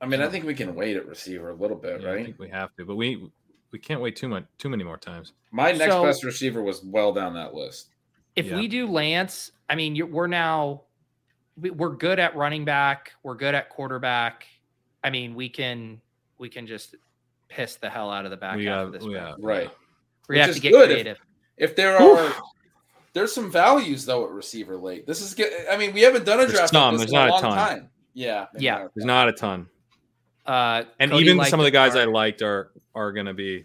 I 0.00 0.06
mean, 0.06 0.20
I 0.20 0.28
think 0.28 0.44
we 0.44 0.54
can 0.54 0.74
wait 0.74 0.96
at 0.96 1.06
receiver 1.06 1.50
a 1.50 1.54
little 1.54 1.76
bit, 1.76 2.02
Yeah, 2.02 2.08
I 2.08 2.14
right? 2.14 2.24
think 2.26 2.38
we 2.38 2.48
have 2.50 2.74
to, 2.76 2.84
but 2.84 2.94
we 2.94 3.30
we 3.70 3.78
can't 3.78 4.00
wait 4.00 4.16
too 4.16 4.28
much 4.28 4.44
too 4.58 4.68
many 4.68 4.84
more 4.84 4.96
times. 4.96 5.32
My 5.50 5.72
next 5.72 5.92
So- 5.92 6.04
best 6.04 6.24
receiver 6.24 6.62
was 6.62 6.82
well 6.84 7.12
down 7.12 7.34
that 7.34 7.54
list. 7.54 7.90
if 8.36 8.46
Yeah. 8.46 8.56
we 8.56 8.68
do 8.68 8.86
Lance, 8.86 9.50
I 9.68 9.74
mean, 9.74 9.96
you're, 9.96 10.06
we're 10.06 10.26
now 10.28 10.82
we- 11.60 11.70
we're 11.70 11.96
good 11.96 12.18
at 12.20 12.36
running 12.36 12.64
back. 12.64 13.12
We're 13.24 13.34
good 13.34 13.54
at 13.54 13.68
quarterback. 13.68 14.46
I 15.02 15.10
mean, 15.10 15.34
we 15.34 15.48
can 15.48 16.00
we 16.38 16.48
can 16.48 16.66
just 16.68 16.94
piss 17.48 17.76
the 17.76 17.90
hell 17.90 18.10
out 18.10 18.24
of 18.26 18.30
the 18.30 18.36
back 18.36 18.56
We 18.56 18.66
half 18.66 18.76
have, 18.76 18.86
of 18.88 18.92
this. 18.92 19.02
we 19.02 19.12
draft. 19.14 19.26
have- 19.30 19.38
Right. 19.40 19.70
We're 20.28 20.36
Which 20.36 20.46
have 20.46 20.54
to 20.54 20.60
get 20.60 20.70
good 20.72 20.90
if- 20.90 20.94
creative. 20.94 21.18
If 21.56 21.74
there 21.74 21.96
are 21.96 22.32
there's 23.14 23.32
some 23.34 23.50
values 23.50 24.06
though 24.06 24.24
at 24.24 24.30
receiver 24.30 24.76
late. 24.76 25.06
This 25.06 25.20
is 25.20 25.34
good. 25.34 25.52
I 25.68 25.76
mean, 25.76 25.92
we 25.92 26.02
haven't 26.02 26.24
done 26.24 26.38
a 26.38 26.42
There's 26.42 26.52
draft 26.52 26.72
some, 26.72 26.94
this 26.94 27.00
there's 27.00 27.10
in 27.10 27.14
not 27.16 27.28
a 27.28 27.32
long 27.32 27.40
ton. 27.42 27.56
time. 27.56 27.90
Yeah. 28.14 28.46
Yeah. 28.56 28.86
There's 28.94 29.04
not 29.06 29.28
a 29.28 29.32
ton, 29.32 29.68
Uh, 30.48 30.84
and 30.98 31.10
Cody 31.10 31.26
even 31.26 31.44
some 31.44 31.60
of 31.60 31.64
the 31.64 31.70
guys 31.70 31.94
I 31.94 32.04
liked 32.04 32.42
are 32.42 32.72
are 32.94 33.12
going 33.12 33.26
to 33.26 33.34
be. 33.34 33.64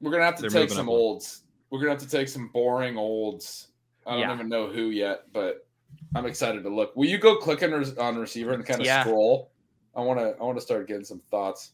We're 0.00 0.10
gonna 0.12 0.24
have 0.24 0.36
to 0.36 0.48
take 0.50 0.70
some 0.70 0.80
up 0.80 0.86
one. 0.86 0.96
olds. 1.00 1.42
We're 1.70 1.78
gonna 1.80 1.90
have 1.92 2.00
to 2.02 2.08
take 2.08 2.28
some 2.28 2.48
boring 2.48 2.96
olds. 2.96 3.68
I 4.06 4.12
don't 4.12 4.20
Yeah. 4.20 4.34
even 4.34 4.48
know 4.48 4.68
who 4.68 4.90
yet, 4.90 5.24
but 5.32 5.66
I'm 6.14 6.26
excited 6.26 6.62
to 6.62 6.68
look. 6.68 6.94
Will 6.94 7.06
you 7.08 7.18
go 7.18 7.36
clicking 7.36 7.72
on 7.72 7.84
on 7.98 8.16
receiver 8.16 8.52
and 8.52 8.64
kind 8.64 8.80
of 8.80 8.86
Yeah. 8.86 9.02
scroll? 9.02 9.50
I 9.96 10.02
want 10.02 10.20
to. 10.20 10.36
I 10.38 10.42
want 10.44 10.56
to 10.58 10.60
start 10.62 10.86
getting 10.88 11.04
some 11.04 11.20
thoughts. 11.30 11.72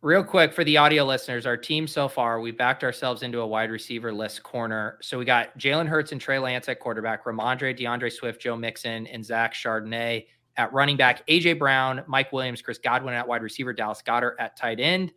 Real 0.00 0.24
quick 0.24 0.52
for 0.52 0.64
the 0.64 0.76
audio 0.76 1.04
listeners, 1.04 1.46
our 1.46 1.56
team 1.56 1.86
so 1.86 2.08
far, 2.08 2.40
we 2.40 2.50
backed 2.50 2.82
ourselves 2.82 3.22
into 3.22 3.40
a 3.40 3.46
wide 3.46 3.70
receiver 3.70 4.12
list 4.12 4.42
corner. 4.42 4.98
So 5.00 5.16
we 5.16 5.24
got 5.24 5.56
Jalen 5.56 5.86
Hurts 5.86 6.10
and 6.10 6.20
Trey 6.20 6.40
Lance 6.40 6.68
at 6.68 6.80
quarterback, 6.80 7.24
Ramondre, 7.24 7.78
DeAndre 7.78 8.10
Swift, 8.10 8.42
Joe 8.42 8.56
Mixon, 8.56 9.06
and 9.06 9.24
Zach 9.24 9.54
Charbonnet 9.54 10.26
at 10.56 10.72
running 10.72 10.96
back, 10.96 11.26
AJ 11.26 11.58
Brown, 11.58 12.04
Mike 12.06 12.32
Williams, 12.32 12.62
Chris 12.62 12.78
Godwin 12.78 13.14
at 13.14 13.26
wide 13.26 13.42
receiver, 13.42 13.72
Dallas 13.72 14.02
Goedert 14.06 14.34
at 14.38 14.56
tight 14.56 14.80
end. 14.80 15.12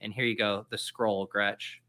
And 0.00 0.12
here 0.12 0.24
you 0.24 0.36
go, 0.36 0.66
the 0.70 0.78
scroll, 0.78 1.26
Gretch. 1.26 1.80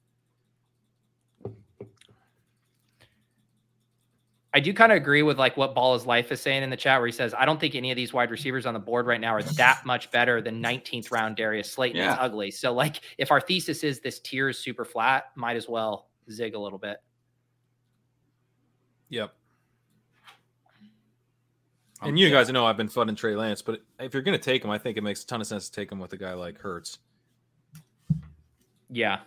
I 4.53 4.61
do 4.61 4.73
kind 4.73 4.93
of 4.93 4.95
agree 4.95 5.21
with 5.21 5.37
like 5.37 5.57
what 5.57 5.75
Ball 5.75 5.95
is 5.95 6.05
Life 6.05 6.31
is 6.31 6.39
saying 6.39 6.63
in 6.63 6.69
the 6.69 6.77
chat, 6.77 6.97
where 7.01 7.07
he 7.07 7.11
says, 7.11 7.33
I 7.37 7.43
don't 7.43 7.59
think 7.59 7.75
any 7.75 7.91
of 7.91 7.97
these 7.97 8.13
wide 8.13 8.31
receivers 8.31 8.65
on 8.65 8.73
the 8.73 8.79
board 8.79 9.05
right 9.05 9.19
now 9.19 9.33
are 9.33 9.43
that 9.43 9.81
much 9.85 10.09
better 10.11 10.41
than 10.41 10.63
19th 10.63 11.11
round 11.11 11.35
Darius 11.35 11.69
Slayton. 11.69 12.01
It's 12.01 12.17
ugly. 12.17 12.51
So, 12.51 12.73
like, 12.73 13.01
if 13.17 13.31
our 13.31 13.41
thesis 13.41 13.83
is 13.83 13.99
this 13.99 14.21
tier 14.21 14.47
is 14.47 14.57
super 14.57 14.85
flat, 14.85 15.25
might 15.35 15.57
as 15.57 15.67
well 15.67 16.07
zig 16.31 16.55
a 16.55 16.59
little 16.59 16.79
bit. 16.79 16.99
Yep. 19.09 19.33
I'm 22.05 22.09
And 22.09 22.19
you 22.19 22.29
down. 22.29 22.39
guys 22.39 22.51
know 22.51 22.65
I've 22.65 22.77
been 22.77 22.87
flooding 22.89 23.15
Trey 23.15 23.35
Lance, 23.35 23.61
but 23.61 23.81
if 23.99 24.13
you're 24.13 24.23
going 24.23 24.37
to 24.37 24.43
take 24.43 24.63
him, 24.63 24.69
I 24.71 24.77
think 24.77 24.97
it 24.97 25.01
makes 25.03 25.23
a 25.23 25.27
ton 25.27 25.41
of 25.41 25.47
sense 25.47 25.69
to 25.69 25.75
take 25.75 25.91
him 25.91 25.99
with 25.99 26.13
a 26.13 26.17
guy 26.17 26.33
like 26.33 26.59
Hurts. 26.59 26.99
Yeah. 28.89 29.19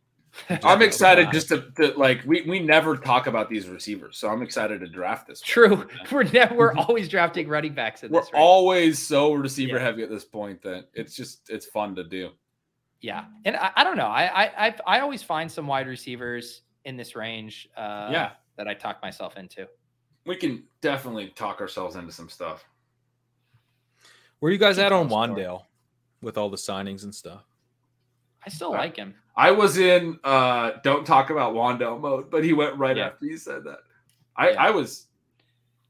I'm 0.64 0.82
excited 0.82 1.28
just 1.32 1.48
to, 1.48 1.70
to 1.76 1.92
like 1.96 2.22
we 2.26 2.42
we 2.42 2.58
never 2.58 2.96
talk 2.96 3.28
about 3.28 3.48
these 3.48 3.68
receivers, 3.68 4.18
so 4.18 4.28
I'm 4.28 4.42
excited 4.42 4.80
to 4.80 4.88
draft 4.88 5.28
this. 5.28 5.40
one. 5.40 5.46
True. 5.46 5.88
We're 6.10 6.24
never, 6.24 6.56
we're 6.56 6.74
always 6.74 7.08
drafting 7.08 7.46
running 7.46 7.72
backs 7.72 8.02
in 8.02 8.10
We're 8.10 8.20
this. 8.22 8.32
range. 8.32 8.42
always 8.42 8.98
so 8.98 9.32
receiver 9.34 9.76
Yeah. 9.76 9.84
heavy 9.84 10.02
at 10.02 10.10
this 10.10 10.24
point 10.24 10.60
that 10.62 10.88
it's 10.92 11.14
just 11.14 11.48
it's 11.50 11.66
fun 11.66 11.94
to 11.94 12.02
do. 12.02 12.30
Yeah, 13.00 13.26
and 13.44 13.54
I, 13.54 13.70
I 13.76 13.84
don't 13.84 13.96
know. 13.96 14.08
I, 14.08 14.24
I 14.24 14.66
I 14.66 14.74
I 14.88 15.00
always 15.00 15.22
find 15.22 15.48
some 15.50 15.68
wide 15.68 15.86
receivers 15.86 16.62
in 16.84 16.96
this 16.96 17.14
range. 17.14 17.68
Uh, 17.76 18.08
Yeah. 18.10 18.30
that 18.56 18.66
I 18.66 18.74
talk 18.74 19.00
myself 19.02 19.36
into. 19.36 19.68
We 20.26 20.36
can 20.36 20.64
definitely 20.80 21.28
talk 21.28 21.60
ourselves 21.60 21.96
into 21.96 22.12
some 22.12 22.28
stuff. 22.28 22.64
Where 24.40 24.52
you 24.52 24.58
guys 24.58 24.78
at 24.78 24.92
on 24.92 25.08
telling 25.08 25.34
the. 25.34 25.40
Wan'Dale 25.42 25.62
with 26.22 26.38
all 26.38 26.48
the 26.50 26.56
signings 26.56 27.04
and 27.04 27.14
stuff? 27.14 27.44
I 28.46 28.50
still 28.50 28.68
Uh, 28.74 28.78
like 28.78 28.96
him. 28.96 29.14
I 29.36 29.50
was 29.50 29.78
in 29.78 30.18
uh 30.24 30.72
don't 30.82 31.06
talk 31.06 31.30
about 31.30 31.54
Wan'Dale 31.54 32.00
mode, 32.00 32.30
but 32.30 32.44
he 32.44 32.52
went 32.52 32.76
right 32.76 32.96
Yeah. 32.96 33.06
after 33.06 33.26
you 33.26 33.36
said 33.36 33.64
that. 33.64 33.80
I 34.36 34.50
Yeah. 34.50 34.62
I 34.64 34.70
was 34.70 35.08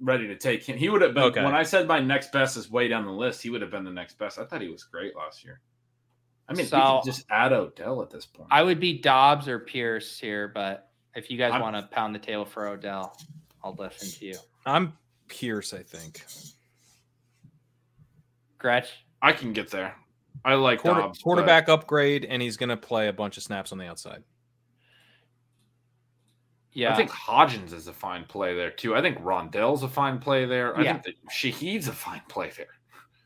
ready 0.01 0.26
to 0.28 0.37
take 0.37 0.64
him. 0.64 0.76
He 0.76 0.89
would 0.89 1.03
have 1.03 1.14
been 1.14 1.24
Okay. 1.24 1.45
when 1.45 1.55
I 1.55 1.62
said 1.62 1.87
my 1.87 2.01
next 2.01 2.32
best 2.32 2.57
is 2.57 2.70
way 2.70 2.89
down 2.89 3.05
the 3.07 3.12
list. 3.12 3.43
He 3.43 3.51
would 3.51 3.62
have 3.62 3.70
been 3.70 3.85
the 3.85 3.91
next 3.93 4.18
best. 4.18 4.39
I 4.39 4.45
thought 4.45 4.61
he 4.61 4.68
was 4.68 4.82
great 4.85 5.14
last 5.16 5.45
year. 5.45 5.61
I 6.49 6.53
mean, 6.53 6.64
we 6.64 6.68
So- 6.68 7.01
could 7.03 7.11
just 7.11 7.26
add 7.30 7.53
Odell 7.53 8.03
at 8.03 8.11
this 8.11 8.26
point. 8.26 8.49
I 8.53 8.62
would 8.62 8.80
be 8.80 8.99
Doubs 8.99 9.49
or 9.49 9.59
Pierce 9.61 10.18
here, 10.18 10.49
but 10.49 10.91
if 11.14 11.30
you 11.30 11.39
guys 11.39 11.59
want 11.61 11.76
to 11.76 11.82
pound 11.95 12.14
the 12.14 12.18
table 12.18 12.45
for 12.45 12.66
Odell, 12.66 13.16
I'll 13.65 13.75
listen 13.75 14.11
to 14.21 14.27
you. 14.27 14.37
I'm 14.67 14.93
Pierce, 15.29 15.73
I 15.73 15.83
think. 15.83 16.25
Gretch. 18.59 18.89
I 19.23 19.33
can 19.33 19.53
get 19.55 19.71
there. 19.71 19.95
I 20.45 20.55
like 20.55 20.81
Quarter, 20.81 21.01
Doubs, 21.01 21.19
but- 21.19 21.25
quarterback 21.25 21.69
upgrade, 21.71 22.27
and 22.27 22.43
he's 22.43 22.57
going 22.59 22.69
to 22.69 22.77
play 22.77 23.09
a 23.09 23.12
bunch 23.12 23.39
of 23.39 23.43
snaps 23.43 23.73
on 23.73 23.79
the 23.79 23.87
outside. 23.87 24.23
Yeah. 26.73 26.93
I 26.93 26.97
think 26.97 27.11
Hodgins 27.11 27.73
is 27.73 27.87
a 27.87 27.93
fine 27.93 28.25
play 28.25 28.55
there 28.55 28.71
too. 28.71 28.95
I 28.97 29.01
think 29.01 29.19
Rondale's 29.21 29.83
a 29.85 29.89
fine 29.89 30.19
play 30.19 30.45
there. 30.45 30.77
I 30.77 30.83
Yeah. 30.83 30.93
think 30.95 31.05
that 31.05 31.15
Shaheed's 31.31 31.89
a 31.89 31.93
fine 31.93 32.23
play 32.29 32.51
there. 32.57 32.67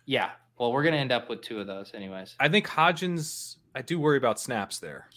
yeah. 0.07 0.31
Well, 0.59 0.73
we're 0.73 0.83
gonna 0.83 0.97
end 0.97 1.13
up 1.13 1.29
with 1.31 1.41
two 1.41 1.61
of 1.61 1.67
those, 1.69 1.95
anyways. 1.95 2.35
I 2.41 2.49
think 2.49 2.67
Hodgins. 2.67 3.57
I 3.77 3.83
do 3.83 3.99
worry 4.01 4.19
about 4.19 4.41
snaps 4.41 4.81
there. 4.81 5.09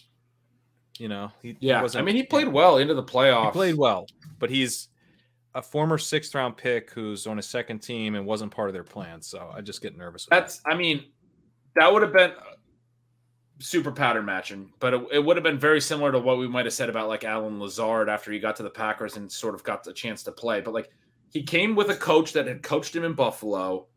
You 0.99 1.07
know, 1.07 1.31
he, 1.41 1.57
he 1.59 1.67
Yeah, 1.67 1.79
I 1.79 1.81
wasn't- 1.81 2.05
mean 2.05 2.15
he 2.15 2.23
played 2.23 2.47
well 2.47 2.77
into 2.77 2.93
the 2.93 3.03
playoffs. 3.03 3.45
He 3.47 3.51
played 3.51 3.75
well, 3.75 4.05
but 4.39 4.49
he's 4.51 4.87
a 5.53 5.61
former 5.61 5.97
sixth 5.97 6.33
round 6.33 6.57
pick 6.57 6.91
who's 6.91 7.27
on 7.27 7.39
a 7.39 7.41
second 7.41 7.79
team 7.79 8.15
and 8.15 8.25
wasn't 8.25 8.51
part 8.51 8.69
of 8.69 8.73
their 8.73 8.83
plan. 8.83 9.21
So 9.21 9.51
I 9.53 9.61
just 9.61 9.81
get 9.81 9.97
nervous. 9.97 10.27
That's, 10.29 10.61
I 10.65 10.75
mean, 10.75 11.05
that 11.75 11.91
would 11.91 12.01
have 12.01 12.13
been 12.13 12.31
super 13.59 13.91
pattern 13.91 14.25
matching, 14.25 14.71
but 14.79 14.93
it, 14.93 15.07
it 15.13 15.19
would 15.19 15.37
have 15.37 15.43
been 15.43 15.59
very 15.59 15.81
similar 15.81 16.11
to 16.11 16.19
what 16.19 16.37
we 16.37 16.47
might 16.47 16.65
have 16.65 16.73
said 16.73 16.89
about 16.89 17.07
like 17.07 17.23
Allen 17.23 17.59
Lazard 17.59 18.09
after 18.09 18.31
he 18.31 18.39
got 18.39 18.55
to 18.57 18.63
the 18.63 18.69
Packers 18.69 19.17
and 19.17 19.31
sort 19.31 19.55
of 19.55 19.63
got 19.63 19.83
the 19.83 19.93
chance 19.93 20.23
to 20.23 20.31
play. 20.31 20.61
But 20.61 20.73
like 20.73 20.89
he 21.31 21.43
came 21.43 21.75
with 21.75 21.89
a 21.89 21.95
coach 21.95 22.33
that 22.33 22.47
had 22.47 22.63
coached 22.63 22.95
him 22.95 23.03
in 23.03 23.13
Buffalo. 23.13 23.87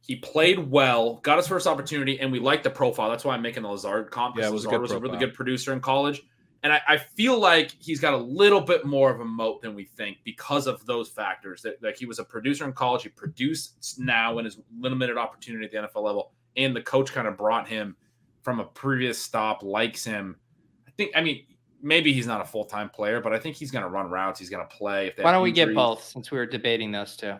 He 0.00 0.16
played 0.16 0.58
well, 0.58 1.16
got 1.22 1.36
his 1.36 1.46
first 1.46 1.66
opportunity, 1.66 2.18
and 2.18 2.32
we 2.32 2.40
liked 2.40 2.64
the 2.64 2.70
profile. 2.70 3.08
That's 3.08 3.24
why 3.24 3.34
I'm 3.34 3.42
making 3.42 3.62
the 3.62 3.68
Lazard 3.68 4.10
comp. 4.10 4.36
Yeah, 4.36 4.48
it 4.48 4.52
was 4.52 4.64
a 4.64 4.68
Lazard 4.68 4.72
good 4.72 4.82
was 4.82 4.90
a 4.90 4.98
really 4.98 5.18
good 5.18 5.34
producer 5.34 5.72
in 5.72 5.80
college. 5.80 6.22
And 6.62 6.72
I, 6.72 6.80
I 6.86 6.96
feel 6.96 7.38
like 7.38 7.74
he's 7.80 7.98
got 7.98 8.14
a 8.14 8.18
little 8.18 8.60
bit 8.60 8.84
more 8.84 9.10
of 9.10 9.20
a 9.20 9.24
moat 9.24 9.62
than 9.62 9.74
we 9.74 9.84
think 9.84 10.18
because 10.24 10.66
of 10.66 10.84
those 10.86 11.08
factors. 11.08 11.62
That 11.62 11.82
like 11.82 11.96
he 11.96 12.06
was 12.06 12.18
a 12.18 12.24
producer 12.24 12.64
in 12.64 12.72
college, 12.72 13.02
he 13.02 13.08
produced 13.08 13.98
now 13.98 14.38
in 14.38 14.44
his 14.44 14.58
limited 14.78 15.18
opportunity 15.18 15.64
at 15.64 15.72
the 15.72 15.88
NFL 15.88 16.04
level, 16.04 16.32
and 16.56 16.74
the 16.74 16.82
coach 16.82 17.12
kind 17.12 17.26
of 17.26 17.36
brought 17.36 17.66
him 17.66 17.96
from 18.42 18.60
a 18.60 18.64
previous 18.64 19.18
stop, 19.18 19.62
likes 19.62 20.04
him. 20.04 20.36
I 20.86 20.90
think. 20.96 21.12
I 21.16 21.20
mean, 21.20 21.44
maybe 21.82 22.12
he's 22.12 22.26
not 22.26 22.40
a 22.40 22.44
full 22.44 22.64
time 22.64 22.88
player, 22.88 23.20
but 23.20 23.32
I 23.32 23.38
think 23.38 23.56
he's 23.56 23.70
going 23.70 23.82
to 23.82 23.90
run 23.90 24.08
routes. 24.08 24.38
He's 24.38 24.50
going 24.50 24.66
to 24.66 24.76
play. 24.76 25.08
If 25.08 25.16
they 25.16 25.24
Why 25.24 25.32
don't 25.32 25.42
we 25.42 25.52
get 25.52 25.74
both 25.74 26.04
since 26.04 26.30
we 26.30 26.38
were 26.38 26.46
debating 26.46 26.92
those 26.92 27.16
two? 27.16 27.34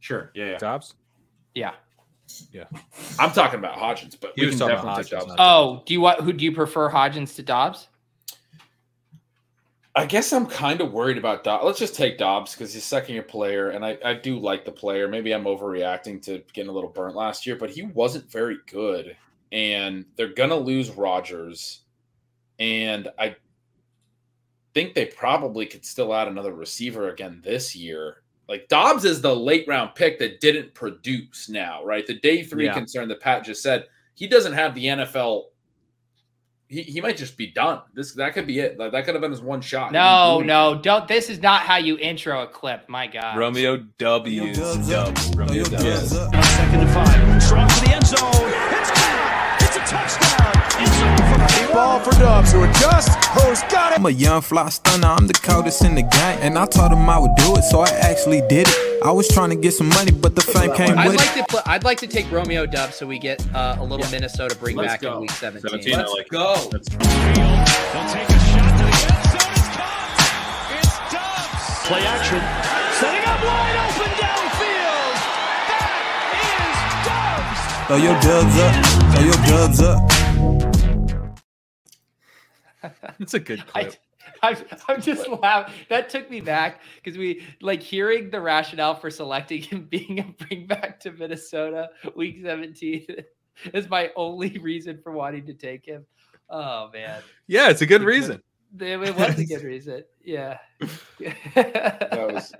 Sure. 0.00 0.30
Yeah, 0.34 0.46
yeah. 0.46 0.58
Doubs. 0.58 0.94
Yeah. 1.54 1.74
I'm 3.18 3.32
talking 3.32 3.58
about 3.58 3.76
Hodgins, 3.76 4.16
but 4.20 4.32
He 4.34 4.42
we 4.42 4.46
was 4.46 4.56
can 4.58 4.68
talking 4.68 4.82
about 4.82 4.96
definitely 4.96 5.18
take 5.18 5.28
Doubs. 5.28 5.40
Oh, 5.40 5.82
do 5.86 5.94
you 5.94 6.00
want 6.00 6.20
who 6.20 6.32
do 6.32 6.44
you 6.44 6.52
prefer 6.52 6.90
Hodgins 6.90 7.34
to 7.36 7.42
Doubs? 7.42 7.88
I 9.94 10.06
guess 10.06 10.32
I'm 10.32 10.46
kind 10.46 10.80
of 10.80 10.92
worried 10.92 11.18
about 11.18 11.44
Doubs. 11.44 11.64
Let's 11.64 11.78
just 11.78 11.94
take 11.94 12.16
Doubs 12.16 12.54
because 12.54 12.72
he's 12.72 12.82
a 12.82 12.86
second 12.86 13.14
year 13.14 13.22
player, 13.22 13.70
and 13.70 13.84
I, 13.84 13.98
I 14.02 14.14
do 14.14 14.38
like 14.38 14.64
the 14.64 14.72
player. 14.72 15.06
Maybe 15.06 15.32
I'm 15.32 15.44
overreacting 15.44 16.22
to 16.22 16.42
getting 16.54 16.70
a 16.70 16.72
little 16.72 16.88
burnt 16.88 17.14
last 17.14 17.46
year, 17.46 17.56
but 17.56 17.70
he 17.70 17.82
wasn't 17.82 18.30
very 18.30 18.56
good. 18.66 19.16
And 19.50 20.06
they're 20.16 20.32
gonna 20.32 20.56
lose 20.56 20.90
Rodgers. 20.90 21.80
And 22.58 23.08
I 23.18 23.36
think 24.72 24.94
they 24.94 25.06
probably 25.06 25.66
could 25.66 25.84
still 25.84 26.14
add 26.14 26.28
another 26.28 26.54
receiver 26.54 27.10
again 27.10 27.42
this 27.44 27.76
year. 27.76 28.21
Like 28.48 28.68
Doubs 28.68 29.04
is 29.04 29.20
the 29.20 29.34
late 29.34 29.66
round 29.68 29.94
pick 29.94 30.18
that 30.18 30.40
didn't 30.40 30.74
produce 30.74 31.48
now, 31.48 31.84
right? 31.84 32.06
The 32.06 32.14
day 32.18 32.42
three 32.42 32.66
Yeah. 32.66 32.74
concern 32.74 33.08
that 33.08 33.20
Pat 33.20 33.44
just 33.44 33.62
said, 33.62 33.86
he 34.14 34.26
doesn't 34.26 34.52
have 34.52 34.74
the 34.74 34.86
NFL. 34.86 35.44
He, 36.68 36.82
he 36.82 37.00
might 37.00 37.16
just 37.16 37.36
be 37.36 37.48
done. 37.48 37.80
This 37.94 38.12
that 38.14 38.32
could 38.34 38.46
be 38.46 38.58
it. 38.58 38.78
Like, 38.78 38.92
that 38.92 39.04
could 39.04 39.14
have 39.14 39.20
been 39.20 39.30
his 39.30 39.42
one 39.42 39.60
shot. 39.60 39.92
No, 39.92 40.40
no, 40.40 40.78
don't. 40.82 41.06
This 41.06 41.28
is 41.28 41.40
not 41.42 41.62
how 41.62 41.76
you 41.76 41.98
intro 41.98 42.42
a 42.42 42.46
clip. 42.46 42.88
My 42.88 43.06
God. 43.06 43.36
Romeo 43.36 43.76
W. 43.98 44.54
Doubs. 44.54 45.36
Romeo 45.36 45.64
Doubs. 45.64 46.10
Second 46.10 46.80
and 46.80 46.90
five. 46.90 47.42
Strong 47.42 47.68
to 47.68 47.80
the 47.80 47.92
end 47.92 48.06
zone. 48.06 48.18
It's 48.22 48.90
caught. 48.90 49.58
It's 49.60 49.76
a 49.76 49.80
touchdown. 49.80 50.61
It's 51.44 51.58
over. 51.64 51.72
Ball 51.72 52.00
for 52.00 52.10
Doubs 52.12 52.52
who 52.52 52.62
adjusts. 52.64 53.14
Who's 53.34 53.62
got 53.72 53.92
it? 53.92 53.98
I'm 53.98 54.06
a 54.06 54.10
young 54.10 54.40
fly 54.42 54.68
stunner, 54.68 55.06
I'm 55.08 55.26
the 55.26 55.34
coldest 55.34 55.84
in 55.84 55.94
the 55.94 56.02
game. 56.02 56.38
And 56.40 56.58
I 56.58 56.66
told 56.66 56.92
him 56.92 57.08
I 57.08 57.18
would 57.18 57.34
do 57.36 57.56
it, 57.56 57.62
so 57.62 57.80
I 57.80 57.88
actually 57.88 58.42
did 58.48 58.68
it. 58.68 59.02
I 59.04 59.10
was 59.10 59.26
trying 59.28 59.50
to 59.50 59.56
get 59.56 59.72
some 59.74 59.88
money, 59.88 60.12
but 60.12 60.34
the 60.36 60.42
fame 60.42 60.72
came 60.74 60.96
I'd 60.98 61.08
with 61.08 61.16
like 61.16 61.36
it. 61.36 61.40
to 61.48 61.56
put. 61.56 61.66
I'd 61.66 61.82
like 61.84 61.98
to 61.98 62.06
take 62.06 62.30
Romeo 62.30 62.66
Dub 62.66 62.92
so 62.92 63.06
we 63.06 63.18
get 63.18 63.44
uh, 63.54 63.76
a 63.80 63.84
little 63.84 64.08
Minnesota 64.10 64.54
bring 64.56 64.76
Let's 64.76 64.92
back 64.92 65.00
go. 65.00 65.14
in 65.14 65.20
week 65.22 65.30
17. 65.32 65.70
17, 65.70 65.94
I 65.94 65.98
Let's 65.98 66.12
like 66.12 66.28
go. 66.28 66.54
That's 66.70 66.88
They'll 66.88 68.08
take 68.12 68.28
a 68.28 68.38
shot 68.52 68.70
to 68.78 68.84
the 68.84 68.94
end 69.02 69.26
zone. 69.32 69.52
It's 69.52 69.68
caught. 69.74 70.78
It's 70.78 70.94
Doubs. 71.10 71.88
Play 71.88 72.02
action. 72.06 72.42
Setting 73.00 73.24
up 73.26 73.40
wide 73.42 73.76
open 73.82 74.12
downfield. 74.22 75.14
That 75.66 75.90
is 76.38 76.78
Doubs. 77.10 77.60
Throw 77.88 77.96
your 77.98 78.16
dubs 78.22 78.54
up, 78.62 78.74
throw 79.14 79.24
your 79.24 79.40
dubs 79.50 79.80
up. 79.82 79.98
It's 83.20 83.34
a 83.34 83.40
good 83.40 83.62
I, 83.74 83.84
clip. 83.84 83.96
I'm, 84.42 84.56
I'm 84.88 85.02
just 85.02 85.28
laughing. 85.28 85.74
That 85.88 86.08
took 86.08 86.30
me 86.30 86.40
back 86.40 86.80
because 87.02 87.18
we 87.18 87.44
like 87.60 87.82
hearing 87.82 88.30
the 88.30 88.40
rationale 88.40 88.94
for 88.94 89.10
selecting 89.10 89.62
him 89.62 89.84
being 89.90 90.20
a 90.20 90.44
bring 90.44 90.66
back 90.66 91.00
to 91.00 91.12
Minnesota 91.12 91.90
week 92.14 92.38
17 92.42 93.06
is 93.74 93.88
my 93.88 94.10
only 94.16 94.58
reason 94.58 94.98
for 95.02 95.12
wanting 95.12 95.44
to 95.46 95.54
take 95.54 95.84
him. 95.84 96.06
Oh 96.50 96.90
man, 96.92 97.22
Yeah, 97.46 97.70
it's 97.70 97.82
a 97.82 97.86
good 97.86 98.02
reason. 98.02 98.42
it 98.78 98.98
was 99.16 99.38
a 99.38 99.44
good 99.44 99.62
reason. 99.62 100.04
Yeah. 100.24 100.58
That 101.54 102.28
was 102.32 102.52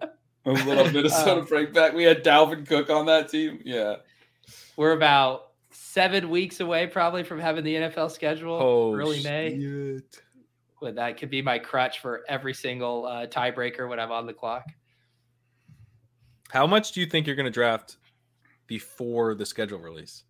a 0.00 0.52
little 0.52 0.90
Minnesota 0.90 1.40
Uh, 1.42 1.44
break 1.44 1.72
back. 1.74 1.92
We 1.92 2.04
had 2.04 2.24
Dalvin 2.24 2.66
Cook 2.66 2.88
on 2.90 3.06
that 3.06 3.28
team. 3.28 3.60
Yeah. 3.64 3.96
We're 4.76 4.92
about 4.92 5.47
seven 5.92 6.28
weeks 6.30 6.60
away 6.60 6.86
probably 6.86 7.22
from 7.24 7.40
having 7.40 7.64
the 7.64 7.74
NFL 7.74 8.10
schedule 8.10 8.52
Oh, 8.60 8.94
early 8.94 9.22
May. 9.22 9.58
shit. 9.58 10.20
But 10.80 10.94
that 10.96 11.16
could 11.16 11.30
be 11.30 11.42
my 11.42 11.58
crutch 11.58 12.00
for 12.00 12.22
every 12.28 12.54
single 12.54 13.06
uh, 13.06 13.26
tiebreaker 13.26 13.88
when 13.88 13.98
I'm 13.98 14.12
on 14.12 14.26
the 14.26 14.32
clock. 14.34 14.64
How 16.50 16.66
much 16.66 16.92
do 16.92 17.00
you 17.00 17.06
think 17.06 17.26
you're 17.26 17.36
going 17.36 17.44
to 17.46 17.50
draft 17.50 17.96
before 18.66 19.34
the 19.34 19.44
schedule 19.44 19.78
release? 19.78 20.24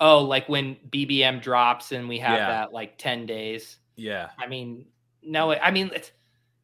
Oh, 0.00 0.20
like 0.24 0.48
when 0.48 0.76
BBM 0.88 1.42
drops 1.42 1.92
and 1.92 2.08
we 2.08 2.18
have 2.20 2.38
Yeah. 2.38 2.46
that 2.48 2.72
like 2.72 2.96
10 2.98 3.26
days. 3.26 3.78
Yeah. 3.96 4.30
I 4.38 4.46
mean, 4.46 4.86
no, 5.22 5.52
I 5.52 5.70
mean, 5.70 5.90
it's 5.94 6.12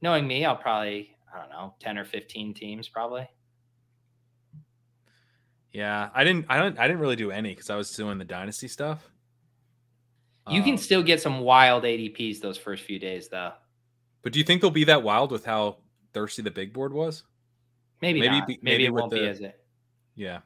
knowing 0.01 0.27
me, 0.27 0.45
I'll 0.45 0.57
probably, 0.57 1.11
I 1.35 1.41
don't 1.41 1.51
know, 1.51 1.75
10 1.81 1.99
or 1.99 2.05
15 2.07 2.55
teams 2.55 2.89
probably. 2.89 3.29
Yeah, 5.77 6.09
I 6.14 6.24
didn't. 6.24 6.47
I 6.49 6.57
don't. 6.59 6.79
I 6.79 6.87
didn't 6.87 7.01
really 7.01 7.16
do 7.16 7.31
any 7.31 7.51
because 7.51 7.68
I 7.68 7.77
was 7.77 7.95
doing 7.95 8.16
the 8.16 8.24
dynasty 8.24 8.66
stuff. 8.66 9.07
You 10.49 10.62
can 10.62 10.72
Um, 10.72 10.79
still 10.79 11.03
get 11.03 11.20
some 11.20 11.41
wild 11.41 11.85
ADPs 11.85 12.41
those 12.41 12.57
first 12.57 12.85
few 12.85 12.99
days, 12.99 13.29
though. 13.29 13.53
But 14.22 14.33
do 14.33 14.39
you 14.39 14.45
think 14.45 14.62
they'll 14.62 14.70
be 14.70 14.85
that 14.85 15.03
wild 15.03 15.31
with 15.33 15.45
how 15.45 15.77
thirsty 16.14 16.41
the 16.41 16.51
big 16.51 16.72
board 16.72 16.95
was? 16.95 17.24
Maybe, 18.01 18.20
Maybe 18.20 18.39
not. 18.39 18.47
be- 18.47 18.55
maybe, 18.55 18.61
maybe 18.62 18.85
it 18.87 18.95
won't 18.95 19.12
be 19.12 19.27
as 19.27 19.41
it. 19.41 19.61
Yeah. 20.14 20.39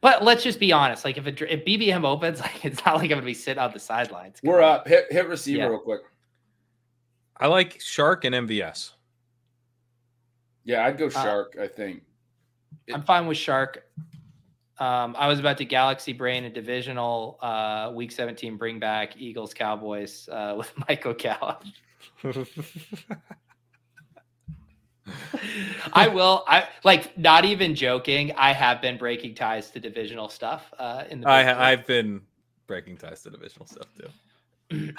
But 0.00 0.22
let's 0.22 0.44
just 0.44 0.60
be 0.60 0.70
honest. 0.72 1.04
Like 1.04 1.16
if 1.16 1.26
it, 1.26 1.40
if 1.42 1.64
BBM 1.64 2.04
opens, 2.04 2.40
like 2.42 2.64
it's 2.64 2.84
not 2.84 2.94
like 2.96 3.04
I'm 3.04 3.08
gonna 3.16 3.22
be 3.22 3.34
sitting 3.34 3.60
on 3.60 3.72
the 3.72 3.80
sidelines. 3.80 4.38
We're 4.44 4.62
on. 4.62 4.76
up. 4.80 4.86
Hit 4.88 5.06
hit 5.10 5.26
receiver 5.26 5.58
Yeah. 5.62 5.66
real 5.68 5.80
quick. 5.80 6.02
I 7.36 7.48
like 7.48 7.80
Shark 7.80 8.24
and 8.24 8.34
MVS. 8.36 8.92
Yeah, 10.62 10.84
I'd 10.86 10.96
go 10.96 11.06
Uh, 11.06 11.10
Shark, 11.10 11.56
I 11.60 11.66
think. 11.66 12.02
I'm 12.92 13.02
fine 13.02 13.26
with 13.26 13.38
Shark. 13.38 13.84
Um, 14.78 15.14
I 15.16 15.28
was 15.28 15.38
about 15.38 15.56
to 15.58 15.64
Galaxy 15.64 16.12
Brain 16.12 16.44
a 16.44 16.50
divisional 16.50 17.38
uh, 17.40 17.92
Week 17.94 18.10
17 18.10 18.56
bring 18.56 18.80
back 18.80 19.16
Eagles 19.16 19.54
Cowboys 19.54 20.28
uh, 20.30 20.54
with 20.58 20.72
Michael 20.88 21.14
Gallup. 21.14 21.62
I 25.92 26.08
will. 26.08 26.44
I 26.48 26.68
like 26.82 27.16
not 27.18 27.44
even 27.44 27.74
joking. 27.74 28.32
I 28.36 28.52
have 28.52 28.80
been 28.80 28.96
breaking 28.96 29.34
ties 29.34 29.70
to 29.72 29.80
divisional 29.80 30.28
stuff 30.28 30.72
uh, 30.78 31.04
in 31.10 31.20
the. 31.20 31.28
I, 31.28 31.72
I've 31.72 31.86
been 31.86 32.22
breaking 32.66 32.96
ties 32.96 33.22
to 33.22 33.30
divisional 33.30 33.66
stuff 33.66 33.86
too. 33.98 34.92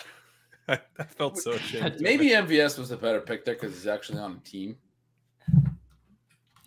I, 0.68 0.80
I 1.00 1.04
felt 1.04 1.38
so 1.38 1.54
ashamed. 1.54 2.00
Maybe 2.00 2.30
MVS 2.30 2.78
was 2.78 2.90
the 2.90 2.98
better 2.98 3.20
pick 3.20 3.46
there 3.46 3.56
because 3.56 3.74
he's 3.74 3.88
actually 3.88 4.20
on 4.20 4.40
a 4.44 4.50
team. 4.50 4.78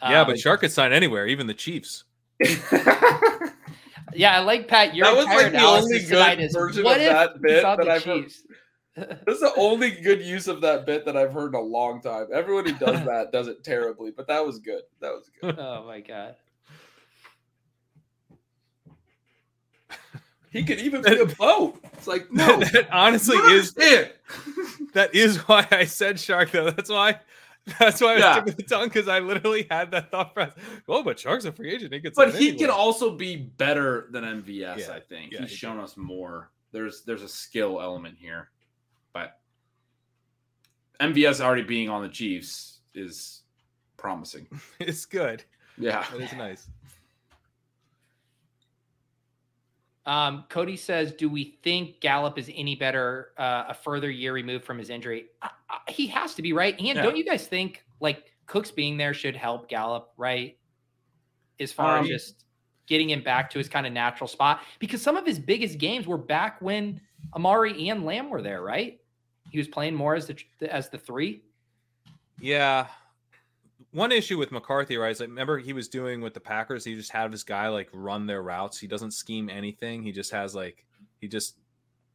Yeah, 0.03 0.21
Um, 0.21 0.27
but 0.29 0.39
Shark 0.39 0.61
could 0.61 0.73
sign 0.73 0.93
anywhere, 0.93 1.27
even 1.27 1.47
the 1.47 1.55
Chiefs. 1.55 2.05
yeah, 4.15 4.37
I 4.37 4.39
like 4.41 4.69
Pat. 4.69 4.95
Your 4.95 5.07
That 5.07 5.17
was, 5.17 5.25
entire 5.25 5.43
like, 5.45 5.53
the 5.53 5.59
only 5.61 5.99
good 6.01 6.53
version 6.53 6.85
what 6.85 7.01
of 7.01 7.07
that 7.07 7.43
bit 7.43 7.63
that 7.63 7.89
I've 7.89 8.05
heard. 8.05 8.23
Chiefs? 8.25 8.43
That's 8.97 9.41
the 9.41 9.53
only 9.57 9.91
good 9.93 10.23
use 10.23 10.49
of 10.49 10.61
that 10.63 10.85
bit 10.87 11.05
that 11.05 11.17
I've 11.17 11.33
heard 11.33 11.49
in 11.49 11.55
a 11.55 11.61
long 11.61 12.01
time. 12.01 12.27
Everyone 12.33 12.65
who 12.67 12.73
does 12.73 13.05
that 13.05 13.31
does 13.33 13.49
it 13.49 13.63
terribly, 13.65 14.11
but 14.11 14.27
that 14.29 14.45
was 14.45 14.59
good. 14.59 14.83
That 15.01 15.13
was 15.13 15.31
good. 15.41 15.59
oh 15.59 15.85
my 15.87 16.01
god. 16.01 16.37
He 20.51 20.65
could 20.65 20.79
even 20.79 21.03
be 21.03 21.19
a 21.21 21.27
boat. 21.27 21.79
It's 21.93 22.07
like 22.07 22.33
no, 22.33 22.59
that, 22.61 22.73
that 22.73 22.89
honestly 22.91 23.37
is 23.37 23.75
it. 23.77 24.17
that 24.95 25.15
is 25.15 25.37
why 25.47 25.67
I 25.71 25.85
said 25.85 26.19
Shark 26.19 26.53
though. 26.53 26.71
That's 26.71 26.89
why. 26.91 27.21
That's 27.79 28.01
why 28.01 28.13
I 28.13 28.15
was 28.15 28.23
Yeah. 28.23 28.35
tip 28.37 28.47
of 28.49 28.57
the 28.57 28.63
tongue 28.63 28.85
because 28.89 29.09
I 29.09 29.19
literally 29.21 29.67
had 29.71 29.91
that 29.93 30.11
thought 30.11 30.35
process. 30.35 30.57
Oh, 30.89 31.03
but 31.03 31.19
Shark's 31.19 31.45
a 31.45 31.53
free 31.53 31.73
agent. 31.73 31.93
He 31.93 32.01
could 32.01 32.15
But 32.15 32.35
he 32.35 32.55
can 32.55 32.71
also 32.71 33.11
be 33.17 33.37
better 33.37 34.09
than 34.11 34.25
MVS. 34.25 34.79
Yeah, 34.79 34.93
I 34.93 35.01
think 35.01 35.33
yeah, 35.33 35.41
he's 35.41 35.51
he 35.51 35.57
shown 35.57 35.79
us 35.79 35.97
more. 35.97 36.51
There's 36.73 37.03
there's 37.03 37.23
a 37.23 37.29
skill 37.29 37.81
element 37.81 38.17
here, 38.19 38.51
but 39.13 39.41
MVS 41.01 41.41
already 41.41 41.63
being 41.63 41.89
on 41.89 42.03
the 42.03 42.09
Chiefs 42.09 42.81
is 42.95 43.43
promising. 43.97 44.47
It's 44.81 45.05
good. 45.07 45.45
Yeah, 45.77 46.05
it 46.15 46.21
is 46.23 46.33
nice. 46.33 46.69
Um, 50.09 50.45
Cody 50.49 50.77
says, 50.77 51.13
"Do 51.13 51.29
we 51.29 51.59
think 51.63 52.01
Gallup 52.01 52.39
is 52.39 52.51
any 52.55 52.75
better, 52.75 53.33
uh, 53.37 53.65
a 53.69 53.75
further 53.75 54.11
year 54.11 54.33
removed 54.33 54.65
from 54.65 54.79
his 54.79 54.89
injury? 54.89 55.27
I, 55.43 55.51
I, 55.69 55.79
he 55.91 56.07
has 56.07 56.35
to 56.37 56.43
be, 56.43 56.55
right? 56.55 56.75
And 56.79 56.87
Yeah. 56.87 57.03
don't 57.03 57.17
you 57.17 57.25
guys 57.25 57.47
think 57.47 57.85
like 58.01 58.25
Cooks 58.47 58.71
being 58.71 58.97
there 58.97 59.13
should 59.13 59.37
help 59.37 59.69
Gallup, 59.69 60.13
right? 60.17 60.57
As 61.61 61.73
far 61.73 61.99
Um, 61.99 62.05
as 62.05 62.09
just 62.09 62.45
getting 62.87 63.11
him 63.11 63.23
back 63.23 63.51
to 63.51 63.59
his 63.59 63.69
kind 63.69 63.87
of 63.87 63.93
natural 63.93 64.27
spot, 64.29 64.63
because 64.79 65.03
some 65.03 65.17
of 65.17 65.27
his 65.27 65.39
biggest 65.39 65.77
games 65.77 66.07
were 66.07 66.17
back 66.17 66.63
when 66.63 67.01
Amari 67.37 67.91
and 67.91 68.07
Lamb 68.07 68.31
were 68.31 68.41
there, 68.41 68.63
right? 68.63 68.99
He 69.51 69.59
was 69.59 69.69
playing 69.69 69.95
more 69.95 70.15
as 70.15 70.27
the 70.27 70.75
as 70.75 70.89
the 70.89 70.97
three. 70.99 71.43
Yeah. 72.41 72.87
One 73.93 74.13
issue 74.13 74.37
with 74.39 74.53
McCarthy, 74.53 74.97
right? 74.99 75.11
Is 75.11 75.21
like, 75.21 75.31
remember 75.31 75.59
he 75.59 75.73
was 75.73 75.89
doing 75.89 76.21
with 76.21 76.35
the 76.35 76.41
Packers. 76.41 76.85
He 76.85 76.95
just 76.95 77.11
had 77.11 77.33
his 77.33 77.43
guy 77.43 77.69
like 77.69 77.89
run 77.93 78.27
their 78.27 78.43
routes. 78.43 78.79
He 78.79 78.87
doesn't 78.87 79.13
scheme 79.13 79.49
anything. 79.49 80.03
He 80.03 80.13
just 80.13 80.31
has 80.33 80.55
like 80.55 80.85
he 81.21 81.29
just 81.29 81.57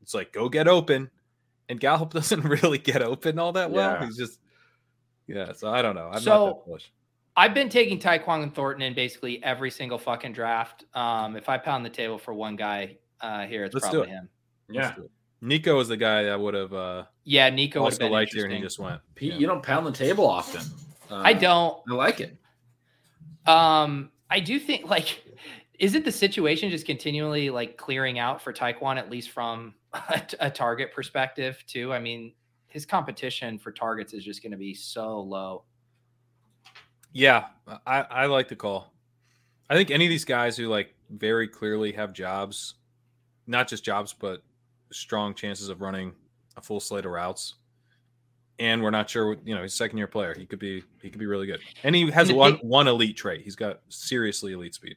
it's 0.01 0.13
like 0.13 0.31
go 0.31 0.49
get 0.49 0.67
open, 0.67 1.09
and 1.69 1.79
Gallup 1.79 2.13
doesn't 2.13 2.43
really 2.43 2.77
get 2.77 3.01
open 3.01 3.39
all 3.39 3.53
that 3.53 3.71
well. 3.71 3.91
Yeah. 3.99 4.05
He's 4.05 4.17
just 4.17 4.39
yeah. 5.27 5.53
So 5.53 5.71
I 5.71 5.81
don't 5.81 5.95
know. 5.95 6.05
I'm 6.07 6.11
not 6.13 6.21
So- 6.23 6.45
that 6.45 6.65
bullish. 6.65 6.91
I've 7.35 7.55
been 7.55 7.69
taking 7.69 7.97
Tyquan 7.97 8.43
and 8.43 8.53
Thornton 8.53 8.83
in 8.83 8.93
basically 8.93 9.43
every 9.43 9.71
single 9.71 9.97
fucking 9.97 10.33
draft. 10.33 10.85
Um, 10.93 11.35
if 11.35 11.49
I 11.49 11.57
pound 11.57 11.83
the 11.83 11.89
table 11.89 12.19
for 12.19 12.31
one 12.31 12.55
guy 12.55 12.97
uh, 13.21 13.47
here, 13.47 13.65
it's 13.65 13.73
Let's 13.73 13.87
do 13.89 13.93
probably 13.97 14.11
it. 14.11 14.13
him. 14.13 14.29
Let's 14.69 14.89
yeah. 14.89 14.95
do 14.95 15.01
it. 15.05 15.11
Nico 15.41 15.79
is 15.79 15.87
the 15.87 15.97
guy 15.97 16.21
that 16.25 16.39
would 16.39 16.53
have 16.53 16.73
uh, 16.73 17.05
Yeah, 17.23 17.49
Nico 17.49 17.79
would 17.81 17.85
have 17.85 17.93
also 17.93 17.97
been 18.05 18.11
liked 18.11 18.35
here, 18.35 18.45
and 18.45 18.53
he 18.53 18.61
just 18.61 18.77
went. 18.77 19.01
Pete, 19.15 19.33
Yeah. 19.33 19.39
you 19.39 19.47
don't 19.47 19.63
pound 19.63 19.87
the 19.87 19.91
table 19.91 20.27
often. 20.27 20.61
Uh, 21.13 21.21
I 21.23 21.33
don't. 21.33 21.77
I 21.87 21.93
like 21.93 22.19
it. 22.19 22.35
Um, 23.45 24.09
I 24.31 24.39
do 24.39 24.59
think 24.59 24.89
like, 24.89 25.23
isn't 25.77 26.03
the 26.03 26.11
situation 26.11 26.71
just 26.71 26.87
continually 26.87 27.51
like 27.51 27.77
clearing 27.77 28.17
out 28.17 28.41
for 28.41 28.51
Tyquan 28.51 28.97
at 28.97 29.11
least 29.11 29.29
from 29.29 29.75
a, 29.93 30.21
a 30.39 30.49
target 30.49 30.91
perspective 30.91 31.63
too? 31.67 31.93
I 31.93 31.99
mean, 31.99 32.33
his 32.67 32.83
competition 32.83 33.59
for 33.59 33.71
targets 33.71 34.13
is 34.13 34.25
just 34.25 34.41
going 34.41 34.53
to 34.53 34.57
be 34.57 34.73
so 34.73 35.19
low. 35.19 35.65
Yeah, 37.11 37.45
I, 37.85 38.01
I 38.01 38.25
like 38.25 38.47
the 38.47 38.55
call. 38.55 38.91
I 39.69 39.75
think 39.75 39.91
any 39.91 40.05
of 40.05 40.09
these 40.09 40.25
guys 40.25 40.57
who 40.57 40.67
like 40.67 40.95
very 41.11 41.47
clearly 41.47 41.91
have 41.91 42.11
jobs, 42.11 42.73
not 43.45 43.67
just 43.67 43.83
jobs, 43.83 44.13
but 44.13 44.41
strong 44.91 45.35
chances 45.35 45.69
of 45.69 45.81
running 45.81 46.13
a 46.57 46.61
full 46.61 46.79
slate 46.79 47.05
of 47.05 47.11
routes, 47.11 47.53
and 48.59 48.81
we're 48.83 48.91
not 48.91 49.09
sure. 49.09 49.29
what- 49.29 49.47
You 49.47 49.55
know, 49.55 49.61
he's 49.61 49.73
a 49.73 49.77
second 49.77 49.97
year 49.97 50.07
player. 50.07 50.33
He 50.37 50.45
could 50.45 50.59
be 50.59 50.83
he 51.01 51.09
could 51.09 51.19
be 51.19 51.25
really 51.25 51.47
good, 51.47 51.59
and 51.83 51.95
he 51.95 52.09
has 52.11 52.29
And 52.29 52.37
one 52.37 52.53
it- 52.55 52.63
one 52.63 52.87
elite 52.87 53.17
trait. 53.17 53.41
He's 53.41 53.55
got 53.55 53.79
seriously 53.89 54.53
elite 54.53 54.75
speed. 54.75 54.95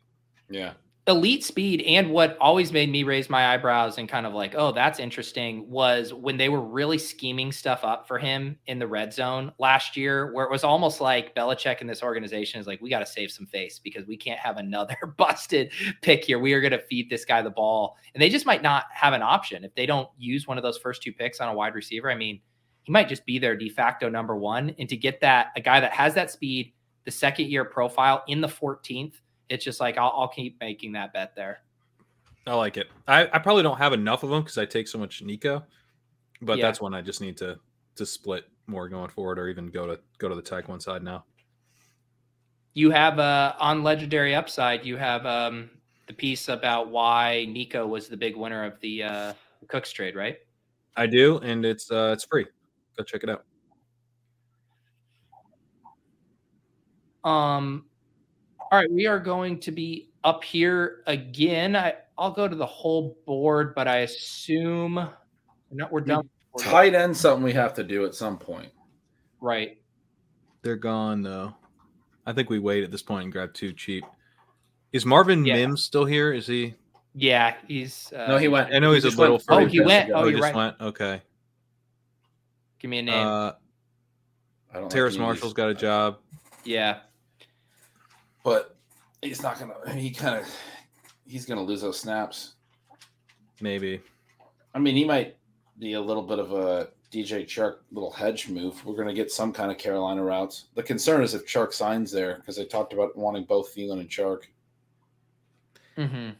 Yeah. 0.48 0.72
elite 1.08 1.44
speed 1.44 1.82
and 1.82 2.10
what 2.10 2.36
always 2.40 2.72
made 2.72 2.90
me 2.90 3.04
raise 3.04 3.30
my 3.30 3.54
eyebrows 3.54 3.96
and 3.98 4.08
kind 4.08 4.26
of 4.26 4.34
like 4.34 4.56
oh 4.56 4.72
that's 4.72 4.98
interesting 4.98 5.68
was 5.70 6.12
when 6.12 6.36
they 6.36 6.48
were 6.48 6.60
really 6.60 6.98
scheming 6.98 7.52
stuff 7.52 7.84
up 7.84 8.08
for 8.08 8.18
him 8.18 8.58
in 8.66 8.80
the 8.80 8.86
red 8.88 9.12
zone 9.12 9.52
last 9.60 9.96
year 9.96 10.32
where 10.32 10.44
it 10.44 10.50
was 10.50 10.64
almost 10.64 11.00
like 11.00 11.32
Belichick 11.36 11.80
and 11.80 11.88
this 11.88 12.02
organization 12.02 12.60
is 12.60 12.66
like 12.66 12.80
we 12.80 12.90
got 12.90 12.98
to 12.98 13.06
save 13.06 13.30
some 13.30 13.46
face 13.46 13.78
because 13.78 14.04
we 14.08 14.16
can't 14.16 14.40
have 14.40 14.56
another 14.56 14.96
busted 15.16 15.70
pick 16.02 16.24
here 16.24 16.40
we 16.40 16.52
are 16.52 16.60
going 16.60 16.72
to 16.72 16.82
feed 16.90 17.08
this 17.08 17.24
guy 17.24 17.40
the 17.40 17.50
ball 17.50 17.96
and 18.14 18.20
they 18.20 18.28
just 18.28 18.44
might 18.44 18.62
not 18.62 18.86
have 18.92 19.12
an 19.12 19.22
option 19.22 19.62
if 19.62 19.72
they 19.76 19.86
don't 19.86 20.08
use 20.18 20.48
one 20.48 20.56
of 20.58 20.64
those 20.64 20.76
first 20.78 21.02
two 21.04 21.12
picks 21.12 21.38
on 21.40 21.48
a 21.48 21.54
wide 21.54 21.74
receiver 21.76 22.10
I 22.10 22.16
mean 22.16 22.40
he 22.86 22.92
might 22.92 23.08
just 23.08 23.26
be 23.26 23.38
their 23.40 23.56
de 23.56 23.68
facto 23.68 24.08
number 24.08 24.36
one 24.36 24.72
and 24.78 24.88
to 24.88 24.96
get 24.96 25.20
that 25.20 25.48
a 25.56 25.60
guy 25.60 25.80
that 25.80 25.92
has 25.92 26.14
that 26.14 26.30
speed 26.30 26.72
the 27.04 27.10
second 27.10 27.50
year 27.50 27.64
profile 27.64 28.22
in 28.28 28.40
the 28.40 28.46
14th 28.48 29.14
it's 29.48 29.64
just 29.64 29.80
like 29.80 29.98
I'll, 29.98 30.12
I'll 30.16 30.28
keep 30.28 30.58
making 30.60 30.92
that 30.92 31.12
bet 31.12 31.34
there. 31.36 31.60
I 32.46 32.54
like 32.54 32.76
it. 32.76 32.88
I, 33.08 33.28
I 33.32 33.38
probably 33.38 33.62
don't 33.62 33.78
have 33.78 33.92
enough 33.92 34.22
of 34.22 34.30
them 34.30 34.42
because 34.42 34.58
I 34.58 34.66
take 34.66 34.88
so 34.88 34.98
much 34.98 35.22
Nico, 35.22 35.64
but 36.42 36.58
Yeah. 36.58 36.66
that's 36.66 36.80
one 36.80 36.94
I 36.94 37.02
just 37.02 37.20
need 37.20 37.36
to 37.38 37.58
to 37.96 38.04
split 38.06 38.44
more 38.66 38.88
going 38.88 39.08
forward, 39.08 39.38
or 39.38 39.48
even 39.48 39.70
go 39.70 39.86
to 39.86 40.00
go 40.18 40.28
to 40.28 40.34
the 40.34 40.42
tech 40.42 40.68
one 40.68 40.80
side 40.80 41.02
now. 41.02 41.24
You 42.74 42.90
have 42.90 43.18
uh, 43.18 43.54
on 43.58 43.82
legendary 43.82 44.34
upside. 44.34 44.84
You 44.84 44.96
have 44.96 45.24
um, 45.24 45.70
the 46.08 46.12
piece 46.12 46.48
about 46.48 46.90
why 46.90 47.46
Nico 47.48 47.86
was 47.86 48.08
the 48.08 48.16
big 48.16 48.36
winner 48.36 48.64
of 48.64 48.78
the 48.80 49.02
uh, 49.02 49.32
Cooks 49.68 49.92
trade, 49.92 50.14
right? 50.14 50.38
I 50.96 51.06
do, 51.06 51.38
and 51.38 51.64
it's 51.64 51.90
uh 51.90 52.10
it's 52.12 52.24
free. 52.24 52.46
Go 52.96 53.04
check 53.04 53.22
it 53.24 53.30
out. 53.30 53.44
Um, 57.24 57.86
all 58.58 58.78
right, 58.78 58.90
we 58.90 59.06
are 59.06 59.18
going 59.18 59.58
to 59.60 59.72
be 59.72 60.10
up 60.24 60.44
here 60.44 61.02
again. 61.06 61.74
I, 61.76 61.94
I'll 62.16 62.30
go 62.32 62.48
to 62.48 62.56
the 62.56 62.66
whole 62.66 63.18
board, 63.26 63.74
but 63.74 63.88
I 63.88 63.98
assume 63.98 65.08
no, 65.70 65.88
we're 65.90 66.00
done. 66.00 66.28
Tight 66.58 66.94
end 66.94 67.14
something 67.16 67.42
we 67.42 67.52
have 67.52 67.74
to 67.74 67.84
do 67.84 68.06
at 68.06 68.14
some 68.14 68.38
point. 68.38 68.70
Right. 69.40 69.78
They're 70.62 70.76
gone 70.76 71.22
though. 71.22 71.54
I 72.24 72.32
think 72.32 72.48
we 72.48 72.58
wait 72.58 72.82
at 72.82 72.90
this 72.90 73.02
point 73.02 73.24
and 73.24 73.32
grab 73.32 73.52
two 73.52 73.72
cheap. 73.72 74.04
Is 74.92 75.04
Marvin 75.04 75.44
Yeah. 75.44 75.54
Mims 75.56 75.82
still 75.82 76.04
here? 76.06 76.32
Is 76.32 76.46
he? 76.46 76.74
Yeah, 77.14 77.54
he's. 77.68 78.12
Uh, 78.12 78.26
No, 78.28 78.38
he 78.38 78.48
went. 78.48 78.72
I 78.74 78.78
know 78.78 78.92
he's 78.92 79.04
a 79.04 79.10
little 79.10 79.36
went 79.36 79.44
Oh, 79.48 79.66
he 79.66 79.80
went- 79.80 80.08
the 80.08 80.14
oh, 80.14 80.26
he 80.26 80.32
just 80.32 80.42
right. 80.42 80.54
went. 80.54 80.80
Okay. 80.80 81.22
Give 82.78 82.90
me 82.90 82.98
a 82.98 83.02
name. 83.02 83.26
Uh, 83.26 83.52
I 84.72 84.80
don't 84.80 84.90
Terrace 84.90 85.14
any 85.14 85.22
of 85.22 85.26
Marshall's 85.26 85.52
these. 85.52 85.56
got 85.56 85.70
a 85.70 85.74
job. 85.74 86.18
yeah. 86.64 86.98
but 88.42 88.76
he's 89.22 89.42
not 89.42 89.58
gonna. 89.58 89.74
He 89.94 90.10
kind 90.10 90.36
of. 90.36 90.46
He's 91.26 91.46
gonna 91.46 91.62
lose 91.62 91.80
those 91.80 91.98
snaps. 91.98 92.54
Maybe. 93.60 94.00
I 94.74 94.78
mean, 94.78 94.94
he 94.94 95.04
might 95.04 95.36
be 95.78 95.94
a 95.94 96.00
little 96.00 96.22
bit 96.22 96.38
of 96.38 96.52
a 96.52 96.88
DJ 97.10 97.44
Chark 97.46 97.76
little 97.92 98.10
hedge 98.10 98.48
move. 98.48 98.84
We're 98.84 98.94
going 98.94 99.08
to 99.08 99.14
get 99.14 99.30
some 99.30 99.52
kind 99.52 99.70
of 99.70 99.78
Carolina 99.78 100.22
routes. 100.22 100.66
The 100.74 100.82
concern 100.82 101.22
is 101.22 101.34
if 101.34 101.46
Chark 101.46 101.72
signs 101.72 102.12
there 102.12 102.36
because 102.36 102.56
they 102.56 102.66
talked 102.66 102.92
about 102.92 103.16
wanting 103.16 103.44
both 103.44 103.74
Thielen 103.74 104.00
and 104.00 104.08
Chark. 104.08 104.42
hmm 105.96 106.30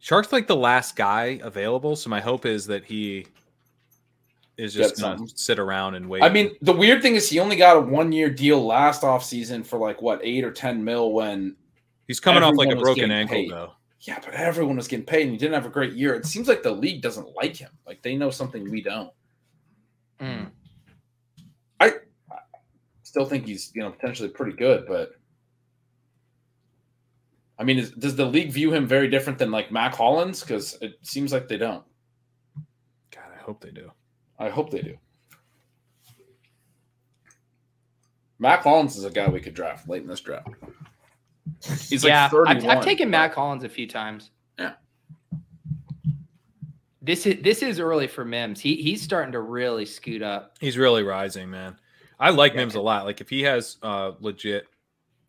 Chark's 0.00 0.32
like 0.32 0.46
the 0.46 0.56
last 0.56 0.96
guy 0.96 1.40
available, 1.42 1.94
so 1.96 2.10
my 2.10 2.20
hope 2.20 2.44
is 2.46 2.66
that 2.66 2.84
he 2.84 3.26
is 4.56 4.74
just 4.74 5.00
gonna 5.00 5.18
something. 5.18 5.36
sit 5.36 5.58
around 5.58 5.94
and 5.94 6.08
wait. 6.08 6.22
I 6.22 6.28
mean, 6.28 6.54
the 6.60 6.72
weird 6.72 7.02
thing 7.02 7.14
is 7.14 7.28
he 7.28 7.40
only 7.40 7.56
got 7.56 7.76
a 7.76 7.80
one 7.80 8.12
year 8.12 8.30
deal 8.30 8.64
last 8.64 9.02
offseason 9.02 9.64
for 9.64 9.78
like 9.78 10.02
what 10.02 10.20
eight 10.22 10.44
or 10.44 10.52
ten 10.52 10.82
mil 10.84 11.12
when 11.12 11.56
he's 12.06 12.20
coming 12.20 12.42
off 12.42 12.54
like 12.56 12.70
a 12.70 12.76
broken 12.76 13.10
ankle 13.10 13.36
paid. 13.36 13.50
though. 13.50 13.72
yeah, 14.00 14.18
but 14.24 14.34
everyone 14.34 14.76
was 14.76 14.88
getting 14.88 15.06
paid 15.06 15.22
and 15.22 15.32
he 15.32 15.38
didn't 15.38 15.54
have 15.54 15.66
a 15.66 15.70
great 15.70 15.94
year. 15.94 16.14
It 16.14 16.26
seems 16.26 16.48
like 16.48 16.62
the 16.62 16.72
league 16.72 17.02
doesn't 17.02 17.28
like 17.34 17.56
him. 17.56 17.70
Like 17.86 18.02
they 18.02 18.16
know 18.16 18.30
something 18.30 18.70
we 18.70 18.82
don't. 18.82 19.10
Mm. 20.20 20.50
Still 23.12 23.26
think 23.26 23.44
he's 23.44 23.70
you 23.74 23.82
know 23.82 23.90
potentially 23.90 24.30
pretty 24.30 24.56
good, 24.56 24.86
but 24.88 25.10
I 27.58 27.62
mean, 27.64 27.78
is, 27.78 27.90
does 27.90 28.16
the 28.16 28.24
league 28.24 28.50
view 28.50 28.72
him 28.72 28.86
very 28.86 29.06
different 29.06 29.38
than 29.38 29.50
like 29.50 29.70
Mack 29.70 29.94
Hollins? 29.94 30.40
Because 30.40 30.78
it 30.80 30.94
seems 31.02 31.30
like 31.30 31.46
they 31.46 31.58
don't. 31.58 31.84
God, 33.14 33.26
I 33.38 33.42
hope 33.42 33.60
they 33.60 33.70
do. 33.70 33.92
I 34.42 34.50
hope 34.50 34.70
they 34.70 34.82
do. 34.82 34.98
Mack 38.40 38.62
Hollins 38.62 38.96
is 38.96 39.04
a 39.04 39.10
guy 39.10 39.28
we 39.28 39.40
could 39.40 39.54
draft 39.54 39.88
late 39.88 40.02
in 40.02 40.08
this 40.08 40.20
draft. 40.20 40.48
He's 41.62 42.02
yeah, 42.02 42.24
like 42.24 42.32
31. 42.32 42.56
I've, 42.56 42.78
I've 42.78 42.84
taken 42.84 43.08
Mack 43.08 43.34
Hollins 43.34 43.62
a 43.62 43.68
few 43.68 43.86
times. 43.86 44.30
Yeah. 44.58 44.72
This 47.00 47.24
is 47.24 47.40
this 47.42 47.62
is 47.62 47.78
early 47.78 48.08
for 48.08 48.24
Mims. 48.24 48.60
He 48.60 48.74
he's 48.76 49.00
starting 49.00 49.30
to 49.32 49.40
really 49.40 49.86
scoot 49.86 50.22
up. 50.22 50.56
He's 50.60 50.76
really 50.76 51.04
rising, 51.04 51.48
man. 51.48 51.76
I 52.18 52.30
like 52.30 52.52
Yeah. 52.52 52.60
Mims 52.60 52.74
a 52.74 52.80
lot. 52.80 53.04
Like 53.04 53.20
if 53.20 53.28
he 53.28 53.42
has 53.42 53.76
uh 53.82 54.12
legit 54.18 54.66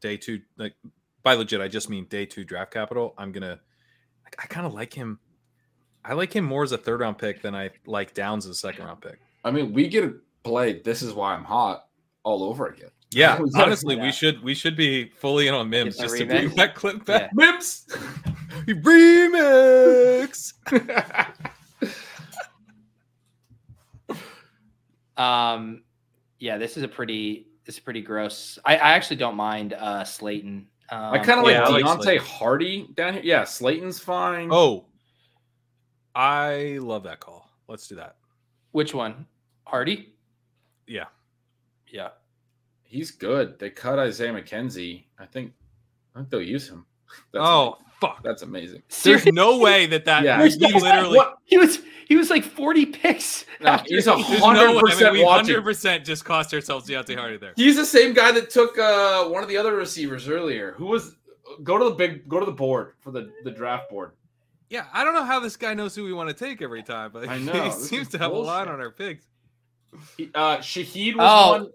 day 0.01 0.17
two, 0.17 0.41
like 0.57 0.73
by 1.21 1.35
legit, 1.35 1.61
I 1.61 1.67
just 1.67 1.89
mean 1.89 2.05
day 2.05 2.25
two 2.25 2.43
draft 2.43 2.73
capital. 2.73 3.13
I'm 3.17 3.31
gonna. 3.31 3.59
Like, 4.23 4.35
I 4.39 4.47
kind 4.47 4.65
of 4.65 4.73
like 4.73 4.91
him. 4.91 5.19
I 6.05 6.13
like 6.13 6.33
him 6.35 6.45
more 6.45 6.63
as 6.63 6.71
a 6.71 6.77
third 6.77 6.99
round 6.99 7.17
pick 7.17 7.41
than 7.41 7.55
I 7.55 7.69
like 7.85 8.13
Downs 8.13 8.45
as 8.45 8.51
a 8.51 8.55
second 8.55 8.85
round 8.85 9.01
pick. 9.01 9.19
I 9.43 9.51
mean, 9.51 9.73
we 9.73 9.87
get 9.87 10.01
to 10.01 10.19
play. 10.43 10.81
This 10.81 11.01
is 11.01 11.13
why 11.13 11.33
I'm 11.33 11.43
hot 11.43 11.87
all 12.23 12.43
over 12.43 12.67
again. 12.67 12.89
Yeah, 13.11 13.39
honestly, 13.55 13.95
we 13.95 14.11
should 14.11 14.43
we 14.43 14.53
should 14.55 14.75
be 14.75 15.09
fully 15.09 15.47
in 15.47 15.53
on 15.53 15.69
Mims 15.69 15.95
Get 15.95 16.01
the 16.01 16.07
just 16.07 16.17
to 16.17 16.25
bring 16.25 16.49
that 16.55 16.75
clip 16.75 17.05
back. 17.05 17.31
Mims. 17.33 17.85
Remix. 18.67 20.53
Um, 25.15 25.83
yeah, 26.39 26.57
this 26.57 26.77
is 26.77 26.83
a 26.83 26.87
pretty 26.87 27.47
this 27.65 27.75
is 27.75 27.79
pretty 27.79 28.01
gross. 28.01 28.57
I, 28.65 28.75
I 28.75 28.91
actually 28.93 29.17
don't 29.17 29.35
mind 29.35 29.73
uh 29.73 30.03
Slayton. 30.03 30.67
Um, 30.89 31.13
I 31.13 31.19
kind 31.19 31.39
of 31.39 31.45
like 31.45 31.53
Yeah, 31.53 31.63
I 31.63 31.69
like 31.69 31.85
Deonte 31.85 32.17
Harty 32.17 32.87
down 32.95 33.13
here. 33.13 33.21
Yeah, 33.23 33.43
Slayton's 33.43 33.99
fine. 33.99 34.49
Oh, 34.51 34.85
I 36.15 36.77
love 36.81 37.03
that 37.03 37.19
call. 37.19 37.49
Let's 37.67 37.87
do 37.87 37.95
that. 37.95 38.15
which 38.71 38.93
one? 38.93 39.25
Harty? 39.65 40.13
Yeah. 40.87 41.05
Yeah. 41.87 42.09
he's 42.83 43.11
good. 43.11 43.57
They 43.59 43.69
cut 43.69 43.97
Isaiah 43.99 44.33
McKenzie. 44.33 45.05
I 45.17 45.25
think. 45.25 45.53
I 46.15 46.19
think 46.19 46.29
they'll 46.29 46.41
use 46.41 46.69
him. 46.69 46.85
That's 47.31 47.45
oh 47.47 47.77
fuck! 48.01 48.23
that's 48.23 48.41
amazing. 48.41 48.81
There's 49.03 49.25
no 49.27 49.59
way 49.59 49.85
that 49.87 50.05
that 50.05 50.23
Yeah. 50.23 50.43
he 50.45 50.57
literally. 50.79 51.17
What? 51.17 51.37
He 51.45 51.57
was 51.57 51.79
he 52.07 52.15
was 52.15 52.29
like 52.29 52.43
40 52.43 52.87
picks. 52.87 53.45
No, 53.61 53.77
he's 53.85 54.07
a 54.07 54.15
he- 54.17 54.23
There's 54.33 54.41
no. 54.41 54.49
I 54.49 54.65
mean, 54.73 54.81
100% 54.83 55.11
we 55.13 55.23
watching. 55.23 55.45
hundred 55.53 55.63
percent 55.63 56.05
just 56.05 56.25
cost 56.25 56.53
ourselves 56.53 56.87
Deonte 56.89 57.15
Harty 57.15 57.37
there. 57.37 57.53
He's 57.55 57.75
the 57.75 57.85
same 57.85 58.13
guy 58.13 58.31
that 58.33 58.49
took 58.49 58.77
uh, 58.77 59.25
one 59.25 59.41
of 59.43 59.49
the 59.49 59.57
other 59.57 59.75
receivers 59.75 60.27
earlier. 60.27 60.73
Who 60.73 60.85
was? 60.87 61.15
Go 61.63 61.77
to 61.77 61.85
the 61.85 61.91
big. 61.95 62.27
Go 62.27 62.39
to 62.39 62.45
the 62.45 62.51
board 62.51 62.93
for 62.99 63.11
the 63.11 63.31
the 63.43 63.51
draft 63.51 63.89
board. 63.89 64.11
Yeah, 64.73 64.85
I 64.91 65.03
don't 65.03 65.13
know 65.13 65.23
how 65.23 65.39
this 65.39 65.55
guy 65.55 65.75
knows 65.75 65.95
who 65.95 66.03
we 66.03 66.13
want 66.13 66.29
to 66.29 66.33
take 66.33 66.63
every 66.63 66.81
time, 66.81 67.11
but 67.13 67.29
I 67.29 67.37
know, 67.37 67.51
he 67.53 67.59
this 67.69 67.87
seems 67.87 68.07
to 68.09 68.17
have 68.17 68.31
a 68.31 68.33
lot 68.33 68.65
bullshit. 68.65 68.73
on 68.73 68.79
our 68.81 68.89
picks. 68.89 69.27
Uh, 70.33 70.57
Shahid 70.57 71.15
was 71.15 71.19
Oh, 71.19 71.51
one. 71.51 71.67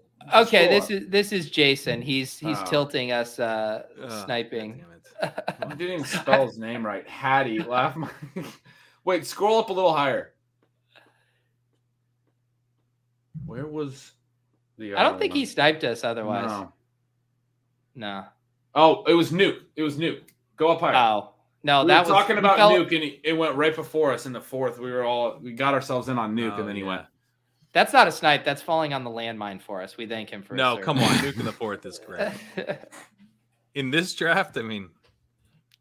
Okay, 0.45 0.65
Score. 0.65 0.79
this 0.79 0.89
is 0.91 1.09
this 1.09 1.31
is 1.31 1.49
Jason. 1.49 2.01
He's 2.01 2.37
he's 2.37 2.57
Oh. 2.59 2.65
tilting 2.65 3.13
us 3.13 3.39
uh 3.39 3.83
Ugh, 4.03 4.25
sniping. 4.25 4.83
God 5.21 5.31
damn. 5.61 5.61
I 5.71 5.75
didn't 5.75 5.93
even 5.93 6.05
spell 6.05 6.45
his 6.45 6.57
name 6.57 6.85
right. 6.85 7.07
Hattie. 7.07 7.59
Laugh. 7.63 7.95
My... 7.95 8.09
Wait, 9.05 9.25
scroll 9.25 9.59
up 9.59 9.69
a 9.69 9.73
little 9.73 9.93
higher. 9.93 10.33
Where 13.45 13.65
was 13.65 14.11
the? 14.77 14.95
I 14.95 15.03
don't 15.03 15.17
think 15.17 15.31
one? 15.31 15.39
he 15.39 15.45
sniped 15.45 15.85
us 15.85 16.03
otherwise. 16.03 16.49
No. 16.49 16.73
No. 17.95 18.23
Oh, 18.75 19.03
it 19.05 19.13
was 19.13 19.31
Nuke. 19.31 19.61
It 19.77 19.83
was 19.83 19.95
Nuke. 19.95 20.23
Go 20.57 20.67
up 20.67 20.81
higher. 20.81 20.95
Oh. 20.97 21.33
No, 21.63 21.81
we 21.83 21.87
that 21.89 22.05
were 22.07 22.13
was 22.13 22.21
talking 22.21 22.37
about 22.37 22.57
fell- 22.57 22.71
Nuke, 22.71 22.93
and 22.95 23.03
he, 23.03 23.19
it 23.23 23.33
went 23.33 23.55
right 23.55 23.75
before 23.75 24.13
us 24.13 24.25
in 24.25 24.31
the 24.33 24.41
fourth. 24.41 24.79
We 24.79 24.91
were 24.91 25.03
all 25.03 25.39
we 25.41 25.53
got 25.53 25.73
ourselves 25.73 26.07
in 26.07 26.17
on 26.17 26.35
Nuke, 26.35 26.53
Oh, 26.55 26.59
and 26.59 26.67
then 26.69 26.75
he 26.75 26.81
yeah. 26.83 26.87
went. 26.87 27.01
That's 27.73 27.93
not 27.93 28.07
a 28.07 28.11
snipe. 28.11 28.43
That's 28.45 28.61
falling 28.61 28.93
on 28.93 29.03
the 29.03 29.09
landmine 29.11 29.61
for 29.61 29.81
us. 29.81 29.95
We 29.97 30.07
thank 30.07 30.29
him 30.29 30.41
for. 30.41 30.55
No, 30.55 30.77
come 30.77 30.97
on, 30.99 31.09
Nuke 31.17 31.37
in 31.39 31.45
the 31.45 31.51
fourth 31.51 31.85
is 31.85 31.99
great. 31.99 32.31
In 33.75 33.91
this 33.91 34.15
draft, 34.15 34.57
I 34.57 34.63
mean, 34.63 34.89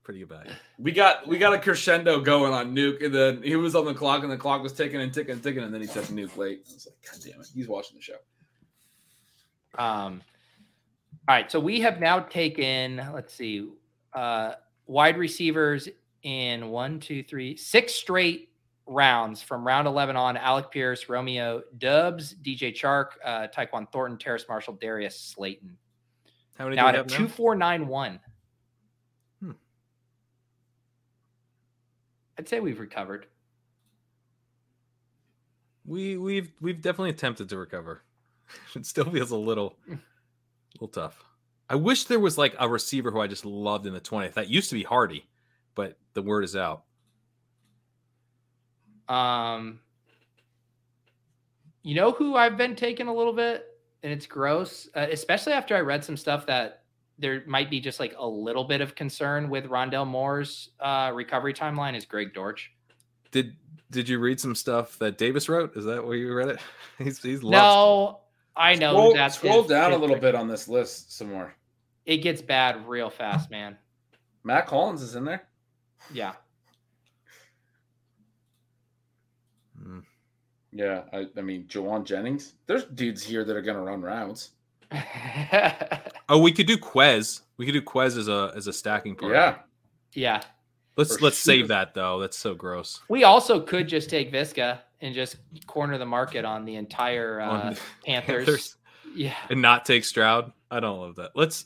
pretty 0.05 0.21
good 0.21 0.29
value. 0.29 0.51
We 0.79 0.93
got 0.93 1.27
we 1.27 1.39
got 1.39 1.55
a 1.55 1.59
crescendo 1.59 2.21
going 2.21 2.53
on 2.53 2.75
Nuke, 2.77 3.03
and 3.05 3.15
then 3.15 3.43
he 3.43 3.57
was 3.57 3.75
on 3.75 3.87
the 3.87 3.95
clock, 3.95 4.23
and 4.23 4.31
the 4.31 4.37
clock 4.37 4.63
was 4.63 4.75
ticking 4.75 5.01
and 5.01 5.13
ticking 5.13 5.33
and 5.33 5.43
ticking, 5.43 5.63
and 5.63 5.73
then 5.73 5.81
he 5.81 5.87
took 5.87 6.05
Nuke 6.07 6.37
late. 6.37 6.61
I 6.69 6.75
was 6.75 6.87
like, 6.87 6.97
God 7.11 7.21
damn 7.25 7.41
it, 7.41 7.47
he's 7.55 7.67
watching 7.69 7.97
the 7.97 8.03
show. 8.03 8.17
Um, 9.79 10.23
all 11.29 11.35
right, 11.35 11.51
so 11.51 11.59
we 11.61 11.81
have 11.81 11.99
now 12.01 12.21
taken, 12.21 12.97
let's 13.15 13.33
see, 13.35 13.69
uh, 14.13 14.53
wide 14.89 15.17
receivers 15.17 15.89
in 16.25 16.69
one, 16.71 16.99
two, 16.99 17.23
three, 17.23 17.57
six 17.57 17.95
straight 17.95 18.49
rounds 18.87 19.43
from 19.43 19.65
round 19.65 19.87
11 19.87 20.17
on 20.17 20.37
Alec 20.37 20.71
Pierce, 20.71 21.09
Romeo 21.09 21.63
Doubs, 21.77 22.35
DJ 22.35 22.75
Chark, 22.75 23.11
uh, 23.25 23.47
Tyquan 23.57 23.91
Thornton, 23.93 24.19
Terrace 24.19 24.47
Marshall, 24.49 24.75
Darius 24.81 25.21
Slayton. 25.21 25.77
How 26.57 26.65
many 26.65 26.77
Now 26.77 26.91
do 26.91 26.99
at 26.99 27.07
we 27.07 27.13
a 27.13 27.15
have 27.15 27.23
now? 27.23 27.27
2491. 27.29 28.21
Hmm. 29.41 29.51
I'd 32.39 32.49
say 32.49 32.59
we've 32.59 32.81
recovered. 32.81 33.27
We 35.85 36.17
we've 36.17 36.51
we've 36.61 36.83
definitely 36.83 37.11
attempted 37.11 37.49
to 37.51 37.57
recover. 37.57 38.03
It 38.75 38.87
still 38.87 39.11
feels 39.11 39.31
a 39.31 39.37
little 39.37 39.77
little 40.75 40.89
tough. 40.89 41.23
I 41.71 41.75
wish 41.77 42.05
there 42.05 42.19
was 42.21 42.39
like 42.39 42.55
a 42.59 42.69
receiver 42.69 43.11
who 43.11 43.21
I 43.21 43.27
just 43.27 43.45
loved 43.45 43.87
in 43.87 43.93
the 43.93 44.01
20th. 44.01 44.35
That 44.35 44.49
used 44.49 44.69
to 44.71 44.75
be 44.75 44.83
Harty, 44.85 45.29
but 45.75 45.99
the 46.15 46.23
word 46.23 46.45
is 46.45 46.57
out. 46.57 46.85
Um, 49.09 49.81
you 51.83 51.95
know 51.95 52.13
who 52.13 52.37
I've 52.37 52.57
been 52.57 52.77
taking 52.77 53.09
a 53.09 53.15
little 53.15 53.33
bit, 53.33 53.67
and 54.03 54.13
it's 54.13 54.27
gross, 54.27 54.89
uh, 54.95 55.07
especially 55.11 55.53
after 55.55 55.77
I 55.77 55.81
read 55.81 56.05
some 56.05 56.17
stuff 56.17 56.47
that 56.47 56.83
there 57.19 57.43
might 57.47 57.71
be 57.71 57.81
just 57.81 57.99
like 58.01 58.15
a 58.19 58.27
little 58.27 58.65
bit 58.65 58.81
of 58.81 58.95
concern 58.95 59.49
with 59.51 59.65
Rondale 59.67 60.07
Moore's 60.07 60.71
uh, 60.81 61.11
recovery 61.15 61.55
timeline. 61.55 61.97
Is 61.97 62.05
Greg 62.05 62.33
Dortch? 62.35 62.71
Did 63.31 63.57
did 63.91 64.09
you 64.09 64.19
read 64.19 64.39
some 64.39 64.55
stuff 64.55 64.99
that 64.99 65.17
Davis 65.17 65.49
wrote? 65.49 65.75
Is 65.77 65.85
that 65.87 66.07
where 66.07 66.17
you 66.17 66.33
read 66.35 66.49
it? 66.49 66.59
He's 66.99 67.23
he's 67.23 67.43
loves 67.43 67.53
No, 67.53 68.21
I 68.57 68.75
know 68.75 68.93
Scroll, 68.93 69.15
that's 69.15 69.35
scroll 69.37 69.63
his- 69.63 69.71
down 69.71 69.91
a 69.91 69.95
his- 69.95 70.01
little 70.01 70.17
bit 70.19 70.35
on 70.35 70.49
this 70.49 70.69
list 70.69 71.17
some 71.17 71.31
more. 71.31 71.55
It 72.09 72.19
gets 72.19 72.41
bad 72.41 72.89
real 72.89 73.11
fast, 73.11 73.51
man. 73.53 73.77
Mack 74.43 74.69
Hollins 74.69 75.03
is 75.03 75.15
in 75.15 75.25
there. 75.27 75.47
Yeah. 76.13 76.33
Mm. 79.81 80.03
Yeah, 80.73 81.03
I, 81.13 81.27
I 81.37 81.41
mean 81.43 81.65
Jauan 81.65 82.05
Jennings. 82.05 82.55
There's 82.67 82.85
dudes 82.87 83.23
here 83.23 83.45
that 83.45 83.55
are 83.55 83.63
gonna 83.63 83.83
run 83.83 84.03
routes. 84.03 84.51
Oh, 86.31 86.39
we 86.39 86.53
could 86.53 86.67
do 86.67 86.77
Quez. 86.77 87.41
We 87.57 87.65
could 87.65 87.73
do 87.73 87.81
Quez 87.81 88.19
as 88.19 88.29
a 88.29 88.53
as 88.55 88.67
a 88.67 88.73
stacking 88.73 89.17
partner. 89.17 89.35
Yeah, 89.39 89.57
yeah. 90.13 90.43
Let's 90.99 91.17
Or 91.17 91.21
let's 91.21 91.39
save 91.39 91.69
that 91.69 91.95
though. 91.95 92.21
That's 92.21 92.37
so 92.37 92.55
gross. 92.55 93.01
We 93.09 93.25
also 93.25 93.61
could 93.61 93.89
just 93.89 94.11
take 94.11 94.31
Visca 94.31 94.81
and 95.01 95.15
just 95.15 95.37
corner 95.67 95.97
the 95.97 96.05
market 96.05 96.45
on 96.45 96.67
the 96.67 96.77
entire 96.77 97.41
uh, 97.41 97.49
On 97.49 97.61
Panthers. 98.05 98.45
Panthers. 98.45 98.77
Yeah. 99.15 99.35
and 99.49 99.63
not 99.63 99.87
take 99.87 100.05
Stroud. 100.05 100.53
I 100.71 100.81
don't 100.81 101.01
love 101.01 101.17
that. 101.17 101.31
Let's 101.35 101.65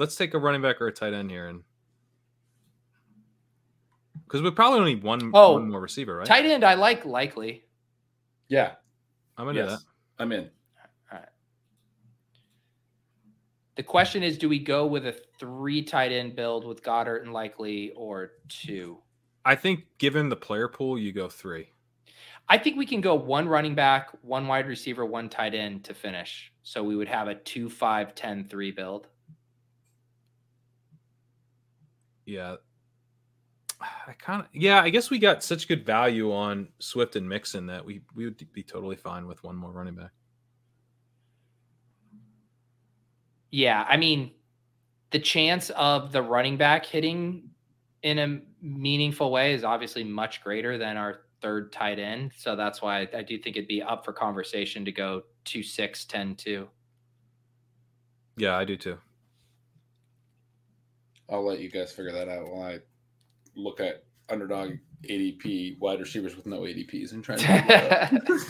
let's 0.00 0.16
take 0.16 0.32
a 0.34 0.38
running 0.38 0.62
back 0.62 0.80
or 0.80 0.88
a 0.88 0.92
tight 0.92 1.12
end 1.12 1.30
here, 1.30 1.46
and 1.46 1.62
because 4.26 4.42
we 4.42 4.50
probably 4.50 4.78
only 4.80 4.94
need 4.94 5.02
one, 5.04 5.30
Oh, 5.34 5.52
one 5.54 5.70
more 5.70 5.80
receiver, 5.80 6.16
right? 6.16 6.26
Tight 6.26 6.46
end, 6.46 6.64
I 6.64 6.74
like 6.74 7.04
likely. 7.04 7.64
yeah. 8.48 8.72
I'm 9.36 9.46
gonna 9.46 9.62
do 9.64 9.70
Yes, 9.70 9.84
I'm 10.18 10.32
in. 10.32 10.50
All 11.10 11.18
right. 11.18 11.28
The 13.76 13.82
question 13.82 14.22
is, 14.22 14.36
do 14.36 14.48
we 14.50 14.58
go 14.58 14.86
with 14.86 15.06
a 15.06 15.12
three 15.38 15.82
tight 15.82 16.12
end 16.12 16.36
build 16.36 16.66
with 16.66 16.82
Goedert 16.82 17.22
and 17.22 17.32
likely, 17.32 17.92
or 17.92 18.32
two? 18.48 18.98
I 19.44 19.54
think 19.54 19.84
given 19.98 20.28
the 20.28 20.36
player 20.36 20.68
pool, 20.68 20.98
you 20.98 21.12
go 21.12 21.28
three. 21.28 21.70
I 22.50 22.58
think 22.58 22.76
we 22.76 22.84
can 22.84 23.00
go 23.00 23.14
one 23.14 23.48
running 23.48 23.74
back, 23.74 24.10
one 24.22 24.46
wide 24.46 24.66
receiver, 24.66 25.06
one 25.06 25.28
tight 25.30 25.54
end 25.54 25.84
to 25.84 25.94
finish. 25.94 26.52
So 26.62 26.82
we 26.82 26.96
would 26.96 27.08
have 27.08 27.28
a 27.28 27.36
2 27.36 27.70
5 27.70 28.14
10 28.14 28.44
3 28.44 28.70
build. 28.72 29.06
Yeah. 32.30 32.56
I 33.80 34.12
kind 34.12 34.42
of 34.42 34.48
yeah. 34.52 34.80
I 34.80 34.90
guess 34.90 35.10
we 35.10 35.18
got 35.18 35.42
such 35.42 35.66
good 35.68 35.84
value 35.84 36.32
on 36.32 36.68
Swift 36.78 37.16
and 37.16 37.28
Mixon 37.28 37.66
that 37.66 37.84
we 37.84 38.02
we 38.14 38.24
would 38.24 38.52
be 38.52 38.62
totally 38.62 38.96
fine 38.96 39.26
with 39.26 39.42
one 39.42 39.56
more 39.56 39.72
running 39.72 39.94
back. 39.94 40.10
Yeah. 43.50 43.84
I 43.88 43.96
mean, 43.96 44.30
the 45.10 45.18
chance 45.18 45.70
of 45.70 46.12
the 46.12 46.22
running 46.22 46.56
back 46.56 46.86
hitting 46.86 47.50
in 48.02 48.18
a 48.18 48.40
meaningful 48.62 49.32
way 49.32 49.52
is 49.52 49.64
obviously 49.64 50.04
much 50.04 50.42
greater 50.42 50.78
than 50.78 50.96
our 50.96 51.22
third 51.42 51.72
tight 51.72 51.98
end. 51.98 52.30
So 52.36 52.54
that's 52.54 52.80
why 52.80 53.08
I 53.14 53.22
do 53.22 53.38
think 53.38 53.56
it'd 53.56 53.66
be 53.66 53.82
up 53.82 54.04
for 54.04 54.12
conversation 54.12 54.84
to 54.84 54.92
go 54.92 55.22
2 55.46 55.62
6 55.62 56.04
10 56.04 56.36
2. 56.36 56.68
Yeah, 58.36 58.56
I 58.56 58.64
do 58.64 58.76
too. 58.76 58.98
I'll 61.30 61.44
let 61.44 61.60
you 61.60 61.70
guys 61.70 61.92
figure 61.92 62.12
that 62.12 62.28
out 62.28 62.50
while 62.50 62.62
I 62.64 62.78
look 63.54 63.80
at 63.80 64.04
underdog 64.28 64.72
ADP 65.08 65.78
wide 65.78 66.00
receivers 66.00 66.36
with 66.36 66.46
no 66.46 66.60
ADPs 66.60 67.12
and 67.12 67.22
try 67.22 67.36
to 67.36 67.46
figure 67.46 67.64
it 67.68 67.92
out. 67.92 68.40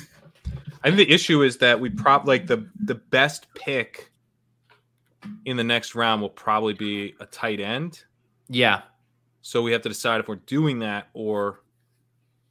I 0.83 0.89
think 0.89 0.97
the 0.97 1.11
issue 1.11 1.43
is 1.43 1.59
that 1.59 1.79
we 1.79 1.91
prop 1.91 2.27
like 2.27 2.47
the 2.47 2.67
the 2.85 2.95
best 2.95 3.47
pick 3.55 4.11
in 5.45 5.57
the 5.57 5.65
next 5.65 5.95
round 5.95 6.23
will 6.23 6.31
probably 6.31 6.73
be 6.73 7.15
a 7.21 7.27
tight 7.27 7.61
end. 7.61 8.05
yeah. 8.49 8.83
So 9.43 9.63
we 9.63 9.73
have 9.73 9.83
to 9.83 9.89
decide 9.89 10.21
if 10.21 10.29
we're 10.29 10.37
doing 10.37 10.81
that 10.81 11.09
or 11.15 11.63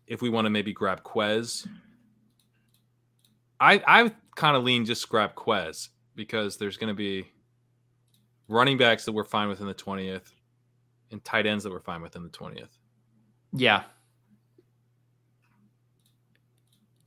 if 0.07 0.23
we 0.23 0.29
want 0.29 0.45
to 0.45 0.49
maybe 0.49 0.73
grab 0.73 1.03
Quez. 1.03 1.67
I 3.59 3.81
I 3.85 4.11
kind 4.35 4.55
of 4.57 4.63
lean 4.63 4.85
just 4.85 5.07
grab 5.07 5.35
Quez 5.35 5.89
because 6.15 6.57
there's 6.57 6.77
going 6.77 6.87
to 6.87 6.95
be 6.95 7.27
running 8.49 8.77
backs 8.77 9.05
that 9.05 9.13
we're 9.13 9.23
fine 9.23 9.47
with 9.47 9.61
in 9.61 9.67
the 9.67 9.73
20th 9.73 10.33
and 11.11 11.23
tight 11.23 11.45
ends 11.45 11.63
that 11.63 11.71
we're 11.71 11.79
fine 11.79 12.01
with 12.01 12.15
in 12.17 12.23
the 12.23 12.29
20th. 12.29 12.67
Yeah. 13.53 13.83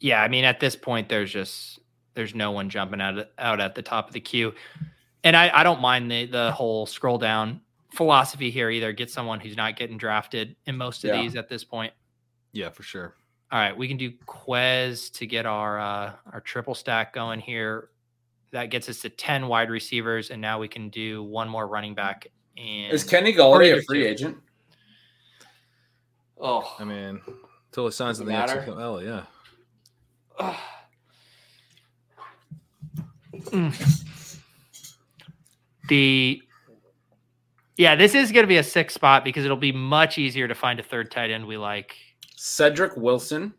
Yeah, 0.01 0.23
I 0.23 0.29
mean 0.29 0.45
at 0.45 0.59
this 0.61 0.75
point 0.75 1.09
there's 1.09 1.31
just 1.33 1.79
there's 2.15 2.35
no 2.35 2.51
one 2.51 2.69
jumping 2.71 3.01
out 3.01 3.29
out 3.39 3.61
at 3.61 3.75
the 3.75 3.83
top 3.83 4.09
of 4.09 4.15
the 4.15 4.21
queue. 4.21 4.55
And 5.25 5.37
I, 5.37 5.51
I 5.61 5.63
don't 5.63 5.81
mind 5.81 6.11
the 6.11 6.27
the 6.27 6.51
whole 6.53 6.87
scroll 6.87 7.19
down 7.19 7.61
philosophy 7.95 8.51
here 8.51 8.71
either. 8.71 8.93
Get 8.93 9.11
someone 9.11 9.39
who's 9.39 9.57
not 9.57 9.77
getting 9.77 9.99
drafted 9.99 10.57
in 10.67 10.77
most 10.77 11.05
of 11.05 11.11
Yeah. 11.15 11.23
these 11.23 11.37
at 11.37 11.49
this 11.49 11.63
point. 11.63 11.93
Yeah, 12.53 12.71
for 12.71 12.83
sure. 12.83 13.15
All 13.53 13.59
right, 13.59 13.77
we 13.77 13.87
can 13.87 13.97
do 13.99 14.11
Quez 14.27 15.13
to 15.19 15.27
get 15.27 15.47
our 15.47 15.79
uh, 15.79 16.13
our 16.33 16.41
triple 16.41 16.75
stack 16.75 17.13
going 17.13 17.39
here. 17.39 17.91
That 18.53 18.67
gets 18.67 18.89
us 18.89 19.01
to 19.01 19.09
ten 19.09 19.49
wide 19.49 19.71
receivers, 19.71 20.31
and 20.31 20.41
now 20.41 20.59
we 20.59 20.69
can 20.69 20.89
do 20.91 21.23
one 21.23 21.49
more 21.49 21.67
running 21.67 21.95
back. 21.95 22.27
And 22.59 22.93
Is 22.93 23.03
Kenny 23.03 23.33
Or 23.39 23.59
Golladay 23.59 23.79
a 23.79 23.83
free 23.83 24.03
two. 24.03 24.09
agent? 24.09 24.37
oh, 26.39 26.75
I 26.79 26.85
mean, 26.85 27.21
until 27.71 27.87
he 27.87 27.93
signs 27.93 28.21
in 28.21 28.27
the 28.27 28.33
Doesn't 28.33 28.59
matter. 28.59 28.71
XFL, 28.73 29.05
yeah. 29.05 29.23
Ugh. 30.39 30.57
Mm. 33.47 34.05
The 35.89 36.41
yeah, 37.77 37.97
this 37.97 38.15
is 38.15 38.31
going 38.31 38.45
to 38.45 38.49
be 38.49 38.59
a 38.59 38.63
six 38.63 38.95
spot 38.95 39.25
because 39.25 39.45
it'll 39.45 39.57
be 39.57 39.73
much 39.73 40.17
easier 40.19 40.47
to 40.47 40.55
find 40.55 40.79
a 40.79 40.83
third 40.83 41.11
tight 41.11 41.31
end 41.31 41.47
we 41.47 41.57
like. 41.57 41.97
Cedric 42.37 42.97
Wilson. 42.97 43.53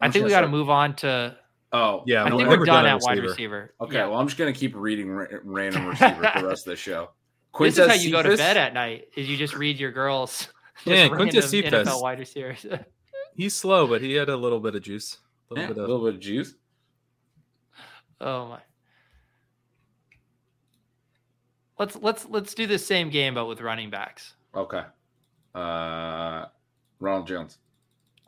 I 0.00 0.06
I'm 0.06 0.12
think 0.12 0.22
just 0.22 0.26
we 0.26 0.30
got 0.30 0.42
gonna 0.42 0.52
move 0.52 0.70
on 0.70 0.94
to. 0.96 1.36
Oh, 1.72 2.02
Yeah, 2.06 2.24
I 2.24 2.30
think 2.30 2.48
we're 2.48 2.64
done 2.64 2.84
at 2.86 2.96
at 2.96 3.02
wide 3.02 3.18
receiver. 3.18 3.28
receiver. 3.28 3.74
Okay, 3.80 3.94
Yeah. 3.96 4.06
well, 4.08 4.18
I'm 4.18 4.26
just 4.26 4.38
gonna 4.38 4.52
keep 4.52 4.74
reading 4.74 5.10
ra- 5.10 5.26
random 5.44 5.86
receiver 5.88 6.14
for 6.32 6.40
the 6.40 6.46
rest 6.48 6.66
of 6.66 6.70
the 6.70 6.76
show. 6.76 7.10
this 7.58 7.78
is 7.78 7.86
how 7.86 7.92
Quintez 7.94 8.02
you 8.02 8.10
go 8.10 8.22
to 8.22 8.36
bed 8.36 8.56
at 8.56 8.74
night. 8.74 9.08
Is 9.16 9.28
you 9.28 9.36
just 9.36 9.54
read 9.54 9.78
your 9.78 9.92
girls. 9.92 10.48
Yeah, 10.86 11.08
just 11.08 11.20
Quintez 11.20 11.42
Cephus. 11.50 11.88
NFL 11.88 12.00
wide 12.02 12.18
receivers. 12.18 12.64
He's 13.36 13.54
slow, 13.54 13.86
but 13.86 14.00
he 14.00 14.14
had 14.14 14.30
a 14.30 14.36
little 14.36 14.60
bit 14.60 14.74
of 14.74 14.80
juice. 14.82 15.18
A 15.50 15.54
little 15.54 15.64
a 15.66 15.68
bit 15.74 15.82
of 15.82 15.88
little 15.90 16.04
bit 16.06 16.14
of 16.14 16.20
juice. 16.20 16.54
oh 18.22 18.46
my. 18.46 18.60
Let's 21.78 21.96
let's 21.96 22.26
let's 22.30 22.54
do 22.54 22.66
the 22.66 22.78
same 22.78 23.10
game 23.10 23.34
but 23.34 23.46
with 23.46 23.60
running 23.60 23.90
backs. 23.90 24.34
Okay. 24.54 24.82
Uh, 25.54 26.46
Ronald 26.98 27.26
Jones. 27.26 27.58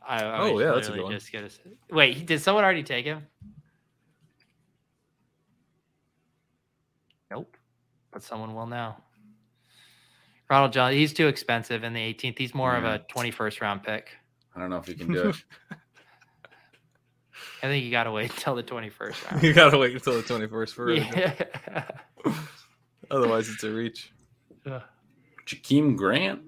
I, 0.06 0.24
I 0.24 0.38
Oh, 0.40 0.58
yeah, 0.58 0.72
that's 0.72 0.88
a 0.88 0.92
good 0.92 1.02
one. 1.02 1.12
Just 1.12 1.32
gonna 1.32 1.50
say, 1.50 1.60
wait, 1.90 2.26
did 2.26 2.40
someone 2.40 2.64
already 2.64 2.82
take 2.82 3.04
him? 3.04 3.26
Nope, 7.30 7.56
but 8.12 8.22
someone 8.22 8.54
will 8.54 8.66
now. 8.66 9.02
Ronald 10.50 10.72
John, 10.72 10.92
he's 10.92 11.12
too 11.14 11.28
expensive 11.28 11.82
in 11.82 11.94
the 11.94 12.00
18th. 12.14 12.38
He's 12.38 12.54
more 12.54 12.76
of 12.76 12.84
a 12.84 13.00
21st 13.14 13.60
round 13.62 13.82
pick. 13.82 14.10
I 14.54 14.60
don't 14.60 14.68
know 14.68 14.76
if 14.76 14.86
he 14.86 14.94
can 14.94 15.10
do 15.10 15.30
it. 15.30 15.36
I 17.62 17.66
think 17.68 17.84
you 17.84 17.90
got 17.90 18.04
to 18.04 18.10
wait 18.12 18.30
until 18.30 18.54
the 18.54 18.62
21st 18.62 19.30
round. 19.30 19.42
you 19.42 19.54
gotta 19.54 19.78
wait 19.78 19.94
until 19.94 20.14
the 20.20 20.22
21st 20.22 20.70
for 20.74 20.90
it. 20.90 20.98
yeah. 21.16 21.84
Otherwise, 23.10 23.48
it's 23.48 23.64
a 23.64 23.70
reach. 23.70 24.12
Jakeem 25.46 25.96
Grant. 25.96 26.40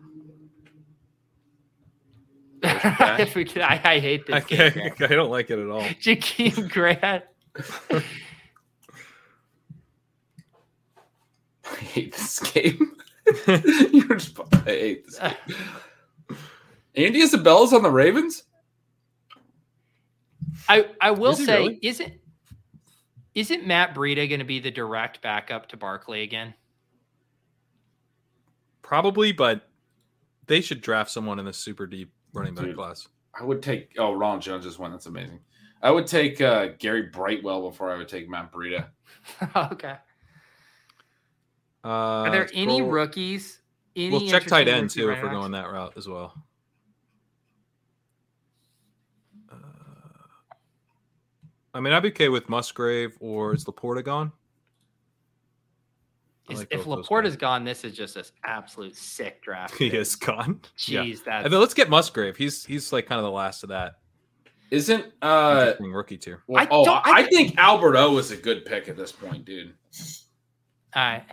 if 3.21 3.35
we 3.35 3.45
can, 3.45 3.63
I, 3.63 3.81
I 3.85 3.99
hate 3.99 4.25
I, 4.33 4.41
this 4.41 4.45
game. 4.47 4.93
I 5.01 5.07
don't 5.07 5.31
like 5.31 5.51
it 5.51 5.59
at 5.59 5.69
all. 5.69 5.83
Jakeem 6.01 6.71
Grant. 6.71 7.25
I 11.71 11.77
hate 11.77 12.13
this 12.13 12.41
game. 12.41 12.97
You're 13.47 14.17
just, 14.17 14.39
I 14.53 14.57
hate 14.65 15.07
this 15.07 15.19
game. 15.19 15.59
Andy 16.97 17.21
Isabella's 17.21 17.73
on 17.73 17.83
the 17.83 17.91
Ravens. 17.91 18.45
I 20.69 20.87
I 21.01 21.11
will 21.11 21.33
Is 21.33 21.45
say, 21.45 21.59
really? 21.59 21.79
isn't 21.83 22.13
isn't 23.35 23.67
Matt 23.67 23.95
Breida 23.95 24.29
going 24.29 24.39
to 24.39 24.45
be 24.45 24.61
the 24.61 24.71
direct 24.71 25.21
backup 25.21 25.69
to 25.71 25.77
Barkley 25.77 26.23
again? 26.23 26.55
Probably, 28.81 29.33
but 29.33 29.69
they 30.47 30.61
should 30.61 30.81
draft 30.81 31.11
someone 31.11 31.39
in 31.39 31.45
the 31.45 31.53
super 31.53 31.87
deep 31.87 32.13
running 32.35 32.55
back 32.55 32.67
Dude. 32.67 32.77
class. 32.77 33.09
I 33.39 33.43
would 33.45 33.63
take. 33.63 33.95
Oh, 33.99 34.13
Ron 34.13 34.41
Jones 34.41 34.65
just 34.65 34.79
won. 34.79 34.91
That's 34.91 35.07
amazing. 35.07 35.41
I 35.83 35.91
would 35.91 36.07
take 36.07 36.41
uh, 36.41 36.69
Gary 36.79 37.03
Brightwell 37.13 37.69
before 37.71 37.91
I 37.93 37.97
would 37.97 38.09
take 38.09 38.29
Matt 38.29 38.53
Breida. 38.53 38.87
okay. 39.73 39.97
Uh, 41.85 41.89
Are 41.89 42.31
there 42.31 42.49
any 42.55 42.77
scroll- 42.79 42.91
rookies? 42.91 43.61
Any 43.97 44.11
We'll 44.11 44.21
check 44.29 44.47
tight 44.47 44.67
interesting 44.69 44.75
end 44.75 44.83
rookie 44.85 45.01
too 45.01 45.11
if 45.11 45.23
we're 45.23 45.29
backs? 45.29 45.41
going 45.41 45.53
that 45.53 45.71
route 45.71 45.93
as 45.97 46.09
well. 46.09 46.35
Uh, 49.51 49.55
I 51.75 51.81
mean, 51.81 51.93
I'd 51.93 52.03
be 52.03 52.09
okay 52.09 52.29
with 52.29 52.49
Musgrave 52.49 53.17
or 53.21 53.55
is 53.55 53.65
LaPorta 53.67 54.05
gone? 54.05 54.33
I 56.49 56.53
Is- 56.53 56.59
like 56.61 56.69
if 56.71 56.85
LaPorta 56.85 57.25
is 57.27 57.37
gone, 57.37 57.65
this 57.65 57.85
is 57.85 57.97
just 57.97 58.17
an 58.17 58.25
absolute 58.45 58.97
sick 58.97 59.43
draft. 59.45 59.77
he 59.77 59.89
is 59.89 60.15
gone. 60.17 60.61
yeah. 60.87 61.03
Jeez, 61.03 61.27
I 61.27 61.49
mean, 61.49 61.61
let's 61.61 61.75
get 61.75 61.89
Musgrave. 61.89 62.37
He's 62.37 62.65
he's 62.65 62.93
like 62.93 63.07
kind 63.07 63.19
of 63.19 63.25
the 63.25 63.31
last 63.31 63.63
of 63.63 63.71
that 63.71 63.95
Isn't 64.71 65.07
uh? 65.23 65.73
rookie 65.81 66.19
tier. 66.19 66.43
Well, 66.47 66.63
I 66.63 66.69
oh, 66.71 66.85
don't- 66.85 67.07
I, 67.07 67.21
I 67.21 67.23
think 67.29 67.57
Albert 67.57 67.97
O 67.97 68.19
is 68.19 68.31
a 68.31 68.37
good 68.37 68.65
pick 68.67 68.89
at 68.89 68.97
this 68.97 69.13
point, 69.13 69.45
dude. 69.45 69.75
all 70.95 71.03
right. 71.03 71.25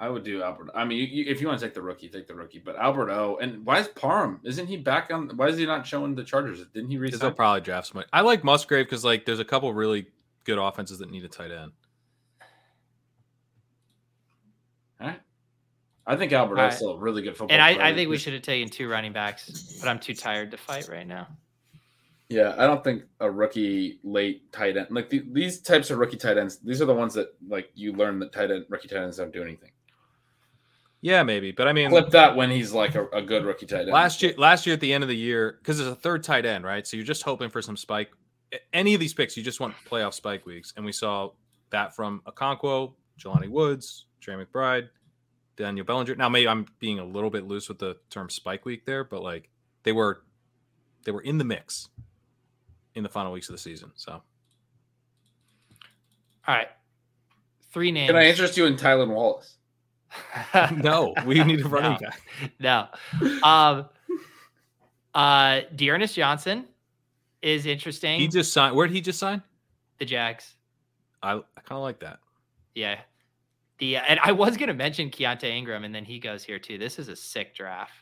I 0.00 0.08
would 0.08 0.24
do 0.24 0.42
Albert. 0.42 0.70
I 0.74 0.84
mean, 0.84 0.98
you, 0.98 1.04
you, 1.04 1.24
if 1.30 1.40
you 1.40 1.46
want 1.46 1.60
to 1.60 1.64
take 1.64 1.74
the 1.74 1.80
rookie, 1.82 2.08
take 2.08 2.26
the 2.26 2.34
rookie. 2.34 2.58
But 2.58 2.74
Albert 2.74 3.08
O, 3.10 3.36
and 3.40 3.64
why 3.64 3.78
is 3.78 3.86
Parham? 3.86 4.40
Isn't 4.42 4.66
he 4.66 4.76
back 4.76 5.12
on? 5.12 5.28
Why 5.36 5.46
is 5.46 5.56
he 5.58 5.64
not 5.64 5.86
showing 5.86 6.16
the 6.16 6.24
Chargers? 6.24 6.58
Didn't 6.74 6.90
he 6.90 6.96
Because 6.96 7.12
resign? 7.12 7.20
they'll 7.28 7.36
probably 7.36 7.60
draft 7.60 7.86
somebody. 7.86 8.08
I 8.12 8.22
like 8.22 8.42
Musgrave 8.42 8.86
because 8.86 9.04
like 9.04 9.24
there's 9.24 9.38
a 9.38 9.44
couple 9.44 9.72
really 9.72 10.08
good 10.42 10.58
offenses 10.58 10.98
that 10.98 11.08
need 11.12 11.22
a 11.24 11.28
tight 11.28 11.52
end. 11.52 11.70
I 16.06 16.16
think 16.16 16.32
Albert 16.32 16.58
All 16.58 16.68
is 16.68 16.76
still 16.76 16.90
a 16.90 16.98
really 16.98 17.22
good 17.22 17.36
football. 17.36 17.54
And 17.54 17.62
I, 17.62 17.74
player. 17.74 17.86
I 17.86 17.94
think 17.94 18.10
we 18.10 18.18
should 18.18 18.32
have 18.32 18.42
taken 18.42 18.68
two 18.68 18.88
running 18.88 19.12
backs, 19.12 19.78
but 19.80 19.88
I'm 19.88 19.98
too 19.98 20.14
tired 20.14 20.50
to 20.50 20.56
fight 20.56 20.88
right 20.88 21.06
now. 21.06 21.28
Yeah, 22.28 22.54
I 22.56 22.66
don't 22.66 22.82
think 22.82 23.04
a 23.20 23.30
rookie 23.30 24.00
late 24.02 24.50
tight 24.52 24.78
end 24.78 24.86
like 24.90 25.10
the, 25.10 25.22
these 25.32 25.60
types 25.60 25.90
of 25.90 25.98
rookie 25.98 26.16
tight 26.16 26.38
ends. 26.38 26.58
These 26.58 26.80
are 26.80 26.86
the 26.86 26.94
ones 26.94 27.12
that 27.14 27.34
like 27.46 27.70
you 27.74 27.92
learn 27.92 28.18
that 28.20 28.32
tight 28.32 28.50
end 28.50 28.64
rookie 28.70 28.88
tight 28.88 29.02
ends 29.02 29.18
don't 29.18 29.32
do 29.32 29.42
anything. 29.42 29.70
Yeah, 31.02 31.24
maybe. 31.24 31.52
But 31.52 31.68
I 31.68 31.72
mean, 31.72 31.90
Clip 31.90 32.10
that 32.10 32.34
when 32.34 32.50
he's 32.50 32.72
like 32.72 32.94
a, 32.94 33.06
a 33.08 33.20
good 33.20 33.44
rookie 33.44 33.66
tight 33.66 33.82
end. 33.82 33.90
last 33.90 34.22
year, 34.22 34.32
last 34.38 34.66
year 34.66 34.74
at 34.74 34.80
the 34.80 34.92
end 34.92 35.04
of 35.04 35.08
the 35.08 35.16
year, 35.16 35.58
because 35.58 35.76
there's 35.76 35.90
a 35.90 35.96
third 35.96 36.22
tight 36.22 36.46
end, 36.46 36.64
right? 36.64 36.86
So 36.86 36.96
you're 36.96 37.04
just 37.04 37.22
hoping 37.22 37.50
for 37.50 37.60
some 37.60 37.76
spike. 37.76 38.10
Any 38.72 38.94
of 38.94 39.00
these 39.00 39.12
picks, 39.12 39.36
you 39.36 39.42
just 39.42 39.60
want 39.60 39.74
playoff 39.88 40.14
spike 40.14 40.46
weeks, 40.46 40.72
and 40.76 40.86
we 40.86 40.92
saw 40.92 41.30
that 41.70 41.94
from 41.94 42.22
Okonkwo, 42.26 42.94
Jelani 43.20 43.48
Woods, 43.48 44.06
Trey 44.20 44.34
McBride, 44.34 44.88
Daniel 45.56 45.84
Bellinger. 45.84 46.14
Now, 46.16 46.28
maybe 46.28 46.48
I'm 46.48 46.66
being 46.78 46.98
a 46.98 47.04
little 47.04 47.30
bit 47.30 47.46
loose 47.46 47.68
with 47.68 47.78
the 47.78 47.96
term 48.10 48.30
spike 48.30 48.64
week 48.64 48.84
there, 48.86 49.04
but 49.04 49.22
like 49.22 49.48
they 49.82 49.92
were, 49.92 50.22
they 51.04 51.12
were 51.12 51.20
in 51.22 51.38
the 51.38 51.44
mix 51.44 51.88
in 52.94 53.02
the 53.02 53.08
final 53.08 53.32
weeks 53.32 53.48
of 53.48 53.54
the 53.54 53.58
season. 53.58 53.92
So 53.94 54.12
All 54.12 54.22
right. 56.54 56.68
Three 57.72 57.90
names. 57.92 58.08
Can 58.08 58.16
I 58.16 58.26
interest 58.26 58.56
you 58.56 58.66
in 58.66 58.76
Tylan 58.76 59.08
Wallace? 59.08 59.56
no, 60.76 61.14
we 61.24 61.42
need 61.42 61.64
a 61.64 61.68
running 61.68 61.92
No. 61.92 61.98
back. 61.98 62.20
no. 62.60 63.42
Um, 63.42 63.86
uh, 65.14 65.60
D'Ernest 65.74 66.14
Johnson 66.14 66.66
is 67.40 67.64
interesting. 67.66 68.20
He 68.20 68.28
just 68.28 68.52
signed. 68.52 68.76
Where 68.76 68.86
did 68.86 68.94
he 68.94 69.00
just 69.00 69.18
sign? 69.18 69.42
the 69.98 70.04
Jags. 70.04 70.54
I, 71.22 71.34
I 71.34 71.60
kind 71.64 71.76
of 71.78 71.82
like 71.82 72.00
that. 72.00 72.18
Yeah. 72.74 72.98
The 73.78 73.96
and 73.96 74.20
I 74.22 74.32
was 74.32 74.56
gonna 74.56 74.74
mention 74.74 75.10
Keaontay 75.10 75.50
Ingram, 75.50 75.84
and 75.84 75.94
then 75.94 76.04
he 76.04 76.18
goes 76.18 76.44
here 76.44 76.58
too. 76.58 76.78
This 76.78 76.98
is 76.98 77.08
a 77.08 77.16
sick 77.16 77.54
draft. 77.54 78.01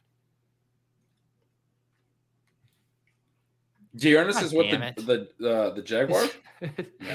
Giannis 3.96 4.34
God 4.34 4.42
is 4.44 4.52
what 4.52 4.70
damn 4.70 4.94
the 4.96 5.28
the 5.38 5.50
uh, 5.50 5.74
the 5.74 5.82
Jaguars. 5.82 6.30
Yeah, 6.62 6.68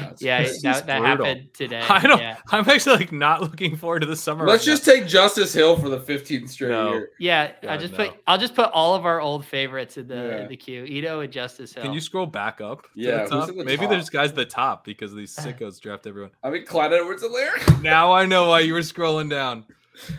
it's- 0.05 0.21
yeah, 0.23 0.41
this 0.41 0.61
that, 0.63 0.75
is 0.77 0.81
that 0.85 1.01
happened 1.03 1.49
today. 1.53 1.79
I 1.87 1.99
don't. 2.07 2.19
Yeah. 2.19 2.37
I'm 2.51 2.67
actually 2.67 2.95
like 2.95 3.11
not 3.11 3.41
looking 3.41 3.75
forward 3.77 3.99
to 3.99 4.07
the 4.07 4.15
summer. 4.15 4.43
Let's 4.47 4.61
right 4.65 4.73
just 4.73 4.87
now. 4.87 4.93
take 4.93 5.05
Justice 5.07 5.53
Hill 5.53 5.77
for 5.77 5.87
the 5.87 5.99
15th 5.99 6.49
straight 6.49 6.71
No. 6.71 6.93
year. 6.93 7.09
Yeah, 7.19 7.51
I 7.69 7.77
just 7.77 7.91
no. 7.95 8.09
put 8.09 8.19
I'll 8.25 8.39
just 8.39 8.55
put 8.55 8.71
all 8.71 8.95
of 8.95 9.05
our 9.05 9.21
old 9.21 9.45
favorites 9.45 9.97
in 9.97 10.07
the 10.07 10.15
Yeah. 10.15 10.41
in 10.41 10.47
the 10.49 10.57
queue. 10.57 10.83
Ito 10.83 11.19
and 11.19 11.31
Justice 11.31 11.73
Hill. 11.75 11.83
Can 11.83 11.93
you 11.93 12.01
scroll 12.01 12.25
back 12.25 12.59
up? 12.59 12.81
to 12.81 12.89
the 12.95 13.01
Yeah, 13.03 13.19
who's 13.21 13.29
top? 13.29 13.47
the 13.49 13.53
maybe 13.63 13.81
top? 13.83 13.89
there's 13.91 14.09
guys 14.09 14.29
at 14.31 14.35
the 14.35 14.45
top 14.45 14.83
because 14.83 15.13
these 15.13 15.35
sickos 15.35 15.79
draft 15.79 16.07
everyone. 16.07 16.31
I 16.43 16.49
mean, 16.49 16.65
Clyde 16.65 16.93
Edwards 16.93 17.21
Helaire. 17.23 17.81
Now 17.83 18.11
I 18.13 18.25
know 18.25 18.47
why 18.49 18.61
you 18.61 18.73
were 18.73 18.79
scrolling 18.79 19.29
down. 19.29 19.65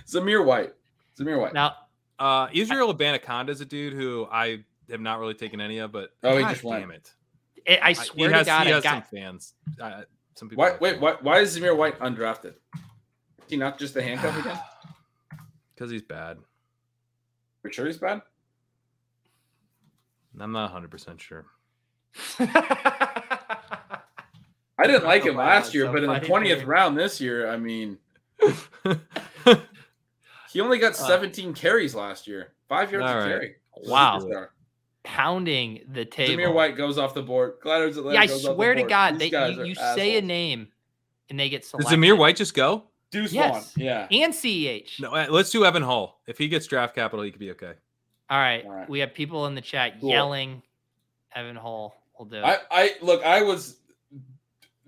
Zamir 0.07 0.45
White. 0.45 0.73
Zamir 1.19 1.41
White. 1.41 1.53
now 1.53 1.75
Uh, 2.21 2.47
Israel 2.53 2.95
Abanikanda 2.95 3.49
is 3.49 3.61
a 3.61 3.65
dude 3.67 3.93
who 3.93 4.29
I 4.31 4.65
have 4.91 5.01
not 5.01 5.19
really 5.21 5.35
taken 5.35 5.61
any 5.61 5.79
of, 5.79 5.93
but 5.93 6.11
Oh, 6.23 6.37
he 6.37 6.43
God 6.43 6.51
just 6.51 6.65
went. 6.65 6.83
damn 6.83 6.91
it. 6.93 7.13
I, 7.69 7.77
I 7.77 7.89
I- 7.89 7.93
swear 7.95 8.29
he 8.29 8.35
has, 8.35 8.47
to 8.47 8.51
God, 8.51 8.67
he 8.67 8.73
I 8.73 8.75
has 8.77 8.85
some 8.85 8.95
got 9.01 9.11
fans. 9.11 9.55
Uh, 9.81 10.03
some 10.35 10.49
people. 10.49 10.63
Why, 10.65 10.77
wait, 10.81 11.01
why, 11.01 11.17
why 11.21 11.41
is 11.41 11.59
Zamir 11.59 11.77
White 11.77 11.99
undrafted? 12.01 12.55
Is 12.75 13.49
he 13.49 13.57
not 13.57 13.79
just 13.79 13.95
the 13.95 14.03
handcuff 14.03 14.39
again? 14.45 14.59
because 15.75 15.91
he's 15.91 16.03
bad. 16.03 16.37
Are 16.39 17.69
you 17.69 17.73
sure 17.73 17.87
he's 17.87 17.99
bad? 17.99 18.23
I'm 20.39 20.53
not 20.53 20.65
100 20.73 20.91
percent 20.91 21.21
sure. 21.21 21.47
I 24.79 24.87
didn't 24.87 25.05
like 25.05 25.25
him 25.25 25.37
last 25.37 25.75
year, 25.75 25.87
so 25.87 25.93
but 25.93 26.05
in 26.05 26.11
the 26.13 26.21
twentieth 26.21 26.59
dude. 26.61 26.69
round 26.69 26.97
this 26.99 27.21
year, 27.21 27.49
I 27.49 27.57
mean, 27.57 27.97
he 30.53 30.61
only 30.61 30.79
got 30.79 30.93
Uh, 30.93 31.07
17 31.07 31.55
carries 31.55 31.95
last 31.95 32.27
year, 32.27 32.53
five 32.69 32.93
yards 32.93 33.07
all 33.11 33.13
a 33.15 33.17
right. 33.17 33.27
carry. 33.27 33.55
Wow. 33.85 34.47
Superstar. 35.07 35.15
pounding 35.15 35.81
the 35.93 36.05
table. 36.05 36.35
Zamir 36.43 36.53
White 36.55 36.77
goes 36.77 36.99
off 36.99 37.15
the 37.15 37.23
board. 37.23 37.55
Glad 37.63 37.77
Edwards 37.83 37.97
Helaire 37.99 38.15
yeah, 38.15 38.21
I 38.21 38.27
goes 38.27 38.45
off 38.45 38.51
the 38.51 38.55
swear 38.55 38.75
to. 38.75 38.83
God, 38.85 39.19
they, 39.19 39.29
you, 39.29 39.65
you 39.65 39.75
say 39.75 40.17
a 40.19 40.23
name 40.23 40.69
and 41.31 41.39
they 41.39 41.49
get 41.49 41.63
Did 41.63 41.69
selected. 41.69 41.99
Zamir 41.99 42.19
White 42.19 42.37
just 42.37 42.55
go? 42.55 42.85
Deuce 43.11 43.33
Yes. 43.33 43.73
Vaughn. 43.75 43.85
Yeah. 43.85 44.09
and 44.11 44.33
CEH. 44.35 45.01
No, 45.01 45.11
uh, 45.13 45.27
let's 45.31 45.51
do 45.51 45.65
Evan 45.65 45.83
Hull. 45.83 46.21
If 46.27 46.39
he 46.39 46.49
gets 46.49 46.67
draft 46.67 46.95
capital, 46.95 47.25
he 47.25 47.31
could 47.31 47.41
be 47.41 47.53
okay. 47.53 47.73
All 48.29 48.39
right, 48.39 48.65
All 48.65 48.73
right. 48.73 48.89
we 48.91 48.99
have 48.99 49.15
people 49.15 49.47
in 49.47 49.55
the 49.55 49.61
chat 49.61 50.01
Cool. 50.01 50.11
yelling. 50.11 50.63
Evan 51.35 51.55
Hull 51.57 51.95
will 52.19 52.25
do. 52.27 52.37
it. 52.39 52.45
I, 52.45 52.59
I 52.71 52.91
look. 53.03 53.23
I 53.25 53.43
was. 53.43 53.77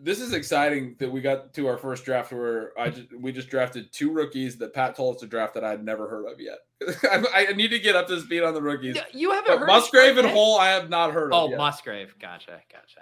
This 0.00 0.20
is 0.20 0.32
exciting 0.32 0.94
that 1.00 1.10
we 1.10 1.20
got 1.20 1.52
to 1.54 1.66
our 1.66 1.76
first 1.76 2.04
draft 2.04 2.32
where 2.32 2.78
I 2.78 2.90
just 2.90 3.08
we 3.18 3.32
just 3.32 3.48
drafted 3.48 3.92
two 3.92 4.12
rookies 4.12 4.56
that 4.58 4.72
Pat 4.72 4.94
told 4.94 5.16
us 5.16 5.20
to 5.22 5.26
draft 5.26 5.54
that 5.54 5.64
I 5.64 5.70
had 5.70 5.84
never 5.84 6.08
heard 6.08 6.26
of 6.30 6.40
yet. 6.40 6.58
I, 7.34 7.48
I 7.50 7.52
need 7.54 7.68
to 7.72 7.80
get 7.80 7.96
up 7.96 8.06
to 8.08 8.20
speed 8.20 8.44
on 8.44 8.54
the 8.54 8.62
rookies. 8.62 8.94
Yeah, 8.94 9.02
you 9.12 9.32
haven't 9.32 9.46
But 9.46 9.58
heard 9.58 9.66
Musgrave 9.66 10.16
and 10.18 10.28
Hull, 10.28 10.56
I 10.58 10.68
have 10.68 10.88
not 10.88 11.12
heard 11.12 11.32
of. 11.32 11.52
Oh. 11.52 11.56
Musgrave. 11.56 12.14
Gotcha. 12.20 12.60
Gotcha. 12.72 13.00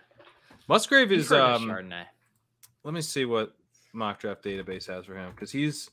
Musgrave 0.68 1.12
is 1.12 1.28
heard 1.28 1.40
um. 1.40 1.66
Charbonnet. 1.68 2.06
Let 2.82 2.94
me 2.94 3.02
see 3.02 3.26
what 3.26 3.54
mock 3.92 4.20
draft 4.20 4.42
database 4.42 4.86
has 4.86 5.04
for 5.04 5.16
him 5.16 5.32
because 5.32 5.50
he's. 5.50 5.90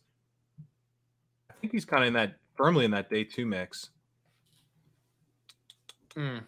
I 1.49 1.53
think 1.59 1.73
he's 1.73 1.85
kind 1.85 2.03
of 2.03 2.07
in 2.07 2.13
that 2.13 2.35
firmly 2.55 2.85
in 2.85 2.91
that 2.91 3.09
day 3.09 3.25
two 3.25 3.45
mix. 3.45 3.89
Mm. 6.15 6.43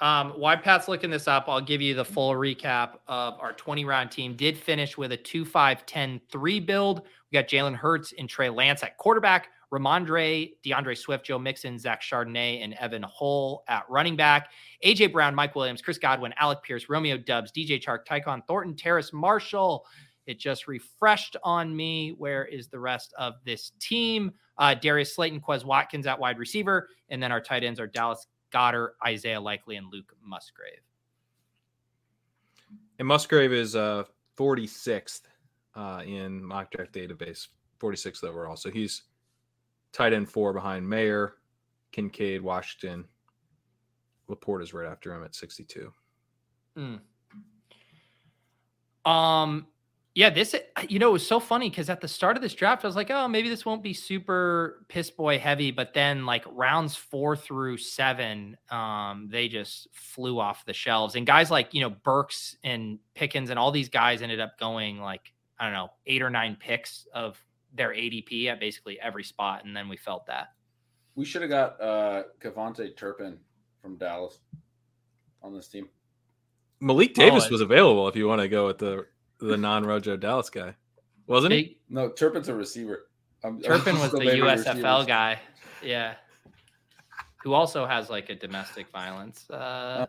Um, 0.00 0.30
while 0.30 0.56
Pat's 0.56 0.88
looking 0.88 1.10
this 1.10 1.28
up, 1.28 1.44
I'll 1.46 1.60
give 1.60 1.82
you 1.82 1.94
the 1.94 2.04
full 2.04 2.32
recap 2.32 2.94
of 3.06 3.38
our 3.38 3.52
20 3.52 3.84
round 3.84 4.10
team. 4.10 4.34
Did 4.34 4.56
finish 4.56 4.96
with 4.96 5.12
a 5.12 5.16
2 5.16 5.44
5 5.44 5.84
10 5.84 6.20
3 6.30 6.60
build. 6.60 7.02
We 7.30 7.38
got 7.38 7.48
Jalen 7.48 7.74
Hurts 7.74 8.14
and 8.18 8.28
Trey 8.28 8.48
Lance 8.48 8.82
at 8.82 8.96
quarterback, 8.96 9.48
Rhamondre, 9.72 10.52
DeAndre 10.64 10.96
Swift, 10.96 11.26
Joe 11.26 11.38
Mixon, 11.38 11.78
Zach 11.78 12.02
Charbonnet, 12.02 12.64
and 12.64 12.74
Evan 12.74 13.04
Hull 13.04 13.62
at 13.68 13.84
running 13.88 14.16
back. 14.16 14.50
AJ 14.84 15.12
Brown, 15.12 15.34
Mike 15.34 15.54
Williams, 15.54 15.82
Chris 15.82 15.98
Godwin, 15.98 16.34
Alec 16.38 16.62
Pierce, 16.62 16.88
Romeo 16.88 17.18
Doubs, 17.18 17.52
DJ 17.52 17.80
Chark, 17.80 18.04
Tyquan 18.06 18.44
Thornton, 18.46 18.74
Terrace 18.74 19.12
Marshall. 19.12 19.86
It 20.26 20.38
just 20.38 20.66
refreshed 20.66 21.36
on 21.44 21.74
me. 21.74 22.14
Where 22.16 22.44
is 22.44 22.68
the 22.68 22.78
rest 22.78 23.12
of 23.18 23.34
this 23.44 23.72
team? 23.80 24.32
Uh, 24.58 24.74
Darius 24.74 25.14
Slayton, 25.14 25.40
Quez 25.40 25.64
Watkins 25.64 26.06
at 26.06 26.18
wide 26.18 26.38
receiver. 26.38 26.88
And 27.08 27.22
then 27.22 27.32
our 27.32 27.40
tight 27.40 27.64
ends 27.64 27.80
are 27.80 27.86
Dallas 27.86 28.26
Goedert, 28.52 28.90
Isaiah 29.04 29.40
Likely, 29.40 29.76
and 29.76 29.86
Luke 29.92 30.12
Musgrave. 30.24 30.80
And 32.98 33.08
Musgrave 33.08 33.52
is 33.52 33.76
uh 33.76 34.04
46th 34.38 35.22
uh, 35.74 36.02
in 36.06 36.42
mock 36.42 36.70
draft 36.70 36.92
database, 36.92 37.48
46th 37.78 38.24
overall. 38.24 38.56
So 38.56 38.70
he's 38.70 39.02
tight 39.92 40.12
end 40.12 40.30
four 40.30 40.52
behind 40.52 40.88
Mayer, 40.88 41.34
Kincaid, 41.92 42.40
Washington. 42.40 43.04
LaPorta 44.30 44.62
is 44.62 44.72
right 44.72 44.90
after 44.90 45.12
him 45.12 45.24
at 45.24 45.34
62. 45.34 45.92
Mm. 46.78 47.00
Um, 49.04 49.66
Yeah, 50.14 50.30
this 50.30 50.56
you 50.88 50.98
know 50.98 51.10
it 51.10 51.12
was 51.12 51.26
so 51.26 51.38
funny 51.38 51.70
because 51.70 51.88
at 51.88 52.00
the 52.00 52.08
start 52.08 52.36
of 52.36 52.42
this 52.42 52.54
draft, 52.54 52.84
I 52.84 52.88
was 52.88 52.96
like, 52.96 53.10
oh, 53.10 53.28
maybe 53.28 53.48
this 53.48 53.64
won't 53.64 53.82
be 53.82 53.94
super 53.94 54.84
piss 54.88 55.08
boy 55.08 55.38
heavy, 55.38 55.70
but 55.70 55.94
then 55.94 56.26
like 56.26 56.44
rounds 56.50 56.96
four 56.96 57.36
through 57.36 57.76
seven, 57.76 58.56
um, 58.70 59.28
they 59.30 59.46
just 59.46 59.86
flew 59.92 60.40
off 60.40 60.64
the 60.64 60.72
shelves. 60.72 61.14
And 61.14 61.24
guys 61.24 61.48
like 61.48 61.72
you 61.74 61.80
know 61.80 61.90
Burks 61.90 62.56
and 62.64 62.98
Pickens 63.14 63.50
and 63.50 63.58
all 63.58 63.70
these 63.70 63.88
guys 63.88 64.20
ended 64.20 64.40
up 64.40 64.58
going 64.58 64.98
like 65.00 65.32
I 65.60 65.66
don't 65.66 65.74
know 65.74 65.90
eight 66.06 66.22
or 66.22 66.30
nine 66.30 66.56
picks 66.58 67.06
of 67.14 67.38
their 67.72 67.90
ADP 67.90 68.46
at 68.46 68.58
basically 68.58 68.98
every 69.00 69.22
spot, 69.22 69.64
and 69.64 69.76
then 69.76 69.88
we 69.88 69.96
felt 69.96 70.26
that. 70.26 70.48
We 71.14 71.24
should 71.24 71.42
have 71.42 71.50
got 71.50 71.80
uh 71.80 72.22
KaVontae 72.40 72.96
Turpin 72.96 73.38
from 73.80 73.96
Dallas 73.96 74.40
on 75.40 75.54
this 75.54 75.68
team. 75.68 75.88
Malik 76.80 77.14
Davis 77.14 77.46
it- 77.46 77.52
was 77.52 77.60
available 77.60 78.08
if 78.08 78.16
you 78.16 78.26
want 78.26 78.40
to 78.40 78.48
go 78.48 78.66
with 78.66 78.78
the 78.78 79.06
the 79.40 79.56
non 79.56 79.84
Rojo 79.84 80.16
Dallas 80.16 80.50
guy, 80.50 80.74
wasn't 81.26 81.52
he? 81.52 81.78
No, 81.88 82.08
Turpin's 82.08 82.48
a 82.48 82.54
receiver. 82.54 83.06
I'm- 83.44 83.60
Turpin 83.60 83.98
was 83.98 84.12
I'm 84.14 84.20
the 84.20 84.26
USFL 84.26 84.66
receivers. 84.66 85.06
guy, 85.06 85.40
yeah, 85.82 86.14
who 87.42 87.52
also 87.52 87.86
has 87.86 88.10
like 88.10 88.28
a 88.30 88.34
domestic 88.34 88.90
violence 88.90 89.48
uh, 89.50 90.06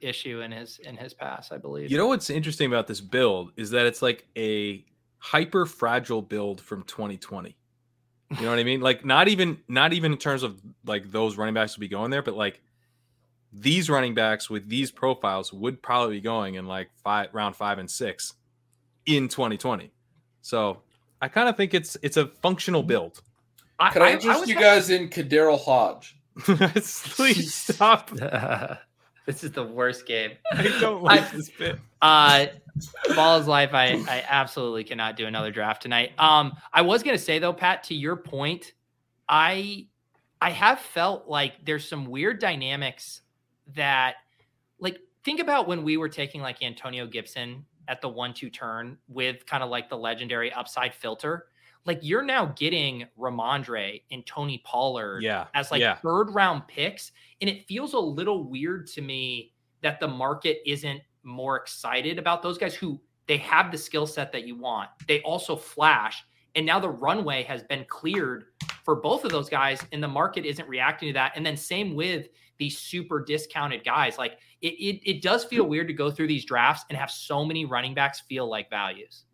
issue 0.00 0.40
in 0.42 0.52
his 0.52 0.78
in 0.80 0.96
his 0.96 1.14
past, 1.14 1.52
I 1.52 1.58
believe. 1.58 1.90
You 1.90 1.96
know 1.98 2.08
what's 2.08 2.30
interesting 2.30 2.66
about 2.66 2.86
this 2.86 3.00
build 3.00 3.52
is 3.56 3.70
that 3.70 3.86
it's 3.86 4.02
like 4.02 4.26
a 4.36 4.84
hyper 5.18 5.66
fragile 5.66 6.22
build 6.22 6.60
from 6.60 6.82
2020. 6.84 7.56
You 8.30 8.42
know 8.42 8.50
what 8.50 8.58
I 8.58 8.64
mean? 8.64 8.80
Like 8.82 9.04
not 9.04 9.28
even 9.28 9.58
not 9.68 9.94
even 9.94 10.12
in 10.12 10.18
terms 10.18 10.42
of 10.42 10.60
like 10.84 11.10
those 11.10 11.36
running 11.38 11.54
backs 11.54 11.76
would 11.76 11.80
be 11.80 11.88
going 11.88 12.10
there, 12.10 12.22
but 12.22 12.34
like 12.34 12.60
these 13.50 13.88
running 13.88 14.12
backs 14.12 14.50
with 14.50 14.68
these 14.68 14.90
profiles 14.90 15.50
would 15.54 15.82
probably 15.82 16.16
be 16.16 16.20
going 16.20 16.56
in 16.56 16.66
like 16.66 16.90
five 17.02 17.28
round 17.32 17.56
five 17.56 17.78
and 17.78 17.90
six 17.90 18.34
in 19.08 19.26
2020. 19.28 19.90
So 20.42 20.82
I 21.20 21.28
kind 21.28 21.48
of 21.48 21.56
think 21.56 21.74
it's 21.74 21.96
it's 22.02 22.16
a 22.16 22.26
functional 22.26 22.82
build. 22.82 23.20
I, 23.80 23.90
Can 23.90 24.02
I, 24.02 24.04
I- 24.04 24.08
I 24.08 24.12
interest 24.14 24.40
was 24.40 24.48
you 24.48 24.54
ha- 24.56 24.60
guys 24.60 24.90
in 24.90 25.08
KhaDarel 25.08 25.58
Hodge? 25.60 26.16
Please 27.14 27.54
stop. 27.74 28.10
this 29.26 29.42
is 29.44 29.52
the 29.52 29.64
worst 29.64 30.06
game. 30.06 30.32
I 30.52 30.62
don't 30.80 31.02
like 31.02 31.22
I- 31.22 31.36
this 31.36 31.50
bit. 31.50 31.78
Uh, 32.00 32.46
ball 33.16 33.38
is 33.40 33.46
life. 33.48 33.70
I, 33.74 33.94
I 34.08 34.24
absolutely 34.28 34.84
cannot 34.84 35.16
do 35.16 35.26
another 35.26 35.50
draft 35.50 35.82
tonight. 35.82 36.12
Um, 36.18 36.56
I 36.72 36.82
was 36.82 37.02
gonna 37.02 37.18
say 37.18 37.38
though, 37.40 37.52
Pat, 37.52 37.84
to 37.84 37.94
your 37.94 38.14
point, 38.16 38.72
I 39.28 39.86
I 40.40 40.50
have 40.50 40.78
felt 40.78 41.26
like 41.28 41.64
there's 41.64 41.88
some 41.88 42.06
weird 42.06 42.38
dynamics 42.38 43.22
that, 43.74 44.14
like, 44.78 44.98
think 45.24 45.40
about 45.40 45.66
when 45.66 45.82
we 45.82 45.96
were 45.96 46.08
taking 46.08 46.40
like 46.40 46.62
Antonio 46.62 47.06
Gibson 47.08 47.64
at 47.88 48.00
the 48.00 48.08
one-two 48.08 48.50
turn 48.50 48.96
with 49.08 49.44
kind 49.46 49.62
of 49.62 49.70
like 49.70 49.88
the 49.88 49.96
legendary 49.96 50.52
upside 50.52 50.94
filter. 50.94 51.46
Like 51.84 52.00
you're 52.02 52.22
now 52.22 52.52
getting 52.56 53.06
Rhamondre 53.18 54.02
and 54.10 54.26
Tony 54.26 54.62
Pollard 54.64 55.22
Yeah. 55.22 55.46
as 55.54 55.70
like 55.70 55.80
yeah. 55.80 55.96
third 55.96 56.30
round 56.30 56.68
picks. 56.68 57.12
And 57.40 57.48
it 57.48 57.66
feels 57.66 57.94
a 57.94 57.98
little 57.98 58.44
weird 58.44 58.86
to 58.88 59.00
me 59.00 59.52
that 59.80 59.98
the 60.00 60.08
market 60.08 60.58
isn't 60.66 61.00
more 61.22 61.56
excited 61.56 62.18
about 62.18 62.42
those 62.42 62.58
guys 62.58 62.74
who 62.74 63.00
they 63.26 63.38
have 63.38 63.70
the 63.70 63.78
skill 63.78 64.06
set 64.06 64.32
that 64.32 64.46
you 64.46 64.56
want. 64.56 64.88
They 65.06 65.20
also 65.22 65.56
flash. 65.56 66.24
And 66.54 66.66
now 66.66 66.80
the 66.80 66.90
runway 66.90 67.42
has 67.44 67.62
been 67.62 67.84
cleared 67.88 68.46
for 68.84 68.96
both 68.96 69.24
of 69.24 69.30
those 69.30 69.48
guys, 69.50 69.80
and 69.92 70.02
the 70.02 70.08
market 70.08 70.46
isn't 70.46 70.66
reacting 70.68 71.10
to 71.10 71.12
that. 71.12 71.32
And 71.36 71.44
then 71.44 71.56
same 71.56 71.94
with 71.94 72.28
these 72.58 72.78
super 72.78 73.24
discounted 73.24 73.84
guys. 73.84 74.18
Like 74.18 74.38
it, 74.60 74.74
it, 74.74 75.10
it 75.10 75.22
does 75.22 75.44
feel 75.44 75.64
hmm. 75.64 75.70
weird 75.70 75.88
to 75.88 75.94
go 75.94 76.10
through 76.10 76.28
these 76.28 76.44
drafts 76.44 76.84
and 76.88 76.98
have 76.98 77.10
so 77.10 77.44
many 77.44 77.64
running 77.64 77.94
backs 77.94 78.20
feel 78.20 78.48
like 78.48 78.70
values. 78.70 79.24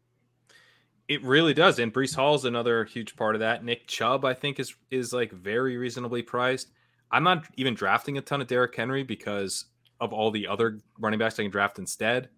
It 1.08 1.22
really 1.22 1.52
does. 1.52 1.78
And 1.78 1.92
Breece 1.92 2.14
Hall 2.14 2.34
is 2.34 2.44
another 2.44 2.84
huge 2.84 3.14
part 3.16 3.34
of 3.34 3.40
that. 3.40 3.62
Nick 3.62 3.86
Chubb, 3.86 4.24
I 4.24 4.32
think, 4.32 4.58
is 4.58 4.74
is 4.90 5.12
like 5.12 5.32
very 5.32 5.76
reasonably 5.76 6.22
priced. 6.22 6.70
I'm 7.10 7.24
not 7.24 7.44
even 7.56 7.74
drafting 7.74 8.16
a 8.16 8.22
ton 8.22 8.40
of 8.40 8.46
Derrick 8.46 8.74
Henry 8.74 9.02
because 9.02 9.66
of 10.00 10.12
all 10.12 10.30
the 10.30 10.46
other 10.46 10.80
running 10.98 11.18
backs 11.18 11.38
I 11.38 11.42
can 11.42 11.50
draft 11.50 11.78
instead. 11.78 12.30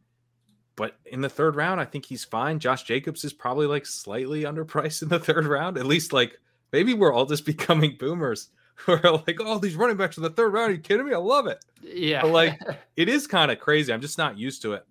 But 0.75 0.97
in 1.07 1.23
the 1.23 1.29
third 1.29 1.57
round, 1.57 1.81
I 1.81 1.87
think 1.87 2.05
he's 2.05 2.25
fine. 2.25 2.59
Josh 2.59 2.83
Jacobs 2.83 3.25
is 3.25 3.33
probably 3.33 3.67
like 3.67 3.87
slightly 3.87 4.43
underpriced 4.43 5.03
in 5.03 5.09
the 5.09 5.19
third 5.19 5.47
round. 5.47 5.79
At 5.79 5.87
least 5.87 6.13
like 6.13 6.39
maybe 6.73 6.93
we're 6.93 7.13
all 7.13 7.27
just 7.27 7.47
becoming 7.47 7.97
boomers. 7.99 8.49
We're 8.87 9.01
like, 9.27 9.39
oh, 9.41 9.59
these 9.59 9.75
running 9.77 9.97
backs 9.97 10.17
in 10.17 10.23
the 10.23 10.31
third 10.31 10.53
round. 10.53 10.71
Are 10.71 10.75
you 10.75 10.81
kidding 10.81 11.07
me? 11.07 11.15
I 11.15 11.19
love 11.19 11.47
it. 11.47 11.65
Yeah. 11.83 12.23
But, 12.23 12.31
like, 12.33 12.61
it 12.97 13.09
is 13.09 13.27
kind 13.27 13.51
of 13.51 13.59
crazy. 13.59 13.93
I'm 13.93 14.01
just 14.01 14.19
not 14.19 14.39
used 14.39 14.63
to 14.63 14.75
it. 14.75 14.85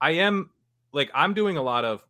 I 0.00 0.12
am 0.12 0.50
like 0.92 1.10
I'm 1.14 1.34
doing 1.34 1.56
a 1.56 1.62
lot 1.62 1.84
of 1.84 2.02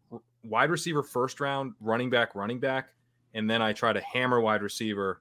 wide 0.45 0.71
receiver 0.71 1.03
first 1.03 1.41
round, 1.41 1.75
running 1.81 2.09
back, 2.11 2.35
running 2.35 2.59
back, 2.61 2.89
and 3.35 3.49
then 3.51 3.61
I 3.63 3.73
try 3.73 3.93
to 3.93 4.01
hammer 4.01 4.41
wide 4.41 4.63
receiver 4.63 5.21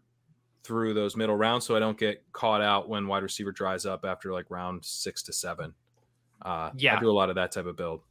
through 0.64 0.94
those 0.94 1.16
middle 1.18 1.36
rounds 1.36 1.66
so 1.66 1.76
I 1.76 1.80
don't 1.80 1.98
get 1.98 2.24
caught 2.32 2.62
out 2.62 2.88
when 2.90 3.08
wide 3.08 3.24
receiver 3.24 3.52
dries 3.52 3.86
up 3.86 4.06
after 4.06 4.32
like 4.32 4.50
round 4.50 4.86
six 4.86 5.24
to 5.24 5.34
seven. 5.34 5.74
Uh, 6.42 6.70
Yeah. 6.76 6.96
I 6.96 7.00
do 7.00 7.10
a 7.10 7.12
lot 7.12 7.30
of 7.30 7.36
that 7.36 7.52
type 7.52 7.66
of 7.66 7.76
build. 7.76 8.02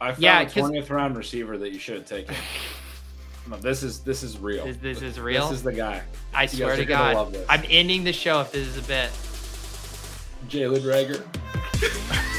I 0.00 0.08
found 0.12 0.22
Yeah, 0.22 0.40
a 0.40 0.44
'cause- 0.44 0.54
twentieth 0.54 0.90
round 0.90 1.16
receiver 1.16 1.56
that 1.58 1.72
you 1.72 1.78
should 1.78 1.96
have 1.96 2.06
taken. 2.06 2.34
No, 3.50 3.56
this 3.56 3.82
is 3.82 3.98
this 4.00 4.22
is 4.22 4.38
real. 4.38 4.64
this, 4.64 4.76
this 4.76 5.02
is 5.02 5.18
real. 5.18 5.48
This 5.48 5.58
is 5.58 5.64
the 5.64 5.72
guy. 5.72 6.02
I 6.32 6.44
you 6.44 6.48
swear 6.48 6.76
to 6.76 6.84
God, 6.84 7.36
I'm 7.48 7.64
ending 7.68 8.04
the 8.04 8.12
show 8.12 8.40
if 8.42 8.52
this 8.52 8.68
is 8.68 8.78
a 8.78 8.82
bit. 8.82 9.10
Jalen 10.48 10.82
Reagor. 10.82 12.26